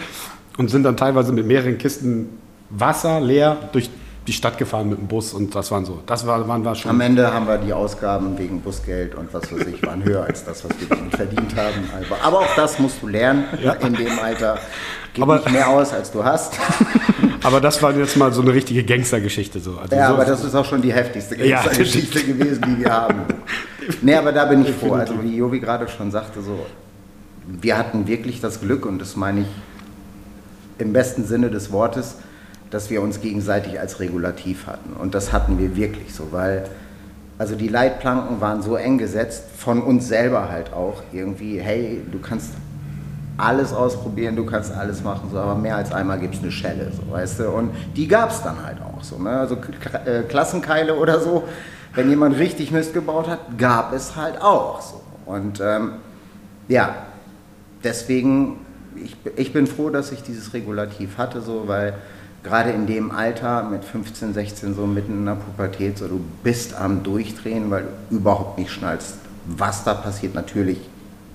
und 0.57 0.69
sind 0.69 0.84
dann 0.84 0.95
teilweise 0.95 1.32
mit 1.34 1.45
mehreren 1.47 1.78
Kisten 1.78 2.30
Wasser 2.69 3.19
leer 3.19 3.57
durch 3.71 3.89
die 4.28 4.34
Stadt 4.34 4.57
gefahren 4.57 4.89
mit 4.89 4.99
dem 4.99 5.07
Bus 5.07 5.34
und 5.34 5.55
das 5.55 5.71
waren 5.71 5.86
so, 5.86 6.01
das 6.05 6.28
war, 6.28 6.45
waren 6.47 6.61
wir 6.63 6.75
schon. 6.75 6.91
Am 6.91 6.99
Ende 7.01 7.34
haben 7.34 7.47
wir 7.47 7.57
die 7.57 7.71
Ausgaben 7.71 8.38
wegen 8.38 8.59
Busgeld 8.61 9.15
und 9.15 9.34
was 9.34 9.51
weiß 9.51 9.65
ich, 9.67 9.82
waren 9.84 10.03
höher 10.03 10.23
als 10.25 10.43
das, 10.43 10.65
was 10.65 10.71
wir 10.80 10.88
damit 10.89 11.15
verdient 11.15 11.55
haben. 11.55 11.89
Aber, 11.95 12.21
aber 12.21 12.39
auch 12.39 12.55
das 12.55 12.78
musst 12.78 13.01
du 13.01 13.07
lernen 13.07 13.45
Ja. 13.63 13.73
in 13.73 13.93
dem 13.93 14.19
Alter. 14.19 14.57
Gib 15.13 15.23
Aber- 15.23 15.36
nicht 15.38 15.51
mehr 15.51 15.69
aus, 15.69 15.93
als 15.93 16.11
du 16.11 16.23
hast. 16.23 16.53
Aber 17.43 17.61
das 17.61 17.82
war 17.82 17.95
jetzt 17.95 18.17
mal 18.17 18.34
so 18.34 18.41
eine 18.41 18.51
richtige 18.53 18.84
Gangstergeschichte 18.84 19.59
so. 19.59 19.78
Also 19.78 19.95
Ja, 19.95 20.07
so 20.09 20.15
aber 20.15 20.25
das 20.25 20.43
ist 20.43 20.53
auch 20.55 20.65
schon 20.65 20.82
die 20.82 20.91
heftigste 20.91 21.36
Ja, 21.45 21.61
Geschichte 21.63 22.21
gewesen, 22.23 22.61
die 22.67 22.84
wir 22.84 22.91
haben. 22.91 23.21
Nee, 24.01 24.15
aber 24.15 24.32
da 24.34 24.45
bin 24.45 24.63
ich 24.65 24.71
froh. 24.71 24.93
Also 24.93 25.13
wie 25.23 25.38
Jovi 25.38 25.59
gerade 25.59 25.88
schon 25.88 26.11
sagte, 26.11 26.41
so, 26.41 26.65
wir 27.47 27.78
hatten 27.78 28.07
wirklich 28.07 28.41
das 28.41 28.59
Glück, 28.59 28.86
und 28.86 28.99
das 28.99 29.15
meine 29.15 29.41
ich 29.41 29.47
im 30.80 30.91
besten 30.93 31.25
Sinne 31.25 31.49
des 31.49 31.71
Wortes, 31.71 32.15
dass 32.70 32.89
wir 32.89 33.01
uns 33.01 33.22
gegenseitig 33.22 33.80
als 33.80 33.99
Regulativ 33.99 34.68
hatten. 34.68 34.93
Und 34.93 35.15
das 35.15 35.32
hatten 35.32 35.57
wir 35.57 35.76
wirklich 35.76 36.13
so, 36.13 36.32
weil 36.32 36.65
also 37.38 37.55
die 37.55 37.68
Leitplanken 37.68 38.41
waren 38.41 38.61
so 38.63 38.76
eng 38.76 38.97
gesetzt, 38.97 39.43
von 39.55 39.82
uns 39.82 40.07
selber 40.07 40.49
halt 40.49 40.74
auch 40.74 41.03
irgendwie, 41.13 41.59
hey, 41.59 42.01
du 42.11 42.20
kannst 42.20 42.53
alles 43.38 43.74
ausprobieren, 43.74 44.36
du 44.36 44.45
kannst 44.45 44.74
alles 44.74 45.03
machen, 45.03 45.30
so, 45.32 45.38
aber 45.38 45.53
mehr 45.53 45.76
als 45.76 45.91
einmal 45.91 46.20
gibt 46.20 46.34
es 46.34 46.41
eine 46.41 46.51
Schelle, 46.51 46.91
so, 46.91 47.11
weißt 47.11 47.41
du. 47.41 47.49
Und 47.49 47.72
die 47.95 48.07
gab 48.07 48.32
es 48.32 48.41
dann 48.41 48.63
halt 48.65 48.78
auch 48.82 49.03
so. 49.03 49.20
Ne? 49.20 49.30
Also 49.30 49.55
äh, 50.05 50.24
Klassenkeile 50.24 50.95
oder 50.95 51.20
so, 51.20 51.43
wenn 51.93 52.09
jemand 52.09 52.38
richtig 52.39 52.72
Mist 52.72 52.93
gebaut 52.95 53.28
hat, 53.28 53.39
gab 53.59 53.93
es 53.93 54.15
halt 54.15 54.41
auch 54.41 54.82
so. 54.82 55.01
Und 55.28 55.61
ähm, 55.61 55.93
ja, 56.68 56.95
deswegen, 57.84 58.65
ich, 58.95 59.15
ich 59.36 59.53
bin 59.53 59.68
froh, 59.68 59.91
dass 59.91 60.11
ich 60.11 60.24
dieses 60.24 60.53
Regulativ 60.55 61.20
hatte, 61.20 61.41
so, 61.41 61.68
weil 61.68 61.93
gerade 62.48 62.72
in 62.72 62.88
dem 62.88 63.12
Alter 63.12 63.64
mit 63.64 63.84
15, 63.84 64.34
16, 64.34 64.76
so 64.76 64.86
mitten 64.86 65.14
in 65.14 65.26
der 65.26 65.36
Pubertät, 65.36 65.98
so 65.98 66.08
du 66.08 66.22
bist 66.43 66.76
am 66.76 67.04
Durchdrehen, 67.04 67.70
weil 67.70 67.84
du 68.10 68.16
überhaupt 68.16 68.58
nicht 68.58 68.72
schnallst, 68.72 69.16
was 69.45 69.84
da 69.84 69.93
passiert. 69.93 70.34
Natürlich 70.34 70.80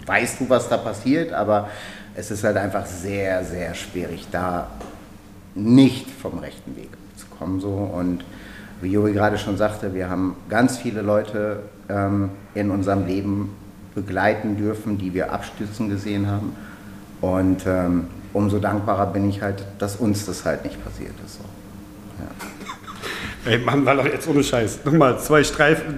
weißt 0.06 0.40
du, 0.40 0.50
was 0.50 0.68
da 0.68 0.76
passiert, 0.76 1.32
aber 1.32 1.68
es 2.14 2.30
ist 2.30 2.44
halt 2.44 2.56
einfach 2.56 2.86
sehr, 2.86 3.44
sehr 3.44 3.74
schwierig, 3.74 4.26
da 4.30 4.70
nicht 5.54 6.10
vom 6.10 6.38
rechten 6.38 6.76
Weg 6.76 6.90
zu 7.16 7.26
kommen. 7.26 7.60
So. 7.60 7.68
Und 7.68 8.24
wie 8.80 8.90
Juri 8.90 9.12
gerade 9.12 9.38
schon 9.38 9.56
sagte, 9.56 9.94
wir 9.94 10.08
haben 10.08 10.36
ganz 10.48 10.78
viele 10.78 11.02
Leute 11.02 11.60
ähm, 11.88 12.30
in 12.54 12.70
unserem 12.70 13.06
Leben 13.06 13.54
begleiten 13.94 14.56
dürfen, 14.56 14.98
die 14.98 15.14
wir 15.14 15.32
abstürzen 15.32 15.88
gesehen 15.88 16.26
haben. 16.26 16.56
Und 17.22 17.64
ähm, 17.66 18.04
umso 18.34 18.58
dankbarer 18.58 19.06
bin 19.06 19.28
ich 19.30 19.40
halt, 19.40 19.64
dass 19.78 19.96
uns 19.96 20.26
das 20.26 20.44
halt 20.44 20.64
nicht 20.64 20.84
passiert 20.84 21.14
ist. 21.24 21.38
So. 21.38 21.44
Ey, 23.44 23.58
Mann, 23.58 23.84
war 23.84 23.96
doch 23.96 24.04
jetzt 24.04 24.28
ohne 24.28 24.44
Scheiß. 24.44 24.80
Nochmal, 24.84 25.18
zwei 25.18 25.42
Streifen. 25.42 25.96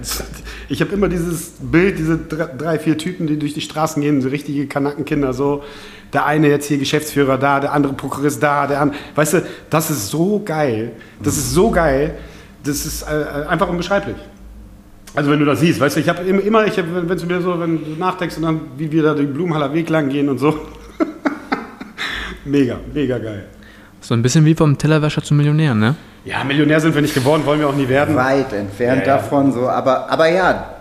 Ich 0.67 0.81
habe 0.81 0.93
immer 0.93 1.07
dieses 1.07 1.53
Bild, 1.59 1.99
diese 1.99 2.17
drei, 2.17 2.79
vier 2.79 2.97
Typen, 2.97 3.27
die 3.27 3.37
durch 3.37 3.53
die 3.53 3.61
Straßen 3.61 4.01
gehen, 4.01 4.21
so 4.21 4.29
richtige 4.29 4.65
Kanackenkinder, 4.67 5.33
so. 5.33 5.63
Der 6.13 6.25
eine 6.25 6.47
jetzt 6.47 6.67
hier 6.67 6.77
Geschäftsführer 6.77 7.37
da, 7.37 7.59
der 7.59 7.73
andere 7.73 7.93
Prokurist 7.93 8.41
da, 8.41 8.67
der 8.67 8.81
andere. 8.81 8.97
Weißt 9.15 9.33
du, 9.33 9.45
das 9.69 9.91
ist 9.91 10.09
so 10.09 10.41
geil. 10.43 10.93
Das 11.21 11.37
ist 11.37 11.51
so 11.51 11.69
geil. 11.71 12.15
Das 12.63 12.85
ist 12.85 13.03
äh, 13.03 13.47
einfach 13.47 13.67
unbeschreiblich. 13.67 14.15
Also 15.13 15.29
wenn 15.29 15.39
du 15.39 15.45
das 15.45 15.59
siehst, 15.59 15.79
weißt 15.79 15.95
du, 15.95 15.99
ich 15.99 16.09
habe 16.09 16.23
immer, 16.23 16.65
ich 16.65 16.77
hab, 16.77 16.85
wenn 16.93 17.17
du 17.17 17.25
mir 17.25 17.41
so, 17.41 17.59
wenn 17.59 17.83
du 17.83 17.91
nachdenkst 17.91 18.37
und 18.37 18.43
dann, 18.43 18.61
wie 18.77 18.91
wir 18.91 19.03
da 19.03 19.13
den 19.13 19.33
Blumenhaller 19.33 19.73
Weg 19.73 19.89
lang 19.89 20.09
gehen 20.09 20.29
und 20.29 20.39
so. 20.39 20.59
Mega, 22.45 22.79
mega 22.93 23.17
geil. 23.17 23.45
So 24.01 24.13
ein 24.13 24.21
bisschen 24.21 24.45
wie 24.45 24.55
vom 24.55 24.77
Tellerwäscher 24.77 25.23
zum 25.23 25.37
Millionär, 25.37 25.73
ne? 25.73 25.95
Ja, 26.25 26.43
Millionär 26.43 26.79
sind 26.79 26.93
wir 26.93 27.01
nicht 27.01 27.13
geworden, 27.13 27.45
wollen 27.45 27.59
wir 27.59 27.69
auch 27.69 27.75
nie 27.75 27.87
werden. 27.87 28.15
Weit 28.15 28.53
entfernt 28.53 29.01
Ja, 29.05 29.07
ja. 29.07 29.17
davon, 29.17 29.51
so, 29.51 29.67
aber, 29.69 30.09
aber 30.09 30.29
ja, 30.29 30.75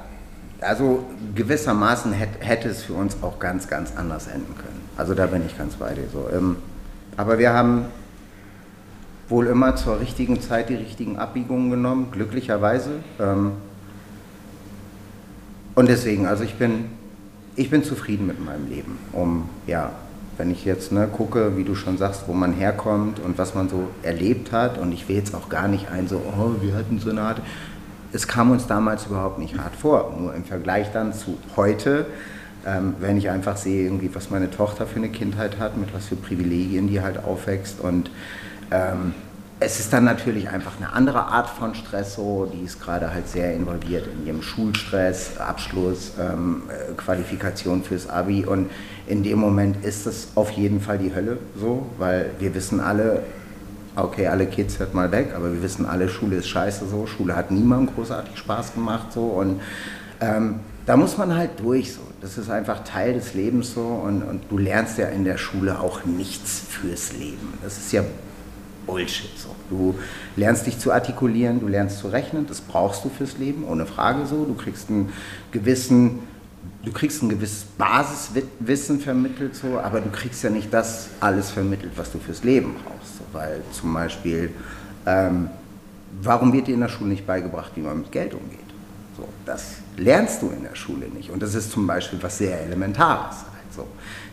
also 0.60 1.04
gewissermaßen 1.34 2.12
hätte, 2.12 2.44
hätte 2.44 2.68
es 2.68 2.82
für 2.82 2.94
uns 2.94 3.16
auch 3.22 3.38
ganz, 3.38 3.68
ganz 3.68 3.92
anders 3.96 4.26
enden 4.26 4.54
können. 4.54 4.80
Also 4.96 5.14
da 5.14 5.26
bin 5.26 5.44
ich 5.44 5.56
ganz 5.56 5.74
bei 5.74 5.92
dir. 5.94 6.04
So. 6.12 6.28
Ähm, 6.34 6.56
aber 7.16 7.38
wir 7.38 7.52
haben 7.52 7.86
wohl 9.28 9.46
immer 9.46 9.76
zur 9.76 10.00
richtigen 10.00 10.40
Zeit 10.40 10.68
die 10.68 10.74
richtigen 10.74 11.18
Abbiegungen 11.18 11.70
genommen, 11.70 12.08
glücklicherweise. 12.12 12.90
Ähm, 13.20 13.52
und 15.74 15.88
deswegen, 15.88 16.26
also 16.26 16.44
ich 16.44 16.54
bin, 16.54 16.86
ich 17.56 17.70
bin 17.70 17.82
zufrieden 17.82 18.26
mit 18.26 18.44
meinem 18.44 18.68
Leben. 18.68 18.98
Um, 19.12 19.48
ja, 19.66 19.90
wenn 20.36 20.50
ich 20.50 20.64
jetzt 20.64 20.92
ne, 20.92 21.08
gucke, 21.10 21.56
wie 21.56 21.64
du 21.64 21.74
schon 21.74 21.98
sagst, 21.98 22.24
wo 22.26 22.32
man 22.32 22.52
herkommt 22.52 23.20
und 23.20 23.38
was 23.38 23.54
man 23.54 23.68
so 23.68 23.88
erlebt 24.02 24.52
hat, 24.52 24.78
und 24.78 24.92
ich 24.92 25.08
will 25.08 25.16
jetzt 25.16 25.34
auch 25.34 25.48
gar 25.48 25.68
nicht 25.68 25.90
ein 25.90 26.08
so, 26.08 26.16
oh, 26.16 26.62
wir 26.62 26.74
hatten 26.74 26.98
so 26.98 27.10
eine 27.10 27.22
harte. 27.22 27.42
Es 28.12 28.28
kam 28.28 28.50
uns 28.50 28.66
damals 28.66 29.06
überhaupt 29.06 29.38
nicht 29.38 29.58
hart 29.58 29.74
vor. 29.74 30.14
Nur 30.18 30.34
im 30.34 30.44
Vergleich 30.44 30.92
dann 30.92 31.12
zu 31.12 31.36
heute, 31.56 32.06
ähm, 32.66 32.94
wenn 33.00 33.16
ich 33.16 33.30
einfach 33.30 33.56
sehe, 33.56 33.84
irgendwie, 33.84 34.14
was 34.14 34.30
meine 34.30 34.50
Tochter 34.50 34.86
für 34.86 34.96
eine 34.96 35.08
Kindheit 35.08 35.58
hat, 35.58 35.76
mit 35.76 35.92
was 35.94 36.06
für 36.06 36.16
Privilegien 36.16 36.88
die 36.88 37.00
halt 37.00 37.22
aufwächst 37.24 37.80
und 37.80 38.10
ähm, 38.70 39.14
es 39.60 39.80
ist 39.80 39.92
dann 39.92 40.04
natürlich 40.04 40.48
einfach 40.48 40.76
eine 40.76 40.92
andere 40.92 41.26
Art 41.26 41.48
von 41.48 41.74
Stress, 41.74 42.16
so, 42.16 42.50
die 42.52 42.64
ist 42.64 42.82
gerade 42.82 43.12
halt 43.12 43.28
sehr 43.28 43.54
involviert 43.54 44.06
in 44.06 44.26
ihrem 44.26 44.42
Schulstress, 44.42 45.38
Abschluss, 45.38 46.12
ähm, 46.20 46.62
äh, 46.68 46.92
Qualifikation 46.94 47.82
fürs 47.82 48.08
Abi 48.08 48.44
und 48.44 48.70
in 49.06 49.22
dem 49.22 49.38
Moment 49.38 49.84
ist 49.84 50.06
es 50.06 50.28
auf 50.34 50.50
jeden 50.50 50.80
Fall 50.80 50.98
die 50.98 51.14
Hölle, 51.14 51.38
so, 51.58 51.86
weil 51.98 52.30
wir 52.38 52.54
wissen 52.54 52.80
alle, 52.80 53.22
okay, 53.96 54.26
alle 54.26 54.46
Kids 54.46 54.78
hört 54.78 54.92
mal 54.92 55.12
weg, 55.12 55.32
aber 55.36 55.52
wir 55.52 55.62
wissen 55.62 55.86
alle, 55.86 56.08
Schule 56.08 56.36
ist 56.36 56.48
scheiße 56.48 56.86
so, 56.88 57.06
Schule 57.06 57.36
hat 57.36 57.50
niemandem 57.50 57.94
großartig 57.94 58.36
Spaß 58.36 58.74
gemacht 58.74 59.12
so 59.12 59.24
und 59.26 59.60
ähm, 60.20 60.60
da 60.86 60.96
muss 60.96 61.16
man 61.16 61.34
halt 61.34 61.60
durch 61.60 61.94
so. 61.94 62.02
Das 62.20 62.36
ist 62.36 62.50
einfach 62.50 62.84
Teil 62.84 63.14
des 63.14 63.32
Lebens 63.34 63.72
so 63.72 63.80
und, 63.80 64.22
und 64.22 64.42
du 64.50 64.58
lernst 64.58 64.98
ja 64.98 65.06
in 65.06 65.24
der 65.24 65.38
Schule 65.38 65.80
auch 65.80 66.04
nichts 66.04 66.60
fürs 66.68 67.12
Leben. 67.12 67.54
Das 67.62 67.78
ist 67.78 67.92
ja 67.92 68.02
Bullshit. 68.86 69.38
So. 69.38 69.54
Du 69.70 69.94
lernst 70.36 70.66
dich 70.66 70.78
zu 70.78 70.92
artikulieren, 70.92 71.60
du 71.60 71.68
lernst 71.68 71.98
zu 71.98 72.08
rechnen, 72.08 72.46
das 72.46 72.60
brauchst 72.60 73.04
du 73.04 73.08
fürs 73.08 73.38
Leben, 73.38 73.64
ohne 73.64 73.86
Frage 73.86 74.26
so. 74.26 74.44
Du 74.44 74.54
kriegst 74.54 74.90
einen 74.90 75.12
gewissen, 75.52 76.20
du 76.84 76.92
kriegst 76.92 77.22
ein 77.22 77.28
gewisses 77.28 77.64
Basiswissen 77.78 79.00
vermittelt, 79.00 79.54
so, 79.56 79.78
aber 79.78 80.00
du 80.00 80.10
kriegst 80.10 80.42
ja 80.42 80.50
nicht 80.50 80.72
das 80.72 81.08
alles 81.20 81.50
vermittelt, 81.50 81.92
was 81.96 82.12
du 82.12 82.18
fürs 82.18 82.44
Leben 82.44 82.74
brauchst. 82.84 83.18
So. 83.18 83.24
Weil 83.32 83.62
zum 83.72 83.94
Beispiel, 83.94 84.50
ähm, 85.06 85.48
warum 86.22 86.52
wird 86.52 86.66
dir 86.66 86.74
in 86.74 86.80
der 86.80 86.88
Schule 86.88 87.10
nicht 87.10 87.26
beigebracht, 87.26 87.72
wie 87.74 87.80
man 87.80 87.98
mit 87.98 88.12
Geld 88.12 88.34
umgeht? 88.34 88.60
So, 89.16 89.28
das 89.46 89.76
lernst 89.96 90.42
du 90.42 90.50
in 90.50 90.64
der 90.64 90.74
Schule 90.74 91.06
nicht. 91.08 91.30
Und 91.30 91.42
das 91.42 91.54
ist 91.54 91.70
zum 91.70 91.86
Beispiel 91.86 92.18
was 92.22 92.38
sehr 92.38 92.60
Elementares. 92.62 93.36
Halt 93.36 93.74
so. 93.74 93.86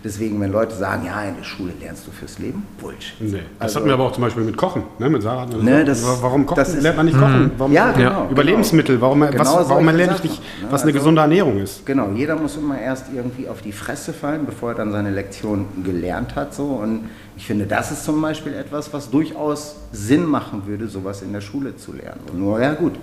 Deswegen, 0.03 0.41
wenn 0.41 0.51
Leute 0.51 0.73
sagen, 0.75 1.05
ja, 1.05 1.21
in 1.25 1.35
der 1.37 1.43
Schule 1.43 1.73
lernst 1.79 2.07
du 2.07 2.11
fürs 2.11 2.39
Leben, 2.39 2.65
Bullshit. 2.79 3.21
Nee, 3.21 3.31
das 3.33 3.41
Also- 3.59 3.75
hatten 3.75 3.85
wir 3.85 3.93
aber 3.93 4.05
auch 4.05 4.11
zum 4.13 4.23
Beispiel 4.23 4.43
mit 4.43 4.57
Kochen, 4.57 4.83
ne, 4.97 5.09
mit 5.11 5.21
Sarah. 5.21 5.43
und 5.43 5.63
Ne, 5.63 5.85
das- 5.85 6.03
warum 6.23 6.45
kochen, 6.47 6.55
das 6.57 6.73
ist- 6.73 6.81
lernt 6.81 6.97
man 6.97 7.05
nicht 7.05 7.19
kochen? 7.19 7.51
Warum, 7.57 7.71
Ja, 7.71 7.91
genau. 7.91 8.23
Über 8.25 8.41
genau. 8.41 8.41
Lebensmittel, 8.41 8.99
warum, 8.99 9.21
Genau 9.21 9.39
was, 9.39 9.69
warum 9.69 9.85
lerne 9.89 10.15
ich 10.15 10.23
nicht, 10.23 10.39
ne? 10.39 10.67
was 10.71 10.81
eine 10.81 10.89
Also- 10.89 10.99
gesunde 10.99 11.21
Ernährung 11.21 11.59
ist? 11.59 11.85
Genau, 11.85 12.09
jeder 12.15 12.35
muss 12.35 12.57
immer 12.57 12.79
erst 12.79 13.05
irgendwie 13.13 13.47
auf 13.47 13.61
die 13.61 13.71
Fresse 13.71 14.11
fallen, 14.11 14.45
bevor 14.47 14.69
er 14.69 14.75
dann 14.75 14.91
seine 14.91 15.11
Lektion 15.11 15.67
gelernt 15.83 16.35
hat. 16.35 16.55
So. 16.55 16.63
Und 16.63 17.09
ich 17.37 17.45
finde, 17.45 17.67
das 17.67 17.91
ist 17.91 18.03
zum 18.03 18.19
Beispiel 18.21 18.53
etwas, 18.55 18.91
was 18.93 19.11
durchaus 19.11 19.75
Sinn 19.91 20.25
machen 20.25 20.63
würde, 20.65 20.87
sowas 20.87 21.21
in 21.21 21.31
der 21.31 21.41
Schule 21.41 21.75
zu 21.75 21.93
lernen. 21.93 22.21
Und 22.31 22.39
nur, 22.39 22.59
ja 22.59 22.73
gut, 22.73 22.93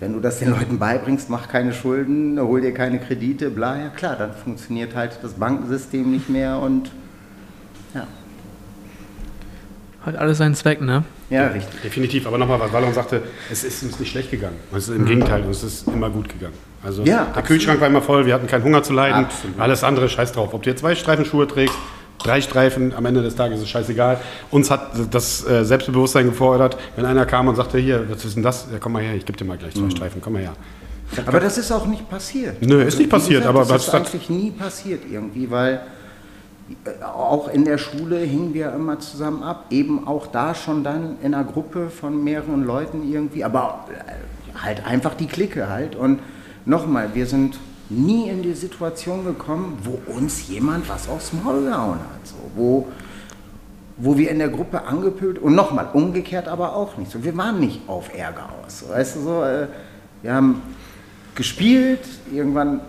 wenn 0.00 0.12
du 0.12 0.20
das 0.20 0.38
den 0.38 0.50
Leuten 0.50 0.78
beibringst, 0.78 1.30
mach 1.30 1.48
keine 1.48 1.72
Schulden, 1.72 2.38
hol 2.40 2.60
dir 2.60 2.74
keine 2.74 2.98
Kredite, 2.98 3.50
bla, 3.50 3.78
ja 3.78 3.88
klar, 3.88 4.16
dann 4.16 4.32
funktioniert 4.32 4.94
halt 4.94 5.18
das 5.22 5.34
Bankensystem 5.34 6.10
nicht 6.10 6.28
mehr 6.28 6.58
und 6.58 6.90
ja, 7.94 8.06
Hat 10.04 10.16
alles 10.16 10.38
seinen 10.38 10.54
Zweck, 10.54 10.80
ne? 10.80 11.04
ja 11.30 11.48
richtig. 11.48 11.80
Definitiv, 11.82 12.26
aber 12.26 12.38
nochmal, 12.38 12.60
was 12.60 12.72
Wallon 12.72 12.92
sagte, 12.92 13.22
es 13.50 13.64
ist 13.64 13.82
uns 13.82 13.98
nicht 13.98 14.10
schlecht 14.10 14.30
gegangen. 14.30 14.56
Es 14.72 14.88
ist 14.88 14.96
Im 14.96 15.06
Gegenteil, 15.06 15.42
uns 15.42 15.62
ist 15.62 15.88
immer 15.88 16.10
gut 16.10 16.28
gegangen. 16.28 16.54
Also 16.84 17.02
Ja, 17.02 17.32
der 17.34 17.42
Kühlschrank 17.42 17.80
war 17.80 17.88
immer 17.88 18.02
voll, 18.02 18.26
wir 18.26 18.34
hatten 18.34 18.46
keinen 18.46 18.62
Hunger 18.64 18.82
zu 18.82 18.92
leiden. 18.92 19.24
Absolut. 19.24 19.58
Alles 19.58 19.82
andere, 19.82 20.08
scheiß 20.08 20.32
drauf. 20.32 20.52
Ob 20.54 20.62
du 20.62 20.70
jetzt 20.70 20.80
zwei 20.80 20.94
Streifen 20.94 21.24
Schuhe 21.24 21.48
trägst, 21.48 21.76
drei 22.26 22.40
Streifen, 22.40 22.94
am 22.94 23.06
Ende 23.06 23.22
des 23.22 23.36
Tages 23.36 23.58
ist 23.58 23.64
es 23.64 23.70
scheißegal. 23.70 24.18
Uns 24.50 24.70
hat 24.70 24.90
das 25.10 25.46
äh, 25.46 25.64
Selbstbewusstsein 25.64 26.26
gefordert, 26.26 26.76
wenn 26.96 27.06
einer 27.06 27.26
kam 27.26 27.48
und 27.48 27.56
sagte, 27.56 27.78
hier, 27.78 28.04
was 28.08 28.24
ist 28.24 28.36
denn 28.36 28.42
das? 28.42 28.66
Ja, 28.72 28.78
komm 28.78 28.92
mal 28.92 29.02
her, 29.02 29.14
ich 29.14 29.24
gebe 29.24 29.38
dir 29.38 29.44
mal 29.44 29.56
gleich 29.56 29.74
zwei 29.74 29.82
mhm. 29.82 29.90
Streifen, 29.90 30.20
komm 30.20 30.34
mal 30.34 30.42
her. 30.42 30.52
Aber 31.24 31.40
das 31.40 31.56
ist 31.56 31.70
auch 31.70 31.86
nicht 31.86 32.08
passiert. 32.10 32.60
Nö, 32.60 32.82
ist 32.82 32.98
nicht 32.98 33.10
passiert, 33.10 33.42
gesagt, 33.42 33.56
aber 33.56 33.64
das 33.64 33.86
ist 33.86 33.94
eigentlich 33.94 34.28
nie 34.28 34.50
passiert 34.50 35.02
irgendwie, 35.10 35.50
weil 35.50 35.80
äh, 36.84 37.04
auch 37.04 37.48
in 37.48 37.64
der 37.64 37.78
Schule 37.78 38.18
hingen 38.18 38.54
wir 38.54 38.72
immer 38.72 38.98
zusammen 38.98 39.42
ab, 39.42 39.66
eben 39.70 40.06
auch 40.06 40.26
da 40.26 40.54
schon 40.54 40.82
dann 40.82 41.16
in 41.22 41.34
einer 41.34 41.44
Gruppe 41.44 41.90
von 41.90 42.24
mehreren 42.24 42.64
Leuten 42.64 43.08
irgendwie, 43.10 43.44
aber 43.44 43.86
äh, 43.90 44.62
halt 44.62 44.84
einfach 44.84 45.14
die 45.14 45.26
Clique 45.26 45.68
halt. 45.68 45.94
Und 45.94 46.20
nochmal, 46.64 47.10
wir 47.14 47.26
sind 47.26 47.56
nie 47.88 48.28
in 48.28 48.42
die 48.42 48.54
Situation 48.54 49.24
gekommen, 49.24 49.78
wo 49.82 50.00
uns 50.12 50.48
jemand 50.48 50.88
was 50.88 51.08
aufs 51.08 51.32
Maul 51.32 51.64
gehauen 51.64 51.98
hat. 51.98 52.26
So, 52.26 52.34
wo, 52.54 52.88
wo 53.96 54.18
wir 54.18 54.30
in 54.30 54.38
der 54.38 54.48
Gruppe 54.48 54.84
angepölt 54.84 55.38
und 55.38 55.54
nochmal, 55.54 55.88
umgekehrt 55.92 56.48
aber 56.48 56.74
auch 56.74 56.96
nicht. 56.96 57.10
So, 57.10 57.22
wir 57.22 57.36
waren 57.36 57.60
nicht 57.60 57.88
auf 57.88 58.12
Ärger 58.14 58.48
aus. 58.64 58.80
So, 58.80 58.88
weißt 58.88 59.16
du, 59.16 59.20
so, 59.20 59.42
äh, 59.42 59.68
wir 60.22 60.34
haben 60.34 60.62
gespielt, 61.34 62.00
irgendwann 62.32 62.80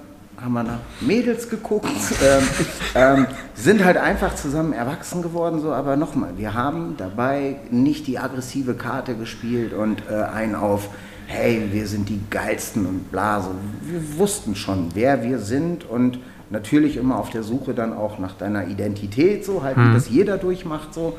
haben 0.41 0.53
wir 0.53 0.63
nach 0.63 0.79
Mädels 1.01 1.49
geguckt, 1.49 1.89
ähm, 2.23 2.47
ähm, 2.95 3.27
sind 3.55 3.83
halt 3.83 3.97
einfach 3.97 4.35
zusammen 4.35 4.73
erwachsen 4.73 5.21
geworden, 5.21 5.61
so, 5.61 5.73
aber 5.73 5.95
nochmal, 5.97 6.37
wir 6.37 6.53
haben 6.53 6.95
dabei 6.97 7.57
nicht 7.71 8.07
die 8.07 8.19
aggressive 8.19 8.75
Karte 8.75 9.15
gespielt 9.15 9.73
und 9.73 10.03
äh, 10.09 10.13
einen 10.13 10.55
auf, 10.55 10.89
hey, 11.27 11.61
wir 11.71 11.87
sind 11.87 12.09
die 12.09 12.21
geilsten 12.29 12.85
und 12.85 13.11
bla, 13.11 13.41
so. 13.41 13.51
wir 13.83 14.17
wussten 14.17 14.55
schon, 14.55 14.89
wer 14.93 15.23
wir 15.23 15.39
sind 15.39 15.87
und 15.87 16.19
natürlich 16.49 16.95
immer 16.97 17.19
auf 17.19 17.29
der 17.29 17.43
Suche 17.43 17.73
dann 17.73 17.93
auch 17.93 18.17
nach 18.17 18.33
deiner 18.33 18.67
Identität, 18.67 19.45
so 19.45 19.61
halt, 19.61 19.77
mhm. 19.77 19.89
wie 19.89 19.93
das 19.93 20.09
jeder 20.09 20.37
durchmacht, 20.37 20.93
so. 20.93 21.17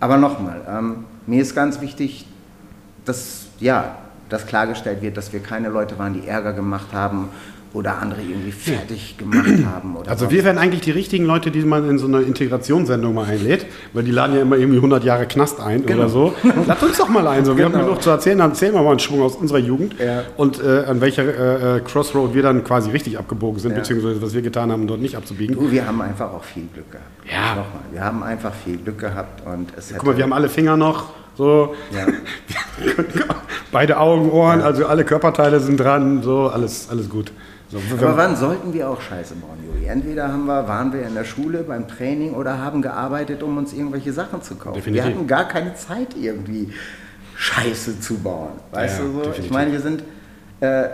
Aber 0.00 0.18
nochmal, 0.18 0.60
ähm, 0.68 1.04
mir 1.26 1.40
ist 1.40 1.54
ganz 1.54 1.80
wichtig, 1.80 2.26
dass, 3.04 3.46
ja, 3.60 3.96
dass 4.28 4.46
klargestellt 4.46 5.00
wird, 5.00 5.16
dass 5.16 5.32
wir 5.32 5.40
keine 5.40 5.68
Leute 5.68 5.98
waren, 5.98 6.12
die 6.12 6.26
Ärger 6.26 6.52
gemacht 6.52 6.88
haben 6.92 7.28
oder 7.76 7.98
andere 8.00 8.22
irgendwie 8.22 8.52
fertig 8.52 9.18
gemacht 9.18 9.46
haben. 9.66 9.96
also 10.06 10.30
wir 10.30 10.44
wären 10.44 10.56
eigentlich 10.56 10.80
die 10.80 10.90
richtigen 10.90 11.26
Leute, 11.26 11.50
die 11.50 11.60
man 11.60 11.88
in 11.88 11.98
so 11.98 12.06
eine 12.06 12.22
Integrationssendung 12.22 13.14
mal 13.14 13.26
einlädt, 13.26 13.66
weil 13.92 14.02
die 14.02 14.10
laden 14.10 14.34
ja 14.34 14.42
immer 14.42 14.56
irgendwie 14.56 14.78
100 14.78 15.04
Jahre 15.04 15.26
Knast 15.26 15.60
ein 15.60 15.84
genau. 15.84 16.00
oder 16.00 16.08
so. 16.08 16.34
Lass 16.66 16.82
uns 16.82 16.96
doch 16.96 17.08
mal 17.08 17.26
ein, 17.26 17.44
so. 17.44 17.56
wir 17.56 17.66
genau. 17.66 17.78
haben 17.78 17.86
genug 17.86 18.02
zu 18.02 18.10
erzählen, 18.10 18.38
dann 18.38 18.50
erzählen 18.50 18.74
wir 18.74 18.82
mal 18.82 18.90
einen 18.90 18.98
Schwung 18.98 19.22
aus 19.22 19.36
unserer 19.36 19.58
Jugend 19.58 19.96
ja. 20.00 20.22
und 20.38 20.62
äh, 20.62 20.84
an 20.86 21.00
welcher 21.02 21.24
äh, 21.24 21.76
äh, 21.76 21.80
Crossroad 21.80 22.34
wir 22.34 22.42
dann 22.42 22.64
quasi 22.64 22.90
richtig 22.90 23.18
abgebogen 23.18 23.60
sind, 23.60 23.72
ja. 23.72 23.78
beziehungsweise 23.78 24.22
was 24.22 24.32
wir 24.32 24.42
getan 24.42 24.72
haben, 24.72 24.86
dort 24.86 25.00
nicht 25.00 25.16
abzubiegen. 25.16 25.54
Du, 25.54 25.70
wir 25.70 25.86
haben 25.86 26.00
einfach 26.00 26.32
auch 26.32 26.44
viel 26.44 26.66
Glück 26.72 26.90
gehabt. 26.90 27.06
Ja. 27.30 27.50
Nochmal, 27.50 27.82
wir 27.92 28.02
haben 28.02 28.22
einfach 28.22 28.54
viel 28.54 28.78
Glück 28.78 28.98
gehabt 28.98 29.46
und 29.46 29.68
es 29.76 29.92
Guck 29.92 30.04
mal, 30.04 30.16
wir 30.16 30.24
haben 30.24 30.32
alle 30.32 30.48
Finger 30.48 30.76
noch. 30.76 31.10
So, 31.36 31.74
ja. 31.94 32.06
beide 33.70 33.98
Augen, 33.98 34.30
Ohren, 34.30 34.62
also 34.62 34.86
alle 34.86 35.04
Körperteile 35.04 35.60
sind 35.60 35.78
dran, 35.78 36.22
so 36.22 36.48
alles, 36.48 36.88
alles 36.90 37.10
gut. 37.10 37.30
So, 37.68 37.78
Aber 38.00 38.16
wann 38.16 38.36
sollten 38.36 38.72
wir 38.72 38.88
auch 38.88 39.00
Scheiße 39.00 39.34
bauen, 39.34 39.58
Juli? 39.66 39.86
Entweder 39.86 40.32
haben 40.32 40.46
wir, 40.46 40.68
waren 40.68 40.92
wir 40.92 41.02
in 41.02 41.14
der 41.14 41.24
Schule 41.24 41.64
beim 41.64 41.88
Training 41.88 42.34
oder 42.34 42.58
haben 42.58 42.80
gearbeitet, 42.80 43.42
um 43.42 43.58
uns 43.58 43.72
irgendwelche 43.72 44.12
Sachen 44.12 44.40
zu 44.40 44.54
kaufen. 44.54 44.74
Definitiv. 44.74 45.04
Wir 45.04 45.14
hatten 45.14 45.26
gar 45.26 45.48
keine 45.48 45.74
Zeit, 45.74 46.16
irgendwie 46.16 46.72
Scheiße 47.34 48.00
zu 48.00 48.18
bauen. 48.18 48.52
Weißt 48.70 48.98
ja, 48.98 49.04
du 49.04 49.12
so? 49.12 49.18
Definitiv. 49.18 49.44
Ich 49.46 49.50
meine, 49.50 49.72
wir 49.72 49.80
sind 49.80 50.04
äh, 50.60 50.84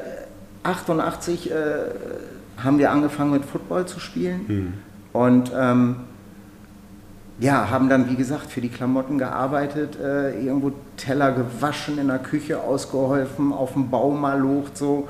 88 0.63 1.51
äh, 1.51 1.55
haben 2.63 2.79
wir 2.79 2.91
angefangen 2.91 3.33
mit 3.33 3.45
Football 3.45 3.87
zu 3.87 4.01
spielen 4.01 4.45
hm. 4.47 4.73
und 5.13 5.53
ähm, 5.55 5.97
ja, 7.39 7.71
haben 7.71 7.89
dann, 7.89 8.09
wie 8.09 8.15
gesagt, 8.15 8.51
für 8.51 8.61
die 8.61 8.69
Klamotten 8.69 9.19
gearbeitet, 9.19 9.99
äh, 10.01 10.39
irgendwo 10.45 10.73
Teller 10.97 11.33
gewaschen, 11.33 11.99
in 11.99 12.09
der 12.09 12.19
Küche 12.19 12.61
ausgeholfen, 12.61 13.53
auf 13.53 13.73
dem 13.73 13.91
Bau 13.91 14.11
mal 14.11 14.39
locht, 14.39 14.79
so 14.79 15.09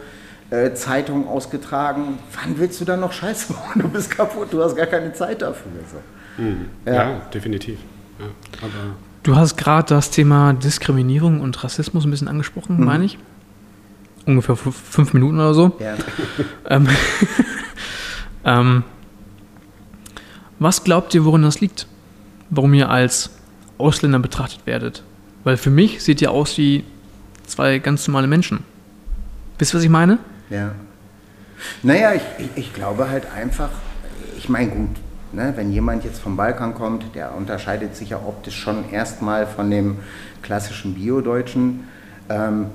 äh, 0.53 0.75
Zeitung 0.75 1.27
ausgetragen. 1.27 2.19
Wann 2.35 2.59
willst 2.59 2.79
du 2.79 2.85
dann 2.85 3.01
noch 3.01 3.13
Scheiße 3.13 3.55
machen? 3.55 3.81
Du 3.81 3.89
bist 3.89 4.11
kaputt, 4.11 4.49
du 4.53 4.63
hast 4.63 4.77
gar 4.77 4.85
keine 4.85 5.13
Zeit 5.15 5.41
dafür. 5.41 5.73
So. 5.91 6.43
Mhm. 6.43 6.67
Ja. 6.85 6.93
ja. 6.93 7.21
definitiv. 7.33 7.79
Ja, 8.19 8.27
du 9.23 9.35
hast 9.35 9.57
gerade 9.57 9.89
das 9.89 10.11
Thema 10.11 10.53
Diskriminierung 10.53 11.41
und 11.41 11.65
Rassismus 11.65 12.05
ein 12.05 12.11
bisschen 12.11 12.29
angesprochen, 12.29 12.77
mhm. 12.77 12.85
meine 12.85 13.05
ich. 13.07 13.19
Ungefähr 14.27 14.55
fünf 14.55 15.15
Minuten 15.15 15.37
oder 15.37 15.55
so. 15.55 15.73
Ja. 15.81 15.95
ähm, 16.69 16.87
ähm, 18.45 18.85
was 20.59 20.85
glaubt 20.85 21.15
ihr, 21.15 21.25
worin 21.25 21.43
das 21.43 21.61
liegt? 21.61 21.87
Warum 22.51 22.75
ihr 22.75 22.91
als 22.91 23.31
Ausländer 23.79 24.19
betrachtet 24.19 24.67
werdet? 24.67 25.03
Weil 25.45 25.57
für 25.57 25.71
mich 25.71 26.05
seht 26.05 26.21
ihr 26.21 26.31
aus 26.31 26.59
wie 26.59 26.85
zwei 27.47 27.79
ganz 27.79 28.07
normale 28.07 28.27
Menschen. 28.27 28.65
Wisst 29.59 29.73
ihr, 29.73 29.79
was 29.79 29.85
ich 29.85 29.91
meine? 29.91 30.19
Ja. 30.51 30.73
Naja, 31.83 32.13
ich, 32.15 32.23
ich, 32.39 32.51
ich 32.57 32.75
glaube 32.75 33.09
halt 33.09 33.27
einfach, 33.33 33.71
ich 34.37 34.49
meine 34.49 34.71
gut, 34.71 34.97
ne, 35.33 35.53
wenn 35.57 35.73
jemand 35.73 36.05
jetzt 36.05 36.21
vom 36.21 36.37
Balkan 36.37 36.75
kommt, 36.75 37.15
der 37.15 37.35
unterscheidet 37.35 37.97
sich 37.97 38.11
ja 38.11 38.19
optisch 38.19 38.57
schon 38.57 38.91
erstmal 38.91 39.47
von 39.47 39.71
dem 39.71 39.99
klassischen 40.43 40.95
Bio-Deutschen. 40.95 41.89
Ähm, 42.29 42.67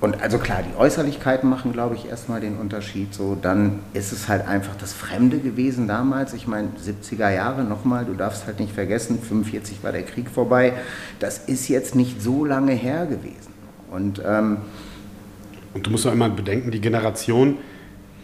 und 0.00 0.22
also 0.22 0.38
klar, 0.38 0.62
die 0.62 0.78
Äußerlichkeiten 0.78 1.50
machen, 1.50 1.72
glaube 1.72 1.96
ich, 1.96 2.08
erstmal 2.08 2.40
den 2.40 2.56
Unterschied. 2.56 3.12
So, 3.12 3.36
dann 3.40 3.80
ist 3.94 4.12
es 4.12 4.28
halt 4.28 4.46
einfach 4.46 4.76
das 4.76 4.92
Fremde 4.92 5.40
gewesen 5.40 5.88
damals. 5.88 6.34
Ich 6.34 6.46
meine, 6.46 6.68
70er 6.68 7.30
Jahre 7.30 7.64
nochmal, 7.64 8.04
du 8.04 8.14
darfst 8.14 8.46
halt 8.46 8.60
nicht 8.60 8.72
vergessen, 8.72 9.18
45 9.20 9.82
war 9.82 9.90
der 9.90 10.04
Krieg 10.04 10.30
vorbei. 10.30 10.74
Das 11.18 11.38
ist 11.38 11.66
jetzt 11.68 11.96
nicht 11.96 12.22
so 12.22 12.44
lange 12.44 12.72
her 12.72 13.06
gewesen. 13.06 13.52
Und 13.90 14.22
ähm, 14.24 14.58
und 15.74 15.86
du 15.86 15.90
musst 15.90 16.04
doch 16.04 16.12
immer 16.12 16.28
bedenken, 16.28 16.70
die 16.70 16.80
Generation, 16.80 17.58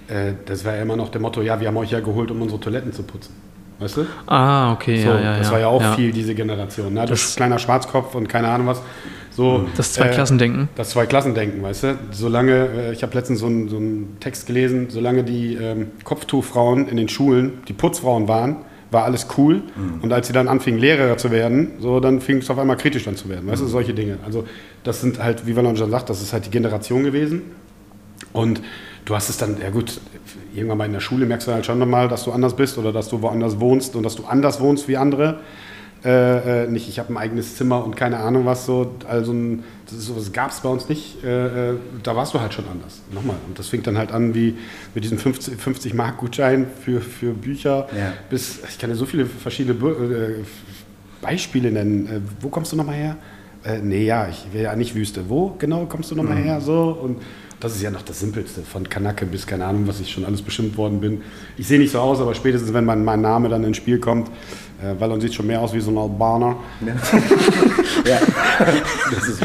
äh, 0.08 0.32
das 0.46 0.64
war 0.64 0.76
ja 0.76 0.82
immer 0.82 0.96
noch 0.96 1.08
der 1.08 1.20
Motto, 1.20 1.42
ja, 1.42 1.60
wir 1.60 1.68
haben 1.68 1.76
euch 1.76 1.90
ja 1.90 2.00
geholt, 2.00 2.30
um 2.30 2.42
unsere 2.42 2.60
Toiletten 2.60 2.92
zu 2.92 3.02
putzen. 3.02 3.34
Weißt 3.78 3.96
du? 3.96 4.06
Ah, 4.26 4.72
okay, 4.72 5.02
so, 5.02 5.08
ja, 5.08 5.20
ja. 5.20 5.38
Das 5.38 5.50
war 5.50 5.58
ja 5.58 5.66
auch 5.66 5.82
ja. 5.82 5.94
viel, 5.94 6.12
diese 6.12 6.34
Generation. 6.34 6.94
Ne? 6.94 7.00
Das, 7.00 7.20
das 7.20 7.36
kleiner 7.36 7.58
Schwarzkopf 7.58 8.14
und 8.14 8.28
keine 8.28 8.48
Ahnung 8.48 8.68
was. 8.68 8.80
So, 9.30 9.66
das 9.76 9.94
Zweiklassendenken. 9.94 10.62
Äh, 10.62 10.76
das 10.76 10.90
Zweiklassendenken, 10.90 11.60
weißt 11.60 11.82
du? 11.82 11.98
Solange, 12.12 12.52
äh, 12.52 12.92
ich 12.92 13.02
habe 13.02 13.14
letztens 13.14 13.40
so 13.40 13.46
einen, 13.46 13.68
so 13.68 13.80
Text 14.20 14.46
gelesen, 14.46 14.90
solange 14.90 15.24
die 15.24 15.54
ähm, 15.56 15.88
Kopftuchfrauen 16.04 16.86
in 16.86 16.96
den 16.96 17.08
Schulen 17.08 17.62
die 17.66 17.72
Putzfrauen 17.72 18.28
waren, 18.28 18.58
war 18.94 19.04
alles 19.04 19.26
cool. 19.36 19.56
Mhm. 19.56 20.00
Und 20.00 20.12
als 20.12 20.28
sie 20.28 20.32
dann 20.32 20.48
anfingen, 20.48 20.80
Lehrer 20.80 21.18
zu 21.18 21.30
werden, 21.30 21.72
so 21.80 22.00
dann 22.00 22.22
fing 22.22 22.38
es 22.38 22.48
auf 22.48 22.58
einmal 22.58 22.78
kritisch 22.78 23.04
dann 23.04 23.16
zu 23.16 23.28
werden. 23.28 23.46
Weißt 23.46 23.60
du, 23.60 23.66
mhm. 23.66 23.70
solche 23.70 23.92
Dinge. 23.92 24.16
Also 24.24 24.44
das 24.84 25.02
sind 25.02 25.22
halt, 25.22 25.46
wie 25.46 25.54
Valon 25.54 25.76
schon 25.76 25.90
sagt, 25.90 26.08
das 26.08 26.22
ist 26.22 26.32
halt 26.32 26.46
die 26.46 26.50
Generation 26.50 27.04
gewesen. 27.04 27.42
Und 28.32 28.62
du 29.04 29.14
hast 29.14 29.28
es 29.28 29.36
dann, 29.36 29.60
ja 29.60 29.68
gut, 29.68 30.00
irgendwann 30.54 30.78
mal 30.78 30.86
in 30.86 30.92
der 30.92 31.00
Schule 31.00 31.26
merkst 31.26 31.46
du 31.46 31.52
halt 31.52 31.66
schon 31.66 31.78
nochmal, 31.78 32.08
dass 32.08 32.24
du 32.24 32.32
anders 32.32 32.56
bist 32.56 32.78
oder 32.78 32.92
dass 32.92 33.08
du 33.08 33.20
woanders 33.20 33.60
wohnst 33.60 33.96
und 33.96 34.02
dass 34.04 34.16
du 34.16 34.24
anders 34.24 34.60
wohnst 34.60 34.88
wie 34.88 34.96
andere. 34.96 35.40
Äh, 36.04 36.64
äh, 36.64 36.66
nicht, 36.68 36.86
ich 36.86 36.98
habe 36.98 37.14
ein 37.14 37.16
eigenes 37.16 37.56
Zimmer 37.56 37.82
und 37.82 37.96
keine 37.96 38.18
Ahnung 38.18 38.44
was 38.44 38.66
so. 38.66 38.94
Also 39.08 39.32
ein, 39.32 39.64
sowas 39.86 40.32
gab 40.32 40.50
es 40.50 40.60
bei 40.60 40.68
uns 40.68 40.88
nicht. 40.88 41.24
Äh, 41.24 41.70
äh, 41.70 41.76
da 42.02 42.14
warst 42.14 42.34
du 42.34 42.40
halt 42.40 42.52
schon 42.52 42.66
anders. 42.68 43.00
Nochmal. 43.10 43.36
Und 43.48 43.58
das 43.58 43.68
fängt 43.68 43.86
dann 43.86 43.96
halt 43.96 44.12
an 44.12 44.34
wie 44.34 44.54
mit 44.94 45.04
diesem 45.04 45.16
50, 45.16 45.58
50 45.58 45.94
Mark 45.94 46.18
Gutschein 46.18 46.66
für, 46.84 47.00
für 47.00 47.32
Bücher. 47.32 47.88
Ja. 47.96 48.12
Bis, 48.28 48.60
ich 48.68 48.78
kann 48.78 48.90
ja 48.90 48.96
so 48.96 49.06
viele 49.06 49.24
verschiedene 49.24 49.78
äh, 49.78 50.44
Beispiele 51.22 51.72
nennen. 51.72 52.06
Äh, 52.06 52.20
wo 52.40 52.50
kommst 52.50 52.72
du 52.72 52.76
nochmal 52.76 52.96
her? 52.96 53.16
nee, 53.82 54.04
ja, 54.04 54.28
ich 54.28 54.44
will 54.52 54.60
ja 54.60 54.76
nicht 54.76 54.94
Wüste. 54.94 55.30
Wo 55.30 55.56
genau 55.58 55.86
kommst 55.86 56.10
du 56.10 56.14
nochmal 56.14 56.36
mhm. 56.36 56.42
her? 56.42 56.60
So 56.60 56.98
und 57.02 57.22
das 57.64 57.76
ist 57.76 57.82
ja 57.82 57.90
noch 57.90 58.02
das 58.02 58.20
Simpelste, 58.20 58.60
von 58.60 58.86
Kanake 58.86 59.24
bis 59.24 59.46
keine 59.46 59.64
Ahnung, 59.64 59.86
was 59.86 59.98
ich 59.98 60.12
schon 60.12 60.26
alles 60.26 60.42
bestimmt 60.42 60.76
worden 60.76 61.00
bin. 61.00 61.22
Ich 61.56 61.66
sehe 61.66 61.78
nicht 61.78 61.92
so 61.92 61.98
aus, 61.98 62.20
aber 62.20 62.34
spätestens, 62.34 62.74
wenn 62.74 62.84
mein, 62.84 63.02
mein 63.02 63.22
Name 63.22 63.48
dann 63.48 63.64
ins 63.64 63.78
Spiel 63.78 63.98
kommt, 63.98 64.28
äh, 64.82 64.94
weil 64.98 65.08
man 65.08 65.18
sieht 65.20 65.32
schon 65.32 65.46
mehr 65.46 65.62
aus 65.62 65.72
wie 65.72 65.80
so 65.80 65.90
ein 65.90 65.96
Albaner. 65.96 66.56
Ja, 66.84 66.94
ja. 68.04 68.20
das 69.14 69.28
ist 69.28 69.38
so. 69.38 69.44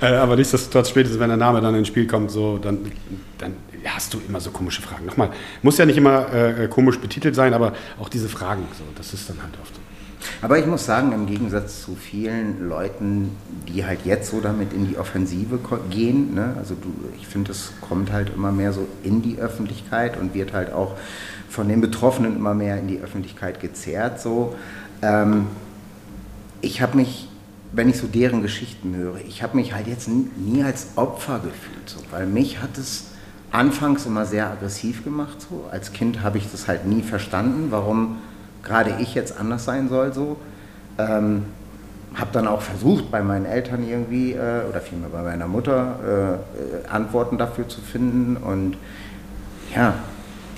Äh, 0.00 0.06
aber 0.06 0.34
nichtsdestotrotz, 0.34 0.88
spätestens 0.90 1.20
wenn 1.20 1.28
der 1.28 1.36
Name 1.36 1.60
dann 1.60 1.76
ins 1.76 1.86
Spiel 1.86 2.06
kommt, 2.06 2.32
so, 2.32 2.58
dann, 2.58 2.90
dann 3.38 3.54
hast 3.84 4.12
du 4.14 4.20
immer 4.28 4.40
so 4.40 4.50
komische 4.50 4.82
Fragen. 4.82 5.06
Nochmal, 5.06 5.30
muss 5.62 5.78
ja 5.78 5.86
nicht 5.86 5.98
immer 5.98 6.32
äh, 6.34 6.66
komisch 6.66 6.98
betitelt 6.98 7.36
sein, 7.36 7.54
aber 7.54 7.74
auch 8.00 8.08
diese 8.08 8.28
Fragen, 8.28 8.64
so, 8.76 8.82
das 8.96 9.14
ist 9.14 9.30
dann 9.30 9.40
halt 9.40 9.54
oft 9.62 9.72
so. 9.72 9.80
Aber 10.42 10.58
ich 10.58 10.66
muss 10.66 10.84
sagen, 10.84 11.12
im 11.12 11.26
Gegensatz 11.26 11.82
zu 11.82 11.94
vielen 11.94 12.68
Leuten, 12.68 13.36
die 13.66 13.84
halt 13.84 14.00
jetzt 14.04 14.30
so 14.30 14.40
damit 14.40 14.72
in 14.72 14.88
die 14.88 14.96
Offensive 14.96 15.58
gehen, 15.90 16.34
ne, 16.34 16.54
also 16.58 16.74
du, 16.74 16.92
ich 17.16 17.26
finde, 17.26 17.52
es 17.52 17.72
kommt 17.80 18.12
halt 18.12 18.32
immer 18.34 18.52
mehr 18.52 18.72
so 18.72 18.86
in 19.02 19.22
die 19.22 19.38
Öffentlichkeit 19.38 20.16
und 20.16 20.34
wird 20.34 20.52
halt 20.52 20.72
auch 20.72 20.96
von 21.48 21.68
den 21.68 21.80
Betroffenen 21.80 22.36
immer 22.36 22.54
mehr 22.54 22.78
in 22.78 22.88
die 22.88 23.00
Öffentlichkeit 23.00 23.60
gezerrt. 23.60 24.20
So. 24.20 24.54
Ähm, 25.02 25.46
ich 26.60 26.82
habe 26.82 26.96
mich, 26.96 27.28
wenn 27.72 27.88
ich 27.88 27.98
so 27.98 28.06
deren 28.06 28.42
Geschichten 28.42 28.94
höre, 28.94 29.16
ich 29.26 29.42
habe 29.42 29.56
mich 29.56 29.72
halt 29.74 29.86
jetzt 29.86 30.08
nie, 30.08 30.62
als 30.62 30.88
Opfer 30.96 31.40
gefühlt, 31.40 31.88
so, 31.88 31.98
weil 32.10 32.26
mich 32.26 32.60
hat 32.62 32.78
es 32.78 33.06
anfangs 33.50 34.06
immer 34.06 34.26
sehr 34.26 34.50
aggressiv 34.50 35.04
gemacht. 35.04 35.40
So. 35.40 35.64
Als 35.70 35.92
Kind 35.92 36.22
habe 36.22 36.38
ich 36.38 36.50
das 36.50 36.68
halt 36.68 36.86
nie 36.86 37.02
verstanden, 37.02 37.68
warum 37.70 38.18
gerade 38.68 38.94
ich 39.00 39.14
jetzt 39.14 39.38
anders 39.38 39.64
sein 39.64 39.88
soll. 39.88 40.12
So. 40.12 40.36
Ähm, 40.98 41.44
habe 42.14 42.30
dann 42.32 42.46
auch 42.46 42.62
versucht, 42.62 43.10
bei 43.10 43.22
meinen 43.22 43.44
Eltern 43.44 43.86
irgendwie, 43.86 44.32
äh, 44.32 44.62
oder 44.68 44.80
vielmehr 44.80 45.10
bei 45.10 45.22
meiner 45.22 45.46
Mutter, 45.46 45.96
äh, 46.04 46.84
äh 46.84 46.88
Antworten 46.88 47.38
dafür 47.38 47.68
zu 47.68 47.80
finden. 47.80 48.36
Und 48.36 48.76
ja, 49.74 49.94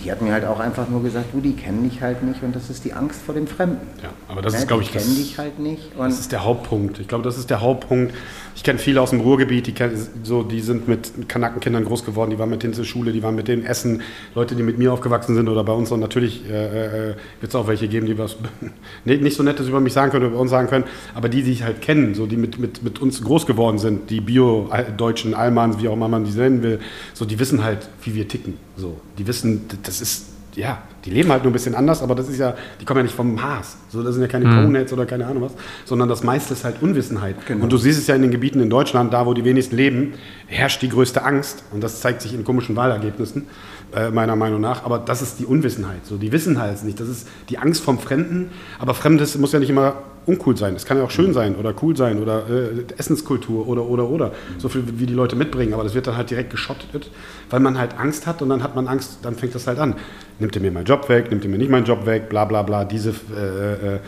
die 0.02 0.10
hat 0.10 0.22
mir 0.22 0.32
halt 0.32 0.44
auch 0.44 0.60
einfach 0.60 0.88
nur 0.88 1.02
gesagt, 1.02 1.26
du, 1.32 1.40
die 1.40 1.52
kennen 1.52 1.88
dich 1.88 2.00
halt 2.00 2.22
nicht 2.22 2.42
und 2.42 2.54
das 2.56 2.70
ist 2.70 2.84
die 2.84 2.92
Angst 2.92 3.20
vor 3.20 3.34
dem 3.34 3.46
Fremden. 3.46 3.86
Ja, 4.02 4.10
aber 4.28 4.42
das 4.42 4.54
ja, 4.54 4.60
ist, 4.60 4.68
glaube 4.68 4.82
ich, 4.82 4.90
die 4.90 4.98
kennen 4.98 5.16
dich 5.16 5.38
halt 5.38 5.58
nicht. 5.58 5.92
das 5.98 6.20
ist 6.20 6.32
der 6.32 6.44
Hauptpunkt. 6.44 6.98
Ich 6.98 7.08
glaube, 7.08 7.24
das 7.24 7.36
ist 7.36 7.50
der 7.50 7.60
Hauptpunkt. 7.60 8.14
Ich 8.56 8.62
kenne 8.62 8.78
viele 8.78 9.00
aus 9.00 9.10
dem 9.10 9.20
Ruhrgebiet, 9.20 9.66
die, 9.66 9.74
so, 10.22 10.42
die 10.42 10.60
sind 10.60 10.88
mit 10.88 11.28
Kanackenkindern 11.28 11.84
groß 11.84 12.04
geworden, 12.04 12.30
die 12.30 12.38
waren 12.38 12.50
mit 12.50 12.62
denen 12.62 12.74
zur 12.74 12.84
Schule, 12.84 13.12
die 13.12 13.22
waren 13.22 13.34
mit 13.34 13.48
denen 13.48 13.64
essen. 13.64 14.02
Leute, 14.34 14.54
die 14.54 14.62
mit 14.62 14.78
mir 14.78 14.92
aufgewachsen 14.92 15.34
sind 15.34 15.48
oder 15.48 15.64
bei 15.64 15.72
uns. 15.72 15.90
Und 15.92 16.00
natürlich 16.00 16.48
äh, 16.48 17.10
äh, 17.10 17.14
wird 17.40 17.50
es 17.50 17.54
auch 17.54 17.68
welche 17.68 17.88
geben, 17.88 18.06
die 18.06 18.18
was 18.18 18.36
nicht 19.04 19.36
so 19.36 19.42
Nettes 19.42 19.68
über 19.68 19.80
mich 19.80 19.92
sagen 19.92 20.10
können 20.10 20.24
oder 20.24 20.32
über 20.32 20.40
uns 20.40 20.50
sagen 20.50 20.68
können, 20.68 20.84
aber 21.14 21.28
die, 21.28 21.42
die 21.42 21.52
ich 21.52 21.62
halt 21.62 21.80
kennen, 21.80 22.14
so, 22.14 22.26
die 22.26 22.36
mit, 22.36 22.58
mit, 22.58 22.82
mit 22.82 23.00
uns 23.00 23.22
groß 23.22 23.46
geworden 23.46 23.78
sind, 23.78 24.10
die 24.10 24.20
Bio-Deutschen, 24.20 25.34
Allmanns, 25.34 25.80
wie 25.80 25.88
auch 25.88 25.94
immer 25.94 26.08
man 26.08 26.24
die 26.24 26.32
nennen 26.32 26.62
will, 26.62 26.80
so, 27.14 27.24
die 27.24 27.38
wissen 27.38 27.64
halt, 27.64 27.88
wie 28.02 28.14
wir 28.14 28.28
ticken. 28.28 28.54
So, 28.80 28.98
die 29.18 29.26
wissen, 29.26 29.68
das 29.82 30.00
ist 30.00 30.24
ja, 30.56 30.82
die 31.04 31.10
leben 31.10 31.30
halt 31.30 31.42
nur 31.42 31.50
ein 31.50 31.52
bisschen 31.52 31.74
anders, 31.74 32.02
aber 32.02 32.14
das 32.14 32.28
ist 32.28 32.38
ja, 32.38 32.54
die 32.80 32.84
kommen 32.84 32.98
ja 32.98 33.02
nicht 33.04 33.14
vom 33.14 33.34
Mars. 33.34 33.76
So, 33.88 34.02
das 34.02 34.14
sind 34.14 34.22
ja 34.22 34.28
keine 34.28 34.46
mhm. 34.46 34.66
Coneheads 34.66 34.92
oder 34.92 35.06
keine 35.06 35.26
Ahnung 35.26 35.44
was, 35.44 35.52
sondern 35.84 36.08
das 36.08 36.22
meiste 36.22 36.54
ist 36.54 36.64
halt 36.64 36.82
Unwissenheit. 36.82 37.36
Genau. 37.46 37.64
Und 37.64 37.72
du 37.72 37.76
siehst 37.76 37.98
es 37.98 38.06
ja 38.06 38.14
in 38.14 38.22
den 38.22 38.30
Gebieten 38.30 38.60
in 38.60 38.70
Deutschland, 38.70 39.12
da 39.12 39.26
wo 39.26 39.34
die 39.34 39.44
wenigsten 39.44 39.76
leben, 39.76 40.14
herrscht 40.46 40.82
die 40.82 40.88
größte 40.88 41.24
Angst. 41.24 41.64
Und 41.72 41.82
das 41.82 42.00
zeigt 42.00 42.22
sich 42.22 42.34
in 42.34 42.44
komischen 42.44 42.76
Wahlergebnissen, 42.76 43.46
äh, 43.94 44.10
meiner 44.10 44.36
Meinung 44.36 44.60
nach. 44.60 44.84
Aber 44.84 44.98
das 44.98 45.22
ist 45.22 45.38
die 45.38 45.46
Unwissenheit. 45.46 46.04
So, 46.04 46.16
die 46.16 46.32
wissen 46.32 46.60
halt 46.60 46.82
nicht. 46.84 47.00
Das 47.00 47.08
ist 47.08 47.26
die 47.48 47.58
Angst 47.58 47.82
vom 47.82 47.98
Fremden. 47.98 48.50
Aber 48.78 48.94
Fremdes 48.94 49.36
muss 49.38 49.52
ja 49.52 49.58
nicht 49.58 49.70
immer 49.70 49.94
uncool 50.26 50.56
sein. 50.56 50.74
Es 50.74 50.84
kann 50.84 50.96
ja 50.96 51.04
auch 51.04 51.10
schön 51.10 51.32
sein 51.32 51.56
oder 51.56 51.74
cool 51.82 51.96
sein 51.96 52.20
oder 52.20 52.44
äh, 52.48 52.84
Essenskultur 52.96 53.66
oder 53.66 53.84
oder 53.84 54.08
oder. 54.08 54.32
So 54.58 54.68
viel 54.68 54.84
wie 54.98 55.06
die 55.06 55.14
Leute 55.14 55.36
mitbringen, 55.36 55.74
aber 55.74 55.82
das 55.82 55.94
wird 55.94 56.06
dann 56.06 56.16
halt 56.16 56.30
direkt 56.30 56.50
geschottet, 56.50 57.10
weil 57.48 57.60
man 57.60 57.78
halt 57.78 57.98
Angst 57.98 58.26
hat 58.26 58.42
und 58.42 58.48
dann 58.48 58.62
hat 58.62 58.76
man 58.76 58.86
Angst, 58.86 59.18
dann 59.22 59.34
fängt 59.34 59.54
das 59.54 59.66
halt 59.66 59.78
an. 59.78 59.94
Nimmt 60.38 60.54
ihr 60.54 60.62
mir 60.62 60.72
meinen 60.72 60.86
Job 60.90 61.08
weg, 61.08 61.30
nimmt 61.30 61.44
ihr 61.44 61.50
mir 61.50 61.58
nicht 61.58 61.70
meinen 61.70 61.86
Job 61.86 62.04
weg, 62.04 62.28
bla 62.28 62.44
bla 62.44 62.62
bla. 62.62 62.84
Diese 62.84 63.10
äh, 63.10 63.94
äh, 63.94 63.98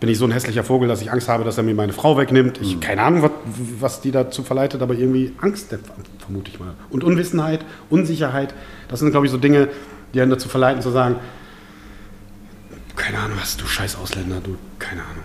bin 0.00 0.08
ich 0.10 0.18
so 0.18 0.24
ein 0.24 0.32
hässlicher 0.32 0.64
Vogel, 0.64 0.88
dass 0.88 1.00
ich 1.00 1.12
Angst 1.12 1.28
habe, 1.28 1.44
dass 1.44 1.56
er 1.56 1.62
mir 1.62 1.74
meine 1.74 1.92
Frau 1.92 2.18
wegnimmt. 2.18 2.60
Ich 2.60 2.76
mhm. 2.76 2.80
keine 2.80 3.02
Ahnung, 3.02 3.22
was, 3.22 3.30
was 3.78 4.00
die 4.00 4.10
dazu 4.10 4.42
verleitet, 4.42 4.82
aber 4.82 4.94
irgendwie 4.94 5.32
Angst, 5.40 5.74
vermute 6.18 6.50
ich 6.50 6.58
mal. 6.58 6.74
Und 6.90 7.04
Unwissenheit, 7.04 7.64
Unsicherheit, 7.88 8.52
das 8.88 8.98
sind, 8.98 9.12
glaube 9.12 9.26
ich, 9.26 9.32
so 9.32 9.38
Dinge, 9.38 9.68
die 10.12 10.20
einen 10.20 10.32
dazu 10.32 10.48
verleiten 10.48 10.82
zu 10.82 10.90
sagen, 10.90 11.16
keine 12.96 13.18
Ahnung 13.18 13.38
was, 13.40 13.56
du 13.56 13.64
scheiß 13.64 13.96
Ausländer, 13.96 14.40
du, 14.42 14.56
keine 14.78 15.02
Ahnung. 15.02 15.24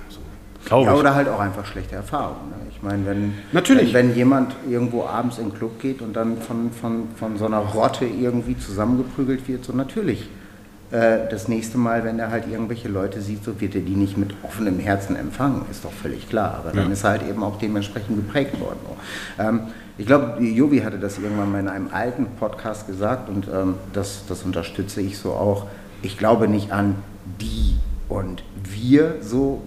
Glaube 0.68 0.88
ja, 0.88 0.95
oder 0.95 1.15
halt 1.15 1.30
auch 1.30 1.39
einfach 1.39 1.65
schlechte 1.65 1.95
Erfahrungen. 1.95 2.49
Ne? 2.49 2.55
Ich 2.70 2.82
meine, 2.82 3.05
wenn, 3.05 3.34
Natürlich. 3.53 3.93
Wenn, 3.93 4.09
wenn, 4.09 4.15
jemand 4.18 4.53
irgendwo 4.70 5.05
abends 5.05 5.38
in 5.38 5.49
den 5.49 5.57
Club 5.57 5.80
geht 5.80 6.01
und 6.01 6.13
dann 6.13 6.41
von, 6.41 6.72
von, 6.72 7.07
von 7.15 7.38
so 7.38 7.45
einer 7.45 7.59
Rotte 7.59 8.05
irgendwie 8.05 8.57
zusammengeprügelt 8.57 9.47
wird, 9.47 9.63
so 9.63 9.72
natürlich. 9.72 10.28
Äh, 10.89 11.27
das 11.29 11.47
nächste 11.47 11.77
Mal, 11.77 12.03
wenn 12.03 12.17
er 12.17 12.31
halt 12.31 12.47
irgendwelche 12.49 12.88
Leute 12.88 13.21
sieht, 13.21 13.43
so 13.43 13.59
wird 13.59 13.75
er 13.75 13.81
die 13.81 13.95
nicht 13.95 14.17
mit 14.17 14.33
offenem 14.43 14.79
Herzen 14.79 15.15
empfangen, 15.15 15.63
ist 15.69 15.83
doch 15.83 15.91
völlig 15.91 16.29
klar. 16.29 16.55
Aber 16.59 16.71
dann 16.71 16.88
ja. 16.88 16.93
ist 16.93 17.03
er 17.03 17.11
halt 17.11 17.27
eben 17.27 17.43
auch 17.43 17.57
dementsprechend 17.59 18.15
geprägt 18.15 18.59
worden. 18.59 18.79
Ähm, 19.38 19.59
ich 19.97 20.05
glaube, 20.05 20.41
Jovi 20.43 20.79
hatte 20.79 20.99
das 20.99 21.17
irgendwann 21.17 21.51
mal 21.51 21.59
in 21.59 21.67
einem 21.67 21.89
alten 21.91 22.27
Podcast 22.39 22.88
gesagt 22.88 23.29
und 23.29 23.47
ähm, 23.47 23.75
das, 23.93 24.23
das 24.29 24.43
unterstütze 24.43 25.01
ich 25.01 25.17
so 25.17 25.31
auch. 25.31 25.65
Ich 26.03 26.17
glaube 26.17 26.47
nicht 26.47 26.71
an 26.71 26.95
die 27.41 27.75
und 28.07 28.43
wir 28.63 29.15
so, 29.21 29.63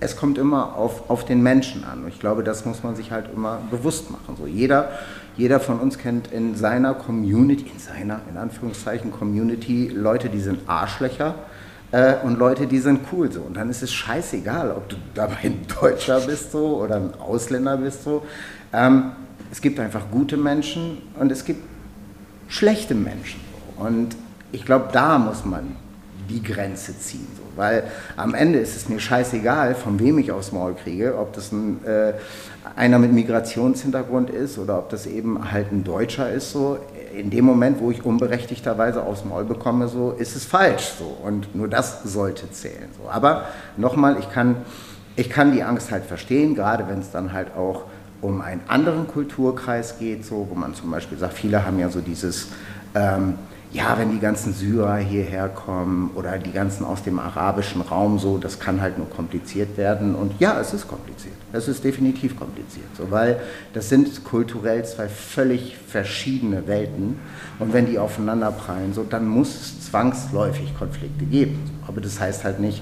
es 0.00 0.16
kommt 0.16 0.36
immer 0.36 0.76
auf, 0.76 1.08
auf 1.08 1.24
den 1.24 1.42
Menschen 1.42 1.84
an. 1.84 2.02
Und 2.02 2.08
ich 2.08 2.20
glaube, 2.20 2.42
das 2.42 2.66
muss 2.66 2.82
man 2.82 2.96
sich 2.96 3.10
halt 3.10 3.26
immer 3.34 3.60
bewusst 3.70 4.10
machen. 4.10 4.36
So 4.38 4.46
jeder, 4.46 4.90
jeder 5.36 5.60
von 5.60 5.80
uns 5.80 5.98
kennt 5.98 6.32
in 6.32 6.54
seiner 6.54 6.94
Community, 6.94 7.70
in 7.72 7.78
seiner, 7.78 8.20
in 8.30 8.36
Anführungszeichen, 8.36 9.10
Community 9.10 9.88
Leute, 9.88 10.28
die 10.28 10.40
sind 10.40 10.60
Arschlöcher 10.68 11.34
äh, 11.90 12.14
und 12.22 12.38
Leute, 12.38 12.66
die 12.66 12.78
sind 12.78 13.00
cool 13.12 13.30
so. 13.30 13.40
Und 13.40 13.56
dann 13.56 13.68
ist 13.70 13.82
es 13.82 13.92
scheißegal, 13.92 14.70
ob 14.70 14.88
du 14.88 14.96
dabei 15.14 15.38
ein 15.44 15.66
Deutscher 15.80 16.20
bist 16.20 16.52
so 16.52 16.80
oder 16.82 16.96
ein 16.96 17.14
Ausländer 17.14 17.76
bist 17.76 18.04
so. 18.04 18.24
Ähm, 18.72 19.12
es 19.50 19.60
gibt 19.60 19.78
einfach 19.80 20.10
gute 20.10 20.36
Menschen 20.36 20.98
und 21.18 21.30
es 21.30 21.44
gibt 21.44 21.62
schlechte 22.48 22.94
Menschen. 22.94 23.40
Und 23.76 24.16
ich 24.52 24.64
glaube, 24.64 24.88
da 24.92 25.18
muss 25.18 25.44
man 25.44 25.76
die 26.28 26.42
Grenze 26.42 26.98
ziehen. 26.98 27.26
So. 27.36 27.42
Weil 27.56 27.84
am 28.16 28.34
Ende 28.34 28.58
ist 28.58 28.76
es 28.76 28.88
mir 28.88 28.98
scheißegal, 28.98 29.74
von 29.74 29.98
wem 30.00 30.18
ich 30.18 30.32
aufs 30.32 30.52
Maul 30.52 30.74
kriege, 30.74 31.16
ob 31.18 31.32
das 31.34 31.52
ein, 31.52 31.84
äh, 31.84 32.14
einer 32.76 32.98
mit 32.98 33.12
Migrationshintergrund 33.12 34.30
ist 34.30 34.58
oder 34.58 34.78
ob 34.78 34.90
das 34.90 35.06
eben 35.06 35.52
halt 35.52 35.70
ein 35.72 35.84
Deutscher 35.84 36.30
ist. 36.30 36.50
So. 36.52 36.78
In 37.16 37.30
dem 37.30 37.44
Moment, 37.44 37.80
wo 37.80 37.90
ich 37.90 38.04
unberechtigterweise 38.04 39.02
aufs 39.02 39.24
Maul 39.24 39.44
bekomme, 39.44 39.88
so 39.88 40.12
ist 40.12 40.34
es 40.34 40.44
falsch. 40.44 40.92
So. 40.98 41.16
Und 41.22 41.54
nur 41.54 41.68
das 41.68 42.02
sollte 42.04 42.50
zählen. 42.50 42.88
So. 43.00 43.10
Aber 43.10 43.46
nochmal, 43.76 44.18
ich 44.18 44.30
kann, 44.30 44.56
ich 45.16 45.30
kann 45.30 45.52
die 45.52 45.62
Angst 45.62 45.90
halt 45.90 46.04
verstehen, 46.04 46.54
gerade 46.54 46.88
wenn 46.88 47.00
es 47.00 47.10
dann 47.10 47.32
halt 47.32 47.54
auch 47.56 47.84
um 48.20 48.40
einen 48.40 48.62
anderen 48.68 49.06
Kulturkreis 49.06 49.98
geht, 49.98 50.24
so, 50.24 50.48
wo 50.50 50.54
man 50.54 50.74
zum 50.74 50.90
Beispiel 50.90 51.18
sagt, 51.18 51.34
viele 51.34 51.64
haben 51.64 51.78
ja 51.78 51.90
so 51.90 52.00
dieses... 52.00 52.48
Ähm, 52.94 53.34
ja, 53.74 53.98
wenn 53.98 54.12
die 54.12 54.20
ganzen 54.20 54.54
Syrer 54.54 54.98
hierher 54.98 55.48
kommen 55.48 56.12
oder 56.14 56.38
die 56.38 56.52
ganzen 56.52 56.84
aus 56.84 57.02
dem 57.02 57.18
arabischen 57.18 57.80
Raum 57.80 58.20
so, 58.20 58.38
das 58.38 58.60
kann 58.60 58.80
halt 58.80 58.98
nur 58.98 59.10
kompliziert 59.10 59.76
werden. 59.76 60.14
Und 60.14 60.38
ja, 60.38 60.60
es 60.60 60.72
ist 60.72 60.86
kompliziert. 60.86 61.34
Es 61.52 61.66
ist 61.66 61.82
definitiv 61.82 62.36
kompliziert, 62.36 62.86
so, 62.96 63.10
weil 63.10 63.40
das 63.72 63.88
sind 63.88 64.24
kulturell 64.24 64.84
zwei 64.84 65.08
völlig 65.08 65.76
verschiedene 65.76 66.68
Welten. 66.68 67.18
Und 67.58 67.72
wenn 67.72 67.86
die 67.86 67.98
aufeinanderprallen, 67.98 68.94
so, 68.94 69.02
dann 69.02 69.26
muss 69.26 69.54
es 69.56 69.90
zwangsläufig 69.90 70.78
Konflikte 70.78 71.24
geben. 71.24 71.58
Aber 71.88 72.00
das 72.00 72.20
heißt 72.20 72.44
halt 72.44 72.60
nicht, 72.60 72.80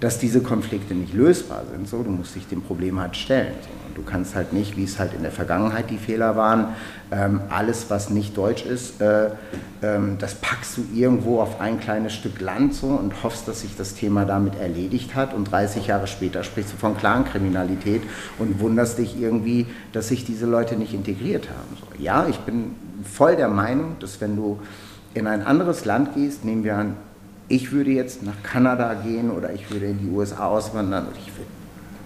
dass 0.00 0.18
diese 0.18 0.42
Konflikte 0.42 0.94
nicht 0.94 1.14
lösbar 1.14 1.62
sind. 1.72 1.88
So, 1.88 2.02
du 2.02 2.10
musst 2.10 2.34
dich 2.34 2.46
dem 2.46 2.60
Problem 2.60 3.00
halt 3.00 3.16
stellen. 3.16 3.54
So. 3.62 3.87
Du 3.98 4.04
kannst 4.04 4.36
halt 4.36 4.52
nicht, 4.52 4.76
wie 4.76 4.84
es 4.84 5.00
halt 5.00 5.12
in 5.12 5.22
der 5.22 5.32
Vergangenheit 5.32 5.90
die 5.90 5.98
Fehler 5.98 6.36
waren, 6.36 6.68
ähm, 7.10 7.40
alles, 7.48 7.90
was 7.90 8.10
nicht 8.10 8.36
deutsch 8.36 8.64
ist, 8.64 9.00
äh, 9.00 9.30
ähm, 9.82 10.18
das 10.20 10.36
packst 10.36 10.76
du 10.76 10.84
irgendwo 10.94 11.40
auf 11.40 11.60
ein 11.60 11.80
kleines 11.80 12.14
Stück 12.14 12.40
Land 12.40 12.74
so 12.74 12.86
und 12.86 13.24
hoffst, 13.24 13.48
dass 13.48 13.62
sich 13.62 13.76
das 13.76 13.94
Thema 13.94 14.24
damit 14.24 14.54
erledigt 14.54 15.16
hat. 15.16 15.34
Und 15.34 15.50
30 15.50 15.88
Jahre 15.88 16.06
später 16.06 16.44
sprichst 16.44 16.74
du 16.74 16.76
von 16.76 16.96
Clankriminalität 16.96 18.02
und 18.38 18.60
wunderst 18.60 18.98
dich 18.98 19.20
irgendwie, 19.20 19.66
dass 19.92 20.08
sich 20.08 20.24
diese 20.24 20.46
Leute 20.46 20.76
nicht 20.76 20.94
integriert 20.94 21.48
haben. 21.48 21.76
So. 21.80 22.02
Ja, 22.02 22.26
ich 22.28 22.38
bin 22.38 22.76
voll 23.02 23.34
der 23.34 23.48
Meinung, 23.48 23.96
dass 23.98 24.20
wenn 24.20 24.36
du 24.36 24.60
in 25.14 25.26
ein 25.26 25.44
anderes 25.44 25.84
Land 25.84 26.14
gehst, 26.14 26.44
nehmen 26.44 26.62
wir 26.62 26.76
an, 26.76 26.96
ich 27.48 27.72
würde 27.72 27.90
jetzt 27.90 28.22
nach 28.22 28.44
Kanada 28.44 28.94
gehen 28.94 29.32
oder 29.32 29.52
ich 29.52 29.72
würde 29.72 29.86
in 29.86 29.98
die 29.98 30.08
USA 30.08 30.46
auswandern 30.46 31.08
oder 31.08 31.16
ich 31.16 31.32
würde 31.36 31.57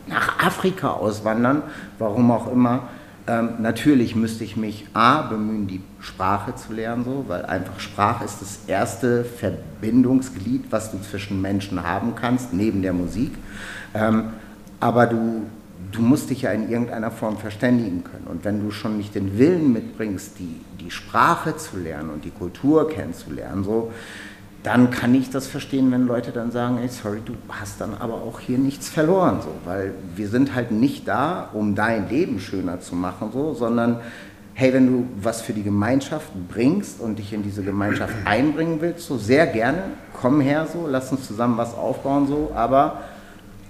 nach 0.07 0.45
Afrika 0.45 0.91
auswandern, 0.91 1.63
warum 1.99 2.31
auch 2.31 2.51
immer. 2.51 2.89
Ähm, 3.27 3.51
natürlich 3.61 4.17
müsste 4.17 4.43
ich 4.43 4.57
mich 4.57 4.87
A, 4.95 5.23
bemühen, 5.23 5.69
die 5.69 5.81
Sprache 6.01 6.57
zu 6.57 6.73
lernen, 6.73 7.05
so, 7.05 7.25
weil 7.29 7.47
einfach 7.47 7.79
Sprache 7.79 8.25
ist 8.25 8.43
das 8.43 8.61
erste 8.67 9.25
Verbindungsglied, 9.25 10.65
was 10.71 10.91
du 10.91 11.01
zwischen 11.01 11.41
Menschen 11.41 11.85
haben 11.85 12.15
kannst, 12.17 12.53
neben 12.53 12.83
der 12.83 12.93
Musik. 12.93 13.33
Ähm, 13.95 14.31
aber 14.81 15.07
du, 15.07 15.45
du 15.93 16.03
musst 16.03 16.31
dich 16.31 16.43
ja 16.43 16.51
in 16.51 16.69
irgendeiner 16.69 17.13
Form 17.13 17.37
verständigen 17.37 18.03
können. 18.03 18.27
Und 18.27 18.45
wenn 18.45 18.61
du 18.61 18.73
schon 18.73 18.97
nicht 18.97 19.15
den 19.15 19.39
Willen 19.39 19.73
mitbringst, 19.73 20.41
die, 20.41 20.61
die 20.81 20.91
Sprache 20.91 21.57
zu 21.57 21.77
lernen 21.77 22.11
und 22.11 22.25
die 22.25 22.33
Kultur 22.33 22.89
kennenzulernen, 22.89 23.63
so, 23.63 23.93
dann 24.63 24.91
kann 24.91 25.15
ich 25.15 25.31
das 25.31 25.49
verstehen, 25.49 25.91
wenn 25.91 26.07
Leute 26.07 26.31
dann 26.31 26.53
sagen, 26.53 26.79
ey, 26.79 26.89
sorry, 26.89 27.21
du 27.25 27.35
hast 27.49 27.81
dann 27.81 27.95
aber 27.99 28.15
auch 28.15 28.39
hier 28.39 28.59
nichts 28.59 28.89
verloren, 28.89 29.41
so, 29.43 29.51
weil 29.65 29.93
wir 30.15 30.29
sind 30.29 30.55
halt 30.55 30.71
nicht 30.71 31.09
da, 31.09 31.49
um 31.53 31.75
dein 31.75 32.09
Leben 32.09 32.39
schöner 32.39 32.81
zu 32.81 32.95
machen, 32.95 33.31
so, 33.33 33.55
sondern 33.55 33.99
hey, 34.55 34.73
wenn 34.73 34.87
du 34.87 35.07
was 35.21 35.41
für 35.41 35.53
die 35.53 35.65
Gemeinschaft 35.65 36.29
bringst 36.49 37.01
und 37.01 37.19
dich 37.19 37.33
in 37.33 37.43
diese 37.43 37.63
Gemeinschaft 37.63 38.15
einbringen 38.25 38.81
willst, 38.81 39.07
so 39.07 39.19
sehr 39.19 39.47
gerne, 39.47 39.83
komm 40.13 40.41
her, 40.41 40.69
so, 40.73 40.87
lass 40.89 41.11
uns 41.11 41.27
zusammen 41.27 41.57
was 41.57 41.75
aufbauen, 41.75 42.29
so, 42.29 42.53
aber 42.55 43.03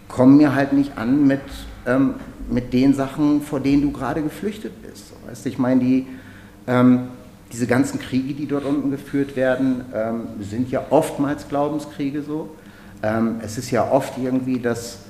komm 0.09 0.37
mir 0.37 0.55
halt 0.55 0.75
nicht 0.75 0.99
an 0.99 1.27
mit, 1.27 1.41
ähm, 1.87 2.15
mit 2.51 2.75
den 2.75 2.93
Sachen, 2.93 3.41
vor 3.41 3.61
denen 3.61 3.81
du 3.81 3.93
gerade 3.93 4.23
geflüchtet 4.23 4.83
bist, 4.83 5.09
so, 5.09 5.15
weißt 5.27 5.47
ich 5.47 5.59
meine, 5.59 5.81
die 5.81 6.07
ähm, 6.67 7.09
diese 7.53 7.67
ganzen 7.67 8.01
Kriege, 8.01 8.35
die 8.35 8.47
dort 8.47 8.65
unten 8.65 8.91
geführt 8.91 9.37
werden, 9.37 9.85
ähm, 9.95 10.21
sind 10.41 10.71
ja 10.71 10.87
oftmals 10.91 11.49
Glaubenskriege 11.49 12.23
so. 12.23 12.49
Ähm, 13.03 13.37
es 13.43 13.59
ist 13.59 13.71
ja 13.71 13.91
oft 13.91 14.17
irgendwie, 14.19 14.59
dass 14.59 15.01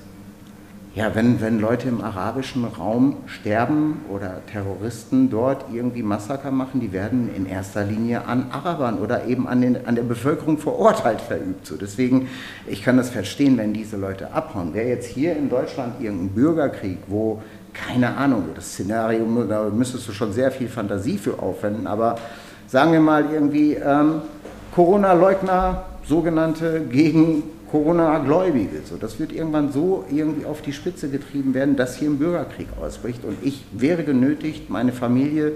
ja, 0.95 1.15
wenn, 1.15 1.41
wenn 1.41 1.59
Leute 1.59 1.89
im 1.89 2.03
arabischen 2.03 2.67
Raum 2.67 3.17
sterben 3.25 4.03
oder 4.11 4.43
Terroristen 4.51 5.31
dort 5.31 5.65
irgendwie 5.73 6.03
Massaker 6.03 6.51
machen, 6.51 6.81
die 6.81 6.93
werden 6.93 7.35
in 7.35 7.47
erster 7.47 7.83
Linie 7.83 8.27
an 8.27 8.51
Arabern 8.51 8.99
oder 8.99 9.25
eben 9.25 9.49
an, 9.49 9.63
den, 9.63 9.87
an 9.87 9.95
der 9.95 10.03
Bevölkerung 10.03 10.59
vor 10.59 10.79
Ort 10.79 11.03
halt 11.03 11.23
verübt. 11.23 11.67
So, 11.67 11.77
deswegen, 11.77 12.29
ich 12.67 12.83
kann 12.83 12.99
das 12.99 13.09
verstehen, 13.09 13.57
wenn 13.57 13.73
diese 13.73 13.97
Leute 13.97 14.35
abhauen. 14.35 14.75
Wäre 14.75 14.89
jetzt 14.89 15.07
hier 15.07 15.35
in 15.35 15.49
Deutschland 15.49 15.99
irgendein 15.99 16.35
Bürgerkrieg, 16.35 16.99
wo, 17.07 17.41
keine 17.73 18.17
Ahnung, 18.17 18.51
das 18.55 18.73
Szenario, 18.73 19.25
da 19.45 19.65
müsstest 19.65 20.09
du 20.09 20.13
schon 20.13 20.33
sehr 20.33 20.51
viel 20.51 20.69
Fantasie 20.69 21.19
für 21.19 21.39
aufwenden, 21.39 21.87
aber 21.87 22.17
sagen 22.67 22.93
wir 22.93 23.01
mal 23.01 23.27
irgendwie 23.33 23.75
ähm, 23.75 24.23
Corona-Leugner, 24.75 25.85
sogenannte, 26.05 26.81
gegen 26.81 27.45
Corona-Gläubige. 27.71 28.83
So, 28.85 28.97
das 28.97 29.19
wird 29.19 29.33
irgendwann 29.33 29.73
so 29.73 30.05
irgendwie 30.11 30.45
auf 30.45 30.61
die 30.63 30.73
Spitze 30.73 31.09
getrieben 31.09 31.55
werden, 31.55 31.77
dass 31.77 31.97
hier 31.97 32.11
ein 32.11 32.19
Bürgerkrieg 32.19 32.69
ausbricht. 32.81 33.25
Und 33.25 33.39
ich 33.43 33.65
wäre 33.73 34.05
genötigt, 34.05 34.69
meine 34.69 34.93
Familie 34.93 35.53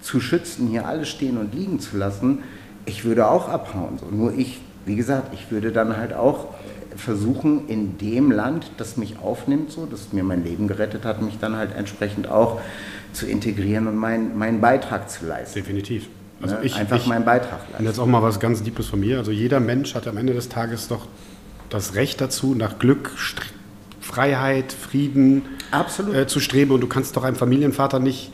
zu 0.00 0.20
schützen, 0.20 0.68
hier 0.68 0.86
alles 0.86 1.08
stehen 1.08 1.38
und 1.38 1.54
liegen 1.54 1.80
zu 1.80 1.96
lassen. 1.96 2.42
Ich 2.84 3.04
würde 3.04 3.28
auch 3.28 3.48
abhauen. 3.48 3.98
So. 3.98 4.14
Nur 4.14 4.34
ich, 4.34 4.60
wie 4.84 4.96
gesagt, 4.96 5.32
ich 5.32 5.50
würde 5.50 5.72
dann 5.72 5.96
halt 5.96 6.12
auch 6.12 6.48
versuchen, 6.96 7.68
in 7.68 7.98
dem 7.98 8.30
Land, 8.30 8.70
das 8.76 8.96
mich 8.96 9.18
aufnimmt, 9.18 9.70
so, 9.70 9.86
das 9.86 10.12
mir 10.12 10.24
mein 10.24 10.44
Leben 10.44 10.68
gerettet 10.68 11.04
hat, 11.04 11.22
mich 11.22 11.38
dann 11.38 11.56
halt 11.56 11.74
entsprechend 11.76 12.28
auch 12.28 12.60
zu 13.12 13.26
integrieren 13.26 13.86
und 13.86 13.96
mein, 13.96 14.36
meinen 14.36 14.60
Beitrag 14.60 15.10
zu 15.10 15.26
leisten. 15.26 15.60
Definitiv. 15.60 16.08
Also 16.42 16.56
ne? 16.56 16.64
ich, 16.64 16.74
einfach 16.76 16.96
ich, 16.96 17.06
meinen 17.06 17.24
Beitrag 17.24 17.60
leisten. 17.60 17.78
Und 17.78 17.84
jetzt 17.86 17.98
auch 17.98 18.06
mal 18.06 18.22
was 18.22 18.40
ganz 18.40 18.62
Deepes 18.62 18.86
von 18.86 19.00
mir. 19.00 19.18
Also 19.18 19.30
jeder 19.30 19.60
Mensch 19.60 19.94
hat 19.94 20.06
am 20.06 20.16
Ende 20.16 20.34
des 20.34 20.48
Tages 20.48 20.88
doch 20.88 21.06
das 21.70 21.94
Recht 21.94 22.20
dazu, 22.20 22.54
nach 22.54 22.78
Glück, 22.78 23.12
St 23.18 23.40
Freiheit, 24.00 24.72
Frieden 24.72 25.42
äh, 26.12 26.26
zu 26.26 26.38
streben. 26.38 26.72
Und 26.72 26.82
du 26.82 26.86
kannst 26.86 27.16
doch 27.16 27.24
einem 27.24 27.36
Familienvater 27.36 27.98
nicht 27.98 28.32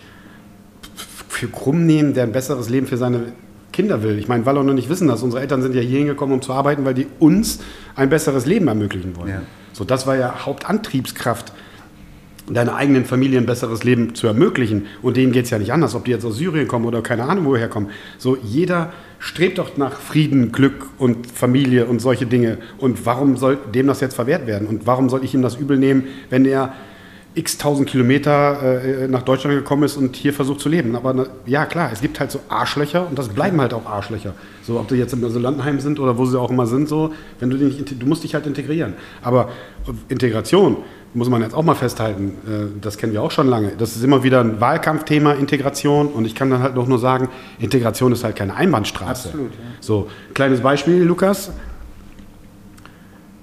für 1.29 1.49
krumm 1.49 1.87
nehmen, 1.87 2.13
der 2.13 2.25
ein 2.25 2.33
besseres 2.33 2.69
Leben 2.69 2.87
für 2.87 2.97
seine 2.97 3.33
Kinder 3.81 4.03
will. 4.03 4.19
Ich 4.19 4.29
meine, 4.29 4.45
weil 4.45 4.55
wir 4.55 4.63
noch 4.63 4.75
nicht 4.75 4.91
wissen 4.91 5.09
dass 5.09 5.23
Unsere 5.23 5.41
Eltern 5.41 5.63
sind 5.63 5.75
ja 5.75 5.81
hier 5.81 5.99
hingekommen, 5.99 6.35
um 6.35 6.43
zu 6.43 6.53
arbeiten, 6.53 6.85
weil 6.85 6.93
die 6.93 7.07
uns 7.19 7.61
ein 7.97 8.11
besseres 8.11 8.45
Leben 8.45 8.69
ermöglichen 8.69 9.17
wollen. 9.17 9.31
Ja. 9.31 9.43
So, 9.73 9.85
das 9.85 10.07
war 10.07 10.17
ja 10.17 10.45
Hauptantriebskraft 10.45 11.55
deiner 12.51 12.75
eigenen 12.75 13.07
Familie 13.07 13.39
ein 13.39 13.47
besseres 13.47 13.83
Leben 13.83 14.15
zu 14.15 14.27
ermöglichen. 14.27 14.87
Und 15.01 15.17
denen 15.17 15.33
geht 15.33 15.45
es 15.45 15.51
ja 15.51 15.59
nicht 15.59 15.73
anders, 15.73 15.95
ob 15.95 16.05
die 16.05 16.11
jetzt 16.11 16.27
aus 16.27 16.37
Syrien 16.37 16.69
kommen 16.69 16.85
oder 16.85 17.01
keine 17.01 17.25
Ahnung 17.25 17.47
woher 17.47 17.69
kommen. 17.69 17.89
So, 18.19 18.37
jeder 18.37 18.93
strebt 19.19 19.57
doch 19.57 19.79
nach 19.79 19.99
Frieden, 19.99 20.53
Glück 20.53 20.87
und 20.99 21.27
Familie 21.27 21.87
und 21.87 22.01
solche 22.01 22.27
Dinge. 22.27 22.59
Und 22.77 23.07
warum 23.07 23.39
soll 23.39 23.57
dem 23.75 23.87
das 23.87 24.01
jetzt 24.01 24.15
verwehrt 24.15 24.47
werden? 24.47 24.69
Und 24.69 24.87
warum 24.87 25.09
soll 25.09 25.25
ich 25.25 25.33
ihm 25.33 25.41
das 25.41 25.57
übel 25.57 25.79
nehmen, 25.79 26.05
wenn 26.29 26.45
er 26.45 26.75
x 27.35 27.59
tausend 27.59 27.89
Kilometer 27.89 28.83
äh, 28.85 29.09
nach 29.09 29.23
Deutschland 29.23 29.57
gekommen 29.57 29.85
ist 29.85 29.97
und 29.97 30.17
hier 30.17 30.33
versucht 30.33 30.61
zu 30.61 30.69
leben. 30.69 30.97
Aber 30.97 31.15
na, 31.15 31.27
ja, 31.47 31.65
klar, 31.65 31.91
es 31.93 32.01
gibt 32.01 32.19
halt 32.19 32.31
so 32.31 32.41
Arschlöcher 32.49 33.07
und 33.09 33.19
das 33.19 33.29
bleiben 33.29 33.61
halt 33.61 33.73
auch 33.73 33.87
Arschlöcher. 33.87 34.35
So, 34.63 34.81
ob 34.81 34.89
die 34.89 34.97
jetzt 34.97 35.13
im 35.13 35.25
Asylantenheim 35.25 35.79
sind 35.79 36.01
oder 36.01 36.19
wo 36.19 36.25
sie 36.27 36.39
auch 36.39 36.51
immer 36.51 36.67
sind, 36.67 36.89
so, 36.89 37.13
wenn 37.39 37.51
du 37.51 37.57
nicht, 37.57 38.03
du 38.03 38.07
musst 38.07 38.25
dich 38.25 38.35
halt 38.35 38.47
integrieren. 38.47 38.95
Aber 39.23 39.49
Integration 40.09 40.79
muss 41.15 41.29
man 41.29 41.43
jetzt 41.43 41.55
auch 41.55 41.63
mal 41.63 41.75
festhalten, 41.75 42.37
äh, 42.47 42.81
das 42.81 42.99
kennen 42.99 43.13
wir 43.13 43.23
auch 43.23 43.31
schon 43.31 43.49
lange. 43.49 43.73
Das 43.79 43.95
ist 43.95 44.03
immer 44.03 44.25
wieder 44.25 44.41
ein 44.41 44.61
Wahlkampfthema, 44.61 45.33
Integration. 45.33 46.09
Und 46.09 46.25
ich 46.25 46.35
kann 46.35 46.51
dann 46.51 46.63
halt 46.63 46.75
noch 46.75 46.89
nur 46.89 46.99
sagen, 46.99 47.29
Integration 47.61 48.13
ist 48.13 48.25
halt 48.25 48.35
keine 48.35 48.57
Einbahnstraße. 48.57 49.29
Absolut. 49.29 49.53
Ja. 49.53 49.59
So, 49.81 50.09
kleines 50.35 50.61
Beispiel, 50.61 51.03
Lukas. 51.03 51.53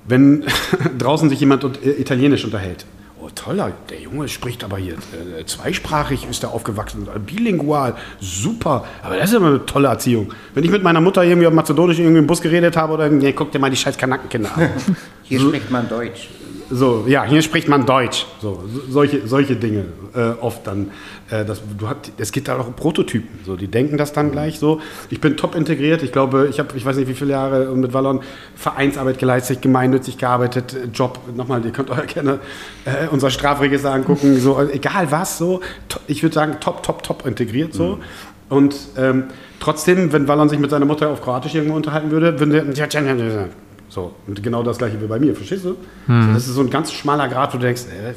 Wenn 0.09 0.45
draußen 0.97 1.29
sich 1.29 1.39
jemand 1.39 1.63
Italienisch 1.83 2.45
unterhält, 2.45 2.85
oh 3.21 3.29
toller, 3.33 3.71
der 3.89 3.99
Junge 3.99 4.27
spricht 4.27 4.63
aber 4.63 4.77
hier 4.77 4.93
äh, 4.93 5.45
zweisprachig, 5.45 6.27
ist 6.29 6.43
er 6.43 6.53
aufgewachsen, 6.53 7.07
bilingual, 7.25 7.95
super. 8.19 8.85
Aber 9.03 9.17
das 9.17 9.29
ist 9.29 9.35
immer 9.35 9.47
eine 9.47 9.65
tolle 9.65 9.87
Erziehung. 9.87 10.33
Wenn 10.53 10.63
ich 10.63 10.71
mit 10.71 10.83
meiner 10.83 11.01
Mutter 11.01 11.23
irgendwie 11.23 11.47
auf 11.47 11.53
Mazedonisch 11.53 11.99
irgendwie 11.99 12.19
im 12.19 12.27
Bus 12.27 12.41
geredet 12.41 12.77
habe, 12.77 12.93
oder 12.93 13.09
nee, 13.09 13.33
guck 13.33 13.51
dir 13.51 13.59
mal 13.59 13.69
die 13.69 13.77
scheiß 13.77 13.97
Kanackenkinder 13.97 14.55
an. 14.55 14.69
Hier 15.23 15.39
so, 15.39 15.47
spricht 15.47 15.71
man 15.71 15.89
Deutsch. 15.89 16.29
So, 16.69 17.05
ja, 17.07 17.23
hier 17.23 17.41
spricht 17.41 17.67
man 17.67 17.85
Deutsch. 17.85 18.25
So, 18.41 18.63
solche, 18.89 19.27
solche 19.27 19.55
Dinge 19.55 19.85
äh, 20.13 20.31
oft 20.41 20.67
dann. 20.67 20.91
Äh, 21.29 21.45
das, 21.45 21.61
du 21.77 21.87
hat, 21.87 22.11
es 22.17 22.31
geht 22.31 22.47
da 22.47 22.57
auch 22.57 22.67
um 22.67 22.73
Prototypen. 22.73 23.39
So, 23.45 23.55
die 23.55 23.67
denken 23.67 23.97
das 23.97 24.13
dann 24.13 24.31
gleich 24.31 24.59
so. 24.59 24.81
Ich 25.09 25.21
bin 25.21 25.37
top 25.37 25.55
integriert. 25.55 26.03
Ich 26.03 26.11
glaube, 26.11 26.47
ich 26.49 26.59
habe, 26.59 26.75
ich 26.75 26.85
weiß 26.85 26.97
nicht, 26.97 27.07
wie 27.07 27.13
viele 27.13 27.31
Jahre 27.31 27.75
mit 27.75 27.93
Wallon 27.93 28.21
Vereinsarbeit 28.55 29.19
geleistet, 29.19 29.61
gemeinnützig 29.61 30.17
gearbeitet, 30.17 30.75
Job. 30.93 31.19
Nochmal, 31.35 31.63
ihr 31.65 31.71
könnt 31.71 31.89
euch 31.89 32.07
gerne 32.07 32.39
äh, 32.85 33.07
unser 33.11 33.29
Strafregister 33.29 33.93
angucken. 33.93 34.39
So, 34.39 34.61
egal 34.61 35.11
was. 35.11 35.37
So, 35.37 35.61
ich 36.07 36.23
würde 36.23 36.35
sagen, 36.35 36.57
top, 36.59 36.83
top, 36.83 37.03
top 37.03 37.25
integriert. 37.25 37.73
So. 37.73 37.95
Mhm. 37.95 38.01
Und 38.49 38.75
ähm, 38.97 39.25
trotzdem, 39.59 40.11
wenn 40.13 40.27
Wallon 40.27 40.49
sich 40.49 40.59
mit 40.59 40.69
seiner 40.69 40.85
Mutter 40.85 41.09
auf 41.09 41.21
Kroatisch 41.21 41.55
irgendwo 41.55 41.75
unterhalten 41.75 42.11
würde, 42.11 42.39
würden 42.39 42.73
der 42.73 43.57
so, 43.97 44.11
und 44.27 44.43
genau 44.43 44.61
das 44.61 44.77
gleiche 44.77 45.01
wie 45.01 45.07
bei 45.07 45.17
mir, 45.17 45.35
verstehst 45.35 45.65
du? 45.65 45.75
Mhm. 46.05 46.27
So, 46.27 46.33
das 46.33 46.47
ist 46.47 46.53
so 46.53 46.61
ein 46.61 46.69
ganz 46.69 46.91
schmaler 46.91 47.27
Grad, 47.27 47.51
wo 47.51 47.57
du 47.57 47.63
denkst, 47.63 47.85
äh, 47.85 48.13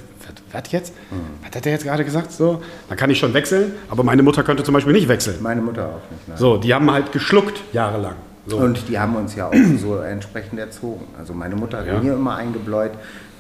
was, 0.52 0.72
jetzt? 0.72 0.92
Mhm. 1.10 1.16
Was 1.42 1.56
hat 1.56 1.64
der 1.64 1.72
jetzt 1.72 1.84
gerade 1.84 2.04
gesagt? 2.04 2.32
So, 2.32 2.60
dann 2.90 2.98
kann 2.98 3.08
ich 3.08 3.18
schon 3.18 3.32
wechseln, 3.32 3.72
aber 3.88 4.02
meine 4.02 4.22
Mutter 4.22 4.42
könnte 4.42 4.62
zum 4.62 4.74
Beispiel 4.74 4.92
nicht 4.92 5.08
wechseln. 5.08 5.38
Meine 5.40 5.62
Mutter 5.62 5.86
auch 5.86 6.10
nicht. 6.10 6.28
Nein. 6.28 6.36
So, 6.36 6.58
die 6.58 6.74
haben 6.74 6.90
halt 6.90 7.12
geschluckt 7.12 7.62
jahrelang. 7.72 8.16
So. 8.46 8.58
Und 8.58 8.90
die 8.90 8.98
haben 8.98 9.16
uns 9.16 9.34
ja 9.34 9.46
auch 9.46 9.54
so 9.80 9.96
entsprechend 9.96 10.58
erzogen. 10.58 11.06
Also 11.18 11.32
meine 11.32 11.56
Mutter 11.56 11.78
hat 11.78 11.86
ja. 11.86 11.98
mir 11.98 12.12
immer 12.12 12.36
eingebläut, 12.36 12.92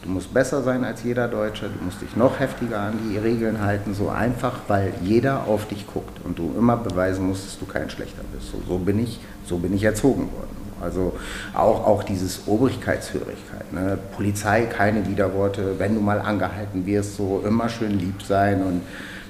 du 0.02 0.08
musst 0.08 0.32
besser 0.32 0.62
sein 0.62 0.82
als 0.82 1.02
jeder 1.04 1.28
Deutsche, 1.28 1.66
du 1.66 1.84
musst 1.84 2.00
dich 2.00 2.16
noch 2.16 2.40
heftiger 2.40 2.80
an 2.80 2.94
die 3.06 3.18
Regeln 3.18 3.60
halten, 3.60 3.92
so 3.92 4.08
einfach, 4.08 4.60
weil 4.66 4.94
jeder 5.02 5.44
auf 5.46 5.68
dich 5.68 5.86
guckt 5.86 6.24
und 6.24 6.38
du 6.38 6.54
immer 6.56 6.78
beweisen 6.78 7.26
musst, 7.26 7.46
dass 7.46 7.58
du 7.58 7.66
kein 7.66 7.90
Schlechter 7.90 8.22
bist. 8.32 8.50
So, 8.50 8.62
so 8.66 8.78
bin 8.78 8.98
ich, 8.98 9.20
so 9.44 9.58
bin 9.58 9.74
ich 9.74 9.84
erzogen 9.84 10.32
worden. 10.32 10.59
Also 10.82 11.12
auch, 11.54 11.86
auch 11.86 12.02
dieses 12.02 12.46
Obrigkeitshörigkeit. 12.46 13.72
Ne? 13.72 13.98
Polizei, 14.14 14.62
keine 14.62 15.06
Widerworte, 15.06 15.78
wenn 15.78 15.94
du 15.94 16.00
mal 16.00 16.20
angehalten 16.20 16.86
wirst, 16.86 17.16
so 17.16 17.42
immer 17.46 17.68
schön 17.68 17.98
lieb 17.98 18.22
sein 18.22 18.62
und 18.62 18.82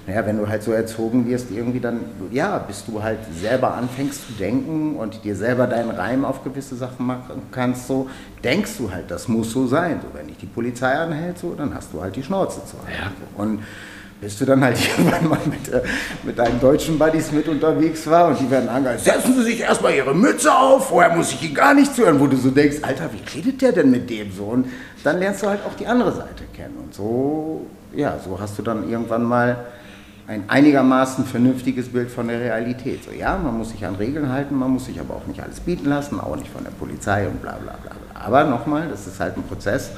naja, 0.07 0.26
wenn 0.26 0.38
du 0.38 0.48
halt 0.48 0.62
so 0.62 0.72
erzogen 0.72 1.26
wirst, 1.28 1.51
irgendwie 1.51 1.78
dann, 1.78 2.01
ja, 2.32 2.59
bis 2.59 2.84
du 2.84 3.03
halt 3.03 3.18
selber 3.38 3.74
anfängst 3.74 4.26
zu 4.26 4.32
denken 4.32 4.96
und 4.96 5.24
dir 5.24 5.36
selber 5.36 5.66
deinen 5.66 5.90
Reim 5.90 6.24
auf 6.24 6.42
gewisse 6.42 6.74
Sachen 6.74 7.07
machen 7.07 7.42
kannst, 7.53 7.86
so 7.86 8.09
denkst 8.42 8.72
du 8.78 8.90
halt, 8.90 9.11
das 9.11 9.28
muss 9.28 9.53
so 9.53 9.66
sein. 9.66 10.01
So, 10.03 10.18
wenn 10.18 10.26
dich 10.26 10.38
die 10.38 10.46
Polizei 10.46 10.94
anhält, 10.94 11.38
so, 11.38 11.55
dann 11.55 11.74
hast 11.74 11.92
du 11.92 12.01
halt 12.01 12.16
die 12.16 12.22
Schnauze 12.22 12.64
zu 12.64 12.78
halten. 12.78 12.92
Ja. 12.98 13.42
Und 13.42 13.61
bis 14.20 14.38
du 14.38 14.44
dann 14.44 14.62
halt 14.62 14.78
irgendwann 14.98 15.28
mal 15.28 15.40
mit, 15.46 15.72
äh, 15.72 15.82
mit 16.22 16.38
deinen 16.38 16.60
deutschen 16.60 16.98
Buddies 16.98 17.32
mit 17.32 17.48
unterwegs 17.48 18.06
war 18.06 18.28
und 18.28 18.40
die 18.40 18.50
werden 18.50 18.68
angehalten, 18.68 19.02
setzen 19.02 19.34
Sie 19.34 19.42
sich 19.42 19.60
erstmal 19.60 19.94
Ihre 19.94 20.14
Mütze 20.14 20.54
auf, 20.54 20.88
vorher 20.88 21.16
muss 21.16 21.32
ich 21.32 21.42
Ihnen 21.42 21.54
gar 21.54 21.74
nichts 21.74 21.96
hören, 21.98 22.20
wo 22.20 22.26
du 22.26 22.36
so 22.36 22.50
denkst, 22.50 22.78
Alter, 22.82 23.10
wie 23.12 23.38
redet 23.38 23.62
der 23.62 23.72
denn 23.72 23.90
mit 23.90 24.08
dem 24.10 24.30
so? 24.32 24.44
Und 24.44 24.66
dann 25.04 25.18
lernst 25.18 25.42
du 25.42 25.48
halt 25.48 25.60
auch 25.66 25.74
die 25.74 25.86
andere 25.86 26.12
Seite 26.12 26.44
kennen 26.54 26.76
und 26.82 26.94
so, 26.94 27.66
ja, 27.94 28.18
so 28.22 28.38
hast 28.38 28.58
du 28.58 28.62
dann 28.62 28.88
irgendwann 28.88 29.24
mal 29.24 29.66
ein 30.26 30.44
einigermaßen 30.46 31.24
vernünftiges 31.24 31.88
Bild 31.88 32.08
von 32.08 32.28
der 32.28 32.38
Realität. 32.38 33.02
So, 33.02 33.10
ja, 33.10 33.36
man 33.36 33.58
muss 33.58 33.70
sich 33.70 33.84
an 33.84 33.96
Regeln 33.96 34.30
halten, 34.30 34.54
man 34.54 34.70
muss 34.70 34.84
sich 34.84 35.00
aber 35.00 35.14
auch 35.14 35.26
nicht 35.26 35.42
alles 35.42 35.58
bieten 35.58 35.88
lassen, 35.88 36.20
auch 36.20 36.36
nicht 36.36 36.48
von 36.48 36.62
der 36.62 36.70
Polizei 36.70 37.26
und 37.26 37.42
bla 37.42 37.54
bla 37.54 37.72
bla. 37.82 37.94
bla. 37.94 38.24
Aber 38.24 38.44
nochmal, 38.44 38.86
das 38.88 39.08
ist 39.08 39.18
halt 39.18 39.36
ein 39.36 39.42
Prozess, 39.42 39.90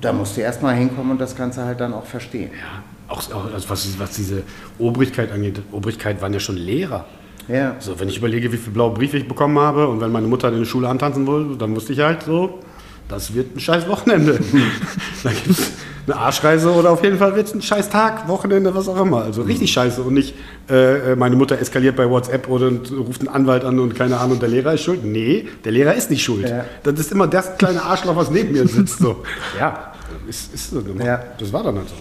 da 0.00 0.12
musst 0.12 0.36
du 0.36 0.40
erstmal 0.40 0.74
hinkommen 0.74 1.12
und 1.12 1.20
das 1.20 1.36
Ganze 1.36 1.64
halt 1.64 1.80
dann 1.80 1.92
auch 1.92 2.06
verstehen. 2.06 2.50
Ja, 2.52 2.82
auch, 3.08 3.22
also 3.52 3.68
was, 3.68 3.98
was 3.98 4.10
diese 4.12 4.42
Obrigkeit 4.78 5.32
angeht, 5.32 5.60
Obrigkeit 5.72 6.20
waren 6.22 6.32
ja 6.32 6.40
schon 6.40 6.56
Lehrer. 6.56 7.04
Ja. 7.48 7.76
So, 7.80 7.98
wenn 7.98 8.08
ich 8.08 8.18
überlege, 8.18 8.52
wie 8.52 8.56
viele 8.56 8.72
blaue 8.72 8.94
Briefe 8.94 9.16
ich 9.16 9.26
bekommen 9.26 9.58
habe 9.58 9.88
und 9.88 10.00
wenn 10.00 10.12
meine 10.12 10.28
Mutter 10.28 10.48
in 10.48 10.58
der 10.58 10.64
Schule 10.64 10.88
antanzen 10.88 11.26
wollte, 11.26 11.56
dann 11.56 11.74
wusste 11.74 11.92
ich 11.92 12.00
halt 12.00 12.22
so, 12.22 12.60
das 13.08 13.34
wird 13.34 13.56
ein 13.56 13.60
scheiß 13.60 13.88
Wochenende. 13.88 14.38
da 15.24 15.30
gibt 15.30 15.50
es 15.50 15.72
eine 16.06 16.16
Arschreise 16.16 16.70
oder 16.70 16.90
auf 16.90 17.02
jeden 17.02 17.18
Fall 17.18 17.34
wird 17.34 17.48
es 17.48 17.54
ein 17.54 17.62
scheiß 17.62 17.90
Tag, 17.90 18.28
Wochenende, 18.28 18.74
was 18.74 18.88
auch 18.88 19.00
immer. 19.00 19.22
Also 19.22 19.42
richtig 19.42 19.72
scheiße 19.72 20.00
und 20.02 20.14
nicht, 20.14 20.34
äh, 20.68 21.16
meine 21.16 21.36
Mutter 21.36 21.58
eskaliert 21.58 21.96
bei 21.96 22.08
WhatsApp 22.08 22.48
oder 22.48 22.70
ruft 22.96 23.20
einen 23.20 23.28
Anwalt 23.28 23.64
an 23.64 23.78
und 23.80 23.96
keine 23.96 24.18
Ahnung, 24.18 24.38
der 24.38 24.48
Lehrer 24.48 24.74
ist 24.74 24.82
schuld. 24.82 25.04
Nee, 25.04 25.48
der 25.64 25.72
Lehrer 25.72 25.94
ist 25.94 26.10
nicht 26.10 26.22
schuld. 26.22 26.48
Ja. 26.48 26.64
Das 26.84 26.98
ist 26.98 27.10
immer 27.10 27.26
das 27.26 27.58
kleine 27.58 27.82
Arschloch, 27.82 28.14
was 28.16 28.30
neben 28.30 28.52
mir 28.52 28.66
sitzt. 28.66 28.98
So. 28.98 29.24
Ja, 29.58 29.89
ist, 30.28 30.54
ist 30.54 30.70
so. 30.70 30.82
Ja. 31.02 31.22
Das 31.38 31.52
war 31.52 31.62
dann 31.62 31.76
halt 31.76 31.88
so. 31.88 31.94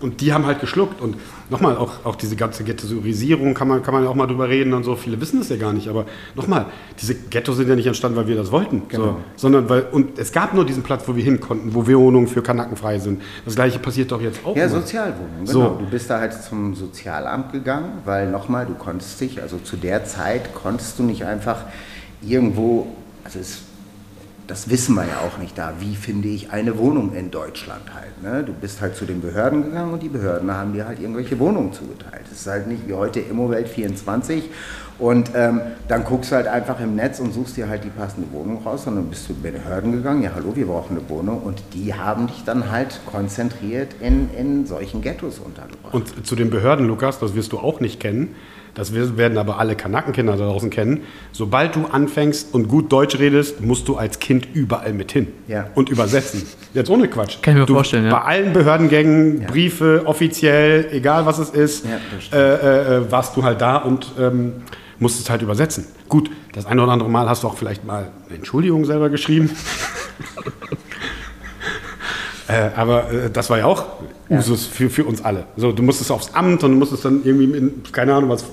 Und 0.00 0.20
die 0.20 0.32
haben 0.32 0.44
halt 0.44 0.60
geschluckt. 0.60 1.00
Und 1.00 1.16
nochmal, 1.48 1.76
auch, 1.76 2.04
auch 2.04 2.16
diese 2.16 2.36
ganze 2.36 2.62
Ghettoisierung 2.64 3.54
kann 3.54 3.68
man, 3.68 3.82
kann 3.82 3.94
man 3.94 4.06
auch 4.06 4.14
mal 4.14 4.26
drüber 4.26 4.48
reden 4.48 4.74
und 4.74 4.84
so. 4.84 4.96
Viele 4.96 5.20
wissen 5.20 5.38
das 5.38 5.48
ja 5.48 5.56
gar 5.56 5.72
nicht. 5.72 5.88
Aber 5.88 6.04
nochmal, 6.34 6.66
diese 7.00 7.14
Ghettos 7.14 7.56
sind 7.56 7.68
ja 7.68 7.76
nicht 7.76 7.86
entstanden, 7.86 8.16
weil 8.18 8.26
wir 8.26 8.36
das 8.36 8.50
wollten. 8.52 8.82
Genau. 8.88 9.04
So, 9.04 9.16
sondern 9.36 9.68
weil, 9.68 9.86
und 9.92 10.18
es 10.18 10.32
gab 10.32 10.52
nur 10.52 10.66
diesen 10.66 10.82
Platz, 10.82 11.04
wo 11.06 11.16
wir 11.16 11.24
hin 11.24 11.40
konnten, 11.40 11.74
wo 11.74 11.86
Wohnungen 11.86 12.26
für 12.26 12.42
Kanaken 12.42 12.76
frei 12.76 12.98
sind. 12.98 13.22
Das 13.44 13.54
gleiche 13.54 13.78
passiert 13.78 14.12
doch 14.12 14.20
jetzt 14.20 14.44
auch. 14.44 14.56
Ja, 14.56 14.64
mal. 14.64 14.80
Sozialwohnungen, 14.80 15.46
genau. 15.46 15.52
So. 15.52 15.76
Du 15.78 15.86
bist 15.86 16.10
da 16.10 16.20
halt 16.20 16.34
zum 16.34 16.74
Sozialamt 16.74 17.52
gegangen, 17.52 18.02
weil 18.04 18.30
nochmal, 18.30 18.66
du 18.66 18.74
konntest 18.74 19.20
dich, 19.20 19.40
also 19.40 19.58
zu 19.58 19.76
der 19.76 20.04
Zeit 20.04 20.54
konntest 20.54 20.98
du 20.98 21.04
nicht 21.04 21.24
einfach 21.24 21.62
irgendwo, 22.20 22.88
also 23.24 23.38
es 23.38 23.62
das 24.46 24.68
wissen 24.68 24.94
wir 24.94 25.04
ja 25.04 25.20
auch 25.26 25.38
nicht 25.38 25.56
da. 25.56 25.72
Wie 25.80 25.94
finde 25.94 26.28
ich 26.28 26.50
eine 26.50 26.76
Wohnung 26.78 27.14
in 27.14 27.30
Deutschland 27.30 27.94
halt? 27.94 28.22
Ne? 28.22 28.44
Du 28.44 28.52
bist 28.52 28.80
halt 28.80 28.96
zu 28.96 29.04
den 29.06 29.20
Behörden 29.20 29.64
gegangen 29.64 29.92
und 29.92 30.02
die 30.02 30.08
Behörden 30.08 30.50
haben 30.52 30.72
dir 30.72 30.86
halt 30.86 31.00
irgendwelche 31.00 31.38
Wohnungen 31.38 31.72
zugeteilt. 31.72 32.22
Es 32.30 32.40
ist 32.40 32.46
halt 32.46 32.66
nicht 32.66 32.86
wie 32.86 32.94
heute 32.94 33.20
Immowelt 33.20 33.68
24 33.68 34.50
und 34.98 35.30
ähm, 35.34 35.60
dann 35.88 36.04
guckst 36.04 36.30
du 36.30 36.36
halt 36.36 36.46
einfach 36.46 36.78
im 36.78 36.94
Netz 36.94 37.18
und 37.18 37.32
suchst 37.32 37.56
dir 37.56 37.68
halt 37.68 37.82
die 37.84 37.90
passende 37.90 38.30
Wohnung 38.32 38.62
raus 38.62 38.86
und 38.86 38.94
dann 38.96 39.06
bist 39.06 39.28
du 39.28 39.34
zu 39.34 39.40
den 39.40 39.54
Behörden 39.54 39.92
gegangen, 39.92 40.22
ja 40.22 40.30
hallo, 40.34 40.54
wir 40.54 40.66
brauchen 40.66 40.96
eine 40.96 41.08
Wohnung 41.08 41.42
und 41.42 41.62
die 41.72 41.94
haben 41.94 42.28
dich 42.28 42.44
dann 42.44 42.70
halt 42.70 43.00
konzentriert 43.06 43.88
in, 44.00 44.28
in 44.34 44.66
solchen 44.66 45.02
Ghettos 45.02 45.38
untergebracht. 45.38 45.92
Und 45.92 46.26
zu 46.26 46.36
den 46.36 46.50
Behörden, 46.50 46.86
Lukas, 46.86 47.18
das 47.18 47.34
wirst 47.34 47.52
du 47.52 47.58
auch 47.58 47.80
nicht 47.80 47.98
kennen, 47.98 48.36
das 48.74 48.92
werden 48.92 49.38
aber 49.38 49.58
alle 49.58 49.76
Kanackenkinder 49.76 50.36
da 50.36 50.46
draußen 50.46 50.70
kennen. 50.70 51.02
Sobald 51.32 51.76
du 51.76 51.86
anfängst 51.86 52.52
und 52.52 52.68
gut 52.68 52.92
Deutsch 52.92 53.18
redest, 53.18 53.60
musst 53.60 53.88
du 53.88 53.96
als 53.96 54.18
Kind 54.18 54.48
überall 54.52 54.92
mit 54.92 55.12
hin 55.12 55.28
ja. 55.46 55.68
und 55.74 55.90
übersetzen. 55.90 56.42
Jetzt 56.72 56.90
ohne 56.90 57.08
Quatsch. 57.08 57.40
Kann 57.40 57.54
ich 57.54 57.60
mir 57.60 57.66
du, 57.66 57.74
vorstellen, 57.74 58.06
ja. 58.06 58.10
Bei 58.10 58.22
allen 58.22 58.52
Behördengängen, 58.52 59.42
ja. 59.42 59.46
Briefe, 59.46 60.02
offiziell, 60.06 60.88
egal 60.90 61.24
was 61.24 61.38
es 61.38 61.50
ist, 61.50 61.86
ja, 61.86 62.36
äh, 62.36 62.96
äh, 62.96 63.10
warst 63.10 63.36
du 63.36 63.44
halt 63.44 63.60
da 63.60 63.76
und 63.76 64.12
ähm, 64.18 64.54
musstest 64.98 65.30
halt 65.30 65.42
übersetzen. 65.42 65.86
Gut, 66.08 66.30
das 66.52 66.66
eine 66.66 66.82
oder 66.82 66.92
andere 66.92 67.08
Mal 67.08 67.28
hast 67.28 67.44
du 67.44 67.48
auch 67.48 67.56
vielleicht 67.56 67.84
mal 67.84 68.08
eine 68.26 68.36
Entschuldigung 68.36 68.84
selber 68.84 69.08
geschrieben. 69.08 69.50
äh, 72.48 72.70
aber 72.76 73.10
äh, 73.10 73.30
das 73.30 73.50
war 73.50 73.58
ja 73.58 73.66
auch 73.66 73.86
Usus 74.30 74.66
für, 74.66 74.88
für 74.88 75.04
uns 75.04 75.22
alle. 75.22 75.44
So, 75.56 75.72
du 75.72 75.82
musstest 75.82 76.10
aufs 76.10 76.34
Amt 76.34 76.64
und 76.64 76.72
du 76.72 76.78
musstest 76.78 77.04
dann 77.04 77.22
irgendwie, 77.24 77.44
in, 77.44 77.82
keine 77.92 78.14
Ahnung 78.14 78.30
was, 78.30 78.44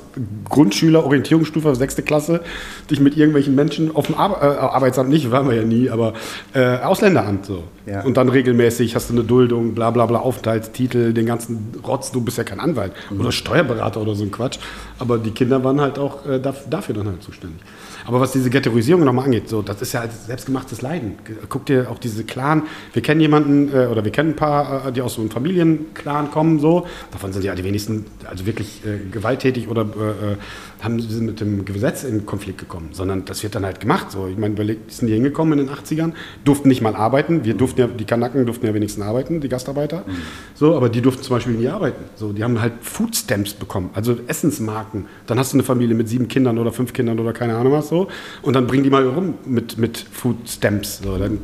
Grundschüler, 0.50 1.06
Orientierungsstufe, 1.06 1.74
sechste 1.76 2.02
Klasse, 2.02 2.42
dich 2.90 3.00
mit 3.00 3.16
irgendwelchen 3.16 3.56
Menschen 3.56 3.96
auf 3.96 4.08
dem 4.08 4.16
Ar 4.16 4.42
äh, 4.42 4.58
Arbeitsamt 4.58 5.10
nicht, 5.10 5.32
waren 5.32 5.48
wir 5.48 5.56
ja 5.56 5.64
nie, 5.64 5.90
aber 5.90 6.14
äh, 6.54 6.78
Ausländeramt 6.80 7.46
so. 7.46 7.64
Ja. 7.86 8.04
Und 8.04 8.18
dann 8.18 8.30
regelmäßig 8.30 8.96
hast 8.96 9.10
du 9.10 9.14
eine 9.14 9.24
Duldung, 9.24 9.74
bla 9.74 9.92
bla 9.92 10.06
bla, 10.06 10.20
Aufenthaltstitel, 10.20 11.14
den 11.14 11.26
ganzen 11.26 11.74
Rotz, 11.88 12.12
du 12.12 12.22
bist 12.22 12.38
ja 12.38 12.44
kein 12.44 12.60
Anwalt 12.60 12.92
mhm. 13.10 13.22
oder 13.22 13.32
Steuerberater 13.32 14.02
oder 14.02 14.16
so 14.16 14.24
ein 14.24 14.32
Quatsch. 14.32 14.60
Aber 15.00 15.18
die 15.18 15.32
Kinder 15.32 15.64
waren 15.64 15.80
halt 15.80 15.98
auch 15.98 16.26
äh, 16.26 16.40
dafür 16.40 16.96
dann 16.96 17.08
halt 17.08 17.24
zuständig. 17.24 17.62
Aber 18.06 18.20
was 18.20 18.32
diese 18.32 18.50
Ghettoisierung 18.50 19.04
nochmal 19.04 19.26
angeht, 19.26 19.50
so, 19.50 19.62
das 19.62 19.82
ist 19.82 19.94
ja 19.94 20.04
selbstgemachtes 20.08 20.82
Leiden. 20.82 21.16
Guck 21.50 21.66
dir 21.66 21.90
auch 21.90 22.00
diese 22.00 22.24
Clan, 22.24 22.64
wir 22.94 23.02
kennen 23.02 23.22
jemanden 23.22 23.74
äh, 23.74 23.88
oder 23.88 24.04
wir 24.04 24.12
kennen 24.12 24.32
ein 24.32 24.36
paar, 24.36 24.88
äh, 24.88 24.92
die 24.92 25.02
aus 25.02 25.16
so 25.16 25.22
einem 25.22 25.32
Familienclan 25.32 26.32
kommen, 26.32 26.60
so. 26.60 26.88
Davon 27.12 27.34
sind 27.34 27.44
ja 27.44 27.56
die 27.56 27.64
wenigsten 27.64 28.06
also 28.26 28.46
wirklich 28.46 28.82
äh, 28.86 29.10
gewalttätig 29.10 29.68
oder 29.68 29.82
äh, 29.82 30.34
äh 30.34 30.38
haben 30.82 31.00
sie 31.00 31.22
mit 31.22 31.40
dem 31.40 31.64
Gesetz 31.64 32.04
in 32.04 32.26
Konflikt 32.26 32.58
gekommen, 32.58 32.90
sondern 32.92 33.26
das 33.26 33.44
wird 33.44 33.56
dann 33.56 33.66
halt 33.66 33.80
gemacht. 33.80 34.12
So, 34.12 34.28
ich 34.28 34.38
meine, 34.38 34.58
wir 34.58 34.66
sind 34.88 35.08
hier 35.08 35.16
hingekommen 35.16 35.60
in 35.60 35.68
den 35.68 35.76
80ern, 35.76 36.14
durften 36.44 36.70
nicht 36.70 36.82
mal 36.82 36.96
arbeiten. 36.96 37.46
Wir 37.46 37.54
durften 37.54 37.82
ja, 37.82 37.88
die 37.88 38.06
Kanaken 38.06 38.46
durften 38.46 38.66
ja 38.66 38.74
wenigstens 38.74 39.04
arbeiten, 39.04 39.42
die 39.42 39.50
Gastarbeiter. 39.50 40.04
Mhm. 40.08 40.12
So, 40.56 40.76
aber 40.76 40.90
die 40.90 41.02
durften 41.02 41.24
zum 41.24 41.36
Beispiel 41.36 41.54
nie 41.54 41.68
arbeiten. 41.68 42.04
So, 42.16 42.34
die 42.34 42.44
haben 42.44 42.60
halt 42.60 42.74
Foodstamps 42.82 43.54
bekommen, 43.54 43.92
also 43.94 44.18
Essensmarken. 44.28 45.06
Dann 45.28 45.38
hast 45.38 45.54
du 45.54 45.58
eine 45.58 45.64
Familie 45.64 45.96
mit 45.96 46.10
sieben 46.10 46.28
Kindern 46.28 46.58
oder 46.58 46.72
fünf 46.72 46.94
Kindern 46.94 47.20
oder 47.20 47.34
keine 47.34 47.56
Ahnung 47.56 47.74
was 47.74 47.90
so. 47.92 48.08
Und 48.42 48.56
dann 48.56 48.66
bringen 48.66 48.84
die 48.84 48.90
mal 48.90 49.06
rum 49.06 49.36
mit, 49.46 49.78
mit 49.78 49.98
Foodstamps. 49.98 51.02
So, 51.04 51.18
dann, 51.18 51.40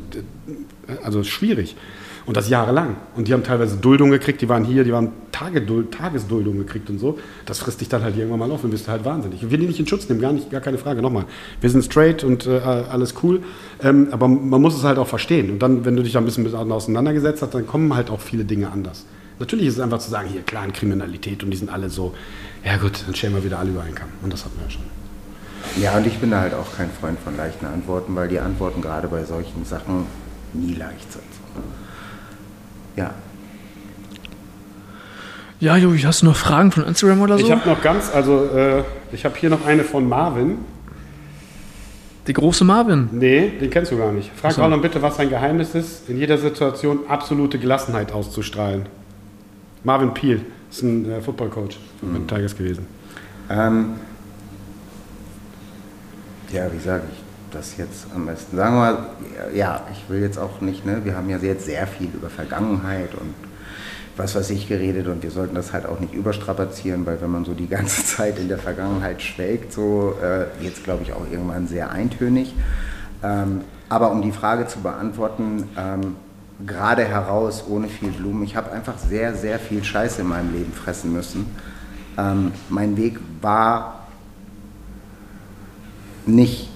also 1.04 1.22
schwierig. 1.22 1.76
Und 2.24 2.36
das 2.36 2.48
jahrelang. 2.50 2.96
Und 3.16 3.28
die 3.28 3.32
haben 3.32 3.42
teilweise 3.42 3.76
Duldung 3.76 4.10
gekriegt, 4.10 4.42
die 4.42 4.48
waren 4.48 4.64
hier, 4.64 4.84
die 4.84 4.92
haben 4.92 5.12
Tageduld, 5.32 5.92
Tagesduldung 5.92 6.58
gekriegt 6.58 6.90
und 6.90 6.98
so. 6.98 7.18
Das 7.46 7.58
frisst 7.58 7.80
dich 7.80 7.88
dann 7.88 8.02
halt 8.02 8.16
irgendwann 8.16 8.40
mal 8.40 8.50
auf 8.50 8.64
und 8.64 8.70
bist 8.70 8.88
halt 8.88 9.04
wahnsinnig. 9.04 9.42
Ich 9.42 9.50
will 9.50 9.58
die 9.58 9.66
nicht 9.66 9.80
in 9.80 9.86
Schutz 9.86 10.08
nehmen, 10.08 10.20
gar, 10.20 10.32
nicht, 10.32 10.50
gar 10.50 10.60
keine 10.60 10.76
Frage. 10.76 11.00
Nochmal, 11.00 11.24
wir 11.60 11.70
sind 11.70 11.84
straight 11.84 12.24
und 12.24 12.46
äh, 12.46 12.58
alles 12.58 13.14
cool. 13.22 13.42
Ähm, 13.82 14.08
aber 14.10 14.28
man 14.28 14.60
muss 14.60 14.74
es 14.76 14.84
halt 14.84 14.98
auch 14.98 15.06
verstehen. 15.06 15.50
Und 15.50 15.60
dann, 15.60 15.84
wenn 15.84 15.96
du 15.96 16.02
dich 16.02 16.12
da 16.12 16.18
ein 16.18 16.26
bisschen 16.26 16.52
auseinandergesetzt 16.54 17.40
hast, 17.42 17.54
dann 17.54 17.66
kommen 17.66 17.94
halt 17.94 18.10
auch 18.10 18.20
viele 18.20 18.44
Dinge 18.44 18.70
anders. 18.70 19.06
Natürlich 19.38 19.66
ist 19.66 19.74
es 19.74 19.80
einfach 19.80 19.98
zu 19.98 20.10
sagen, 20.10 20.28
hier, 20.28 20.42
klar, 20.42 20.66
Kriminalität 20.68 21.42
und 21.44 21.50
die 21.50 21.56
sind 21.56 21.70
alle 21.70 21.88
so, 21.90 22.14
ja 22.64 22.76
gut, 22.76 23.04
dann 23.06 23.14
stellen 23.14 23.34
wir 23.34 23.44
wieder 23.44 23.58
alle 23.58 23.70
über 23.70 23.82
einen 23.82 23.94
Kamm. 23.94 24.08
Und 24.22 24.32
das 24.32 24.44
hatten 24.44 24.56
wir 24.58 24.64
ja 24.64 24.70
schon. 24.70 24.97
Ja, 25.80 25.96
und 25.96 26.06
ich 26.06 26.18
bin 26.18 26.30
da 26.30 26.40
halt 26.40 26.54
auch 26.54 26.76
kein 26.76 26.90
Freund 26.90 27.18
von 27.20 27.36
leichten 27.36 27.66
Antworten, 27.66 28.14
weil 28.16 28.28
die 28.28 28.40
Antworten 28.40 28.82
gerade 28.82 29.08
bei 29.08 29.24
solchen 29.24 29.64
Sachen 29.64 30.06
nie 30.52 30.74
leicht 30.74 31.12
sind. 31.12 31.24
Ja. 32.96 33.14
Ja, 35.60 35.76
Jogi, 35.76 36.00
hast 36.00 36.22
du 36.22 36.26
noch 36.26 36.36
Fragen 36.36 36.70
von 36.70 36.84
Instagram 36.84 37.20
oder 37.20 37.38
so? 37.38 37.44
Ich 37.44 37.50
habe 37.50 37.68
noch 37.68 37.82
ganz, 37.82 38.12
also 38.14 38.44
äh, 38.54 38.82
ich 39.12 39.24
habe 39.24 39.36
hier 39.36 39.50
noch 39.50 39.66
eine 39.66 39.82
von 39.82 40.08
Marvin. 40.08 40.58
Die 42.28 42.32
große 42.32 42.64
Marvin? 42.64 43.08
Nee, 43.12 43.52
den 43.60 43.70
kennst 43.70 43.90
du 43.90 43.96
gar 43.96 44.12
nicht. 44.12 44.30
Frag 44.36 44.52
so. 44.52 44.60
Marlon 44.60 44.82
bitte, 44.82 45.00
was 45.02 45.16
sein 45.16 45.30
Geheimnis 45.30 45.74
ist, 45.74 46.08
in 46.08 46.18
jeder 46.18 46.38
Situation 46.38 47.00
absolute 47.08 47.58
Gelassenheit 47.58 48.12
auszustrahlen. 48.12 48.86
Marvin 49.82 50.14
Peel 50.14 50.42
ist 50.70 50.82
ein 50.82 51.10
äh, 51.10 51.20
Footballcoach 51.20 51.78
mhm. 52.02 52.12
mit 52.12 52.28
Tigers 52.28 52.56
gewesen. 52.56 52.86
Ähm, 53.50 53.94
ja, 56.52 56.72
wie 56.72 56.78
sage 56.78 57.04
ich? 57.12 57.28
das 57.50 57.76
jetzt 57.76 58.06
am 58.14 58.26
besten? 58.26 58.56
Sagen 58.56 58.74
wir 58.74 58.80
mal, 58.80 59.06
ja, 59.54 59.82
ich 59.92 60.08
will 60.08 60.20
jetzt 60.20 60.38
auch 60.38 60.60
nicht, 60.60 60.84
ne, 60.84 61.04
wir 61.04 61.16
haben 61.16 61.28
ja 61.28 61.38
jetzt 61.38 61.66
sehr 61.66 61.86
viel 61.86 62.08
über 62.08 62.30
Vergangenheit 62.30 63.14
und 63.14 63.34
was 64.16 64.34
weiß 64.34 64.50
ich 64.50 64.68
geredet 64.68 65.06
und 65.06 65.22
wir 65.22 65.30
sollten 65.30 65.54
das 65.54 65.72
halt 65.72 65.86
auch 65.86 66.00
nicht 66.00 66.12
überstrapazieren, 66.12 67.06
weil 67.06 67.20
wenn 67.20 67.30
man 67.30 67.44
so 67.44 67.54
die 67.54 67.68
ganze 67.68 68.04
Zeit 68.16 68.38
in 68.38 68.48
der 68.48 68.58
Vergangenheit 68.58 69.22
schwelgt, 69.22 69.72
so 69.72 70.14
äh, 70.20 70.46
wird 70.62 70.82
glaube 70.84 71.04
ich 71.04 71.12
auch 71.12 71.24
irgendwann 71.30 71.66
sehr 71.66 71.90
eintönig. 71.90 72.54
Ähm, 73.22 73.62
aber 73.88 74.10
um 74.10 74.22
die 74.22 74.32
Frage 74.32 74.66
zu 74.66 74.80
beantworten, 74.80 75.68
ähm, 75.76 76.16
gerade 76.66 77.04
heraus, 77.04 77.64
ohne 77.68 77.88
viel 77.88 78.10
Blumen, 78.10 78.42
ich 78.42 78.56
habe 78.56 78.72
einfach 78.72 78.98
sehr, 78.98 79.34
sehr 79.34 79.58
viel 79.58 79.84
Scheiße 79.84 80.22
in 80.22 80.28
meinem 80.28 80.52
Leben 80.52 80.72
fressen 80.72 81.12
müssen. 81.12 81.46
Ähm, 82.18 82.52
mein 82.68 82.96
Weg 82.96 83.18
war 83.40 83.97
nicht 86.28 86.68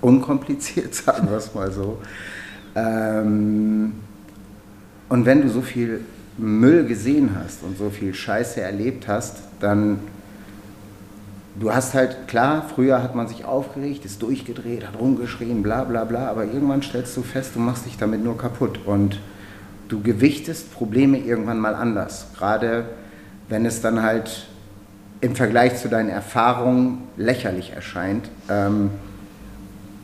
unkompliziert, 0.00 0.94
sagen 0.94 1.28
wir 1.28 1.36
es 1.36 1.54
mal 1.54 1.72
so. 1.72 1.98
Ähm, 2.74 3.92
und 5.08 5.26
wenn 5.26 5.42
du 5.42 5.48
so 5.48 5.60
viel 5.60 6.00
Müll 6.38 6.86
gesehen 6.86 7.30
hast 7.38 7.62
und 7.62 7.76
so 7.76 7.90
viel 7.90 8.14
Scheiße 8.14 8.60
erlebt 8.60 9.08
hast, 9.08 9.42
dann 9.60 9.98
du 11.58 11.72
hast 11.72 11.94
halt, 11.94 12.28
klar, 12.28 12.66
früher 12.74 13.02
hat 13.02 13.14
man 13.14 13.28
sich 13.28 13.44
aufgeregt, 13.44 14.04
ist 14.04 14.22
durchgedreht, 14.22 14.86
hat 14.86 14.98
rumgeschrien, 14.98 15.62
bla 15.62 15.84
bla 15.84 16.04
bla, 16.04 16.28
aber 16.28 16.44
irgendwann 16.44 16.82
stellst 16.82 17.16
du 17.16 17.22
fest, 17.22 17.52
du 17.54 17.60
machst 17.60 17.86
dich 17.86 17.98
damit 17.98 18.24
nur 18.24 18.38
kaputt 18.38 18.80
und 18.86 19.20
du 19.88 20.00
gewichtest 20.00 20.72
Probleme 20.72 21.18
irgendwann 21.18 21.60
mal 21.60 21.74
anders. 21.74 22.28
Gerade 22.36 22.86
wenn 23.48 23.66
es 23.66 23.82
dann 23.82 24.02
halt 24.02 24.46
im 25.22 25.36
Vergleich 25.36 25.76
zu 25.76 25.88
deinen 25.88 26.10
Erfahrungen 26.10 27.04
lächerlich 27.16 27.72
erscheint. 27.72 28.28
Ähm, 28.50 28.90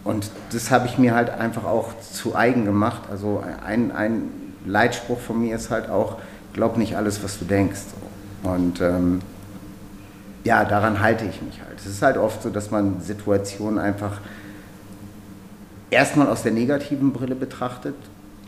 und 0.04 0.30
das 0.52 0.70
habe 0.70 0.86
ich 0.86 0.96
mir 0.96 1.14
halt 1.14 1.28
einfach 1.28 1.64
auch 1.64 1.90
zu 2.00 2.34
eigen 2.34 2.64
gemacht. 2.64 3.02
Also 3.10 3.42
ein, 3.66 3.90
ein 3.90 4.30
Leitspruch 4.64 5.18
von 5.18 5.40
mir 5.40 5.56
ist 5.56 5.70
halt 5.70 5.90
auch, 5.90 6.16
glaub 6.52 6.78
nicht 6.78 6.96
alles, 6.96 7.22
was 7.22 7.38
du 7.38 7.44
denkst. 7.44 7.80
Und 8.44 8.80
ähm, 8.80 9.20
ja, 10.44 10.64
daran 10.64 11.00
halte 11.00 11.24
ich 11.24 11.42
mich 11.42 11.60
halt. 11.60 11.78
Es 11.78 11.86
ist 11.86 12.00
halt 12.00 12.16
oft 12.16 12.40
so, 12.40 12.48
dass 12.48 12.70
man 12.70 13.00
Situationen 13.00 13.80
einfach 13.80 14.20
erstmal 15.90 16.28
aus 16.28 16.44
der 16.44 16.52
negativen 16.52 17.12
Brille 17.12 17.34
betrachtet 17.34 17.96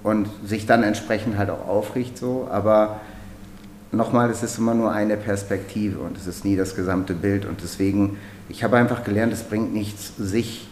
und 0.04 0.28
sich 0.46 0.66
dann 0.66 0.84
entsprechend 0.84 1.36
halt 1.36 1.50
auch 1.50 1.66
aufricht 1.66 2.16
so, 2.16 2.48
aber 2.50 3.00
nochmal, 3.92 4.30
es 4.30 4.42
ist 4.42 4.58
immer 4.58 4.74
nur 4.74 4.92
eine 4.92 5.16
Perspektive 5.16 5.98
und 5.98 6.16
es 6.16 6.26
ist 6.26 6.44
nie 6.44 6.56
das 6.56 6.76
gesamte 6.76 7.14
Bild 7.14 7.44
und 7.44 7.62
deswegen, 7.62 8.18
ich 8.48 8.62
habe 8.64 8.76
einfach 8.76 9.04
gelernt, 9.04 9.32
es 9.32 9.42
bringt 9.42 9.72
nichts, 9.72 10.12
sich 10.16 10.68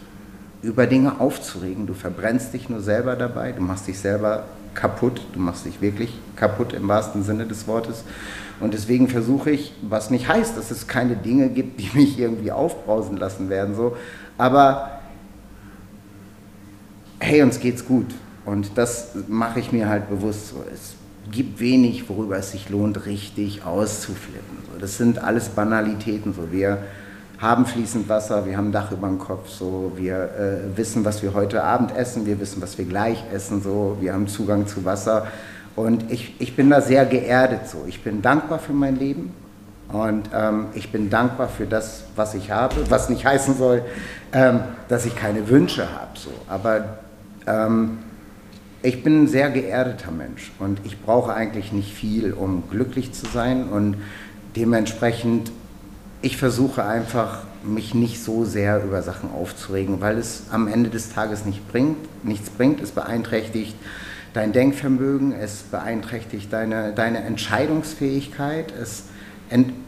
über 0.61 0.87
Dinge 0.87 1.19
aufzuregen. 1.19 1.87
Du 1.87 1.93
verbrennst 1.93 2.53
dich 2.53 2.69
nur 2.69 2.81
selber 2.81 3.15
dabei, 3.15 3.51
du 3.51 3.61
machst 3.61 3.87
dich 3.87 3.99
selber 3.99 4.43
kaputt, 4.73 5.21
du 5.33 5.39
machst 5.39 5.65
dich 5.65 5.81
wirklich 5.81 6.17
kaputt 6.35 6.73
im 6.73 6.87
wahrsten 6.87 7.23
Sinne 7.23 7.45
des 7.45 7.67
Wortes. 7.67 8.03
Und 8.59 8.73
deswegen 8.73 9.07
versuche 9.07 9.51
ich, 9.51 9.73
was 9.81 10.09
nicht 10.09 10.27
heißt, 10.27 10.57
dass 10.57 10.69
es 10.71 10.87
keine 10.87 11.15
Dinge 11.15 11.49
gibt, 11.49 11.79
die 11.79 11.89
mich 11.97 12.19
irgendwie 12.19 12.51
aufbrausen 12.51 13.17
lassen 13.17 13.49
werden, 13.49 13.75
so, 13.75 13.95
aber 14.37 14.99
hey, 17.19 17.41
uns 17.41 17.59
geht's 17.59 17.85
gut. 17.85 18.07
Und 18.45 18.77
das 18.77 19.09
mache 19.27 19.59
ich 19.59 19.71
mir 19.71 19.89
halt 19.89 20.09
bewusst. 20.09 20.49
So. 20.49 20.63
Es 20.73 20.95
gibt 21.31 21.59
wenig, 21.59 22.09
worüber 22.09 22.37
es 22.37 22.51
sich 22.51 22.69
lohnt, 22.69 23.05
richtig 23.05 23.63
auszuflippen. 23.63 24.57
So. 24.71 24.79
Das 24.79 24.97
sind 24.97 25.23
alles 25.23 25.49
Banalitäten. 25.49 26.33
So. 26.33 26.51
Wir 26.51 26.79
haben 27.39 27.65
fließend 27.65 28.09
Wasser, 28.09 28.45
wir 28.45 28.57
haben 28.57 28.69
ein 28.69 28.71
Dach 28.71 28.91
über 28.91 29.07
dem 29.07 29.17
Kopf, 29.17 29.47
so, 29.49 29.93
wir 29.95 30.15
äh, 30.15 30.77
wissen, 30.77 31.05
was 31.05 31.23
wir 31.23 31.33
heute 31.33 31.63
Abend 31.63 31.95
essen, 31.95 32.25
wir 32.25 32.39
wissen, 32.39 32.61
was 32.61 32.77
wir 32.77 32.83
gleich 32.83 33.23
essen, 33.33 33.61
so, 33.61 33.97
wir 34.01 34.13
haben 34.13 34.27
Zugang 34.27 34.67
zu 34.67 34.83
Wasser. 34.83 35.27
Und 35.77 36.11
ich, 36.11 36.35
ich 36.39 36.57
bin 36.57 36.69
da 36.69 36.81
sehr 36.81 37.05
geerdet 37.05 37.69
so. 37.69 37.85
Ich 37.87 38.03
bin 38.03 38.21
dankbar 38.21 38.59
für 38.59 38.73
mein 38.73 38.97
Leben 38.97 39.31
Und 39.91 40.29
ähm, 40.33 40.67
ich 40.73 40.91
bin 40.91 41.09
dankbar 41.09 41.47
für 41.47 41.65
das, 41.65 42.03
was 42.15 42.33
ich 42.33 42.51
habe, 42.51 42.75
was 42.89 43.09
nicht 43.09 43.25
heißen 43.25 43.57
soll, 43.57 43.83
ähm, 44.33 44.59
dass 44.87 45.05
ich 45.05 45.15
keine 45.15 45.47
Wünsche 45.49 45.83
habe. 45.83 46.11
So. 46.15 46.31
Aber 46.47 46.99
ähm, 47.47 47.99
ich 48.81 49.03
bin 49.03 49.23
ein 49.23 49.27
sehr 49.27 49.49
geerdeter 49.49 50.11
Mensch 50.11 50.51
und 50.59 50.79
ich 50.85 51.01
brauche 51.01 51.33
eigentlich 51.33 51.73
nicht 51.73 51.93
viel, 51.93 52.33
um 52.33 52.63
glücklich 52.69 53.11
zu 53.11 53.25
sein. 53.27 53.67
Und 53.67 53.97
dementsprechend, 54.55 55.51
ich 56.21 56.37
versuche 56.37 56.85
einfach, 56.85 57.43
mich 57.63 57.93
nicht 57.93 58.23
so 58.23 58.45
sehr 58.45 58.81
über 58.81 59.01
Sachen 59.01 59.29
aufzuregen, 59.31 59.99
weil 59.99 60.17
es 60.17 60.43
am 60.49 60.69
Ende 60.69 60.89
des 60.89 61.13
Tages 61.13 61.45
nicht 61.45 61.67
bringt, 61.69 61.97
nichts 62.23 62.49
bringt. 62.49 62.79
Es 62.79 62.91
beeinträchtigt 62.91 63.75
dein 64.33 64.53
Denkvermögen, 64.53 65.33
es 65.33 65.63
beeinträchtigt 65.63 66.53
deine, 66.53 66.93
deine 66.93 67.19
Entscheidungsfähigkeit, 67.19 68.73
es, 68.81 69.03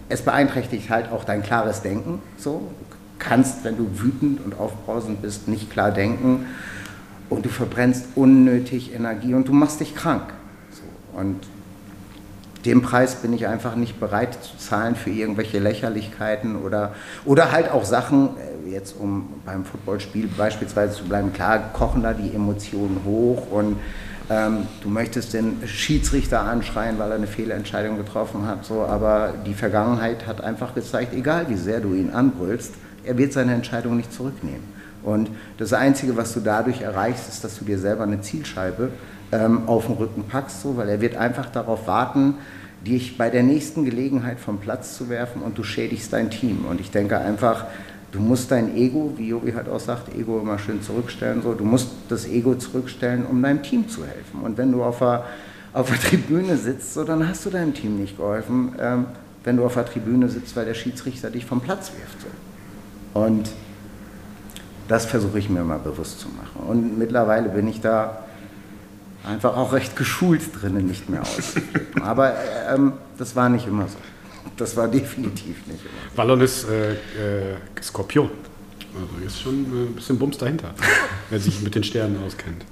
es 0.10 0.22
beeinträchtigt 0.24 0.90
halt 0.90 1.10
auch 1.12 1.24
dein 1.24 1.44
klares 1.44 1.82
Denken. 1.82 2.22
So. 2.38 2.70
Kannst, 3.20 3.64
wenn 3.64 3.78
du 3.78 3.88
wütend 4.02 4.44
und 4.44 4.60
aufbrausend 4.60 5.22
bist, 5.22 5.48
nicht 5.48 5.70
klar 5.70 5.92
denken 5.92 6.48
und 7.32 7.46
du 7.46 7.50
verbrennst 7.50 8.06
unnötig 8.16 8.94
Energie 8.94 9.34
und 9.34 9.48
du 9.48 9.54
machst 9.54 9.80
dich 9.80 9.96
krank. 9.96 10.34
So. 10.70 11.18
Und 11.18 11.38
den 12.66 12.82
Preis 12.82 13.16
bin 13.16 13.34
ich 13.34 13.48
einfach 13.48 13.76
nicht 13.76 14.00
bereit 14.00 14.38
zu 14.44 14.58
zahlen 14.58 14.96
für 14.96 15.10
irgendwelche 15.10 15.58
Lächerlichkeiten 15.58 16.58
oder, 16.58 16.94
oder 17.26 17.52
halt 17.52 17.72
auch 17.72 17.86
Sachen, 17.86 18.32
äh, 18.68 18.70
jetzt 18.70 18.96
um 19.00 19.30
beim 19.46 19.64
Footballspiel 19.64 20.30
beispielsweise 20.38 20.98
zu 20.98 21.06
bleiben, 21.06 21.32
klar 21.32 21.72
kochen 21.74 22.04
da 22.04 22.14
die 22.14 22.36
Emotionen 22.36 23.02
hoch 23.06 23.50
und 23.50 23.78
ähm, 24.30 24.68
du 24.84 24.90
möchtest 24.90 25.34
den 25.34 25.66
Schiedsrichter 25.66 26.42
anschreien, 26.42 27.00
weil 27.00 27.12
er 27.12 27.16
eine 27.16 27.28
Fehlentscheidung 27.28 27.96
getroffen 27.98 28.46
hat, 28.46 28.66
so, 28.66 28.82
aber 28.82 29.34
die 29.48 29.54
Vergangenheit 29.54 30.28
hat 30.28 30.42
einfach 30.42 30.76
gezeigt, 30.76 31.14
egal 31.14 31.48
wie 31.48 31.56
sehr 31.56 31.80
du 31.80 31.94
ihn 31.94 32.12
anbrüllst, 32.12 32.74
er 33.06 33.18
wird 33.18 33.32
seine 33.32 33.54
Entscheidung 33.54 33.96
nicht 33.96 34.14
zurücknehmen. 34.14 34.81
Und 35.04 35.30
das 35.58 35.74
Einzige, 35.74 36.16
was 36.18 36.34
du 36.34 36.40
dadurch 36.40 36.82
erreichst, 36.82 37.30
ist, 37.30 37.44
dass 37.44 37.58
du 37.58 37.66
dir 37.66 37.80
selber 37.80 38.04
eine 38.04 38.22
Zielscheibe 38.22 38.90
ähm, 39.32 39.68
auf 39.68 39.88
den 39.88 39.96
Rücken 39.96 40.24
packst, 40.24 40.62
so, 40.62 40.78
weil 40.78 40.90
er 40.90 41.02
wird 41.02 41.16
einfach 41.16 41.50
darauf 41.50 41.88
warten, 41.88 42.36
dich 42.86 43.18
bei 43.18 43.30
der 43.30 43.44
nächsten 43.44 43.86
Gelegenheit 43.86 44.40
vom 44.40 44.60
Platz 44.60 44.98
zu 44.98 45.10
werfen 45.10 45.42
und 45.42 45.58
du 45.58 45.64
schädigst 45.64 46.14
dein 46.14 46.30
Team. 46.32 46.66
Und 46.70 46.82
ich 46.82 46.92
denke 46.92 47.18
einfach, 47.18 47.66
du 48.12 48.20
musst 48.20 48.52
dein 48.52 48.76
Ego, 48.76 49.14
wie 49.18 49.30
Jogi 49.30 49.54
halt 49.54 49.70
auch 49.70 49.80
sagt, 49.80 50.14
Ego 50.16 50.40
immer 50.40 50.58
schön 50.58 50.82
zurückstellen, 50.82 51.42
so, 51.42 51.54
du 51.54 51.64
musst 51.64 51.90
das 52.10 52.28
Ego 52.28 52.56
zurückstellen, 52.56 53.26
um 53.26 53.42
deinem 53.42 53.62
Team 53.62 53.88
zu 53.88 54.02
helfen. 54.06 54.42
Und 54.44 54.58
wenn 54.58 54.72
du 54.72 54.84
auf 54.84 55.00
der, 55.00 55.26
auf 55.74 55.90
der 55.90 56.00
Tribüne 56.00 56.58
sitzt, 56.58 56.94
so, 56.94 57.04
dann 57.04 57.28
hast 57.28 57.46
du 57.46 57.50
deinem 57.50 57.74
Team 57.74 58.00
nicht 58.00 58.18
geholfen, 58.18 58.76
ähm, 58.80 59.06
wenn 59.44 59.58
du 59.58 59.66
auf 59.66 59.76
der 59.76 59.86
Tribüne 59.86 60.30
sitzt, 60.30 60.56
weil 60.56 60.66
der 60.66 60.74
Schiedsrichter 60.74 61.30
dich 61.30 61.46
vom 61.46 61.62
Platz 61.62 61.92
wirft. 61.98 62.22
So. 62.22 63.20
Und 63.20 63.50
das 64.92 65.06
versuche 65.06 65.40
ich 65.40 65.50
mir 65.50 65.64
mal 65.64 65.80
bewusst 65.80 66.20
zu 66.20 66.28
machen. 66.28 66.68
Und 66.68 67.00
mittlerweile 67.00 67.48
bin 67.48 67.66
ich 67.70 67.80
da 67.80 68.26
einfach 69.26 69.56
auch 69.56 69.72
recht 69.72 69.96
geschult 69.96 70.42
drinnen, 70.60 70.86
nicht 70.86 71.10
mehr 71.10 71.22
auszuflippen. 71.22 72.02
Aber 72.02 72.34
ähm, 72.70 72.94
das 73.18 73.34
war 73.38 73.48
nicht 73.48 73.66
immer 73.68 73.88
so. 73.88 73.98
Das 74.58 74.76
war 74.76 74.88
definitiv 75.00 75.66
nicht 75.66 75.80
immer 75.86 76.12
so. 76.12 76.18
Wallon 76.18 76.42
ist 76.42 76.68
äh, 76.70 76.92
äh, 76.92 77.56
Skorpion. 77.82 78.30
Also 78.94 79.26
ist 79.26 79.42
schon 79.42 79.54
äh, 79.54 79.90
ein 79.90 79.96
bisschen 79.96 80.20
Bums 80.20 80.38
dahinter, 80.38 80.72
wer 81.30 81.40
sich 81.40 81.62
mit 81.62 81.74
den 81.74 81.86
Sternen 81.86 82.22
auskennt. 82.26 82.66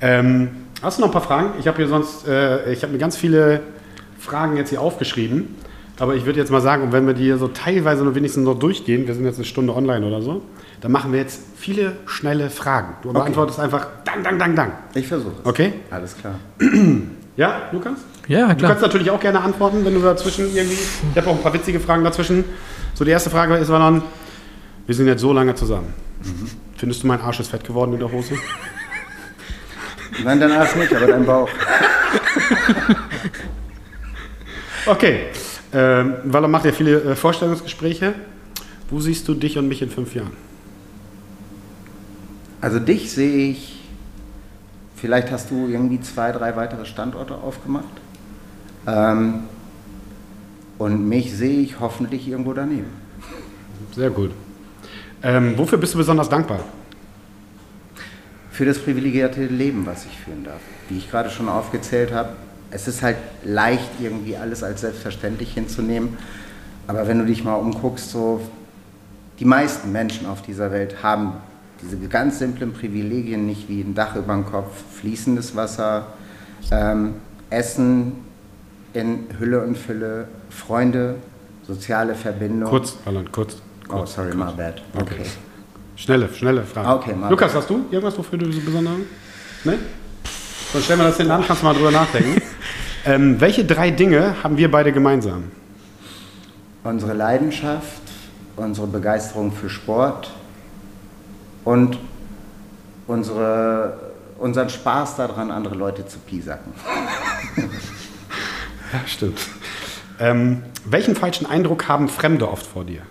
Ähm, 0.00 0.50
hast 0.82 0.98
du 0.98 1.00
noch 1.00 1.08
ein 1.08 1.12
paar 1.12 1.22
Fragen? 1.22 1.54
Ich 1.58 1.66
habe 1.66 1.78
hier 1.78 1.88
sonst, 1.88 2.28
äh, 2.28 2.72
ich 2.72 2.84
habe 2.84 2.92
mir 2.92 3.00
ganz 3.00 3.16
viele 3.16 3.60
Fragen 4.20 4.56
jetzt 4.56 4.70
hier 4.70 4.80
aufgeschrieben. 4.80 5.56
Aber 5.98 6.14
ich 6.14 6.26
würde 6.26 6.38
jetzt 6.38 6.50
mal 6.50 6.60
sagen, 6.60 6.92
wenn 6.92 7.08
wir 7.08 7.14
die 7.14 7.24
hier 7.24 7.38
so 7.38 7.48
teilweise 7.48 8.04
nur 8.04 8.14
wenigstens 8.14 8.44
noch 8.44 8.58
durchgehen, 8.58 9.08
wir 9.08 9.14
sind 9.14 9.24
jetzt 9.24 9.36
eine 9.36 9.44
Stunde 9.44 9.74
online 9.74 10.06
oder 10.06 10.22
so, 10.22 10.42
dann 10.84 10.92
machen 10.92 11.12
wir 11.12 11.20
jetzt 11.20 11.40
viele 11.56 11.96
schnelle 12.04 12.50
Fragen. 12.50 12.96
Du 13.00 13.08
okay. 13.08 13.20
beantwortest 13.20 13.58
einfach 13.58 13.86
dang, 14.04 14.22
dang, 14.22 14.38
dang, 14.38 14.54
dang. 14.54 14.72
Ich 14.92 15.08
versuche 15.08 15.32
es. 15.40 15.46
Okay? 15.46 15.72
Alles 15.90 16.14
klar. 16.14 16.34
ja, 17.38 17.62
Lukas? 17.72 18.00
Ja, 18.28 18.44
klar. 18.44 18.54
Du 18.54 18.66
kannst 18.66 18.82
natürlich 18.82 19.10
auch 19.10 19.18
gerne 19.18 19.40
antworten, 19.40 19.82
wenn 19.82 19.94
du 19.94 20.00
dazwischen 20.02 20.54
irgendwie. 20.54 20.76
Ich 21.10 21.16
habe 21.16 21.30
auch 21.30 21.36
ein 21.36 21.42
paar 21.42 21.54
witzige 21.54 21.80
Fragen 21.80 22.04
dazwischen. 22.04 22.44
So, 22.92 23.02
die 23.02 23.12
erste 23.12 23.30
Frage 23.30 23.56
ist, 23.56 23.70
dann, 23.70 24.02
wir 24.84 24.94
sind 24.94 25.06
jetzt 25.06 25.22
so 25.22 25.32
lange 25.32 25.54
zusammen. 25.54 25.94
Mhm. 26.22 26.50
Findest 26.76 27.02
du, 27.02 27.06
mein 27.06 27.22
Arsch 27.22 27.40
ist 27.40 27.48
fett 27.48 27.64
geworden 27.64 27.94
in 27.94 28.00
der 28.00 28.12
Hose? 28.12 28.34
Nein, 30.22 30.38
dein 30.38 30.52
Arsch 30.52 30.76
nicht, 30.76 30.94
aber 30.94 31.06
dein 31.06 31.24
Bauch. 31.24 31.48
okay. 34.84 35.28
Ähm, 35.72 36.16
weil 36.24 36.44
er 36.44 36.48
macht 36.48 36.66
ja 36.66 36.72
viele 36.72 37.00
äh, 37.00 37.16
Vorstellungsgespräche. 37.16 38.12
Wo 38.90 39.00
siehst 39.00 39.26
du 39.28 39.32
dich 39.32 39.56
und 39.56 39.66
mich 39.66 39.80
in 39.80 39.88
fünf 39.88 40.14
Jahren? 40.14 40.32
Also 42.64 42.78
dich 42.78 43.12
sehe 43.12 43.50
ich, 43.50 43.78
vielleicht 44.96 45.30
hast 45.30 45.50
du 45.50 45.68
irgendwie 45.68 46.00
zwei, 46.00 46.32
drei 46.32 46.56
weitere 46.56 46.86
Standorte 46.86 47.34
aufgemacht. 47.34 47.84
Ähm, 48.86 49.40
und 50.78 51.06
mich 51.06 51.36
sehe 51.36 51.60
ich 51.60 51.78
hoffentlich 51.78 52.26
irgendwo 52.26 52.54
daneben. 52.54 52.86
Sehr 53.94 54.08
gut. 54.08 54.30
Ähm, 55.22 55.58
wofür 55.58 55.76
bist 55.76 55.92
du 55.92 55.98
besonders 55.98 56.30
dankbar? 56.30 56.60
Für 58.50 58.64
das 58.64 58.78
privilegierte 58.78 59.44
Leben, 59.44 59.84
was 59.84 60.06
ich 60.06 60.18
führen 60.20 60.44
darf. 60.44 60.62
Wie 60.88 60.96
ich 60.96 61.10
gerade 61.10 61.28
schon 61.28 61.50
aufgezählt 61.50 62.14
habe, 62.14 62.30
es 62.70 62.88
ist 62.88 63.02
halt 63.02 63.18
leicht, 63.44 63.90
irgendwie 64.00 64.38
alles 64.38 64.62
als 64.62 64.80
selbstverständlich 64.80 65.52
hinzunehmen. 65.52 66.16
Aber 66.86 67.06
wenn 67.08 67.18
du 67.18 67.26
dich 67.26 67.44
mal 67.44 67.56
umguckst, 67.56 68.10
so 68.10 68.40
die 69.38 69.44
meisten 69.44 69.92
Menschen 69.92 70.26
auf 70.26 70.40
dieser 70.40 70.72
Welt 70.72 71.02
haben 71.02 71.34
diese 71.84 72.08
ganz 72.08 72.38
simplen 72.38 72.72
Privilegien 72.72 73.46
nicht 73.46 73.68
wie 73.68 73.80
ein 73.80 73.94
Dach 73.94 74.16
über 74.16 74.32
dem 74.32 74.46
Kopf, 74.46 74.70
fließendes 75.00 75.54
Wasser, 75.54 76.06
ähm, 76.70 77.14
Essen 77.50 78.12
in 78.92 79.26
Hülle 79.38 79.62
und 79.62 79.76
Fülle, 79.76 80.28
Freunde, 80.50 81.16
soziale 81.66 82.14
Verbindung. 82.14 82.70
Kurz, 82.70 82.96
Alan, 83.04 83.30
kurz. 83.30 83.56
kurz 83.88 84.02
oh, 84.02 84.06
sorry, 84.06 84.30
kurz. 84.30 84.50
my 84.50 84.56
bad. 84.56 84.82
Okay. 84.94 85.14
okay. 85.20 85.30
Schnelle, 85.96 86.28
schnelle 86.32 86.62
Frage. 86.62 86.88
Okay, 86.88 87.14
Lukas, 87.28 87.52
bad. 87.52 87.62
hast 87.62 87.70
du 87.70 87.84
irgendwas, 87.90 88.16
wofür 88.18 88.38
du 88.38 88.50
so 88.50 88.60
besonders? 88.60 88.94
Ne? 89.64 89.78
Dann 90.72 90.82
stellen 90.82 90.98
wir 91.00 91.06
das 91.06 91.16
hin 91.16 91.30
an, 91.30 91.44
kannst 91.46 91.62
du 91.62 91.66
mal 91.66 91.74
drüber 91.74 91.90
nachdenken. 91.90 92.42
ähm, 93.04 93.40
welche 93.40 93.64
drei 93.64 93.90
Dinge 93.90 94.42
haben 94.42 94.56
wir 94.56 94.70
beide 94.70 94.92
gemeinsam? 94.92 95.44
Unsere 96.82 97.14
Leidenschaft, 97.14 98.02
unsere 98.56 98.86
Begeisterung 98.86 99.52
für 99.52 99.70
Sport 99.70 100.30
und 101.64 101.98
unsere, 103.06 104.12
unseren 104.38 104.68
Spaß 104.68 105.16
daran, 105.16 105.50
andere 105.50 105.74
Leute 105.74 106.06
zu 106.06 106.18
piesacken. 106.18 106.72
ja, 108.92 109.00
stimmt. 109.06 109.40
Ähm, 110.18 110.62
welchen 110.84 111.16
falschen 111.16 111.46
Eindruck 111.46 111.88
haben 111.88 112.08
Fremde 112.08 112.48
oft 112.48 112.66
vor 112.66 112.84
dir? 112.84 113.02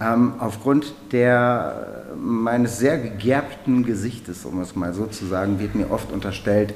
Ähm, 0.00 0.34
aufgrund 0.38 0.92
der, 1.12 2.04
meines 2.16 2.78
sehr 2.78 2.98
gegerbten 2.98 3.84
Gesichtes, 3.84 4.44
um 4.44 4.60
es 4.60 4.76
mal 4.76 4.92
so 4.92 5.06
zu 5.06 5.26
sagen, 5.26 5.58
wird 5.58 5.74
mir 5.74 5.90
oft 5.90 6.12
unterstellt, 6.12 6.74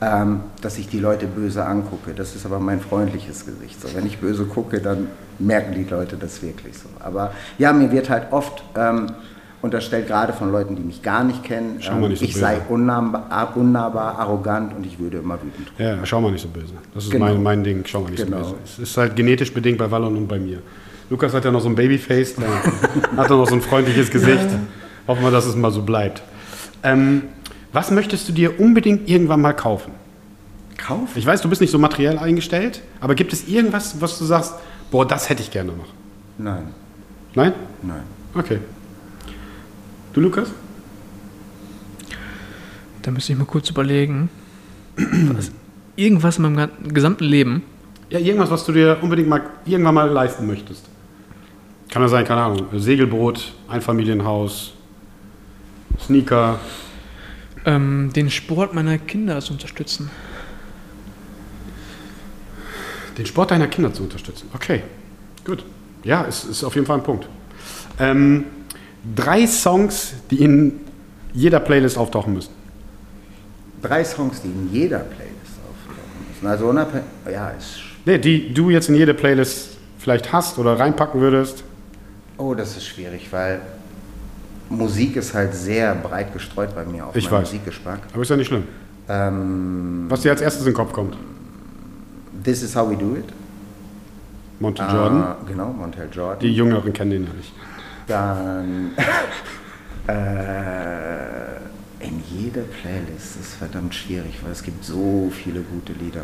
ähm, 0.00 0.40
dass 0.60 0.78
ich 0.78 0.88
die 0.88 1.00
Leute 1.00 1.26
böse 1.26 1.64
angucke. 1.64 2.14
Das 2.14 2.36
ist 2.36 2.46
aber 2.46 2.60
mein 2.60 2.80
freundliches 2.80 3.46
Gesicht. 3.46 3.80
So, 3.80 3.88
wenn 3.94 4.06
ich 4.06 4.18
böse 4.18 4.44
gucke, 4.44 4.80
dann 4.80 5.08
merken 5.38 5.74
die 5.74 5.84
Leute 5.84 6.16
das 6.16 6.42
wirklich 6.42 6.78
so. 6.78 6.88
Aber 7.00 7.32
ja, 7.58 7.72
mir 7.72 7.90
wird 7.90 8.10
halt 8.10 8.32
oft 8.32 8.62
ähm, 8.76 9.12
unterstellt, 9.60 10.06
gerade 10.06 10.32
von 10.32 10.52
Leuten, 10.52 10.76
die 10.76 10.82
mich 10.82 11.02
gar 11.02 11.24
nicht 11.24 11.42
kennen, 11.42 11.80
ähm, 11.88 12.00
nicht 12.08 12.18
so 12.18 12.24
ich 12.24 12.32
böse. 12.34 12.40
sei 12.40 12.60
unnahbar, 12.68 13.56
unnahbar, 13.56 14.18
arrogant 14.18 14.74
und 14.76 14.86
ich 14.86 14.98
würde 14.98 15.18
immer 15.18 15.34
wütend. 15.42 15.68
Ja, 15.78 16.04
schau 16.04 16.20
mal 16.20 16.30
nicht 16.30 16.42
so 16.42 16.48
böse. 16.48 16.74
Das 16.94 17.04
ist 17.04 17.10
genau. 17.10 17.26
mein, 17.26 17.42
mein 17.42 17.64
Ding, 17.64 17.82
schau 17.84 18.02
mal 18.02 18.10
nicht 18.10 18.24
genau. 18.24 18.42
so 18.44 18.50
böse. 18.52 18.56
Es 18.64 18.78
ist 18.78 18.96
halt 18.96 19.16
genetisch 19.16 19.52
bedingt 19.52 19.78
bei 19.78 19.90
Wallon 19.90 20.16
und 20.16 20.28
bei 20.28 20.38
mir. 20.38 20.58
Lukas 21.10 21.32
hat 21.32 21.44
ja 21.44 21.50
noch 21.50 21.60
so 21.60 21.68
ein 21.68 21.74
Babyface, 21.74 22.36
da 22.36 22.42
hat 23.16 23.30
er 23.30 23.36
noch 23.36 23.48
so 23.48 23.54
ein 23.54 23.62
freundliches 23.62 24.10
Gesicht. 24.10 24.50
Ja. 24.50 24.60
Hoffen 25.08 25.22
wir, 25.22 25.30
dass 25.30 25.46
es 25.46 25.56
mal 25.56 25.70
so 25.70 25.82
bleibt. 25.82 26.22
Ähm, 26.82 27.22
was 27.72 27.90
möchtest 27.90 28.28
du 28.28 28.32
dir 28.32 28.60
unbedingt 28.60 29.08
irgendwann 29.08 29.40
mal 29.40 29.54
kaufen? 29.54 29.92
Kaufen? 30.76 31.08
Ich 31.16 31.26
weiß, 31.26 31.40
du 31.40 31.48
bist 31.48 31.60
nicht 31.60 31.70
so 31.70 31.78
materiell 31.78 32.18
eingestellt, 32.18 32.82
aber 33.00 33.14
gibt 33.14 33.32
es 33.32 33.48
irgendwas, 33.48 34.00
was 34.00 34.18
du 34.18 34.24
sagst, 34.24 34.54
boah, 34.90 35.06
das 35.06 35.28
hätte 35.28 35.42
ich 35.42 35.50
gerne 35.50 35.72
noch? 35.72 35.88
Nein. 36.38 36.68
Nein? 37.34 37.52
Nein. 37.82 38.02
Okay. 38.34 38.58
Du, 40.12 40.20
Lukas? 40.20 40.50
Da 43.02 43.10
müsste 43.10 43.32
ich 43.32 43.38
mal 43.38 43.44
kurz 43.44 43.70
überlegen. 43.70 44.30
Was, 44.96 45.52
irgendwas 45.96 46.38
in 46.38 46.42
meinem 46.42 46.70
gesamten 46.92 47.24
Leben. 47.24 47.62
Ja, 48.10 48.18
irgendwas, 48.18 48.50
was 48.50 48.64
du 48.64 48.72
dir 48.72 48.98
unbedingt 49.00 49.28
mal 49.28 49.42
irgendwann 49.64 49.94
mal 49.94 50.10
leisten 50.10 50.46
möchtest. 50.46 50.88
Kann 51.90 52.02
das 52.02 52.10
sein, 52.10 52.24
keine 52.24 52.42
Ahnung, 52.42 52.66
Segelboot, 52.74 53.52
Einfamilienhaus, 53.68 54.74
Sneaker. 56.00 56.58
Ähm, 57.64 58.10
den 58.14 58.30
Sport 58.30 58.74
meiner 58.74 58.98
Kinder 58.98 59.40
zu 59.40 59.52
unterstützen. 59.52 60.10
Den 63.16 63.26
Sport 63.26 63.50
deiner 63.50 63.66
Kinder 63.66 63.92
zu 63.92 64.02
unterstützen, 64.04 64.48
okay. 64.54 64.82
Gut. 65.44 65.64
Ja, 66.04 66.24
es 66.26 66.44
ist 66.44 66.62
auf 66.64 66.74
jeden 66.74 66.86
Fall 66.86 66.98
ein 66.98 67.02
Punkt. 67.02 67.28
Ähm, 67.98 68.44
drei 69.14 69.46
Songs, 69.46 70.14
die 70.30 70.42
in 70.42 70.80
jeder 71.32 71.60
Playlist 71.60 71.96
auftauchen 71.98 72.34
müssen. 72.34 72.52
Drei 73.82 74.04
Songs, 74.04 74.42
die 74.42 74.48
in 74.48 74.72
jeder 74.72 75.00
Playlist 75.00 75.58
auftauchen 75.68 76.26
müssen. 76.28 76.46
Also 76.46 76.66
unabhängig, 76.68 77.06
ja, 77.30 77.50
ist. 77.50 77.80
Nee, 78.04 78.18
die 78.18 78.52
du 78.52 78.70
jetzt 78.70 78.88
in 78.88 78.94
jede 78.94 79.14
Playlist 79.14 79.76
vielleicht 79.98 80.32
hast 80.32 80.58
oder 80.58 80.78
reinpacken 80.78 81.20
würdest. 81.20 81.64
Oh, 82.38 82.54
das 82.54 82.76
ist 82.76 82.86
schwierig, 82.86 83.28
weil 83.30 83.60
Musik 84.70 85.16
ist 85.16 85.34
halt 85.34 85.54
sehr 85.54 85.94
breit 85.94 86.32
gestreut 86.32 86.74
bei 86.74 86.84
mir 86.84 87.06
auf 87.06 87.16
ich 87.16 87.30
weiß. 87.30 87.40
Musikgeschmack. 87.40 88.00
Aber 88.12 88.22
ist 88.22 88.28
ja 88.28 88.36
nicht 88.36 88.48
schlimm. 88.48 88.64
Ähm, 89.08 90.06
Was 90.08 90.20
dir 90.20 90.30
als 90.30 90.40
erstes 90.40 90.62
in 90.62 90.72
den 90.72 90.74
Kopf 90.74 90.92
kommt. 90.92 91.16
This 92.44 92.62
is 92.62 92.76
how 92.76 92.88
we 92.88 92.96
do 92.96 93.16
it. 93.16 93.24
Montel 94.60 94.86
Jordan. 94.86 95.22
Ah, 95.22 95.36
genau, 95.46 95.72
Montel 95.72 96.08
Jordan. 96.12 96.40
Die 96.40 96.54
Jüngeren 96.54 96.92
kennen 96.92 97.10
den 97.10 97.24
ja 97.24 97.32
nicht. 97.32 97.52
Dann 98.08 98.92
äh, 100.08 101.56
in 102.04 102.22
jeder 102.30 102.62
Playlist 102.62 103.36
ist 103.40 103.54
verdammt 103.54 103.94
schwierig, 103.94 104.38
weil 104.42 104.52
es 104.52 104.62
gibt 104.62 104.82
so 104.84 105.30
viele 105.30 105.60
gute 105.60 105.92
Lieder. 105.92 106.22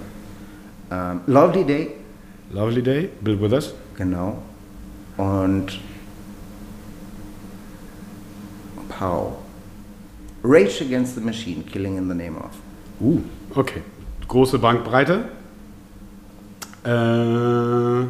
Ähm, 0.90 1.20
Lovely 1.26 1.64
Day, 1.64 1.90
Lovely 2.50 2.82
Day, 2.82 3.10
Bill 3.20 3.40
Withers. 3.40 3.74
genau. 3.96 4.42
Und 5.16 5.78
Pow. 8.88 9.36
Rage 10.42 10.82
Against 10.84 11.14
the 11.14 11.20
Machine, 11.20 11.62
Killing 11.64 11.96
in 11.96 12.08
the 12.08 12.14
Name 12.14 12.36
of. 12.38 12.50
Uh, 13.00 13.20
okay. 13.54 13.82
Große 14.28 14.58
Bankbreite. 14.58 15.28
Äh, 16.84 18.06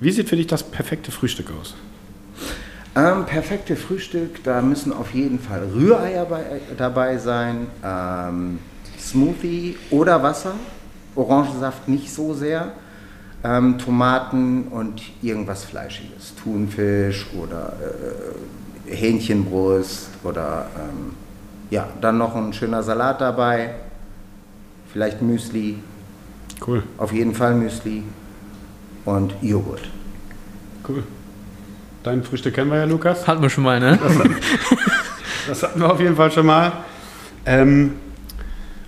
wie 0.00 0.10
sieht 0.10 0.28
für 0.28 0.36
dich 0.36 0.46
das 0.46 0.62
perfekte 0.62 1.10
Frühstück 1.10 1.50
aus? 1.60 1.74
Ähm, 2.98 3.26
perfekte 3.26 3.76
Frühstück, 3.76 4.42
da 4.42 4.60
müssen 4.60 4.92
auf 4.92 5.14
jeden 5.14 5.38
Fall 5.38 5.62
Rühreier 5.72 6.24
bei, 6.24 6.42
dabei 6.76 7.16
sein, 7.18 7.68
ähm, 7.84 8.58
Smoothie 8.98 9.76
oder 9.90 10.20
Wasser, 10.20 10.54
Orangensaft 11.14 11.86
nicht 11.86 12.12
so 12.12 12.34
sehr, 12.34 12.72
ähm, 13.44 13.78
Tomaten 13.78 14.64
und 14.64 15.00
irgendwas 15.22 15.64
Fleischiges, 15.64 16.34
Thunfisch 16.42 17.26
oder 17.40 17.74
äh, 18.88 18.96
Hähnchenbrust 18.96 20.08
oder 20.24 20.66
ähm, 20.74 21.12
ja, 21.70 21.86
dann 22.00 22.18
noch 22.18 22.34
ein 22.34 22.52
schöner 22.52 22.82
Salat 22.82 23.20
dabei, 23.20 23.76
vielleicht 24.92 25.22
Müsli, 25.22 25.78
Cool, 26.66 26.82
auf 26.96 27.12
jeden 27.12 27.34
Fall 27.36 27.54
Müsli 27.54 28.02
und 29.04 29.34
Joghurt. 29.40 29.88
cool. 30.88 31.04
Dein 32.02 32.22
Frühstück 32.22 32.54
kennen 32.54 32.70
wir 32.70 32.78
ja, 32.78 32.84
Lukas. 32.84 33.26
Hatten 33.26 33.42
wir 33.42 33.50
schon 33.50 33.64
mal, 33.64 33.80
ne? 33.80 33.98
Das 35.48 35.62
hatten 35.62 35.80
wir 35.80 35.90
auf 35.90 35.98
jeden 35.98 36.14
Fall 36.14 36.30
schon 36.30 36.46
mal. 36.46 36.72
Ähm, 37.46 37.94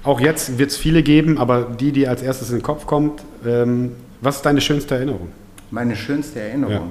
auch 0.02 0.20
jetzt 0.20 0.58
wird 0.58 0.70
es 0.70 0.76
viele 0.76 1.02
geben, 1.02 1.38
aber 1.38 1.62
die, 1.62 1.90
die 1.90 2.06
als 2.06 2.22
erstes 2.22 2.50
in 2.50 2.56
den 2.56 2.62
Kopf 2.62 2.86
kommt, 2.86 3.22
ähm, 3.46 3.92
was 4.20 4.36
ist 4.36 4.42
deine 4.42 4.60
schönste 4.60 4.94
Erinnerung? 4.94 5.28
Meine 5.70 5.96
schönste 5.96 6.40
Erinnerung. 6.40 6.90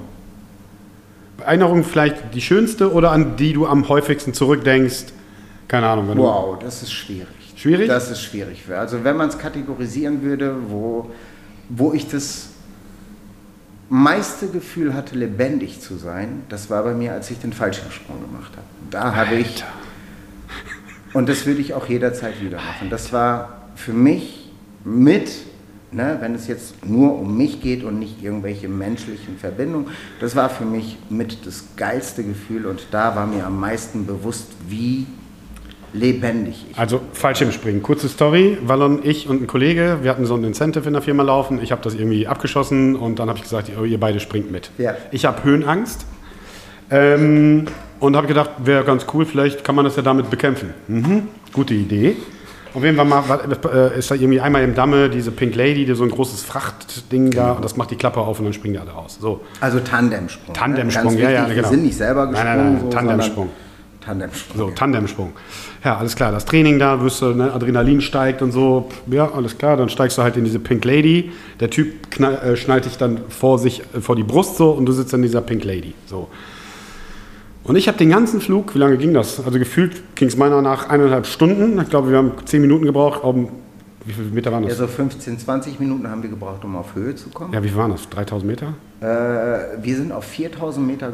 Erinnerung 1.44 1.84
vielleicht 1.84 2.34
die 2.34 2.40
schönste 2.40 2.92
oder 2.92 3.12
an 3.12 3.36
die 3.36 3.52
du 3.52 3.66
am 3.66 3.88
häufigsten 3.88 4.34
zurückdenkst? 4.34 5.06
Keine 5.68 5.86
Ahnung. 5.86 6.08
Wenn 6.08 6.18
Wow, 6.18 6.58
das 6.58 6.82
ist 6.82 6.92
schwierig. 6.92 7.28
Schwierig? 7.56 7.88
Das 7.88 8.10
ist 8.10 8.22
schwierig. 8.22 8.64
Also 8.70 9.04
wenn 9.04 9.16
man 9.16 9.28
es 9.28 9.38
kategorisieren 9.38 10.22
würde, 10.22 10.54
wo, 10.68 11.10
wo 11.68 11.92
ich 11.92 12.08
das 12.08 12.49
meiste 13.90 14.46
Gefühl 14.46 14.94
hatte, 14.94 15.16
lebendig 15.16 15.80
zu 15.80 15.96
sein, 15.96 16.44
das 16.48 16.70
war 16.70 16.84
bei 16.84 16.94
mir, 16.94 17.12
als 17.12 17.30
ich 17.30 17.40
den 17.40 17.52
Fallschirmsprung 17.52 18.20
gemacht 18.20 18.52
habe. 18.52 18.66
Da 18.88 19.16
habe 19.16 19.34
ich, 19.34 19.64
und 21.12 21.28
das 21.28 21.44
würde 21.44 21.60
ich 21.60 21.74
auch 21.74 21.88
jederzeit 21.88 22.40
wieder 22.40 22.58
machen. 22.58 22.88
Das 22.88 23.12
war 23.12 23.62
für 23.74 23.92
mich 23.92 24.52
mit, 24.84 25.32
ne, 25.90 26.18
wenn 26.20 26.36
es 26.36 26.46
jetzt 26.46 26.86
nur 26.86 27.18
um 27.18 27.36
mich 27.36 27.60
geht 27.60 27.82
und 27.82 27.98
nicht 27.98 28.22
irgendwelche 28.22 28.68
menschlichen 28.68 29.36
Verbindungen, 29.38 29.88
das 30.20 30.36
war 30.36 30.50
für 30.50 30.64
mich 30.64 30.96
mit 31.10 31.44
das 31.44 31.64
geilste 31.76 32.22
Gefühl 32.22 32.66
und 32.66 32.86
da 32.92 33.16
war 33.16 33.26
mir 33.26 33.44
am 33.44 33.58
meisten 33.58 34.06
bewusst, 34.06 34.46
wie 34.68 35.08
lebendig 35.92 36.66
ich 36.70 36.78
Also 36.78 37.00
Fallschirmspringen. 37.12 37.82
Kurze 37.82 38.08
Story. 38.08 38.58
Wallon, 38.62 39.00
ich 39.02 39.28
und 39.28 39.42
ein 39.42 39.46
Kollege, 39.46 39.98
wir 40.02 40.10
hatten 40.10 40.26
so 40.26 40.34
ein 40.34 40.44
Incentive 40.44 40.86
in 40.86 40.92
der 40.92 41.02
Firma 41.02 41.22
laufen. 41.22 41.60
Ich 41.62 41.72
habe 41.72 41.82
das 41.82 41.94
irgendwie 41.94 42.26
abgeschossen 42.26 42.96
und 42.96 43.18
dann 43.18 43.28
habe 43.28 43.38
ich 43.38 43.42
gesagt, 43.42 43.68
ihr, 43.68 43.82
ihr 43.84 44.00
beide 44.00 44.20
springt 44.20 44.50
mit. 44.50 44.70
Ja. 44.78 44.94
Ich 45.10 45.24
habe 45.24 45.42
Höhenangst 45.44 46.06
ähm, 46.90 47.66
und 47.98 48.16
habe 48.16 48.26
gedacht, 48.26 48.50
wäre 48.64 48.84
ganz 48.84 49.06
cool, 49.14 49.24
vielleicht 49.24 49.64
kann 49.64 49.74
man 49.74 49.84
das 49.84 49.96
ja 49.96 50.02
damit 50.02 50.30
bekämpfen. 50.30 50.74
Mhm. 50.88 51.28
Gute 51.52 51.74
Idee. 51.74 52.16
Auf 52.72 52.84
jeden 52.84 52.96
Fall 52.96 53.04
mal, 53.04 53.24
äh, 53.74 53.98
ist 53.98 54.12
da 54.12 54.14
irgendwie 54.14 54.40
einmal 54.40 54.62
im 54.62 54.76
Damme 54.76 55.10
diese 55.10 55.32
Pink 55.32 55.56
Lady, 55.56 55.84
die 55.84 55.94
so 55.94 56.04
ein 56.04 56.10
großes 56.10 56.42
Frachtding 56.42 57.32
da 57.32 57.52
und 57.52 57.64
das 57.64 57.76
macht 57.76 57.90
die 57.90 57.96
Klappe 57.96 58.20
auf 58.20 58.38
und 58.38 58.44
dann 58.44 58.52
springen 58.52 58.74
die 58.74 58.80
alle 58.80 58.92
raus. 58.92 59.18
So. 59.20 59.40
Also 59.60 59.80
Tandemsprung. 59.80 60.54
Tandemsprung, 60.54 61.14
ne? 61.14 61.22
ja, 61.22 61.30
ja, 61.30 61.44
genau. 61.46 61.56
Wir 61.56 61.64
sind 61.64 61.82
nicht 61.82 61.96
selber 61.96 62.26
Nein, 62.26 62.32
gesprungen. 62.34 62.56
nein, 62.56 62.72
nein, 62.74 62.82
so, 62.82 62.88
Tandemsprung. 62.90 63.48
Tandemsprung. 64.00 64.56
So, 64.58 64.68
ja. 64.68 64.74
Tandemsprung. 64.74 65.32
Ja, 65.84 65.98
alles 65.98 66.16
klar. 66.16 66.32
Das 66.32 66.44
Training 66.44 66.78
da, 66.78 67.00
wirst 67.02 67.20
du, 67.22 67.26
ne, 67.34 67.52
Adrenalin 67.52 68.00
steigt 68.00 68.42
und 68.42 68.52
so. 68.52 68.88
Ja, 69.10 69.30
alles 69.32 69.58
klar. 69.58 69.76
Dann 69.76 69.88
steigst 69.88 70.16
du 70.18 70.22
halt 70.22 70.36
in 70.36 70.44
diese 70.44 70.58
Pink 70.58 70.84
Lady. 70.84 71.32
Der 71.60 71.70
Typ 71.70 72.10
knall, 72.10 72.34
äh, 72.36 72.56
schnallt 72.56 72.84
dich 72.86 72.96
dann 72.98 73.20
vor 73.28 73.58
sich, 73.58 73.82
äh, 73.94 74.00
vor 74.00 74.16
die 74.16 74.22
Brust 74.24 74.56
so 74.56 74.70
und 74.70 74.86
du 74.86 74.92
sitzt 74.92 75.12
in 75.12 75.22
dieser 75.22 75.40
Pink 75.42 75.64
Lady. 75.64 75.94
So. 76.06 76.28
Und 77.64 77.76
ich 77.76 77.88
habe 77.88 77.98
den 77.98 78.10
ganzen 78.10 78.40
Flug, 78.40 78.74
wie 78.74 78.78
lange 78.78 78.96
ging 78.96 79.12
das? 79.14 79.44
Also 79.44 79.58
gefühlt 79.58 80.02
ging 80.16 80.28
es 80.28 80.36
meiner 80.36 80.62
nach 80.62 80.88
eineinhalb 80.88 81.26
Stunden. 81.26 81.78
Ich 81.80 81.90
glaube, 81.90 82.10
wir 82.10 82.16
haben 82.18 82.32
zehn 82.46 82.62
Minuten 82.62 82.86
gebraucht. 82.86 83.22
Um, 83.22 83.48
wie 84.06 84.12
viele 84.14 84.28
Meter 84.28 84.50
waren 84.50 84.62
Ja, 84.62 84.70
das? 84.70 84.78
so 84.78 84.86
15, 84.86 85.38
20 85.38 85.78
Minuten 85.78 86.08
haben 86.10 86.22
wir 86.22 86.30
gebraucht, 86.30 86.64
um 86.64 86.74
auf 86.74 86.94
Höhe 86.94 87.14
zu 87.14 87.28
kommen. 87.28 87.52
Ja, 87.52 87.62
wie 87.62 87.74
waren 87.76 87.90
das? 87.90 88.08
3000 88.08 88.50
Meter? 88.50 88.74
Äh, 89.02 89.82
wir 89.84 89.94
sind 89.96 90.10
auf 90.10 90.24
4000 90.24 90.86
Meter 90.86 91.12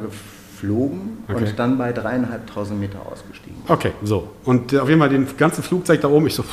geflogen 0.60 1.18
Okay. 1.28 1.44
und 1.44 1.58
dann 1.58 1.78
bei 1.78 1.92
dreieinhalbtausend 1.92 2.80
Meter 2.80 2.98
ausgestiegen. 3.10 3.56
Okay, 3.68 3.92
so. 4.02 4.28
Und 4.44 4.72
äh, 4.72 4.78
auf 4.78 4.88
jeden 4.88 5.00
Fall 5.00 5.08
den 5.08 5.26
ganzen 5.36 5.62
Flugzeug 5.62 6.00
da 6.00 6.08
oben, 6.08 6.26
ich 6.26 6.34
so, 6.34 6.42
puh, 6.42 6.48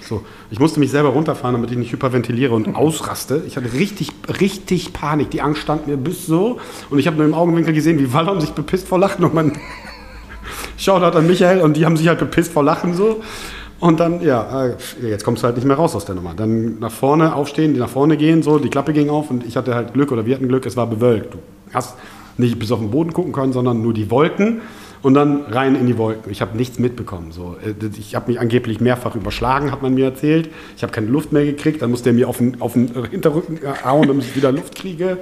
so. 0.00 0.24
Ich 0.50 0.58
musste 0.58 0.80
mich 0.80 0.90
selber 0.90 1.10
runterfahren, 1.10 1.54
damit 1.54 1.70
ich 1.70 1.76
nicht 1.76 1.92
hyperventiliere 1.92 2.54
und 2.54 2.74
ausraste. 2.74 3.42
Ich 3.46 3.56
hatte 3.56 3.72
richtig, 3.72 4.10
richtig 4.40 4.92
Panik. 4.92 5.30
Die 5.30 5.42
Angst 5.42 5.60
stand 5.62 5.86
mir 5.86 5.96
bis 5.96 6.26
so. 6.26 6.58
Und 6.90 6.98
ich 6.98 7.06
habe 7.06 7.16
nur 7.16 7.26
im 7.26 7.34
Augenwinkel 7.34 7.74
gesehen, 7.74 7.98
wie 7.98 8.12
Wallon 8.12 8.40
sich 8.40 8.50
bepisst 8.52 8.88
vor 8.88 8.98
Lachen. 8.98 9.24
Und 9.24 9.34
man 9.34 9.52
schaut 10.78 11.02
halt 11.02 11.16
an 11.16 11.26
Michael 11.26 11.60
und 11.60 11.76
die 11.76 11.84
haben 11.84 11.96
sich 11.96 12.08
halt 12.08 12.18
bepisst 12.18 12.52
vor 12.52 12.62
Lachen 12.64 12.94
so. 12.94 13.20
Und 13.80 14.00
dann, 14.00 14.20
ja, 14.22 14.66
äh, 14.66 14.76
jetzt 15.02 15.24
kommst 15.24 15.42
du 15.42 15.46
halt 15.46 15.56
nicht 15.56 15.66
mehr 15.66 15.76
raus 15.76 15.94
aus 15.94 16.04
der 16.04 16.14
Nummer. 16.16 16.34
Dann 16.34 16.78
nach 16.80 16.90
vorne 16.90 17.34
aufstehen, 17.34 17.74
die 17.74 17.80
nach 17.80 17.88
vorne 17.88 18.16
gehen, 18.16 18.42
so, 18.42 18.58
die 18.58 18.70
Klappe 18.70 18.92
ging 18.92 19.08
auf 19.08 19.30
und 19.30 19.46
ich 19.46 19.56
hatte 19.56 19.74
halt 19.74 19.92
Glück 19.92 20.10
oder 20.10 20.26
wir 20.26 20.34
hatten 20.34 20.48
Glück, 20.48 20.66
es 20.66 20.76
war 20.76 20.86
bewölkt. 20.88 21.34
Du 21.34 21.38
hast 21.72 21.94
nicht 22.38 22.58
bis 22.58 22.72
auf 22.72 22.78
den 22.80 22.90
Boden 22.90 23.12
gucken 23.12 23.32
können, 23.32 23.52
sondern 23.52 23.82
nur 23.82 23.92
die 23.92 24.10
Wolken 24.10 24.60
und 25.02 25.14
dann 25.14 25.42
rein 25.44 25.74
in 25.74 25.86
die 25.86 25.98
Wolken. 25.98 26.30
Ich 26.32 26.40
habe 26.40 26.56
nichts 26.56 26.78
mitbekommen. 26.78 27.32
So. 27.32 27.56
Äh, 27.64 27.74
Ich 27.98 28.14
habe 28.14 28.30
mich 28.30 28.40
angeblich 28.40 28.80
mehrfach 28.80 29.14
überschlagen, 29.14 29.70
hat 29.70 29.82
man 29.82 29.94
mir 29.94 30.06
erzählt. 30.06 30.50
Ich 30.76 30.82
habe 30.82 30.92
keine 30.92 31.08
Luft 31.08 31.32
mehr 31.32 31.44
gekriegt, 31.44 31.82
dann 31.82 31.90
musste 31.90 32.10
er 32.10 32.14
mir 32.14 32.28
auf 32.28 32.38
den, 32.38 32.60
auf 32.60 32.72
den 32.72 32.90
Hinterrücken 33.10 33.58
hauen, 33.84 34.08
damit 34.08 34.24
ich 34.24 34.36
wieder 34.36 34.52
Luft 34.52 34.74
kriege. 34.74 35.18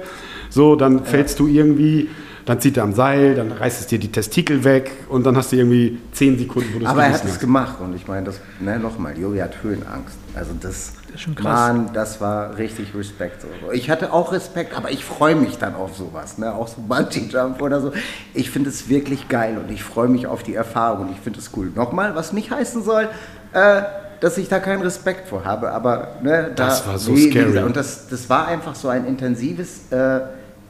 So, 0.49 0.75
dann 0.75 1.03
fällst 1.03 1.39
du 1.39 1.47
irgendwie, 1.47 2.09
dann 2.45 2.59
zieht 2.61 2.77
er 2.77 2.83
am 2.83 2.93
Seil, 2.93 3.35
dann 3.35 3.51
reißt 3.51 3.81
es 3.81 3.87
dir 3.87 3.99
die 3.99 4.11
Testikel 4.11 4.63
weg 4.63 4.91
und 5.09 5.25
dann 5.25 5.35
hast 5.35 5.51
du 5.51 5.57
irgendwie 5.57 5.97
zehn 6.13 6.37
Sekunden, 6.39 6.69
wo 6.73 6.79
du 6.79 6.85
Aber 6.85 7.03
er 7.03 7.13
hat 7.13 7.25
es 7.25 7.39
gemacht 7.39 7.79
und 7.81 7.95
ich 7.95 8.07
meine, 8.07 8.25
das, 8.25 8.39
ne, 8.59 8.79
nochmal, 8.79 9.17
Yogi 9.19 9.39
hat 9.39 9.61
Höhenangst. 9.61 10.17
Also 10.33 10.51
das, 10.59 10.93
ist 11.17 11.23
schon 11.23 11.35
krass. 11.35 11.43
Mann, 11.73 11.89
das 11.93 12.21
war 12.21 12.57
richtig 12.57 12.95
Respekt. 12.95 13.45
Ich 13.73 13.89
hatte 13.89 14.13
auch 14.13 14.31
Respekt, 14.31 14.75
aber 14.75 14.91
ich 14.91 15.03
freue 15.03 15.35
mich 15.35 15.57
dann 15.57 15.75
auf 15.75 15.95
sowas, 15.95 16.37
ne? 16.37 16.53
auch 16.53 16.67
so 16.67 16.81
Bungee-Jump 16.81 17.61
oder 17.61 17.81
so. 17.81 17.91
Ich 18.33 18.49
finde 18.51 18.69
es 18.69 18.87
wirklich 18.89 19.27
geil 19.27 19.57
und 19.57 19.71
ich 19.71 19.83
freue 19.83 20.07
mich 20.07 20.27
auf 20.27 20.43
die 20.43 20.55
Erfahrung 20.55 21.07
und 21.07 21.11
ich 21.11 21.19
finde 21.19 21.39
es 21.39 21.51
cool. 21.55 21.71
Nochmal, 21.75 22.15
was 22.15 22.33
nicht 22.33 22.51
heißen 22.51 22.83
soll, 22.83 23.09
äh, 23.53 23.81
dass 24.19 24.37
ich 24.37 24.47
da 24.49 24.59
keinen 24.59 24.81
Respekt 24.81 25.27
vor 25.27 25.43
habe, 25.45 25.71
aber 25.71 26.15
ne, 26.23 26.51
da, 26.55 26.67
Das 26.67 26.87
war 26.87 26.97
so 26.97 27.11
wie- 27.15 27.25
wie 27.27 27.31
scary. 27.31 27.45
gesagt, 27.47 27.65
Und 27.67 27.75
das, 27.75 28.07
das 28.07 28.29
war 28.29 28.47
einfach 28.47 28.73
so 28.75 28.87
ein 28.87 29.05
intensives 29.05 29.91
äh, 29.91 30.21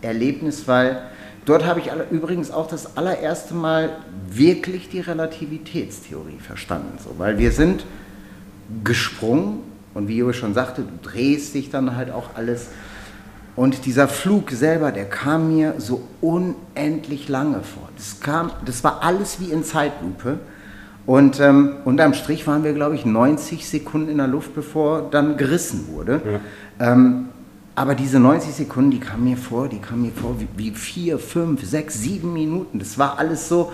Erlebnis, 0.01 0.67
weil 0.67 1.01
dort 1.45 1.65
habe 1.65 1.79
ich 1.79 1.91
alle, 1.91 2.05
übrigens 2.11 2.51
auch 2.51 2.67
das 2.67 2.97
allererste 2.97 3.53
Mal 3.53 3.89
wirklich 4.29 4.89
die 4.89 4.99
Relativitätstheorie 4.99 6.39
verstanden. 6.39 6.97
So, 7.03 7.11
weil 7.17 7.37
wir 7.37 7.51
sind 7.53 7.85
gesprungen 8.83 9.61
und 9.97 10.07
wie 10.07 10.19
Joe 10.19 10.31
schon 10.31 10.53
sagte, 10.53 10.83
du 10.83 11.09
drehst 11.09 11.55
dich 11.55 11.71
dann 11.71 11.95
halt 11.95 12.11
auch 12.11 12.35
alles. 12.35 12.67
Und 13.55 13.87
dieser 13.87 14.07
Flug 14.07 14.51
selber, 14.51 14.91
der 14.91 15.05
kam 15.05 15.55
mir 15.55 15.73
so 15.79 16.03
unendlich 16.21 17.27
lange 17.27 17.63
vor. 17.63 17.89
Das, 17.97 18.19
kam, 18.19 18.51
das 18.63 18.83
war 18.83 19.01
alles 19.01 19.39
wie 19.39 19.51
in 19.51 19.63
Zeitlupe. 19.63 20.37
Und 21.07 21.39
ähm, 21.39 21.77
unterm 21.83 22.13
Strich 22.13 22.45
waren 22.45 22.63
wir, 22.63 22.73
glaube 22.73 22.93
ich, 22.93 23.05
90 23.05 23.67
Sekunden 23.67 24.09
in 24.09 24.17
der 24.17 24.27
Luft, 24.27 24.53
bevor 24.53 25.09
dann 25.09 25.35
gerissen 25.35 25.87
wurde. 25.91 26.21
Ähm, 26.79 27.29
Aber 27.73 27.95
diese 27.95 28.19
90 28.19 28.53
Sekunden, 28.53 28.91
die 28.91 28.99
kamen 28.99 29.23
mir 29.23 29.37
vor, 29.37 29.67
die 29.67 29.79
kamen 29.79 30.03
mir 30.03 30.11
vor 30.11 30.35
wie, 30.39 30.47
wie 30.57 30.71
vier, 30.75 31.17
fünf, 31.17 31.65
sechs, 31.65 31.99
sieben 31.99 32.33
Minuten. 32.33 32.77
Das 32.77 32.99
war 32.99 33.17
alles 33.17 33.49
so, 33.49 33.71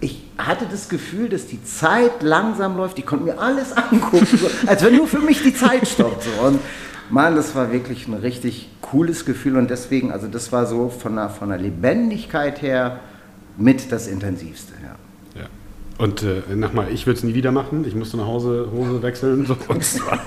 ich 0.00 0.22
hatte 0.38 0.66
das 0.70 0.88
Gefühl, 0.88 1.28
dass 1.28 1.46
die 1.46 1.62
Zeit 1.62 2.22
langsam 2.22 2.76
läuft. 2.76 2.98
Ich 2.98 3.06
konnte 3.06 3.24
mir 3.24 3.38
alles 3.38 3.72
angucken, 3.76 4.26
so, 4.26 4.48
als 4.66 4.84
wenn 4.84 4.96
nur 4.96 5.06
für 5.06 5.20
mich 5.20 5.42
die 5.42 5.54
Zeit 5.54 5.86
stoppt. 5.86 6.24
So. 6.24 6.46
Und 6.46 6.60
Mann, 7.10 7.36
das 7.36 7.54
war 7.54 7.72
wirklich 7.72 8.06
ein 8.08 8.14
richtig 8.14 8.68
cooles 8.80 9.24
Gefühl 9.24 9.56
und 9.56 9.68
deswegen, 9.68 10.12
also 10.12 10.28
das 10.28 10.52
war 10.52 10.66
so 10.66 10.88
von 10.88 11.16
der, 11.16 11.28
von 11.28 11.48
der 11.48 11.58
Lebendigkeit 11.58 12.62
her 12.62 13.00
mit 13.56 13.92
das 13.92 14.06
Intensivste. 14.06 14.72
Ja. 14.82 15.42
ja. 15.42 15.46
Und 15.98 16.22
äh, 16.22 16.54
nochmal, 16.54 16.88
ich 16.90 17.06
würde 17.06 17.18
es 17.18 17.24
nie 17.24 17.34
wieder 17.34 17.52
machen. 17.52 17.84
Ich 17.86 17.94
musste 17.94 18.16
nach 18.16 18.26
Hause 18.26 18.68
Hose 18.72 19.02
wechseln. 19.02 19.44
So, 19.44 19.56
und 19.68 19.84
zwar, 19.84 20.20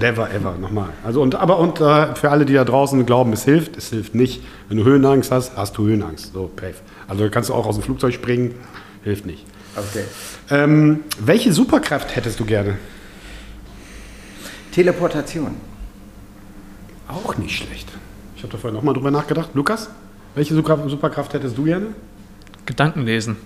never, 0.00 0.30
ever, 0.30 0.56
nochmal. 0.60 0.90
Also 1.04 1.22
und, 1.22 1.34
aber 1.34 1.58
und 1.58 1.80
äh, 1.80 2.14
für 2.14 2.30
alle, 2.30 2.44
die 2.44 2.54
da 2.54 2.64
draußen 2.64 3.04
glauben, 3.06 3.32
es 3.32 3.44
hilft, 3.44 3.76
es 3.76 3.88
hilft 3.88 4.14
nicht. 4.14 4.42
Wenn 4.68 4.78
du 4.78 4.84
Höhenangst 4.84 5.32
hast, 5.32 5.56
hast 5.56 5.76
du 5.78 5.86
Höhenangst. 5.86 6.32
So, 6.34 6.50
pave. 6.54 6.74
Also 7.08 7.28
kannst 7.30 7.48
du 7.48 7.54
auch 7.54 7.66
aus 7.66 7.74
dem 7.74 7.82
Flugzeug 7.82 8.14
springen, 8.14 8.54
hilft 9.02 9.26
nicht. 9.26 9.44
Okay. 9.74 10.04
Ähm, 10.50 11.00
welche 11.18 11.52
Superkraft 11.52 12.14
hättest 12.14 12.38
du 12.38 12.44
gerne? 12.44 12.76
Teleportation. 14.72 15.56
Auch 17.08 17.36
nicht 17.38 17.56
schlecht. 17.56 17.88
Ich 18.36 18.42
habe 18.42 18.52
da 18.52 18.58
vorhin 18.58 18.76
nochmal 18.76 18.94
drüber 18.94 19.10
nachgedacht. 19.10 19.50
Lukas, 19.54 19.88
welche 20.34 20.54
Superkraft 20.54 21.32
hättest 21.32 21.56
du 21.56 21.64
gerne? 21.64 21.86
Gedanken 22.66 23.04
lesen. 23.04 23.36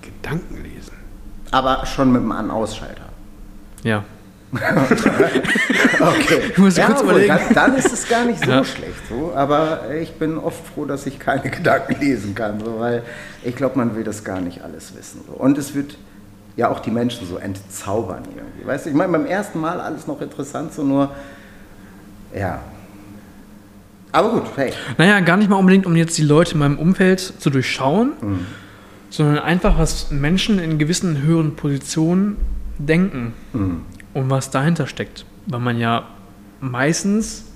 Gedanken 0.00 0.62
lesen. 0.62 0.92
Aber 1.50 1.84
schon 1.86 2.12
mit 2.12 2.22
einem 2.22 2.32
An-Ausschalter. 2.32 3.10
Ja. 3.82 4.04
okay. 6.00 6.40
Ich 6.50 6.58
muss 6.58 6.76
ja, 6.76 6.86
kurz 6.86 7.02
überlegen. 7.02 7.28
dann, 7.28 7.54
dann 7.54 7.76
ist 7.76 7.92
es 7.92 8.08
gar 8.08 8.24
nicht 8.24 8.44
so 8.44 8.50
Ja. 8.50 8.64
schlecht. 8.64 8.94
So. 9.08 9.32
Aber 9.34 9.90
ich 10.00 10.12
bin 10.14 10.38
oft 10.38 10.66
froh, 10.74 10.84
dass 10.86 11.06
ich 11.06 11.18
keine 11.18 11.50
Gedanken 11.50 12.00
lesen 12.00 12.34
kann, 12.34 12.58
so, 12.64 12.80
weil 12.80 13.02
ich 13.44 13.54
glaube, 13.54 13.78
man 13.78 13.94
will 13.94 14.02
das 14.04 14.24
gar 14.24 14.40
nicht 14.40 14.62
alles 14.62 14.96
wissen. 14.96 15.20
So. 15.26 15.34
Und 15.34 15.56
es 15.56 15.74
wird 15.74 15.96
ja 16.56 16.68
auch 16.68 16.80
die 16.80 16.90
Menschen 16.90 17.26
so 17.28 17.36
entzaubern 17.36 18.24
irgendwie. 18.34 18.66
Weißt 18.66 18.86
du, 18.86 18.90
ich 18.90 18.96
meine, 18.96 19.12
beim 19.12 19.26
ersten 19.26 19.60
Mal 19.60 19.80
alles 19.80 20.06
noch 20.08 20.20
interessant, 20.20 20.72
so 20.74 20.82
nur, 20.82 21.10
ja. 22.36 22.58
Aber 24.12 24.30
gut, 24.30 24.42
hey. 24.56 24.72
Naja, 24.98 25.20
gar 25.20 25.36
nicht 25.36 25.48
mal 25.48 25.56
unbedingt, 25.56 25.86
um 25.86 25.94
jetzt 25.94 26.18
die 26.18 26.24
Leute 26.24 26.54
in 26.54 26.58
meinem 26.58 26.78
Umfeld 26.78 27.20
zu 27.20 27.48
durchschauen, 27.50 28.12
sondern 29.08 29.38
einfach, 29.38 29.78
was 29.78 30.10
Menschen 30.10 30.58
in 30.58 30.78
gewissen 30.78 31.22
höheren 31.22 31.54
Positionen 31.54 32.36
denken 32.78 33.34
und 34.14 34.30
was 34.30 34.50
dahinter 34.50 34.86
steckt. 34.86 35.24
Weil 35.46 35.60
man 35.60 35.78
ja 35.78 36.06
meistens 36.60 37.46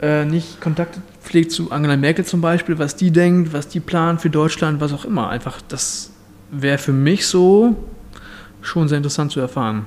äh, 0.00 0.24
nicht 0.24 0.60
Kontakt 0.60 0.98
pflegt 1.22 1.52
zu 1.52 1.70
Angela 1.72 1.96
Merkel 1.96 2.24
zum 2.24 2.40
Beispiel, 2.40 2.78
was 2.78 2.96
die 2.96 3.10
denkt, 3.10 3.52
was 3.52 3.68
die 3.68 3.80
plant 3.80 4.20
für 4.20 4.30
Deutschland, 4.30 4.80
was 4.80 4.92
auch 4.92 5.04
immer. 5.04 5.28
Einfach, 5.28 5.60
das 5.68 6.10
wäre 6.50 6.78
für 6.78 6.92
mich 6.92 7.26
so 7.26 7.76
schon 8.62 8.88
sehr 8.88 8.98
interessant 8.98 9.32
zu 9.32 9.40
erfahren. 9.40 9.86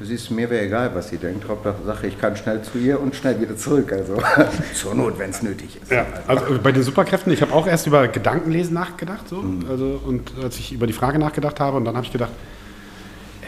Du 0.00 0.04
siehst, 0.04 0.30
mir 0.30 0.50
wäre 0.50 0.64
egal, 0.64 0.90
was 0.94 1.08
sie 1.08 1.18
denkt. 1.18 1.48
Hauptsache, 1.48 2.06
ich 2.06 2.18
kann 2.18 2.36
schnell 2.36 2.62
zu 2.62 2.78
ihr 2.78 3.00
und 3.00 3.14
schnell 3.14 3.40
wieder 3.40 3.56
zurück. 3.56 3.92
Also 3.92 4.16
zur 4.74 4.94
Not, 4.94 5.18
wenn 5.18 5.30
es 5.30 5.42
nötig 5.42 5.78
ist. 5.80 5.90
Ja, 5.90 6.04
also 6.26 6.58
bei 6.60 6.72
den 6.72 6.82
Superkräften, 6.82 7.32
ich 7.32 7.42
habe 7.42 7.52
auch 7.52 7.66
erst 7.66 7.86
über 7.86 8.08
Gedankenlesen 8.08 8.74
nachgedacht. 8.74 9.28
So. 9.28 9.44
Also, 9.68 10.00
und 10.04 10.32
als 10.42 10.58
ich 10.58 10.72
über 10.72 10.86
die 10.86 10.92
Frage 10.92 11.18
nachgedacht 11.18 11.60
habe, 11.60 11.76
und 11.76 11.84
dann 11.84 11.94
habe 11.94 12.04
ich 12.04 12.12
gedacht, 12.12 12.32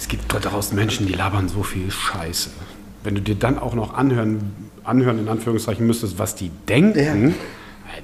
es 0.00 0.08
gibt 0.08 0.32
da 0.32 0.38
draußen 0.38 0.74
Menschen, 0.74 1.06
die 1.06 1.12
labern 1.12 1.48
so 1.50 1.62
viel 1.62 1.90
Scheiße. 1.90 2.48
Wenn 3.04 3.16
du 3.16 3.20
dir 3.20 3.34
dann 3.34 3.58
auch 3.58 3.74
noch 3.74 3.92
anhören, 3.92 4.40
anhören 4.82 5.18
in 5.18 5.28
Anführungszeichen 5.28 5.86
müsstest, 5.86 6.18
was 6.18 6.34
die 6.34 6.50
denken, 6.68 6.98
Ja. 6.98 7.04
äh, 7.04 7.32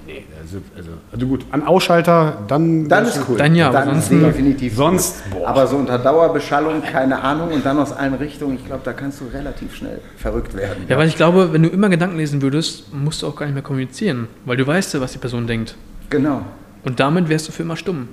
nee, 0.06 0.24
also, 0.42 0.58
also, 0.76 0.90
also 1.10 1.26
gut, 1.26 1.46
an 1.52 1.62
Ausschalter, 1.66 2.42
dann... 2.48 2.86
Dann 2.86 3.06
ist 3.06 3.18
cool. 3.26 3.38
Dann 3.38 3.54
ja, 3.54 3.68
aber 3.68 3.78
dann 3.78 3.88
ansonsten- 3.88 4.20
definitiv. 4.22 4.76
Sonst, 4.76 5.30
boah. 5.30 5.48
Aber 5.48 5.66
so 5.66 5.76
unter 5.76 5.98
Dauerbeschallung, 5.98 6.82
keine 6.82 7.22
Ahnung, 7.22 7.50
und 7.52 7.64
dann 7.64 7.78
aus 7.78 7.92
allen 7.92 8.12
Richtungen, 8.14 8.56
ich 8.56 8.66
glaube, 8.66 8.82
da 8.84 8.92
kannst 8.92 9.22
du 9.22 9.24
relativ 9.32 9.74
schnell 9.74 10.00
verrückt 10.18 10.54
werden. 10.54 10.84
Ja, 10.88 10.98
weil 10.98 11.08
ich 11.08 11.16
glaube, 11.16 11.54
wenn 11.54 11.62
du 11.62 11.70
immer 11.70 11.88
Gedanken 11.88 12.18
lesen 12.18 12.42
würdest, 12.42 12.92
musst 12.94 13.22
du 13.22 13.26
auch 13.26 13.36
gar 13.36 13.46
nicht 13.46 13.54
mehr 13.54 13.62
kommunizieren, 13.62 14.28
weil 14.44 14.58
du 14.58 14.66
weißt 14.66 14.92
ja, 14.92 15.00
was 15.00 15.12
die 15.12 15.18
Person 15.18 15.46
denkt. 15.46 15.74
Genau. 16.10 16.42
Und 16.84 17.00
damit 17.00 17.30
wärst 17.30 17.48
du 17.48 17.52
für 17.52 17.62
immer 17.62 17.76
stumm. 17.76 18.08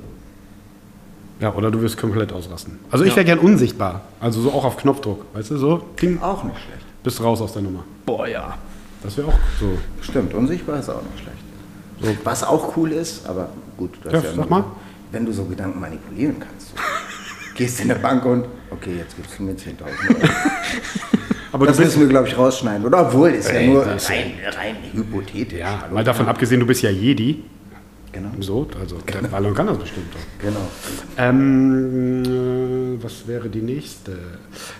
Ja, 1.43 1.53
oder 1.53 1.69
du 1.69 1.81
wirst 1.81 1.97
komplett 1.97 2.31
ausrasten. 2.31 2.79
Also 2.89 3.03
ich 3.03 3.09
Ja. 3.11 3.17
wäre 3.17 3.25
gern 3.25 3.39
unsichtbar. 3.39 3.99
Also 4.21 4.39
so 4.39 4.51
auch 4.53 4.63
auf 4.63 4.77
Knopfdruck. 4.77 5.25
Weißt 5.33 5.51
du, 5.51 5.57
so, 5.57 5.77
ding, 6.01 6.21
Auch 6.21 6.41
nicht 6.45 6.55
schlecht. 6.55 6.85
bist 7.03 7.21
raus 7.21 7.41
aus 7.41 7.51
der 7.51 7.63
Nummer. 7.63 7.83
Boah, 8.05 8.25
ja. 8.27 8.57
Das 9.03 9.17
wäre 9.17 9.27
auch 9.27 9.33
so. 9.59 9.77
Stimmt, 10.01 10.33
unsichtbar 10.33 10.79
ist 10.79 10.87
auch 10.89 11.01
nicht 11.01 11.21
schlecht. 11.21 11.37
So. 12.01 12.25
Was 12.25 12.45
auch 12.45 12.77
cool 12.77 12.93
ist, 12.93 13.27
aber 13.27 13.49
gut, 13.75 13.91
du 14.03 14.09
Ja, 14.09 14.19
hast 14.23 14.35
sag 14.37 14.49
mal. 14.49 14.63
wenn 15.11 15.25
du 15.25 15.33
so 15.33 15.43
Gedanken 15.43 15.81
manipulieren 15.81 16.37
kannst. 16.39 16.69
So. 16.69 16.75
Gehst 17.57 17.81
in 17.81 17.91
eine 17.91 17.99
Bank 17.99 18.23
und, 18.25 18.45
okay, 18.71 18.95
jetzt 18.99 19.17
gibst 19.17 19.37
du 19.37 19.43
mir 19.43 19.51
10.000 19.51 19.81
Euro. 19.81 20.27
Aber 21.51 21.67
Das 21.67 21.77
müssen 21.77 21.99
wir, 21.99 22.07
glaube 22.07 22.27
ich, 22.29 22.37
rausschneiden. 22.37 22.85
Oder 22.85 23.07
obwohl, 23.07 23.29
ist 23.31 23.49
ja 23.49 23.55
Ey, 23.55 23.67
nur 23.67 23.83
das 23.85 24.07
ja- 24.07 24.15
rein, 24.15 24.31
rein 24.57 24.75
hypothetisch. 24.93 25.59
ja, 25.59 25.83
mal 25.91 26.03
davon 26.05 26.25
abgesehen, 26.27 26.61
du 26.61 26.65
bist 26.65 26.81
ja 26.81 26.89
Jedi. 26.89 27.43
Genau. 28.13 28.29
So, 28.39 28.67
also 28.79 28.97
der 28.99 29.27
Ballon 29.27 29.53
kann 29.53 29.67
das 29.67 29.77
bestimmt 29.77 30.07
doch. 30.13 30.45
genau. 30.45 30.61
Ähm, 31.17 32.23
äh, 32.99 33.03
was 33.03 33.27
wäre 33.27 33.49
die 33.49 33.61
nächste? 33.61 34.17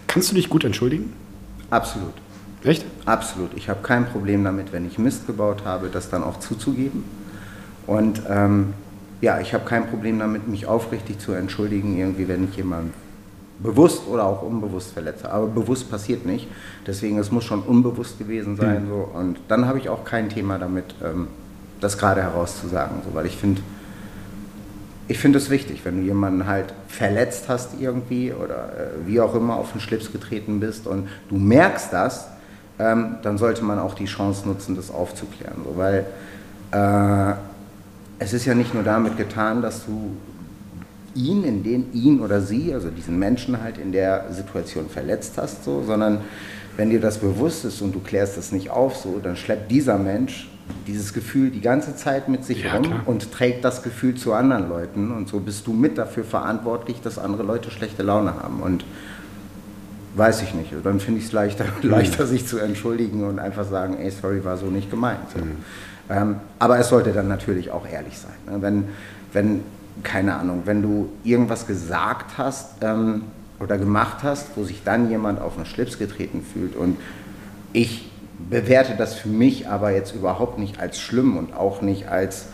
Kannst 0.07 0.31
du 0.31 0.35
dich 0.35 0.49
gut 0.49 0.63
entschuldigen? 0.63 1.11
Absolut. 1.69 2.13
Echt? 2.63 2.85
Absolut. 3.05 3.51
Ich 3.55 3.67
habe 3.69 3.81
kein 3.81 4.05
Problem 4.05 4.43
damit, 4.43 4.71
wenn 4.71 4.85
ich 4.85 4.97
Mist 4.99 5.27
gebaut 5.27 5.65
habe, 5.65 5.89
das 5.91 6.09
dann 6.09 6.23
auch 6.23 6.39
zuzugeben. 6.39 7.03
Und 7.87 8.21
ähm, 8.29 8.73
ja, 9.19 9.39
ich 9.39 9.53
habe 9.53 9.65
kein 9.65 9.87
Problem 9.87 10.19
damit, 10.19 10.47
mich 10.47 10.67
aufrichtig 10.67 11.19
zu 11.19 11.33
entschuldigen, 11.33 11.97
irgendwie, 11.97 12.27
wenn 12.27 12.45
ich 12.45 12.55
jemanden 12.55 12.93
bewusst 13.59 14.07
oder 14.07 14.25
auch 14.25 14.43
unbewusst 14.43 14.91
verletze. 14.93 15.31
Aber 15.31 15.47
bewusst 15.47 15.89
passiert 15.89 16.25
nicht. 16.25 16.47
Deswegen, 16.85 17.17
es 17.17 17.31
muss 17.31 17.43
schon 17.43 17.61
unbewusst 17.61 18.19
gewesen 18.19 18.55
sein. 18.55 18.87
So. 18.87 19.09
Und 19.17 19.39
dann 19.47 19.65
habe 19.65 19.79
ich 19.79 19.89
auch 19.89 20.03
kein 20.05 20.29
Thema 20.29 20.59
damit, 20.59 20.95
ähm, 21.03 21.27
das 21.83 21.97
gerade 21.97 22.21
herauszusagen. 22.21 22.97
So, 23.05 23.13
weil 23.13 23.25
ich 23.25 23.37
finde, 23.37 23.61
ich 25.07 25.19
finde 25.19 25.37
es 25.37 25.49
wichtig, 25.49 25.81
wenn 25.83 25.97
du 25.97 26.03
jemanden 26.03 26.47
halt 26.47 26.73
verletzt 26.87 27.45
hast 27.49 27.79
irgendwie 27.79 28.31
oder 28.33 28.55
äh, 28.55 29.07
wie 29.07 29.19
auch 29.19 29.35
immer 29.35 29.55
auf 29.57 29.71
den 29.73 29.81
Schlips 29.81 30.11
getreten 30.11 30.59
bist 30.59 30.87
und 30.87 31.09
du 31.29 31.37
merkst 31.37 31.91
das, 31.91 32.27
ähm, 32.79 33.17
dann 33.21 33.37
sollte 33.37 33.63
man 33.63 33.79
auch 33.79 33.93
die 33.93 34.05
Chance 34.05 34.47
nutzen, 34.47 34.75
das 34.75 34.89
aufzuklären. 34.89 35.57
So, 35.65 35.77
weil 35.77 36.05
äh, 36.71 37.33
es 38.19 38.33
ist 38.33 38.45
ja 38.45 38.55
nicht 38.55 38.73
nur 38.73 38.83
damit 38.83 39.17
getan, 39.17 39.61
dass 39.61 39.85
du 39.85 40.15
ihn, 41.15 41.43
in 41.43 41.63
den 41.63 41.93
ihn 41.93 42.21
oder 42.21 42.41
sie, 42.41 42.73
also 42.73 42.89
diesen 42.89 43.19
Menschen 43.19 43.61
halt 43.61 43.77
in 43.77 43.91
der 43.91 44.31
Situation 44.31 44.89
verletzt 44.89 45.33
hast, 45.37 45.63
so, 45.63 45.83
sondern 45.83 46.21
wenn 46.75 46.89
dir 46.89 46.99
das 46.99 47.19
bewusst 47.19 47.65
ist 47.65 47.81
und 47.81 47.93
du 47.93 47.99
klärst 47.99 48.37
das 48.37 48.51
nicht 48.51 48.71
auf, 48.71 48.95
so, 48.95 49.19
dann 49.21 49.35
schleppt 49.35 49.69
dieser 49.69 49.97
Mensch 49.97 50.49
dieses 50.87 51.13
Gefühl 51.13 51.49
die 51.49 51.61
ganze 51.61 51.95
Zeit 51.95 52.29
mit 52.29 52.45
sich 52.45 52.63
Ja, 52.63 52.75
rum 52.75 52.83
klar. 52.83 53.01
und 53.05 53.31
trägt 53.31 53.63
das 53.63 53.83
Gefühl 53.83 54.15
zu 54.15 54.33
anderen 54.33 54.69
Leuten 54.69 55.11
und 55.11 55.27
so 55.27 55.39
bist 55.39 55.67
du 55.67 55.73
mit 55.73 55.97
dafür 55.97 56.23
verantwortlich, 56.23 57.01
dass 57.01 57.17
andere 57.17 57.43
Leute 57.43 57.71
schlechte 57.71 58.03
Laune 58.03 58.33
haben 58.41 58.61
und 58.61 58.85
weiß 60.15 60.41
ich 60.43 60.53
nicht. 60.53 60.71
Dann 60.83 60.99
finde 60.99 61.19
ich 61.19 61.27
es 61.27 61.31
leichter, 61.31 61.65
leichter, 61.81 62.27
sich 62.27 62.47
zu 62.47 62.59
entschuldigen 62.59 63.23
und 63.23 63.39
einfach 63.39 63.65
sagen, 63.65 63.97
ey, 63.97 64.11
sorry, 64.11 64.43
war 64.45 64.57
so 64.57 64.67
nicht 64.67 64.89
gemeint. 64.89 65.19
So. 65.33 65.39
Ähm, 66.13 66.37
aber 66.59 66.79
es 66.79 66.89
sollte 66.89 67.11
dann 67.13 67.27
natürlich 67.27 67.71
auch 67.71 67.87
ehrlich 67.87 68.17
sein. 68.17 68.33
Ne? 68.45 68.61
Wenn, 68.61 68.85
wenn, 69.31 69.61
keine 70.03 70.35
Ahnung, 70.35 70.63
wenn 70.65 70.81
du 70.81 71.09
irgendwas 71.23 71.65
gesagt 71.65 72.37
hast 72.37 72.75
ähm, 72.81 73.23
oder 73.59 73.77
gemacht 73.77 74.17
hast, 74.23 74.49
wo 74.55 74.63
sich 74.63 74.83
dann 74.83 75.09
jemand 75.09 75.41
auf 75.41 75.55
den 75.55 75.65
Schlips 75.65 75.97
getreten 75.97 76.43
fühlt 76.43 76.75
und 76.75 76.97
ich 77.71 78.11
bewerte 78.49 78.95
das 78.97 79.15
für 79.15 79.29
mich 79.29 79.67
aber 79.67 79.91
jetzt 79.91 80.13
überhaupt 80.13 80.59
nicht 80.59 80.79
als 80.79 80.99
schlimm 80.99 81.37
und 81.37 81.55
auch 81.55 81.81
nicht 81.81 82.07
als 82.07 82.47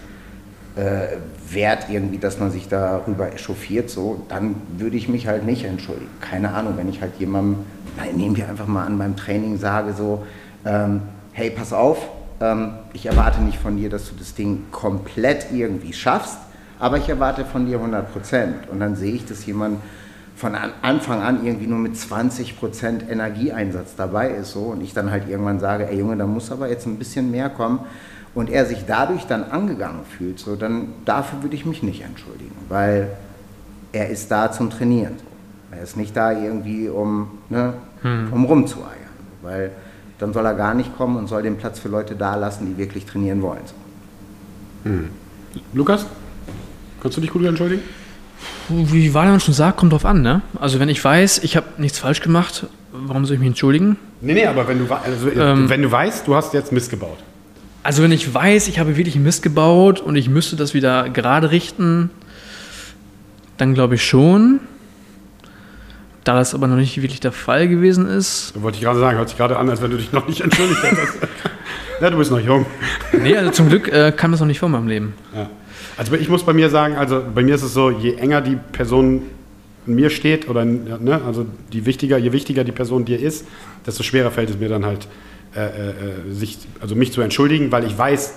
äh, 0.75 1.17
wert 1.49 1.87
irgendwie, 1.89 2.17
dass 2.17 2.39
man 2.39 2.51
sich 2.51 2.67
darüber 2.67 3.33
echauffiert, 3.33 3.89
so, 3.89 4.21
dann 4.29 4.55
würde 4.77 4.97
ich 4.97 5.09
mich 5.09 5.27
halt 5.27 5.45
nicht 5.45 5.65
entschuldigen. 5.65 6.11
Keine 6.21 6.53
Ahnung, 6.53 6.73
wenn 6.77 6.89
ich 6.89 7.01
halt 7.01 7.13
jemandem, 7.19 7.65
nein, 7.97 8.15
nehmen 8.15 8.37
wir 8.37 8.47
einfach 8.47 8.67
mal 8.67 8.85
an 8.85 8.97
beim 8.97 9.15
Training 9.15 9.57
sage 9.57 9.93
so, 9.93 10.25
ähm, 10.65 11.01
hey, 11.33 11.49
pass 11.49 11.73
auf, 11.73 11.97
ähm, 12.39 12.73
ich 12.93 13.05
erwarte 13.05 13.41
nicht 13.41 13.57
von 13.57 13.77
dir, 13.77 13.89
dass 13.89 14.09
du 14.09 14.15
das 14.15 14.35
Ding 14.35 14.65
komplett 14.71 15.47
irgendwie 15.51 15.93
schaffst, 15.93 16.37
aber 16.79 16.97
ich 16.97 17.09
erwarte 17.09 17.45
von 17.45 17.65
dir 17.65 17.77
100 17.77 18.11
Prozent. 18.13 18.69
Und 18.69 18.79
dann 18.79 18.95
sehe 18.95 19.13
ich, 19.13 19.25
dass 19.25 19.45
jemand 19.45 19.79
von 20.39 20.55
an 20.55 20.71
Anfang 20.81 21.21
an 21.21 21.45
irgendwie 21.45 21.67
nur 21.67 21.79
mit 21.79 21.97
20 21.97 22.57
Prozent 22.57 23.03
Energieeinsatz 23.09 23.95
dabei 23.97 24.29
ist 24.29 24.51
so 24.51 24.61
und 24.61 24.81
ich 24.81 24.93
dann 24.93 25.11
halt 25.11 25.27
irgendwann 25.27 25.59
sage, 25.59 25.89
ey 25.89 25.99
Junge, 25.99 26.15
da 26.15 26.25
muss 26.25 26.49
aber 26.49 26.69
jetzt 26.69 26.87
ein 26.87 26.97
bisschen 26.97 27.29
mehr 27.29 27.49
kommen 27.49 27.81
und 28.33 28.49
er 28.49 28.65
sich 28.65 28.85
dadurch 28.87 29.25
dann 29.27 29.43
angegangen 29.43 30.05
fühlt, 30.05 30.39
so 30.39 30.55
dann 30.55 30.93
dafür 31.03 31.43
würde 31.43 31.55
ich 31.57 31.65
mich 31.65 31.83
nicht 31.83 32.03
entschuldigen, 32.03 32.55
weil 32.69 33.09
er 33.91 34.09
ist 34.09 34.31
da 34.31 34.49
zum 34.49 34.69
Trainieren. 34.69 35.15
So. 35.17 35.75
Er 35.75 35.83
ist 35.83 35.97
nicht 35.97 36.15
da 36.15 36.31
irgendwie 36.31 36.87
um, 36.87 37.39
ne, 37.49 37.73
um 38.31 38.45
rumzueiern, 38.45 38.95
weil 39.41 39.71
dann 40.19 40.31
soll 40.31 40.45
er 40.45 40.53
gar 40.53 40.73
nicht 40.73 40.95
kommen 40.95 41.17
und 41.17 41.27
soll 41.27 41.43
den 41.43 41.57
Platz 41.57 41.79
für 41.79 41.89
Leute 41.89 42.15
da 42.15 42.35
lassen, 42.35 42.65
die 42.65 42.77
wirklich 42.77 43.05
trainieren 43.05 43.41
wollen. 43.41 43.61
Hm. 44.83 45.09
Lukas, 45.73 46.05
kannst 47.01 47.17
du 47.17 47.21
dich 47.21 47.29
gut 47.29 47.43
entschuldigen? 47.43 47.83
Wie 48.69 49.13
Walian 49.13 49.39
schon 49.39 49.53
sagt, 49.53 49.77
kommt 49.77 49.93
drauf 49.93 50.05
an, 50.05 50.21
ne? 50.21 50.41
Also 50.59 50.79
wenn 50.79 50.89
ich 50.89 51.03
weiß, 51.03 51.39
ich 51.39 51.55
habe 51.55 51.65
nichts 51.77 51.99
falsch 51.99 52.21
gemacht, 52.21 52.67
warum 52.91 53.25
soll 53.25 53.35
ich 53.35 53.39
mich 53.39 53.47
entschuldigen? 53.47 53.97
Nee, 54.21 54.33
nee, 54.33 54.45
aber 54.45 54.67
wenn 54.67 54.85
du, 54.85 54.93
also, 54.93 55.29
ähm, 55.31 55.69
wenn 55.69 55.81
du 55.81 55.91
weißt, 55.91 56.27
du 56.27 56.35
hast 56.35 56.53
jetzt 56.53 56.71
Mist 56.71 56.89
gebaut. 56.89 57.17
Also 57.83 58.03
wenn 58.03 58.11
ich 58.11 58.31
weiß, 58.33 58.67
ich 58.67 58.79
habe 58.79 58.97
wirklich 58.97 59.15
Mist 59.15 59.41
gebaut 59.41 60.01
und 60.01 60.15
ich 60.15 60.29
müsste 60.29 60.55
das 60.55 60.73
wieder 60.73 61.09
gerade 61.09 61.51
richten, 61.51 62.09
dann 63.57 63.73
glaube 63.73 63.95
ich 63.95 64.05
schon. 64.05 64.59
Da 66.23 66.35
das 66.35 66.53
aber 66.53 66.67
noch 66.67 66.75
nicht 66.75 67.01
wirklich 67.01 67.21
der 67.21 67.31
Fall 67.31 67.67
gewesen 67.67 68.05
ist. 68.05 68.53
Da 68.55 68.61
wollte 68.61 68.77
ich 68.77 68.83
gerade 68.83 68.99
sagen, 68.99 69.17
hört 69.17 69.29
sich 69.29 69.37
gerade 69.37 69.57
an, 69.57 69.69
als 69.69 69.81
wenn 69.81 69.91
du 69.91 69.97
dich 69.97 70.11
noch 70.11 70.27
nicht 70.27 70.41
entschuldigt 70.43 70.83
hättest. 70.83 71.17
ja, 72.01 72.09
du 72.09 72.17
bist 72.17 72.29
noch 72.29 72.39
jung. 72.39 72.65
Nee, 73.13 73.37
also 73.37 73.51
zum 73.51 73.69
Glück 73.69 73.87
äh, 73.87 74.11
kam 74.15 74.31
das 74.31 74.41
noch 74.41 74.47
nicht 74.47 74.59
vor 74.59 74.69
meinem 74.69 74.87
Leben. 74.87 75.13
Ja. 75.33 75.49
Also 75.99 76.15
ich 76.15 76.30
muss 76.30 76.43
bei 76.43 76.53
mir 76.53 76.69
sagen, 76.69 76.95
also 76.95 77.21
bei 77.35 77.43
mir 77.43 77.55
ist 77.55 77.61
es 77.61 77.73
so, 77.73 77.91
je 77.91 78.13
enger 78.13 78.39
die 78.39 78.55
Person 78.71 79.23
mir 79.85 80.09
steht 80.09 80.47
oder 80.47 80.63
ne, 80.63 81.21
also 81.27 81.45
die 81.73 81.85
wichtiger, 81.85 82.17
je 82.17 82.31
wichtiger 82.31 82.63
die 82.63 82.71
Person 82.71 83.03
dir 83.03 83.19
ist, 83.19 83.45
desto 83.85 84.01
schwerer 84.03 84.31
fällt 84.31 84.49
es 84.49 84.57
mir 84.57 84.69
dann 84.69 84.85
halt, 84.85 85.09
äh, 85.53 85.59
äh, 85.59 86.31
sich, 86.31 86.57
also 86.80 86.95
mich 86.95 87.11
zu 87.11 87.19
entschuldigen, 87.19 87.73
weil 87.73 87.84
ich 87.84 87.97
weiß, 87.97 88.34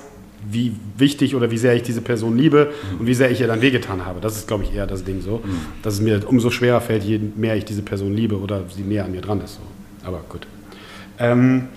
wie 0.50 0.74
wichtig 0.98 1.36
oder 1.36 1.52
wie 1.52 1.56
sehr 1.56 1.76
ich 1.76 1.84
diese 1.84 2.00
Person 2.00 2.36
liebe 2.36 2.72
mhm. 2.94 3.00
und 3.00 3.06
wie 3.06 3.14
sehr 3.14 3.30
ich 3.30 3.40
ihr 3.40 3.46
dann 3.46 3.62
wehgetan 3.62 4.04
habe. 4.04 4.20
Das 4.20 4.34
ist, 4.34 4.48
glaube 4.48 4.64
ich, 4.64 4.74
eher 4.74 4.88
das 4.88 5.04
Ding 5.04 5.20
so, 5.20 5.36
mhm. 5.44 5.58
dass 5.84 5.94
es 5.94 6.00
mir 6.00 6.20
umso 6.26 6.50
schwerer 6.50 6.80
fällt, 6.80 7.04
je 7.04 7.20
mehr 7.36 7.54
ich 7.56 7.64
diese 7.64 7.82
Person 7.82 8.12
liebe 8.12 8.40
oder 8.40 8.62
sie 8.74 8.82
näher 8.82 9.04
an 9.04 9.12
mir 9.12 9.20
dran 9.20 9.40
ist. 9.40 9.54
So. 9.54 9.60
Aber 10.04 10.20
gut. 10.28 10.48
Ähm, 11.20 11.68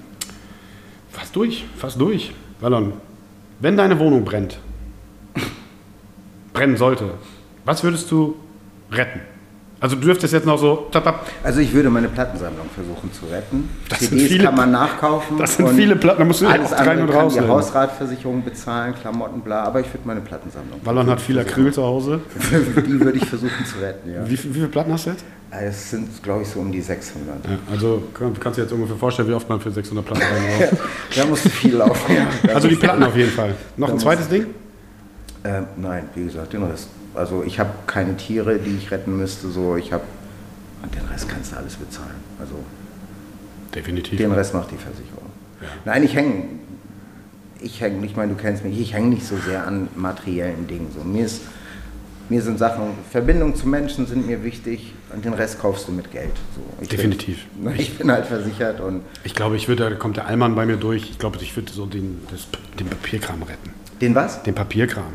fast 1.12 1.36
durch, 1.36 1.64
fast 1.78 2.02
durch. 2.02 2.32
Wallon, 2.60 2.94
wenn 3.60 3.78
deine 3.78 4.00
Wohnung 4.00 4.26
brennt, 4.26 4.58
brennen 6.56 6.78
sollte, 6.78 7.12
was 7.66 7.84
würdest 7.84 8.10
du 8.10 8.36
retten? 8.92 9.22
Also 9.80 9.98
du 9.98 10.04
dürftest 10.04 10.34
jetzt 10.34 10.46
noch 10.46 10.58
so. 10.58 10.88
Tap, 10.92 11.26
Also 11.44 11.60
ich 11.60 11.74
würde 11.74 11.90
meine 11.90 12.08
Plattensammlung 12.08 12.66
versuchen 12.74 13.12
zu 13.12 13.26
retten. 13.26 13.70
Das 13.90 14.00
CDs 14.00 14.28
viele, 14.30 14.46
kann 14.46 14.56
man 14.56 14.72
nachkaufen. 14.72 15.38
Das 15.38 15.58
sind 15.58 15.70
viele 15.70 15.96
Platten, 15.96 16.20
da 16.20 16.26
musst 16.26 16.42
du 16.42 16.48
alles 16.48 16.74
auch 16.74 16.80
rein 16.80 17.02
und 17.02 17.10
raus. 17.10 17.34
Die 17.34 17.42
Hausratversicherung 17.42 18.44
bezahlen, 18.44 18.96
Klamotten, 19.00 19.42
bla. 19.42 19.64
Aber 19.64 19.82
ich 19.82 19.88
würde 19.88 20.08
meine 20.08 20.22
Plattensammlung. 20.22 20.80
Wallon 20.84 21.10
hat 21.10 21.22
viel 21.22 21.38
Acryl 21.38 21.74
zu 21.74 21.84
Hause. 21.84 22.22
die 22.88 23.00
würde 23.00 23.18
ich 23.18 23.26
versuchen 23.26 23.66
zu 23.66 23.80
retten, 23.80 24.12
ja. 24.12 24.26
Wie, 24.26 24.32
wie 24.32 24.54
viele 24.54 24.70
Platten 24.70 24.94
hast 24.94 25.06
du 25.06 25.10
jetzt? 25.12 25.26
Es 25.52 25.92
sind, 25.92 26.24
glaube 26.24 26.42
ich, 26.42 26.48
so 26.48 26.60
um 26.60 26.72
die 26.72 26.82
600. 26.82 27.46
Ja, 27.46 27.58
also 27.72 28.04
kannst 28.18 28.46
du 28.46 28.52
dir 28.52 28.62
jetzt 28.64 28.74
ungefähr 28.74 28.98
vorstellen, 28.98 29.30
wie 29.30 29.34
oft 29.34 29.48
man 29.48 29.60
für 29.60 29.72
600 29.72 30.06
Platten 30.06 30.24
reinhaut. 30.24 30.80
da 31.16 31.26
musst 31.26 31.46
du 31.46 31.50
viel 31.50 31.76
laufen. 31.76 32.16
also 32.54 32.68
die 32.68 32.76
Platten 32.76 33.04
auf 33.04 33.16
jeden 33.16 33.32
Fall. 33.32 33.54
Noch 33.78 33.90
ein 33.90 34.00
zweites 34.00 34.28
Ding? 34.28 34.48
Äh, 35.46 35.62
nein, 35.78 36.10
wie 36.16 36.26
gesagt, 36.26 36.54
den 36.54 36.64
Rest. 36.64 36.90
Also 37.14 37.44
ich 37.44 37.60
habe 37.60 37.70
keine 37.86 38.18
Tiere, 38.18 38.58
die 38.58 38.76
ich 38.78 38.90
retten 38.90 39.16
müsste. 39.16 39.50
So, 39.50 39.76
ich 39.76 39.94
habe 39.94 40.04
und 40.82 40.94
den 40.94 41.06
Rest 41.06 41.30
kannst 41.30 41.52
du 41.52 41.58
alles 41.58 41.76
bezahlen. 41.76 42.16
Also 42.40 42.56
definitiv. 43.74 44.18
Den 44.18 44.32
Rest 44.32 44.54
macht 44.54 44.72
die 44.72 44.78
Versicherung. 44.78 45.30
Ja. 45.62 45.68
Nein, 45.86 46.04
ich 46.04 46.16
hänge, 46.16 46.44
ich 47.62 47.80
hänge, 47.80 48.06
ich 48.06 48.16
meine, 48.16 48.34
du 48.34 48.38
kennst 48.40 48.64
mich, 48.64 48.80
ich 48.80 48.94
hänge 48.94 49.10
nicht 49.10 49.26
so 49.26 49.38
sehr 49.38 49.66
an 49.68 49.88
materiellen 49.96 50.68
Dingen. 50.68 50.88
So 50.96 51.04
mir 51.04 51.26
ist 51.26 51.42
mir 52.28 52.42
sind 52.42 52.58
Sachen, 52.58 52.94
Verbindungen 53.12 53.56
zu 53.56 53.68
Menschen 53.68 54.08
sind 54.08 54.26
mir 54.26 54.44
wichtig 54.44 54.94
und 55.14 55.24
den 55.24 55.34
Rest 55.34 55.60
kaufst 55.60 55.88
du 55.88 55.92
mit 55.92 56.12
Geld. 56.12 56.32
So, 56.56 56.86
Definitiv. 56.86 57.46
Bin, 57.64 57.76
ich 57.78 57.96
bin 57.98 58.12
halt 58.12 58.26
versichert 58.26 58.80
und. 58.80 59.02
Ich 59.24 59.36
glaube, 59.36 59.58
ich 59.58 59.68
würde, 59.68 59.90
da 59.90 59.96
kommt 59.96 60.18
der 60.18 60.26
Allmann 60.26 60.56
bei 60.56 60.66
mir 60.66 60.78
durch. 60.78 61.10
Ich 61.12 61.20
glaube, 61.20 61.38
ich 61.42 61.56
würde 61.56 61.72
so 61.72 61.86
den, 61.86 62.22
das, 62.32 62.48
den 62.80 62.88
Papierkram 62.88 63.44
retten. 63.44 63.70
Den 64.02 64.16
was? 64.16 64.42
Den 64.42 64.56
Papierkram. 64.56 65.14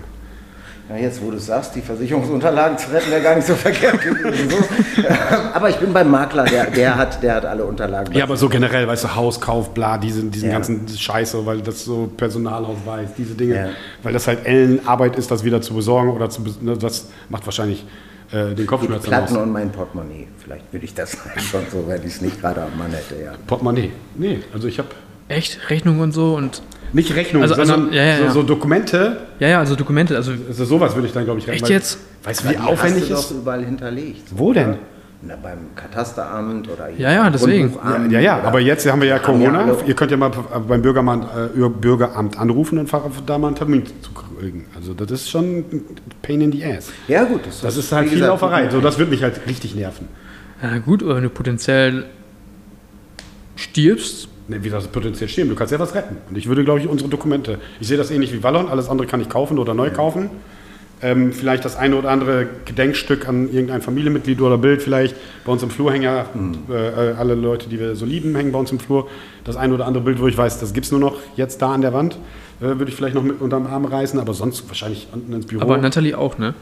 Ja, 0.90 0.96
jetzt, 0.96 1.22
wo 1.22 1.30
du 1.30 1.38
sagst, 1.38 1.76
die 1.76 1.82
Versicherungsunterlagen 1.82 2.76
zu 2.76 2.90
retten, 2.90 3.12
wäre 3.12 3.22
gar 3.22 3.36
nicht 3.36 3.46
so 3.46 3.54
verkehrt 3.54 4.02
gewesen. 4.02 4.50
So. 4.50 4.56
aber 5.54 5.70
ich 5.70 5.76
bin 5.76 5.92
beim 5.92 6.10
Makler, 6.10 6.44
der, 6.46 6.68
der, 6.68 6.96
hat, 6.96 7.22
der 7.22 7.36
hat 7.36 7.44
alle 7.44 7.64
Unterlagen. 7.64 8.12
Ja, 8.12 8.24
aber 8.24 8.36
so 8.36 8.48
generell, 8.48 8.88
weißt 8.88 9.04
du, 9.04 9.14
Hauskauf, 9.14 9.72
bla, 9.72 9.98
diesen, 9.98 10.32
diesen 10.32 10.48
ja. 10.48 10.54
ganzen 10.54 10.88
Scheiße, 10.88 11.46
weil 11.46 11.60
das 11.60 11.84
so 11.84 12.10
Personalausweis, 12.16 13.10
diese 13.16 13.34
Dinge, 13.34 13.54
ja. 13.54 13.68
weil 14.02 14.12
das 14.12 14.26
halt 14.26 14.44
Ellenarbeit 14.44 15.14
ist, 15.14 15.30
das 15.30 15.44
wieder 15.44 15.62
zu 15.62 15.74
besorgen 15.74 16.10
oder 16.10 16.28
zu, 16.28 16.42
ne, 16.60 16.76
das 16.76 17.06
macht 17.28 17.46
wahrscheinlich 17.46 17.86
äh, 18.32 18.56
den 18.56 18.66
Kopfschmerz 18.66 19.04
Die 19.04 19.08
Platten 19.10 19.36
aus. 19.36 19.42
und 19.44 19.52
mein 19.52 19.70
Portemonnaie, 19.70 20.26
vielleicht 20.42 20.72
würde 20.72 20.86
ich 20.86 20.94
das 20.94 21.16
schon 21.36 21.62
so, 21.70 21.84
wenn 21.86 22.00
ich 22.00 22.14
es 22.14 22.20
nicht 22.20 22.40
gerade 22.40 22.62
am 22.62 22.76
Mann 22.76 22.90
hätte, 22.90 23.22
ja. 23.22 23.34
Portemonnaie? 23.46 23.92
Nee, 24.16 24.40
also 24.52 24.66
ich 24.66 24.80
habe... 24.80 24.88
Echt? 25.28 25.70
Rechnung 25.70 26.00
und 26.00 26.10
so 26.10 26.34
und... 26.34 26.62
Nicht 26.92 27.14
Rechnung, 27.14 27.42
also, 27.42 27.54
sondern 27.54 27.86
also, 27.86 27.94
ja, 27.94 28.02
ja, 28.02 28.18
ja. 28.18 28.26
So, 28.28 28.40
so, 28.40 28.42
Dokumente. 28.42 29.18
Ja, 29.38 29.48
ja, 29.48 29.58
also 29.60 29.76
Dokumente. 29.76 30.16
Also, 30.16 30.32
also 30.48 30.64
sowas 30.64 30.94
würde 30.94 31.06
ich 31.06 31.12
dann, 31.12 31.24
glaube 31.24 31.38
ich, 31.38 31.46
rechnen. 31.46 31.62
Echt 31.62 31.70
jetzt? 31.70 31.98
Weißt 32.24 32.44
du, 32.44 32.50
wie 32.50 32.56
aufwendig 32.58 33.10
ist? 33.10 33.30
Doch 33.30 33.36
überall 33.36 33.64
hinterlegt. 33.64 34.22
Wo 34.30 34.52
denn? 34.52 34.76
Na, 35.22 35.36
beim 35.36 35.74
Katasteramt 35.74 36.66
oder 36.70 36.88
ja, 36.96 37.12
ja, 37.12 37.28
deswegen. 37.28 37.76
Ja, 38.08 38.20
ja, 38.20 38.42
aber 38.42 38.58
jetzt 38.58 38.90
haben 38.90 39.02
wir 39.02 39.08
ja 39.08 39.18
Corona. 39.18 39.66
Ja 39.66 39.76
Ihr 39.86 39.94
könnt 39.94 40.10
ja 40.10 40.16
mal 40.16 40.30
beim 40.66 40.80
Bürgeramt, 40.80 41.26
äh, 41.54 41.68
Bürgeramt 41.68 42.38
anrufen 42.38 42.78
und 42.78 42.90
da 43.26 43.36
mal 43.36 43.48
einen 43.48 43.56
Termin 43.56 43.84
zu 44.00 44.12
kriegen. 44.12 44.64
Also 44.74 44.94
das 44.94 45.10
ist 45.10 45.30
schon 45.30 45.58
ein 45.58 45.84
Pain 46.22 46.40
in 46.40 46.52
the 46.52 46.64
Ass. 46.64 46.90
Ja 47.06 47.24
gut. 47.24 47.46
Das, 47.46 47.60
das 47.60 47.76
ist 47.76 47.92
halt 47.92 48.08
viel 48.08 48.18
gesagt, 48.18 48.40
Lauferei. 48.40 48.70
So, 48.70 48.80
das 48.80 48.98
wird 48.98 49.10
mich 49.10 49.22
halt 49.22 49.46
richtig 49.46 49.74
nerven. 49.74 50.08
Ja 50.62 50.78
gut, 50.78 51.02
aber 51.02 51.16
wenn 51.16 51.24
du 51.24 51.30
potenziell 51.30 52.06
stirbst, 53.56 54.28
wie 54.62 54.70
das 54.70 54.88
potenziell 54.88 55.28
stehen. 55.28 55.48
Du 55.48 55.54
kannst 55.54 55.72
ja 55.72 55.78
was 55.78 55.94
retten. 55.94 56.16
Und 56.28 56.36
ich 56.36 56.48
würde, 56.48 56.64
glaube 56.64 56.80
ich, 56.80 56.88
unsere 56.88 57.08
Dokumente. 57.08 57.58
Ich 57.80 57.88
sehe 57.88 57.96
das 57.96 58.10
ähnlich 58.10 58.32
wie 58.32 58.42
Wallon. 58.42 58.68
Alles 58.68 58.88
andere 58.88 59.06
kann 59.06 59.20
ich 59.20 59.28
kaufen 59.28 59.58
oder 59.58 59.74
neu 59.74 59.90
kaufen. 59.90 60.30
Ähm, 61.02 61.32
vielleicht 61.32 61.64
das 61.64 61.76
eine 61.76 61.96
oder 61.96 62.10
andere 62.10 62.46
Gedenkstück 62.66 63.26
an 63.26 63.50
irgendein 63.50 63.80
Familienmitglied 63.80 64.40
oder 64.42 64.58
Bild 64.58 64.82
vielleicht. 64.82 65.16
Bei 65.46 65.52
uns 65.52 65.62
im 65.62 65.70
Flur 65.70 65.92
hängen 65.92 66.04
ja 66.04 66.26
mhm. 66.34 66.58
äh, 66.70 67.12
alle 67.18 67.34
Leute, 67.34 67.70
die 67.70 67.78
wir 67.78 67.96
so 67.96 68.04
lieben, 68.04 68.36
hängen 68.36 68.52
bei 68.52 68.58
uns 68.58 68.70
im 68.70 68.78
Flur. 68.78 69.08
Das 69.44 69.56
eine 69.56 69.72
oder 69.72 69.86
andere 69.86 70.04
Bild, 70.04 70.20
wo 70.20 70.26
ich 70.26 70.36
weiß, 70.36 70.60
das 70.60 70.74
gibt 70.74 70.86
es 70.86 70.92
nur 70.92 71.00
noch 71.00 71.16
jetzt 71.36 71.62
da 71.62 71.72
an 71.72 71.80
der 71.80 71.94
Wand, 71.94 72.18
äh, 72.60 72.64
würde 72.64 72.88
ich 72.88 72.94
vielleicht 72.94 73.14
noch 73.14 73.22
mit 73.22 73.40
unterm 73.40 73.66
Arm 73.66 73.86
reißen, 73.86 74.20
aber 74.20 74.34
sonst 74.34 74.68
wahrscheinlich 74.68 75.08
unten 75.12 75.32
ins 75.32 75.46
Büro. 75.46 75.62
Aber 75.62 75.78
Nathalie 75.78 76.18
auch, 76.18 76.36
ne? 76.36 76.54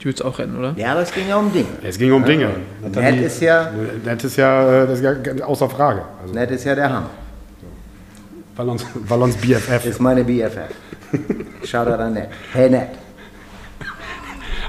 Die 0.00 0.06
würde 0.06 0.16
es 0.16 0.22
auch 0.22 0.38
retten, 0.38 0.56
oder? 0.58 0.74
Ja, 0.76 0.92
aber 0.92 1.02
es 1.02 1.12
ging 1.12 1.28
ja 1.28 1.36
um 1.36 1.52
Dinge. 1.52 1.68
Es 1.82 1.98
ging 1.98 2.12
um 2.12 2.24
Dinge. 2.24 2.48
Ja. 2.82 3.00
Nett 3.00 3.20
ist 3.20 3.40
ja... 3.42 3.70
Nett 4.04 4.24
ist 4.24 4.36
ja, 4.36 4.84
äh, 4.84 4.86
das 4.86 5.00
ist 5.00 5.04
ja 5.04 5.44
außer 5.44 5.68
Frage. 5.68 6.02
Also. 6.20 6.34
Nett 6.34 6.50
ist 6.50 6.64
ja 6.64 6.74
der 6.74 6.88
Hammer. 6.88 7.10
Wallons, 8.56 8.84
Wallons 9.08 9.36
BFF. 9.36 9.86
Ist 9.86 10.00
meine 10.00 10.24
BFF. 10.24 10.74
Shoutout 11.64 12.02
an 12.02 12.14
Ned. 12.14 12.28
Hey 12.52 12.68
Ned. 12.68 12.88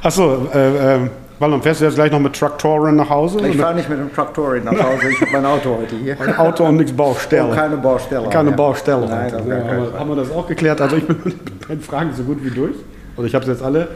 Achso, 0.01 0.47
äh, 0.53 0.95
äh, 0.95 1.10
Wallon, 1.39 1.61
fährst 1.61 1.81
du 1.81 1.85
jetzt 1.85 1.95
gleich 1.95 2.11
noch 2.11 2.19
mit 2.19 2.34
Traktoren 2.34 2.95
nach 2.95 3.10
Hause? 3.10 3.45
Ich 3.47 3.57
fahre 3.57 3.76
nicht 3.76 3.89
mit 3.89 3.99
dem 3.99 4.14
Traktoren 4.14 4.64
nach 4.64 4.72
Hause, 4.72 5.10
ich 5.10 5.22
habe 5.22 5.31
mein 5.31 5.45
Auto 5.45 5.77
heute 5.77 5.95
hier. 5.97 6.19
Ein 6.19 6.38
Auto 6.38 6.65
und 6.65 6.77
nichts 6.77 6.93
Baustelle. 6.93 7.45
Und 7.45 7.55
keine 7.55 7.77
Baustelle. 7.77 8.30
Keine 8.30 8.51
ja. 8.51 8.55
Baustelle. 8.55 9.07
Nein, 9.07 9.30
ja, 9.30 9.38
haben, 9.39 9.47
wir, 9.47 9.99
haben 9.99 10.10
wir 10.10 10.15
das 10.15 10.31
auch 10.31 10.47
geklärt? 10.47 10.80
Also 10.80 10.97
ich 10.97 11.07
bin 11.07 11.18
mit 11.23 11.69
meinen 11.69 11.81
Fragen 11.81 12.14
so 12.14 12.23
gut 12.23 12.43
wie 12.43 12.51
durch. 12.51 12.76
Und 13.15 13.26
ich 13.26 13.35
habe 13.35 13.43
es 13.43 13.49
jetzt 13.49 13.64
alle 13.64 13.89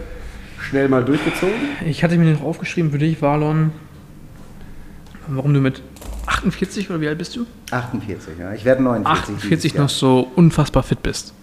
schnell 0.59 0.89
mal 0.89 1.03
durchgezogen. 1.03 1.55
Ich 1.85 2.03
hatte 2.03 2.17
mir 2.17 2.33
noch 2.33 2.43
aufgeschrieben 2.43 2.91
für 2.91 2.97
dich, 2.97 3.21
Wallon, 3.21 3.71
warum 5.27 5.53
du 5.53 5.61
mit 5.61 5.81
48 6.27 6.89
oder 6.89 7.01
wie 7.01 7.07
alt 7.07 7.17
bist 7.17 7.35
du? 7.35 7.45
48, 7.71 8.37
ja. 8.37 8.53
Ich 8.53 8.65
werde 8.65 8.83
49. 8.83 9.35
48 9.35 9.75
noch 9.75 9.89
so 9.89 10.29
unfassbar 10.35 10.83
fit 10.83 11.01
bist. 11.01 11.33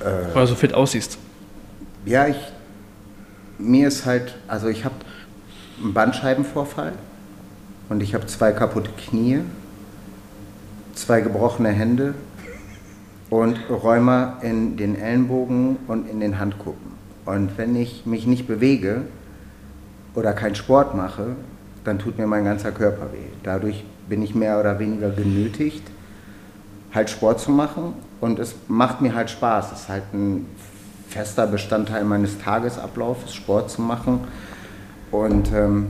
Äh, 0.00 0.32
oder 0.32 0.46
so 0.46 0.54
fit 0.54 0.74
aussiehst. 0.74 1.18
Ja, 2.04 2.26
ich. 2.26 2.36
Mir 3.58 3.88
ist 3.88 4.06
halt. 4.06 4.34
Also, 4.48 4.68
ich 4.68 4.84
habe 4.84 4.96
einen 5.82 5.94
Bandscheibenvorfall 5.94 6.92
und 7.88 8.02
ich 8.02 8.14
habe 8.14 8.26
zwei 8.26 8.52
kaputte 8.52 8.90
Knie, 8.90 9.40
zwei 10.94 11.20
gebrochene 11.20 11.70
Hände 11.70 12.14
und 13.30 13.58
Rheuma 13.70 14.38
in 14.42 14.76
den 14.76 14.96
Ellenbogen 14.96 15.76
und 15.86 16.08
in 16.08 16.20
den 16.20 16.38
Handkuppen. 16.38 16.90
Und 17.24 17.56
wenn 17.56 17.76
ich 17.76 18.04
mich 18.06 18.26
nicht 18.26 18.48
bewege 18.48 19.02
oder 20.14 20.32
keinen 20.32 20.56
Sport 20.56 20.96
mache, 20.96 21.36
dann 21.84 21.98
tut 21.98 22.18
mir 22.18 22.26
mein 22.26 22.44
ganzer 22.44 22.72
Körper 22.72 23.12
weh. 23.12 23.28
Dadurch 23.42 23.84
bin 24.08 24.22
ich 24.22 24.34
mehr 24.34 24.58
oder 24.58 24.78
weniger 24.78 25.10
genötigt, 25.10 25.82
halt 26.92 27.10
Sport 27.10 27.40
zu 27.40 27.50
machen 27.50 27.94
und 28.20 28.38
es 28.38 28.54
macht 28.68 29.00
mir 29.00 29.14
halt 29.14 29.30
Spaß. 29.30 29.72
Es 29.72 29.80
ist 29.82 29.88
halt 29.88 30.02
ein 30.12 30.46
fester 31.08 31.46
Bestandteil 31.46 32.04
meines 32.04 32.38
Tagesablaufs, 32.38 33.34
Sport 33.34 33.70
zu 33.70 33.82
machen. 33.82 34.20
Und 35.10 35.52
ähm, 35.52 35.88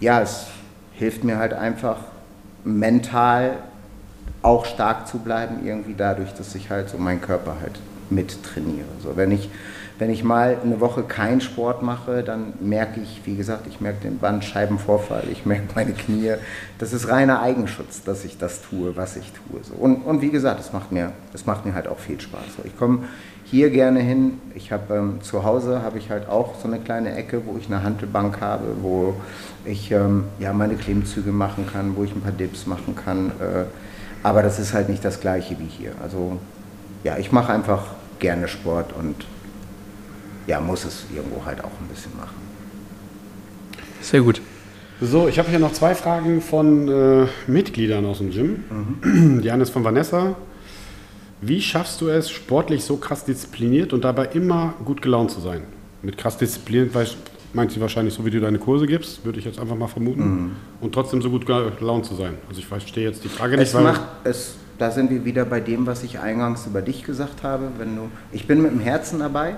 ja, 0.00 0.20
es 0.20 0.46
hilft 0.92 1.24
mir 1.24 1.38
halt 1.38 1.52
einfach 1.52 1.98
mental 2.64 3.58
auch 4.42 4.64
stark 4.64 5.06
zu 5.06 5.18
bleiben, 5.18 5.64
irgendwie 5.64 5.94
dadurch, 5.94 6.32
dass 6.34 6.54
ich 6.54 6.70
halt 6.70 6.88
so 6.88 6.98
meinen 6.98 7.20
Körper 7.20 7.56
halt 7.60 7.78
mittrainiere. 8.10 8.86
So, 9.02 9.16
wenn 9.16 9.30
ich 9.30 9.48
wenn 10.02 10.10
ich 10.10 10.24
mal 10.24 10.56
eine 10.64 10.80
Woche 10.80 11.04
keinen 11.04 11.40
Sport 11.40 11.84
mache, 11.84 12.24
dann 12.24 12.54
merke 12.58 13.00
ich, 13.00 13.20
wie 13.24 13.36
gesagt, 13.36 13.68
ich 13.68 13.80
merke 13.80 14.00
den 14.02 14.18
Bandscheibenvorfall, 14.18 15.22
ich 15.30 15.46
merke 15.46 15.66
meine 15.76 15.92
Knie. 15.92 16.32
Das 16.80 16.92
ist 16.92 17.08
reiner 17.08 17.40
Eigenschutz, 17.40 18.02
dass 18.02 18.24
ich 18.24 18.36
das 18.36 18.62
tue, 18.62 18.96
was 18.96 19.14
ich 19.14 19.30
tue. 19.30 19.60
Und, 19.78 20.02
und 20.02 20.20
wie 20.20 20.30
gesagt, 20.30 20.58
es 20.58 20.72
macht 20.72 20.90
mir, 20.90 21.12
macht 21.46 21.64
mir 21.64 21.74
halt 21.74 21.86
auch 21.86 22.00
viel 22.00 22.20
Spaß. 22.20 22.42
Ich 22.64 22.76
komme 22.76 23.04
hier 23.44 23.70
gerne 23.70 24.00
hin. 24.00 24.40
Ich 24.56 24.72
habe 24.72 24.92
ähm, 24.92 25.22
zu 25.22 25.44
Hause 25.44 25.82
habe 25.82 25.98
ich 25.98 26.10
halt 26.10 26.28
auch 26.28 26.56
so 26.60 26.66
eine 26.66 26.80
kleine 26.80 27.14
Ecke, 27.14 27.42
wo 27.46 27.56
ich 27.56 27.66
eine 27.66 27.84
Handelbank 27.84 28.40
habe, 28.40 28.64
wo 28.82 29.14
ich 29.64 29.92
ähm, 29.92 30.24
ja 30.40 30.52
meine 30.52 30.74
Klimmzüge 30.74 31.30
machen 31.30 31.64
kann, 31.72 31.94
wo 31.94 32.02
ich 32.02 32.12
ein 32.12 32.22
paar 32.22 32.32
Dips 32.32 32.66
machen 32.66 32.96
kann. 32.96 33.28
Äh, 33.38 33.66
aber 34.24 34.42
das 34.42 34.58
ist 34.58 34.74
halt 34.74 34.88
nicht 34.88 35.04
das 35.04 35.20
gleiche 35.20 35.60
wie 35.60 35.68
hier. 35.68 35.92
Also 36.02 36.40
ja, 37.04 37.18
ich 37.18 37.30
mache 37.30 37.52
einfach 37.52 37.84
gerne 38.18 38.48
Sport 38.48 38.92
und 38.94 39.14
ja, 40.46 40.60
muss 40.60 40.84
es 40.84 41.04
irgendwo 41.14 41.44
halt 41.44 41.62
auch 41.62 41.70
ein 41.80 41.88
bisschen 41.92 42.16
machen. 42.16 42.36
Sehr 44.00 44.20
gut. 44.20 44.40
So, 45.00 45.26
ich 45.26 45.38
habe 45.38 45.48
hier 45.48 45.58
noch 45.58 45.72
zwei 45.72 45.94
Fragen 45.94 46.40
von 46.40 46.88
äh, 46.88 47.26
Mitgliedern 47.46 48.06
aus 48.06 48.18
dem 48.18 48.30
Gym. 48.30 48.64
Mhm. 49.02 49.42
Die 49.42 49.50
eine 49.50 49.64
ist 49.64 49.70
von 49.70 49.82
Vanessa. 49.82 50.36
Wie 51.40 51.60
schaffst 51.60 52.00
du 52.00 52.08
es, 52.08 52.30
sportlich 52.30 52.84
so 52.84 52.96
krass 52.98 53.24
diszipliniert 53.24 53.92
und 53.92 54.04
dabei 54.04 54.26
immer 54.26 54.74
gut 54.84 55.02
gelaunt 55.02 55.32
zu 55.32 55.40
sein? 55.40 55.62
Mit 56.02 56.16
krass 56.16 56.38
diszipliniert 56.38 56.94
meint 57.52 57.72
sie 57.72 57.80
wahrscheinlich 57.80 58.14
so, 58.14 58.24
wie 58.24 58.30
du 58.30 58.40
deine 58.40 58.58
Kurse 58.58 58.86
gibst, 58.86 59.24
würde 59.24 59.40
ich 59.40 59.44
jetzt 59.44 59.58
einfach 59.58 59.74
mal 59.76 59.88
vermuten. 59.88 60.22
Mhm. 60.22 60.50
Und 60.80 60.94
trotzdem 60.94 61.20
so 61.20 61.30
gut 61.30 61.46
gelaunt 61.46 62.06
zu 62.06 62.14
sein. 62.14 62.34
Also 62.48 62.60
ich 62.60 62.66
verstehe 62.66 63.04
jetzt 63.04 63.24
die 63.24 63.28
Frage 63.28 63.56
nicht. 63.56 63.74
Es 63.74 63.74
macht, 63.74 64.02
es, 64.22 64.54
da 64.78 64.92
sind 64.92 65.10
wir 65.10 65.24
wieder 65.24 65.44
bei 65.44 65.58
dem, 65.58 65.84
was 65.84 66.04
ich 66.04 66.20
eingangs 66.20 66.66
über 66.66 66.80
dich 66.80 67.02
gesagt 67.02 67.42
habe. 67.42 67.70
Wenn 67.76 67.96
du, 67.96 68.02
ich 68.30 68.46
bin 68.46 68.62
mit 68.62 68.70
dem 68.70 68.80
Herzen 68.80 69.18
dabei 69.18 69.56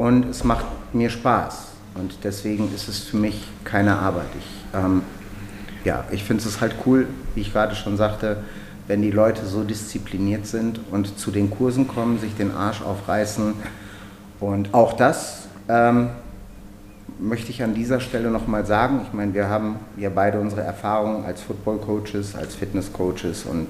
und 0.00 0.24
es 0.30 0.44
macht 0.44 0.64
mir 0.94 1.10
Spaß. 1.10 1.72
Und 1.94 2.24
deswegen 2.24 2.74
ist 2.74 2.88
es 2.88 3.00
für 3.00 3.18
mich 3.18 3.46
keine 3.64 3.98
Arbeit. 3.98 4.28
Ich, 4.38 4.78
ähm, 4.78 5.02
ja, 5.84 6.04
ich 6.10 6.24
finde 6.24 6.42
es 6.42 6.60
halt 6.62 6.74
cool, 6.86 7.06
wie 7.34 7.42
ich 7.42 7.52
gerade 7.52 7.74
schon 7.74 7.98
sagte, 7.98 8.38
wenn 8.86 9.02
die 9.02 9.10
Leute 9.10 9.44
so 9.44 9.62
diszipliniert 9.62 10.46
sind 10.46 10.80
und 10.90 11.18
zu 11.18 11.30
den 11.30 11.50
Kursen 11.50 11.86
kommen, 11.86 12.18
sich 12.18 12.34
den 12.34 12.50
Arsch 12.50 12.80
aufreißen. 12.80 13.52
Und 14.40 14.72
auch 14.72 14.94
das 14.94 15.48
ähm, 15.68 16.08
möchte 17.18 17.50
ich 17.50 17.62
an 17.62 17.74
dieser 17.74 18.00
Stelle 18.00 18.30
nochmal 18.30 18.64
sagen. 18.64 19.02
Ich 19.06 19.12
meine, 19.12 19.34
wir 19.34 19.50
haben 19.50 19.76
ja 19.98 20.08
beide 20.08 20.40
unsere 20.40 20.62
Erfahrungen 20.62 21.26
als 21.26 21.42
Football-Coaches, 21.42 22.36
als 22.36 22.54
Fitness-Coaches. 22.54 23.44
Und 23.44 23.66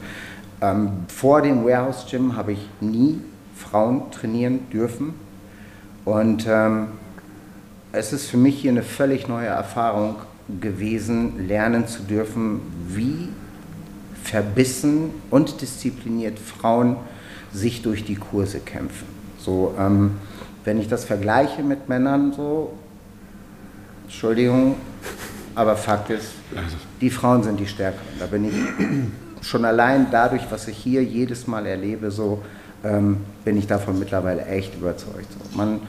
ähm, 0.60 0.90
vor 1.08 1.42
dem 1.42 1.64
Warehouse 1.64 2.06
Gym 2.08 2.36
habe 2.36 2.52
ich 2.52 2.68
nie 2.80 3.20
Frauen 3.56 4.12
trainieren 4.12 4.70
dürfen. 4.70 5.12
Und 6.04 6.46
ähm, 6.48 6.88
es 7.92 8.12
ist 8.12 8.30
für 8.30 8.36
mich 8.36 8.60
hier 8.60 8.70
eine 8.70 8.82
völlig 8.82 9.28
neue 9.28 9.48
Erfahrung 9.48 10.16
gewesen, 10.60 11.46
lernen 11.46 11.86
zu 11.86 12.02
dürfen, 12.02 12.60
wie 12.88 13.28
verbissen 14.22 15.10
und 15.30 15.60
diszipliniert 15.60 16.38
Frauen 16.38 16.96
sich 17.52 17.82
durch 17.82 18.04
die 18.04 18.16
Kurse 18.16 18.60
kämpfen. 18.60 19.06
So, 19.38 19.74
ähm, 19.78 20.16
wenn 20.64 20.78
ich 20.78 20.88
das 20.88 21.04
vergleiche 21.04 21.62
mit 21.62 21.88
Männern, 21.88 22.32
so, 22.32 22.74
Entschuldigung, 24.04 24.76
aber 25.54 25.76
Fakt 25.76 26.10
ist, 26.10 26.32
die 27.00 27.10
Frauen 27.10 27.42
sind 27.42 27.58
die 27.58 27.66
Stärkeren. 27.66 28.06
Da 28.18 28.26
bin 28.26 28.44
ich 28.44 29.46
schon 29.46 29.64
allein 29.64 30.08
dadurch, 30.10 30.42
was 30.50 30.68
ich 30.68 30.76
hier 30.76 31.02
jedes 31.02 31.46
Mal 31.46 31.66
erlebe, 31.66 32.10
so 32.10 32.42
ähm, 32.84 33.18
bin 33.44 33.56
ich 33.56 33.66
davon 33.66 33.98
mittlerweile 33.98 34.44
echt 34.46 34.74
überzeugt. 34.76 35.26
So, 35.32 35.56
man, 35.56 35.80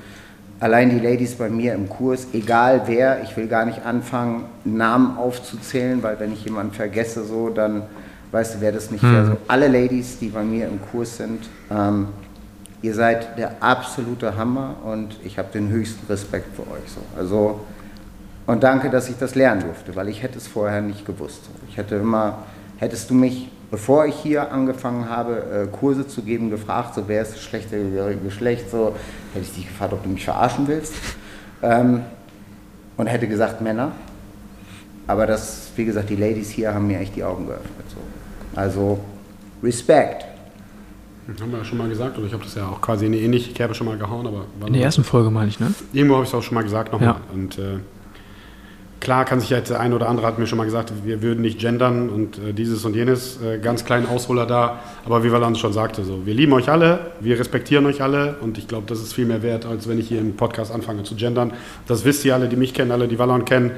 allein 0.59 0.89
die 0.89 0.99
Ladies 0.99 1.35
bei 1.35 1.49
mir 1.49 1.73
im 1.73 1.89
Kurs, 1.89 2.27
egal 2.33 2.83
wer, 2.85 3.23
ich 3.23 3.35
will 3.35 3.47
gar 3.47 3.65
nicht 3.65 3.85
anfangen, 3.85 4.45
Namen 4.63 5.17
aufzuzählen, 5.17 6.01
weil 6.03 6.19
wenn 6.19 6.31
ich 6.31 6.45
jemanden 6.45 6.73
vergesse, 6.73 7.23
so, 7.23 7.49
dann 7.49 7.83
weißt 8.31 8.55
du, 8.55 8.61
wer 8.61 8.71
das 8.71 8.91
nicht 8.91 9.03
hm. 9.03 9.13
wäre. 9.13 9.37
Alle 9.47 9.67
Ladies, 9.67 10.19
die 10.19 10.29
bei 10.29 10.43
mir 10.43 10.67
im 10.67 10.79
Kurs 10.91 11.17
sind, 11.17 11.49
ähm, 11.69 12.07
ihr 12.81 12.93
seid 12.93 13.37
der 13.37 13.61
absolute 13.61 14.37
Hammer 14.37 14.75
und 14.83 15.17
ich 15.23 15.37
habe 15.37 15.49
den 15.53 15.69
höchsten 15.69 16.05
Respekt 16.07 16.55
für 16.55 16.63
euch. 16.63 16.87
So. 16.87 17.01
Also, 17.17 17.59
und 18.47 18.63
danke, 18.63 18.89
dass 18.89 19.09
ich 19.09 19.17
das 19.17 19.35
lernen 19.35 19.61
durfte, 19.61 19.95
weil 19.95 20.09
ich 20.09 20.23
hätte 20.23 20.37
es 20.37 20.47
vorher 20.47 20.81
nicht 20.81 21.05
gewusst. 21.05 21.49
Ich 21.69 21.77
hätte 21.77 21.95
immer, 21.95 22.39
hättest 22.77 23.09
du 23.09 23.13
mich, 23.13 23.49
bevor 23.71 24.05
ich 24.05 24.15
hier 24.15 24.51
angefangen 24.51 25.09
habe, 25.09 25.67
äh, 25.71 25.75
Kurse 25.75 26.07
zu 26.07 26.21
geben, 26.21 26.49
gefragt, 26.49 26.93
so 26.93 27.03
wer 27.07 27.21
ist 27.21 27.33
das 27.33 27.41
schlechte 27.41 28.17
Geschlecht, 28.23 28.69
so 28.69 28.95
hätte 29.33 29.45
ich 29.45 29.53
dich 29.53 29.67
gefragt, 29.67 29.93
ob 29.93 30.03
du 30.03 30.09
mich 30.09 30.25
verarschen 30.25 30.67
willst. 30.67 30.93
Ähm, 31.63 32.01
und 32.97 33.07
hätte 33.07 33.27
gesagt 33.27 33.61
Männer. 33.61 33.93
Aber 35.07 35.25
das, 35.25 35.71
wie 35.75 35.85
gesagt, 35.85 36.09
die 36.09 36.15
Ladies 36.15 36.49
hier 36.49 36.73
haben 36.73 36.87
mir 36.87 36.99
echt 36.99 37.15
die 37.15 37.23
Augen 37.23 37.47
geöffnet. 37.47 37.85
So. 37.89 38.59
Also 38.59 38.99
Respekt. 39.63 40.25
Haben 41.39 41.51
wir 41.51 41.59
ja 41.59 41.65
schon 41.65 41.77
mal 41.77 41.87
gesagt, 41.87 42.17
oder 42.17 42.27
ich 42.27 42.33
habe 42.33 42.43
das 42.43 42.55
ja 42.55 42.67
auch 42.67 42.81
quasi 42.81 43.05
in 43.05 43.13
eine 43.13 43.21
ähnliche 43.21 43.53
Kerbe 43.53 43.73
schon 43.73 43.87
mal 43.87 43.97
gehauen, 43.97 44.27
aber. 44.27 44.45
In 44.65 44.73
der 44.73 44.81
ersten 44.83 45.03
Folge 45.03 45.31
meine 45.31 45.47
ich, 45.47 45.59
ne? 45.59 45.73
Irgendwo 45.93 46.15
habe 46.15 46.25
ich 46.25 46.29
es 46.29 46.35
auch 46.35 46.43
schon 46.43 46.55
mal 46.55 46.63
gesagt 46.63 46.91
nochmal. 46.91 47.09
Ja. 47.09 47.21
Und 47.33 47.57
äh, 47.57 47.79
klar 49.01 49.25
kann 49.25 49.41
sich 49.41 49.49
jetzt 49.49 49.69
der 49.69 49.81
eine 49.81 49.95
oder 49.95 50.07
andere 50.07 50.25
hat 50.25 50.39
mir 50.39 50.47
schon 50.47 50.57
mal 50.57 50.63
gesagt, 50.63 50.93
wir 51.03 51.21
würden 51.21 51.41
nicht 51.41 51.59
gendern 51.59 52.09
und 52.09 52.37
äh, 52.37 52.53
dieses 52.53 52.85
und 52.85 52.95
jenes, 52.95 53.41
äh, 53.41 53.57
ganz 53.57 53.83
kleinen 53.83 54.07
Ausholer 54.07 54.45
da. 54.45 54.79
Aber 55.05 55.23
wie 55.23 55.31
Valant 55.31 55.57
schon 55.57 55.73
sagte, 55.73 56.05
so, 56.05 56.25
wir 56.25 56.33
lieben 56.33 56.53
euch 56.53 56.69
alle, 56.69 57.11
wir 57.19 57.37
respektieren 57.37 57.85
euch 57.87 58.01
alle 58.01 58.37
und 58.39 58.57
ich 58.57 58.67
glaube, 58.67 58.85
das 58.87 59.01
ist 59.01 59.13
viel 59.13 59.25
mehr 59.25 59.43
wert, 59.43 59.65
als 59.65 59.89
wenn 59.89 59.99
ich 59.99 60.07
hier 60.07 60.19
im 60.19 60.37
Podcast 60.37 60.71
anfange 60.71 61.03
zu 61.03 61.15
gendern. 61.15 61.51
Das 61.87 62.05
wisst 62.05 62.23
ihr 62.23 62.35
alle, 62.35 62.47
die 62.47 62.55
mich 62.55 62.73
kennen, 62.73 62.91
alle, 62.91 63.07
die 63.07 63.19
Valon 63.19 63.43
kennen. 63.43 63.71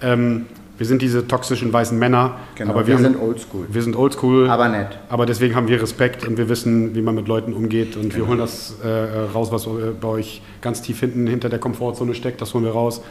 Ähm, 0.00 0.46
wir 0.82 0.86
sind 0.86 1.02
diese 1.02 1.28
toxischen 1.28 1.72
weißen 1.72 1.96
Männer. 1.96 2.38
Genau, 2.56 2.72
aber 2.72 2.86
wir, 2.86 2.98
wir 2.98 3.04
sind 3.04 3.20
oldschool. 3.20 3.66
Wir 3.70 3.82
sind 3.82 3.94
oldschool. 3.94 4.50
Aber 4.50 4.68
nett. 4.68 4.98
Aber 5.10 5.26
deswegen 5.26 5.54
haben 5.54 5.68
wir 5.68 5.80
Respekt 5.80 6.26
und 6.26 6.38
wir 6.38 6.48
wissen, 6.48 6.94
wie 6.96 7.02
man 7.02 7.14
mit 7.14 7.28
Leuten 7.28 7.52
umgeht. 7.52 7.94
Und 7.94 8.10
genau. 8.10 8.16
wir 8.16 8.26
holen 8.26 8.38
das 8.38 8.74
äh, 8.82 8.88
raus, 9.32 9.52
was 9.52 9.68
bei 10.00 10.08
euch 10.08 10.42
ganz 10.60 10.82
tief 10.82 10.98
hinten 10.98 11.28
hinter 11.28 11.50
der 11.50 11.58
Komfortzone 11.58 12.14
steckt. 12.14 12.40
Das 12.40 12.52
holen 12.54 12.64
wir 12.64 12.72
raus. 12.72 13.02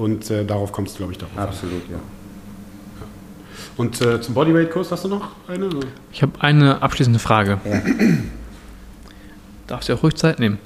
Und 0.00 0.30
äh, 0.30 0.46
darauf 0.46 0.72
kommst 0.72 0.94
du, 0.94 0.98
glaube 0.98 1.12
ich, 1.12 1.18
darauf. 1.18 1.36
Absolut, 1.36 1.82
ja. 1.90 1.98
Und 3.76 4.00
äh, 4.00 4.18
zum 4.22 4.32
Bodyweight-Kurs 4.32 4.90
hast 4.90 5.04
du 5.04 5.08
noch 5.08 5.32
eine? 5.46 5.66
Oder? 5.66 5.88
Ich 6.10 6.22
habe 6.22 6.40
eine 6.40 6.80
abschließende 6.80 7.18
Frage. 7.18 7.60
Ja. 7.66 7.82
Darfst 9.66 9.90
du 9.90 9.94
auch 9.94 10.02
ruhig 10.02 10.14
Zeit 10.14 10.38
nehmen? 10.38 10.58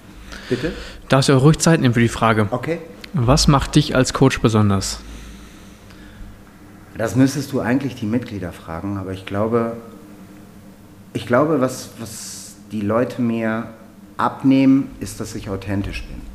Bitte? 0.48 0.72
Darfst 1.08 1.28
du 1.28 1.36
auch 1.36 1.42
ruhig 1.42 1.58
Zeit 1.58 1.80
nehmen 1.80 1.94
für 1.94 2.00
die 2.00 2.08
Frage? 2.08 2.46
Okay. 2.52 2.78
Was 3.12 3.48
macht 3.48 3.74
dich 3.74 3.96
als 3.96 4.12
Coach 4.12 4.40
besonders? 4.40 5.00
Das 6.96 7.16
müsstest 7.16 7.50
du 7.50 7.58
eigentlich 7.58 7.96
die 7.96 8.06
Mitglieder 8.06 8.52
fragen, 8.52 8.98
aber 8.98 9.14
ich 9.14 9.26
glaube, 9.26 9.76
ich 11.12 11.26
glaube, 11.26 11.60
was, 11.60 11.90
was 11.98 12.54
die 12.70 12.82
Leute 12.82 13.20
mir 13.20 13.66
abnehmen, 14.16 14.92
ist, 15.00 15.18
dass 15.18 15.34
ich 15.34 15.50
authentisch 15.50 16.04
bin. 16.04 16.33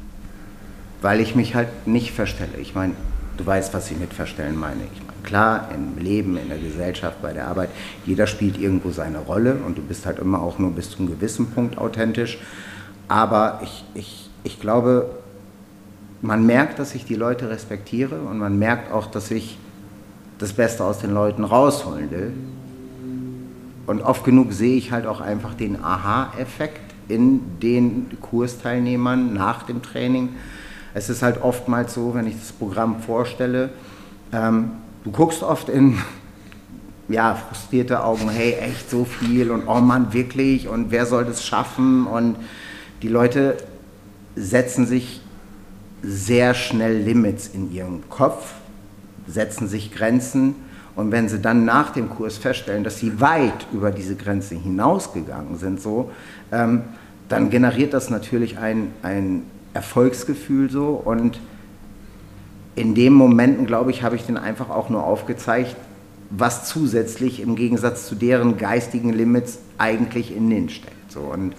Weil 1.01 1.21
ich 1.21 1.35
mich 1.35 1.55
halt 1.55 1.87
nicht 1.87 2.11
verstelle. 2.11 2.57
Ich 2.59 2.75
meine, 2.75 2.93
du 3.37 3.45
weißt, 3.45 3.73
was 3.73 3.89
ich 3.89 3.97
mit 3.97 4.13
verstellen 4.13 4.57
meine. 4.57 4.81
Ich 4.93 4.99
meine, 4.99 5.21
klar, 5.23 5.69
im 5.73 6.03
Leben, 6.03 6.37
in 6.37 6.49
der 6.49 6.57
Gesellschaft, 6.57 7.21
bei 7.21 7.33
der 7.33 7.47
Arbeit, 7.47 7.69
jeder 8.05 8.27
spielt 8.27 8.57
irgendwo 8.57 8.91
seine 8.91 9.19
Rolle 9.19 9.55
und 9.65 9.77
du 9.77 9.81
bist 9.81 10.05
halt 10.05 10.19
immer 10.19 10.41
auch 10.41 10.59
nur 10.59 10.71
bis 10.71 10.91
zu 10.91 10.99
einem 10.99 11.07
gewissen 11.07 11.51
Punkt 11.51 11.77
authentisch. 11.77 12.37
Aber 13.07 13.61
ich, 13.63 13.85
ich, 13.93 14.29
ich 14.43 14.59
glaube, 14.59 15.09
man 16.21 16.45
merkt, 16.45 16.79
dass 16.79 16.95
ich 16.95 17.05
die 17.05 17.15
Leute 17.15 17.49
respektiere 17.49 18.19
und 18.21 18.37
man 18.37 18.59
merkt 18.59 18.91
auch, 18.91 19.07
dass 19.07 19.31
ich 19.31 19.57
das 20.37 20.53
Beste 20.53 20.83
aus 20.83 20.99
den 20.99 21.13
Leuten 21.13 21.43
rausholen 21.43 22.11
will. 22.11 22.33
Und 23.87 24.01
oft 24.01 24.23
genug 24.23 24.53
sehe 24.53 24.77
ich 24.77 24.91
halt 24.91 25.05
auch 25.05 25.21
einfach 25.21 25.53
den 25.53 25.83
Aha-Effekt 25.83 26.93
in 27.07 27.41
den 27.59 28.07
Kursteilnehmern 28.21 29.33
nach 29.33 29.63
dem 29.63 29.81
Training. 29.81 30.29
Es 30.93 31.09
ist 31.09 31.21
halt 31.21 31.41
oftmals 31.41 31.93
so, 31.93 32.13
wenn 32.13 32.27
ich 32.27 32.37
das 32.39 32.51
Programm 32.51 33.01
vorstelle, 33.01 33.69
ähm, 34.31 34.71
du 35.03 35.11
guckst 35.11 35.43
oft 35.43 35.69
in 35.69 35.97
ja, 37.09 37.35
frustrierte 37.35 38.03
Augen, 38.03 38.29
hey, 38.29 38.53
echt 38.53 38.89
so 38.89 39.05
viel 39.05 39.51
und 39.51 39.67
oh 39.67 39.79
Mann, 39.79 40.13
wirklich 40.13 40.67
und 40.67 40.91
wer 40.91 41.05
soll 41.05 41.25
das 41.25 41.45
schaffen? 41.45 42.05
Und 42.05 42.35
die 43.01 43.07
Leute 43.07 43.57
setzen 44.35 44.85
sich 44.85 45.21
sehr 46.01 46.53
schnell 46.53 46.97
Limits 46.97 47.47
in 47.47 47.73
ihrem 47.73 48.09
Kopf 48.09 48.53
setzen 49.29 49.67
sich 49.67 49.93
Grenzen 49.93 50.55
und 50.95 51.11
wenn 51.11 51.29
sie 51.29 51.39
dann 51.39 51.65
nach 51.65 51.91
dem 51.91 52.09
Kurs 52.09 52.37
feststellen, 52.37 52.83
dass 52.83 52.99
sie 52.99 53.21
weit 53.21 53.67
über 53.71 53.91
diese 53.91 54.15
Grenze 54.15 54.55
hinausgegangen 54.55 55.57
sind, 55.57 55.81
so, 55.81 56.11
ähm, 56.51 56.81
dann 57.29 57.49
generiert 57.49 57.93
das 57.93 58.09
natürlich 58.09 58.57
ein, 58.57 58.91
ein 59.03 59.43
Erfolgsgefühl 59.73 60.69
so 60.69 60.89
und 60.89 61.39
in 62.75 62.95
den 62.95 63.13
Momenten, 63.13 63.65
glaube 63.65 63.91
ich, 63.91 64.03
habe 64.03 64.15
ich 64.15 64.25
den 64.25 64.37
einfach 64.37 64.69
auch 64.69 64.89
nur 64.89 65.03
aufgezeigt, 65.03 65.75
was 66.29 66.67
zusätzlich 66.67 67.41
im 67.41 67.55
Gegensatz 67.55 68.07
zu 68.07 68.15
deren 68.15 68.57
geistigen 68.57 69.11
Limits 69.11 69.59
eigentlich 69.77 70.35
in 70.35 70.49
denen 70.49 70.69
steckt. 70.69 71.11
So. 71.11 71.21
Und 71.21 71.55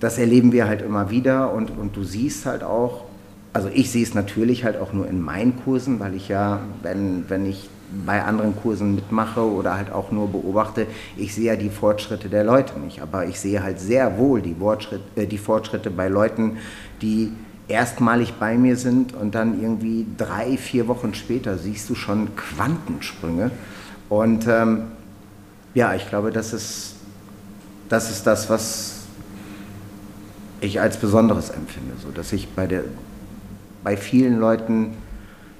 das 0.00 0.18
erleben 0.18 0.52
wir 0.52 0.66
halt 0.66 0.82
immer 0.82 1.10
wieder 1.10 1.52
und, 1.52 1.70
und 1.70 1.96
du 1.96 2.02
siehst 2.04 2.46
halt 2.46 2.62
auch, 2.62 3.04
also 3.52 3.68
ich 3.72 3.90
sehe 3.90 4.02
es 4.02 4.14
natürlich 4.14 4.64
halt 4.64 4.76
auch 4.78 4.92
nur 4.92 5.08
in 5.08 5.20
meinen 5.20 5.62
Kursen, 5.64 6.00
weil 6.00 6.14
ich 6.14 6.28
ja, 6.28 6.60
wenn, 6.82 7.28
wenn 7.28 7.46
ich 7.46 7.68
bei 8.06 8.22
anderen 8.22 8.56
Kursen 8.56 8.94
mitmache 8.94 9.40
oder 9.40 9.76
halt 9.76 9.90
auch 9.90 10.10
nur 10.12 10.28
beobachte, 10.28 10.86
ich 11.16 11.34
sehe 11.34 11.46
ja 11.46 11.56
die 11.56 11.70
Fortschritte 11.70 12.28
der 12.28 12.44
Leute 12.44 12.78
nicht. 12.78 13.02
Aber 13.02 13.26
ich 13.26 13.40
sehe 13.40 13.62
halt 13.62 13.80
sehr 13.80 14.18
wohl 14.18 14.40
die, 14.42 14.56
äh, 15.16 15.26
die 15.26 15.38
Fortschritte 15.38 15.90
bei 15.90 16.08
Leuten, 16.08 16.58
die 17.02 17.32
erstmalig 17.68 18.34
bei 18.34 18.56
mir 18.56 18.76
sind 18.76 19.14
und 19.14 19.34
dann 19.34 19.60
irgendwie 19.60 20.06
drei, 20.16 20.56
vier 20.56 20.88
Wochen 20.88 21.14
später 21.14 21.56
siehst 21.58 21.88
du 21.88 21.94
schon 21.94 22.34
Quantensprünge. 22.36 23.50
Und 24.08 24.46
ähm, 24.48 24.82
ja, 25.74 25.94
ich 25.94 26.08
glaube, 26.08 26.32
das 26.32 26.52
ist, 26.52 26.96
das 27.88 28.10
ist 28.10 28.26
das, 28.26 28.50
was 28.50 28.96
ich 30.60 30.80
als 30.80 30.96
Besonderes 30.96 31.50
empfinde, 31.50 31.94
so 32.02 32.10
dass 32.10 32.32
ich 32.32 32.48
bei, 32.48 32.66
der, 32.66 32.84
bei 33.82 33.96
vielen 33.96 34.38
Leuten 34.38 34.94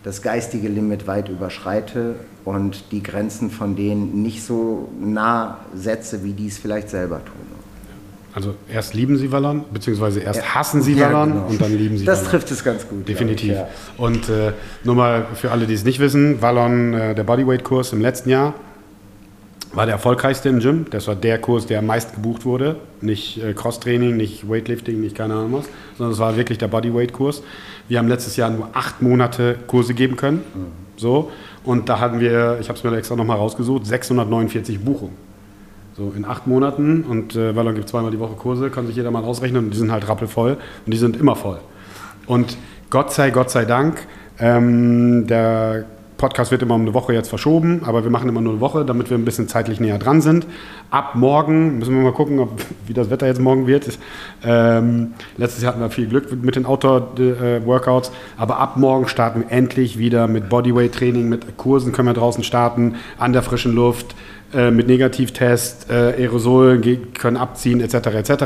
das 0.03 0.23
geistige 0.23 0.69
Limit 0.69 1.07
weit 1.07 1.29
überschreite 1.29 2.17
und 2.45 2.91
die 2.91 3.03
Grenzen 3.03 3.51
von 3.51 3.77
denen 3.77 4.23
nicht 4.23 4.43
so 4.45 4.89
nah 5.01 5.59
setze, 5.75 6.25
wie 6.25 6.33
die 6.33 6.47
es 6.47 6.59
vielleicht 6.59 6.89
selber 6.89 7.25
tun. 7.25 7.51
Also 8.33 8.55
erst 8.73 8.95
lieben 8.95 9.17
sie 9.17 9.33
Wallon, 9.33 9.65
beziehungsweise 9.73 10.21
erst 10.21 10.41
ja, 10.41 10.55
hassen 10.55 10.83
sie 10.83 10.95
ja, 10.95 11.13
Wallon 11.13 11.33
genau. 11.33 11.47
und 11.49 11.61
dann 11.61 11.77
lieben 11.77 11.99
sie 11.99 12.05
Das 12.05 12.21
Wallon. 12.21 12.31
trifft 12.31 12.51
es 12.53 12.63
ganz 12.63 12.89
gut. 12.89 13.09
Definitiv. 13.09 13.51
Ich, 13.51 13.57
ja. 13.57 13.69
Und 13.97 14.29
äh, 14.29 14.53
nur 14.85 14.95
mal 14.95 15.27
für 15.35 15.51
alle, 15.51 15.67
die 15.67 15.75
es 15.75 15.85
nicht 15.85 15.99
wissen, 15.99 16.41
Wallon, 16.41 16.95
äh, 16.95 17.15
der 17.15 17.25
Bodyweight-Kurs 17.25 17.93
im 17.93 18.01
letzten 18.01 18.31
Jahr, 18.31 18.55
war 19.73 19.87
der 19.87 19.95
erfolgreichste 19.95 20.49
im 20.49 20.59
Gym. 20.59 20.87
Das 20.91 21.07
war 21.07 21.15
der 21.15 21.39
Kurs, 21.39 21.67
der 21.67 21.79
am 21.79 21.87
meisten 21.87 22.17
gebucht 22.17 22.45
wurde. 22.45 22.77
Nicht 23.01 23.43
äh, 23.43 23.53
Cross-Training, 23.53 24.17
nicht 24.17 24.49
Weightlifting, 24.49 25.01
nicht 25.01 25.17
keine 25.17 25.35
Ahnung 25.35 25.53
was, 25.53 25.69
sondern 25.97 26.13
es 26.13 26.19
war 26.19 26.37
wirklich 26.37 26.59
der 26.59 26.69
Bodyweight-Kurs. 26.69 27.43
Wir 27.89 27.99
haben 27.99 28.09
letztes 28.09 28.37
Jahr 28.37 28.51
nur 28.51 28.69
acht 28.73 29.01
Monate 29.03 29.57
Kurse 29.67 29.95
geben 29.95 30.17
können. 30.17 30.39
Mhm. 30.39 30.67
So. 30.97 31.31
Und 31.65 31.89
da 31.89 32.01
hatten 32.01 32.21
wir, 32.21 32.59
ich 32.61 32.69
habe 32.69 32.79
es 32.79 32.85
mir 32.85 32.97
extra 32.97 33.17
nochmal 33.17 33.37
rausgesucht, 33.37 33.87
649 33.87 34.81
Buchungen. 34.81 35.15
So 35.97 36.13
in 36.17 36.25
acht 36.25 36.47
Monaten. 36.47 37.05
Und 37.05 37.37
äh, 37.37 37.55
Wallon 37.55 37.75
gibt 37.75 37.89
zweimal 37.89 38.11
die 38.11 38.19
Woche 38.19 38.35
Kurse, 38.35 38.71
kann 38.71 38.87
sich 38.87 38.97
jeder 38.97 39.11
mal 39.11 39.23
ausrechnen. 39.23 39.67
Und 39.67 39.71
die 39.71 39.79
sind 39.79 39.93
halt 39.93 40.09
rappelvoll. 40.09 40.57
Und 40.85 40.93
die 40.93 40.99
sind 40.99 41.17
immer 41.17 41.37
voll. 41.37 41.61
Und 42.27 42.57
Gott 42.91 43.13
sei, 43.13 43.31
Gott 43.31 43.51
sei 43.51 43.65
Dank, 43.65 44.07
ähm, 44.39 45.27
der 45.27 45.85
Podcast 46.21 46.51
wird 46.51 46.61
immer 46.61 46.75
um 46.75 46.83
eine 46.83 46.93
Woche 46.93 47.15
jetzt 47.15 47.31
verschoben, 47.31 47.81
aber 47.87 48.05
wir 48.05 48.11
machen 48.11 48.29
immer 48.29 48.43
nur 48.43 48.53
eine 48.53 48.61
Woche, 48.61 48.85
damit 48.85 49.09
wir 49.09 49.17
ein 49.17 49.25
bisschen 49.25 49.49
zeitlich 49.49 49.81
näher 49.81 49.99
dran 49.99 50.21
sind. 50.21 50.47
Ab 50.91 51.15
morgen 51.15 51.79
müssen 51.79 51.95
wir 51.95 52.03
mal 52.03 52.13
gucken, 52.13 52.41
ob, 52.41 52.61
wie 52.87 52.93
das 52.93 53.09
Wetter 53.09 53.27
jetzt 53.27 53.41
morgen 53.41 53.67
wird. 53.67 53.99
Ähm, 54.45 55.15
letztes 55.39 55.63
Jahr 55.63 55.73
hatten 55.73 55.81
wir 55.81 55.89
viel 55.89 56.09
Glück 56.09 56.31
mit 56.43 56.57
den 56.57 56.67
Outdoor-Workouts, 56.67 58.13
aber 58.37 58.59
ab 58.59 58.77
morgen 58.77 59.09
starten 59.09 59.41
wir 59.41 59.51
endlich 59.51 59.99
wieder 59.99 60.29
mit 60.29 60.51
Bodyweight-Training, 60.51 61.27
mit 61.27 61.57
Kursen 61.57 61.93
können 61.93 62.09
wir 62.09 62.15
draußen 62.15 62.45
starten, 62.45 62.97
an 63.19 63.33
der 63.33 63.43
frischen 63.43 63.75
Luft 63.75 64.15
äh, 64.53 64.71
mit 64.71 64.89
Negativtest, 64.89 65.91
äh, 65.91 66.15
Aerosol 66.19 66.81
können 67.15 67.37
abziehen 67.37 67.81
etc. 67.81 67.95
etc. 67.95 68.45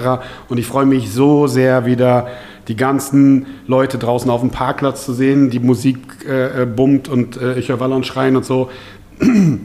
Und 0.48 0.59
ich 0.59 0.66
freue 0.66 0.86
mich 0.86 1.12
so 1.12 1.47
sehr 1.47 1.86
wieder 1.86 2.28
die 2.68 2.76
ganzen 2.76 3.47
Leute 3.66 3.98
draußen 3.98 4.31
auf 4.31 4.40
dem 4.40 4.51
Parkplatz 4.51 5.05
zu 5.05 5.12
sehen, 5.12 5.51
die 5.51 5.60
Musik 5.60 5.98
äh, 6.26 6.62
äh, 6.62 6.66
bummt 6.66 7.09
und 7.09 7.36
äh, 7.36 7.59
ich 7.59 7.68
höre 7.68 7.81
Wallon 7.81 8.05
schreien 8.05 8.36
und 8.36 8.44
so. 8.44 8.70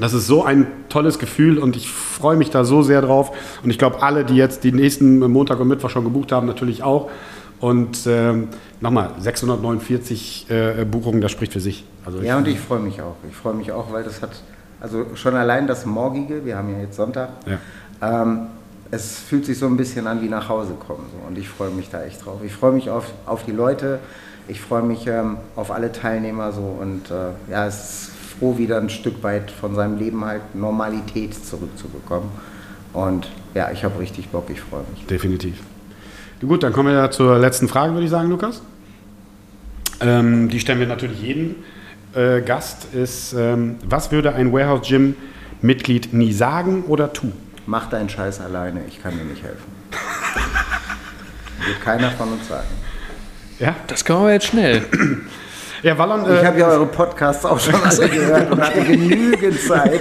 Das 0.00 0.14
ist 0.14 0.26
so 0.26 0.42
ein 0.42 0.66
tolles 0.88 1.18
Gefühl 1.18 1.58
und 1.58 1.76
ich 1.76 1.90
freue 1.90 2.38
mich 2.38 2.48
da 2.48 2.64
so 2.64 2.80
sehr 2.80 3.02
drauf. 3.02 3.36
Und 3.62 3.68
ich 3.68 3.76
glaube, 3.76 4.02
alle, 4.02 4.24
die 4.24 4.36
jetzt 4.36 4.64
die 4.64 4.72
nächsten 4.72 5.18
Montag 5.18 5.60
und 5.60 5.68
Mittwoch 5.68 5.90
schon 5.90 6.04
gebucht 6.04 6.32
haben, 6.32 6.46
natürlich 6.46 6.82
auch. 6.82 7.10
Und 7.60 8.06
ähm, 8.06 8.48
nochmal, 8.80 9.10
649 9.18 10.46
äh, 10.48 10.86
Buchungen, 10.86 11.20
das 11.20 11.30
spricht 11.30 11.52
für 11.52 11.60
sich. 11.60 11.84
Also 12.06 12.22
ja, 12.22 12.38
und 12.38 12.48
ich 12.48 12.58
freue 12.58 12.80
mich 12.80 13.02
auch. 13.02 13.16
Ich 13.28 13.36
freue 13.36 13.52
mich 13.52 13.70
auch, 13.70 13.92
weil 13.92 14.02
das 14.02 14.22
hat, 14.22 14.30
also 14.82 15.06
schon 15.14 15.36
allein 15.36 15.66
das 15.66 15.86
Morgige, 15.86 16.44
wir 16.44 16.56
haben 16.56 16.72
ja 16.72 16.80
jetzt 16.80 16.96
Sonntag, 16.96 17.28
ja. 17.46 18.22
ähm, 18.22 18.48
es 18.90 19.20
fühlt 19.20 19.46
sich 19.46 19.56
so 19.58 19.66
ein 19.66 19.76
bisschen 19.76 20.06
an 20.06 20.20
wie 20.20 20.28
nach 20.28 20.48
Hause 20.48 20.74
kommen. 20.74 21.06
So. 21.12 21.26
Und 21.26 21.38
ich 21.38 21.48
freue 21.48 21.70
mich 21.70 21.88
da 21.88 22.02
echt 22.02 22.26
drauf. 22.26 22.40
Ich 22.44 22.52
freue 22.52 22.72
mich 22.72 22.90
auf, 22.90 23.10
auf 23.24 23.44
die 23.44 23.52
Leute, 23.52 24.00
ich 24.48 24.60
freue 24.60 24.82
mich 24.82 25.06
ähm, 25.06 25.38
auf 25.54 25.70
alle 25.70 25.92
Teilnehmer 25.92 26.52
so 26.52 26.62
und 26.80 27.10
äh, 27.10 27.50
ja, 27.50 27.66
es 27.66 27.76
ist 27.76 28.10
froh, 28.38 28.58
wieder 28.58 28.78
ein 28.78 28.90
Stück 28.90 29.22
weit 29.22 29.50
von 29.52 29.76
seinem 29.76 29.98
Leben 29.98 30.24
halt 30.24 30.42
Normalität 30.54 31.32
zurückzubekommen. 31.34 32.28
Und 32.92 33.28
ja, 33.54 33.70
ich 33.70 33.84
habe 33.84 33.98
richtig 34.00 34.28
Bock, 34.30 34.50
ich 34.50 34.60
freue 34.60 34.82
mich. 34.92 35.06
Definitiv. 35.06 35.60
Gut, 36.40 36.64
dann 36.64 36.72
kommen 36.72 36.88
wir 36.88 36.96
ja 36.96 37.10
zur 37.10 37.38
letzten 37.38 37.68
Frage, 37.68 37.92
würde 37.92 38.04
ich 38.04 38.10
sagen, 38.10 38.28
Lukas. 38.28 38.62
Ähm, 40.00 40.48
die 40.48 40.58
stellen 40.58 40.80
wir 40.80 40.88
natürlich 40.88 41.22
jedem 41.22 41.54
äh, 42.14 42.40
Gast. 42.40 42.94
Ist, 42.94 43.32
ähm, 43.32 43.76
was 43.84 44.12
würde 44.12 44.34
ein 44.34 44.52
Warehouse 44.52 44.88
Gym 44.88 45.16
Mitglied 45.60 46.12
nie 46.12 46.32
sagen 46.32 46.84
oder 46.88 47.12
tun? 47.12 47.32
mach 47.66 47.88
deinen 47.88 48.08
Scheiß 48.08 48.40
alleine, 48.40 48.80
ich 48.86 49.02
kann 49.02 49.16
dir 49.16 49.24
nicht 49.24 49.42
helfen. 49.42 49.64
Wird 51.66 51.80
keiner 51.80 52.10
von 52.10 52.32
uns 52.32 52.48
sagen. 52.48 52.66
Ja, 53.58 53.76
das 53.86 54.04
kann 54.04 54.22
man 54.22 54.32
jetzt 54.32 54.46
schnell. 54.46 54.84
Ja, 55.82 55.98
Wallon, 55.98 56.24
äh, 56.26 56.38
ich 56.38 56.46
habe 56.46 56.60
ja 56.60 56.68
eure 56.68 56.86
Podcasts 56.86 57.44
auch 57.44 57.58
schon 57.58 57.74
alle 57.74 58.08
gehört 58.08 58.52
und 58.52 58.60
hatte 58.60 58.84
genügend 58.84 59.58
Zeit, 59.58 60.00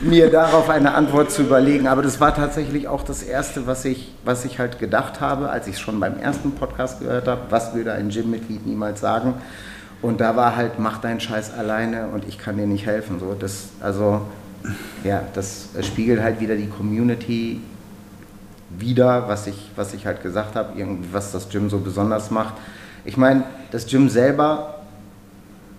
mir 0.00 0.28
darauf 0.28 0.68
eine 0.68 0.92
Antwort 0.92 1.30
zu 1.30 1.42
überlegen. 1.42 1.86
Aber 1.86 2.02
das 2.02 2.18
war 2.18 2.34
tatsächlich 2.34 2.88
auch 2.88 3.04
das 3.04 3.22
Erste, 3.22 3.64
was 3.68 3.84
ich, 3.84 4.12
was 4.24 4.44
ich 4.44 4.58
halt 4.58 4.80
gedacht 4.80 5.20
habe, 5.20 5.48
als 5.48 5.68
ich 5.68 5.74
es 5.74 5.80
schon 5.80 6.00
beim 6.00 6.18
ersten 6.18 6.50
Podcast 6.56 6.98
gehört 6.98 7.28
habe. 7.28 7.42
Was 7.48 7.76
würde 7.76 7.92
ein 7.92 8.08
Gym-Mitglied 8.08 8.66
niemals 8.66 9.00
sagen? 9.00 9.34
Und 10.02 10.20
da 10.20 10.36
war 10.36 10.56
halt, 10.56 10.78
mach 10.78 10.98
deinen 10.98 11.20
Scheiß 11.20 11.52
alleine 11.52 12.08
und 12.08 12.26
ich 12.26 12.38
kann 12.38 12.56
dir 12.56 12.66
nicht 12.66 12.86
helfen. 12.86 13.20
So, 13.20 13.36
das, 13.38 13.68
also 13.80 14.22
ja, 15.04 15.22
das 15.34 15.68
spiegelt 15.82 16.22
halt 16.22 16.40
wieder 16.40 16.56
die 16.56 16.68
Community 16.68 17.60
wieder, 18.70 19.28
was 19.28 19.46
ich, 19.46 19.70
was 19.76 19.94
ich 19.94 20.06
halt 20.06 20.22
gesagt 20.22 20.54
habe, 20.54 20.72
was 21.12 21.32
das 21.32 21.48
Gym 21.48 21.68
so 21.68 21.78
besonders 21.78 22.30
macht. 22.30 22.54
Ich 23.04 23.16
meine, 23.16 23.44
das 23.72 23.86
Gym 23.86 24.08
selber 24.08 24.80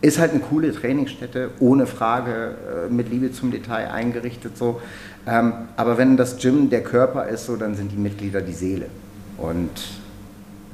ist 0.01 0.19
halt 0.19 0.31
eine 0.31 0.39
coole 0.39 0.73
Trainingsstätte, 0.73 1.51
ohne 1.59 1.85
Frage, 1.85 2.55
äh, 2.87 2.91
mit 2.91 3.09
Liebe 3.09 3.31
zum 3.31 3.51
Detail 3.51 3.91
eingerichtet 3.91 4.57
so. 4.57 4.81
Ähm, 5.27 5.53
aber 5.77 5.97
wenn 5.97 6.17
das 6.17 6.37
Gym 6.37 6.69
der 6.69 6.81
Körper 6.81 7.27
ist, 7.27 7.45
so, 7.45 7.55
dann 7.55 7.75
sind 7.75 7.91
die 7.91 7.97
Mitglieder 7.97 8.41
die 8.41 8.53
Seele. 8.53 8.87
Und 9.37 9.69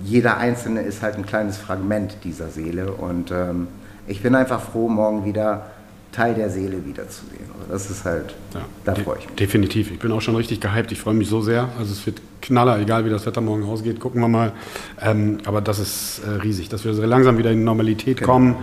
jeder 0.04 0.38
Einzelne 0.38 0.82
ist 0.82 1.02
halt 1.02 1.16
ein 1.16 1.26
kleines 1.26 1.58
Fragment 1.58 2.18
dieser 2.24 2.50
Seele. 2.50 2.92
Und 2.92 3.32
ähm, 3.32 3.68
ich 4.08 4.22
bin 4.22 4.36
einfach 4.36 4.62
froh, 4.62 4.90
morgen 4.90 5.26
wieder 5.26 5.68
Teil 6.12 6.34
der 6.34 6.50
Seele 6.50 6.86
wiederzusehen. 6.86 7.46
Also 7.60 7.72
das 7.72 7.92
ist 7.92 8.06
halt, 8.06 8.34
ja, 8.54 8.62
da 8.86 8.96
freue 8.96 9.20
ich 9.20 9.28
mich. 9.28 9.36
Definitiv. 9.36 9.92
Ich 9.92 10.00
bin 10.00 10.12
auch 10.12 10.22
schon 10.22 10.36
richtig 10.36 10.60
gehypt. 10.60 10.92
Ich 10.92 11.00
freue 11.00 11.14
mich 11.14 11.28
so 11.28 11.42
sehr. 11.42 11.70
Also 11.78 11.92
es 11.92 12.06
wird 12.06 12.22
knaller, 12.42 12.80
egal 12.80 13.06
wie 13.06 13.10
das 13.10 13.26
Wetter 13.26 13.42
morgen 13.42 13.64
ausgeht. 13.64 14.00
Gucken 14.00 14.22
wir 14.22 14.28
mal. 14.28 14.54
Ähm, 15.02 15.40
aber 15.46 15.62
das 15.62 15.80
ist 15.80 16.22
äh, 16.26 16.42
riesig, 16.42 16.70
dass 16.70 16.86
wir 16.86 16.94
so 16.94 17.04
langsam 17.04 17.38
wieder 17.38 17.52
in 17.52 17.64
Normalität 17.64 18.18
genau. 18.18 18.34
kommen. 18.34 18.56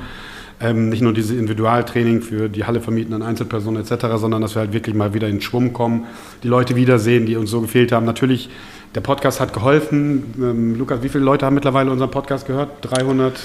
Ähm, 0.61 0.89
nicht 0.89 1.03
nur 1.03 1.13
dieses 1.13 1.33
Individualtraining 1.33 2.23
für 2.23 2.49
die 2.49 2.65
Halle 2.65 2.81
vermieten 2.81 3.13
an 3.13 3.23
Einzelpersonen 3.23 3.83
etc., 3.83 4.07
sondern 4.17 4.41
dass 4.41 4.55
wir 4.55 4.61
halt 4.61 4.73
wirklich 4.73 4.95
mal 4.95 5.13
wieder 5.13 5.29
in 5.29 5.41
Schwung 5.41 5.73
kommen, 5.73 6.07
die 6.43 6.49
Leute 6.49 6.77
wiedersehen, 6.77 7.27
die 7.27 7.37
uns 7.37 7.51
so 7.51 7.61
gefehlt 7.61 7.93
haben. 7.93 8.07
Natürlich, 8.07 8.51
der 8.95 9.01
Podcast 9.01 9.41
hat 9.41 9.53
geholfen. 9.53 10.35
Ähm, 10.39 10.77
Lukas, 10.77 11.03
wie 11.03 11.09
viele 11.09 11.25
Leute 11.25 11.47
haben 11.47 11.55
mittlerweile 11.55 11.91
unseren 11.91 12.11
Podcast 12.11 12.47
gehört? 12.47 12.71
300? 12.83 13.39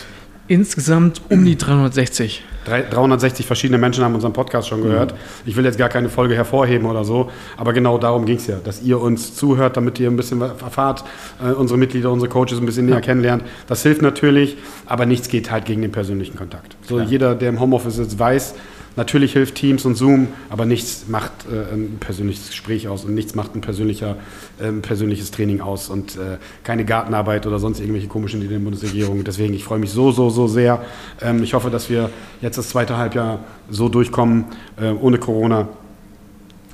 Insgesamt 0.48 1.22
um 1.30 1.46
die 1.46 1.58
360. 1.58 2.44
360 2.66 3.46
verschiedene 3.46 3.78
Menschen 3.78 4.04
haben 4.04 4.16
unseren 4.16 4.34
Podcast 4.34 4.68
schon 4.68 4.82
gehört. 4.82 5.14
Mhm. 5.14 5.18
Ich 5.46 5.56
will 5.56 5.64
jetzt 5.64 5.78
gar 5.78 5.90
keine 5.90 6.10
Folge 6.10 6.36
hervorheben 6.36 6.88
oder 6.88 7.04
so, 7.04 7.30
aber 7.56 7.72
genau 7.72 8.00
darum 8.00 8.26
ging 8.26 8.38
es 8.38 8.48
ja, 8.48 8.58
dass 8.64 8.82
ihr 8.82 9.00
uns 9.00 9.36
zuhört, 9.36 9.78
damit 9.78 10.00
ihr 10.00 10.10
ein 10.10 10.16
bisschen 10.16 10.42
erfahrt, 10.42 11.04
äh, 11.44 11.52
unsere 11.52 11.78
Mitglieder, 11.78 12.12
unsere 12.12 12.30
Coaches 12.30 12.60
ein 12.60 12.66
bisschen 12.66 12.88
näher 12.88 12.96
ja. 12.96 13.02
kennenlernt. 13.02 13.44
Das 13.68 13.84
hilft 13.84 14.02
natürlich, 14.02 14.58
aber 14.88 15.06
nichts 15.06 15.30
geht 15.30 15.52
halt 15.52 15.66
gegen 15.66 15.84
den 15.84 15.92
persönlichen 15.92 16.36
Kontakt. 16.36 16.76
So 16.82 17.00
jeder, 17.00 17.36
der 17.36 17.50
im 17.50 17.60
Homeoffice 17.60 18.00
ist, 18.00 18.18
weiß, 18.18 18.56
Natürlich 19.00 19.32
hilft 19.32 19.56
Teams 19.56 19.86
und 19.86 19.96
Zoom, 19.96 20.28
aber 20.50 20.66
nichts 20.66 21.06
macht 21.08 21.32
äh, 21.50 21.74
ein 21.74 22.00
persönliches 22.02 22.50
Gespräch 22.50 22.90
aus 22.90 23.06
und 23.06 23.14
nichts 23.14 23.34
macht 23.34 23.56
ein 23.56 23.62
persönlicher, 23.62 24.18
äh, 24.60 24.74
persönliches 24.74 25.32
Training 25.32 25.62
aus 25.62 25.88
und 25.88 26.18
äh, 26.18 26.36
keine 26.66 26.84
Gartenarbeit 26.84 27.48
oder 27.48 27.60
sonst 27.60 27.80
irgendwelche 27.80 28.10
komischen 28.10 28.42
Ideen 28.42 28.60
der 28.60 28.70
Bundesregierung. 28.72 29.24
Deswegen, 29.24 29.54
ich 29.54 29.64
freue 29.64 29.80
mich 29.80 29.92
so, 29.92 30.12
so, 30.12 30.30
so 30.30 30.48
sehr. 30.48 30.82
Ähm, 31.22 31.42
ich 31.44 31.54
hoffe, 31.54 31.70
dass 31.70 31.90
wir 31.90 32.10
jetzt 32.42 32.58
das 32.58 32.68
zweite 32.68 32.98
Halbjahr 32.98 33.40
so 33.70 33.88
durchkommen, 33.88 34.48
äh, 34.76 34.90
ohne 34.90 35.18
Corona 35.18 35.70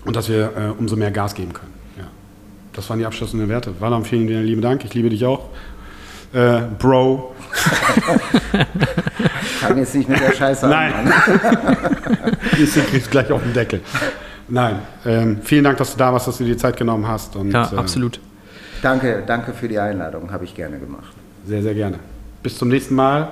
und 0.04 0.16
dass 0.16 0.28
wir 0.28 0.46
äh, 0.58 0.80
umso 0.80 0.96
mehr 0.96 1.12
Gas 1.12 1.36
geben 1.36 1.54
können. 1.54 1.74
Ja. 1.96 2.06
Das 2.74 2.90
waren 2.90 2.98
die 2.98 3.06
abschließenden 3.06 3.50
Werte. 3.50 3.72
Vielen, 3.80 4.04
vielen 4.04 4.46
lieben 4.46 4.62
Dank. 4.64 4.84
Ich 4.84 4.96
liebe 4.96 5.12
dich 5.12 5.26
auch. 5.26 5.50
Äh, 6.34 6.62
Bro. 6.80 7.35
Fang 9.60 9.78
jetzt 9.78 9.96
nicht 9.96 10.10
mit 10.10 10.20
der 10.20 10.34
Scheiße 10.34 10.68
Nein. 10.68 10.94
an. 10.94 11.06
Nein. 11.06 12.38
Ihr 12.58 12.68
kriegt 12.92 13.12
gleich 13.12 13.32
auf 13.32 13.42
den 13.42 13.54
Deckel. 13.54 13.82
Nein. 14.48 14.80
Ähm, 15.06 15.40
vielen 15.42 15.64
Dank, 15.64 15.78
dass 15.78 15.94
du 15.94 15.98
da 15.98 16.14
warst, 16.14 16.28
dass 16.28 16.38
du 16.38 16.44
dir 16.44 16.58
Zeit 16.58 16.78
genommen 16.78 17.08
hast. 17.08 17.36
Und, 17.36 17.52
ja, 17.52 17.72
äh, 17.72 17.78
absolut. 17.78 18.20
Danke, 18.82 19.24
danke 19.26 19.54
für 19.54 19.68
die 19.68 19.80
Einladung, 19.80 20.32
habe 20.32 20.46
ich 20.46 20.54
gerne 20.54 20.78
gemacht. 20.78 21.14
Sehr, 21.46 21.62
sehr 21.62 21.74
gerne. 21.74 22.00
Bis 22.44 22.58
zum 22.58 22.68
nächsten 22.68 22.96
Mal 22.96 23.30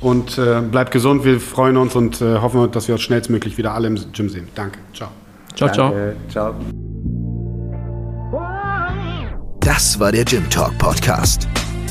und 0.00 0.38
äh, 0.38 0.60
bleibt 0.60 0.90
gesund. 0.90 1.24
Wir 1.24 1.40
freuen 1.40 1.76
uns 1.76 1.96
und 1.96 2.20
äh, 2.20 2.38
hoffen, 2.38 2.70
dass 2.70 2.86
wir 2.88 2.94
uns 2.94 3.02
schnellstmöglich 3.02 3.58
wieder 3.58 3.74
alle 3.74 3.88
im 3.88 4.12
Gym 4.12 4.28
sehen. 4.28 4.48
Danke. 4.54 4.78
Ciao. 4.94 5.08
Ciao, 5.56 5.68
Danke. 5.68 6.16
ciao. 6.30 6.54
Das 9.60 9.98
war 9.98 10.12
der 10.12 10.24
Gym 10.24 10.48
Talk 10.50 10.76
Podcast. 10.78 11.48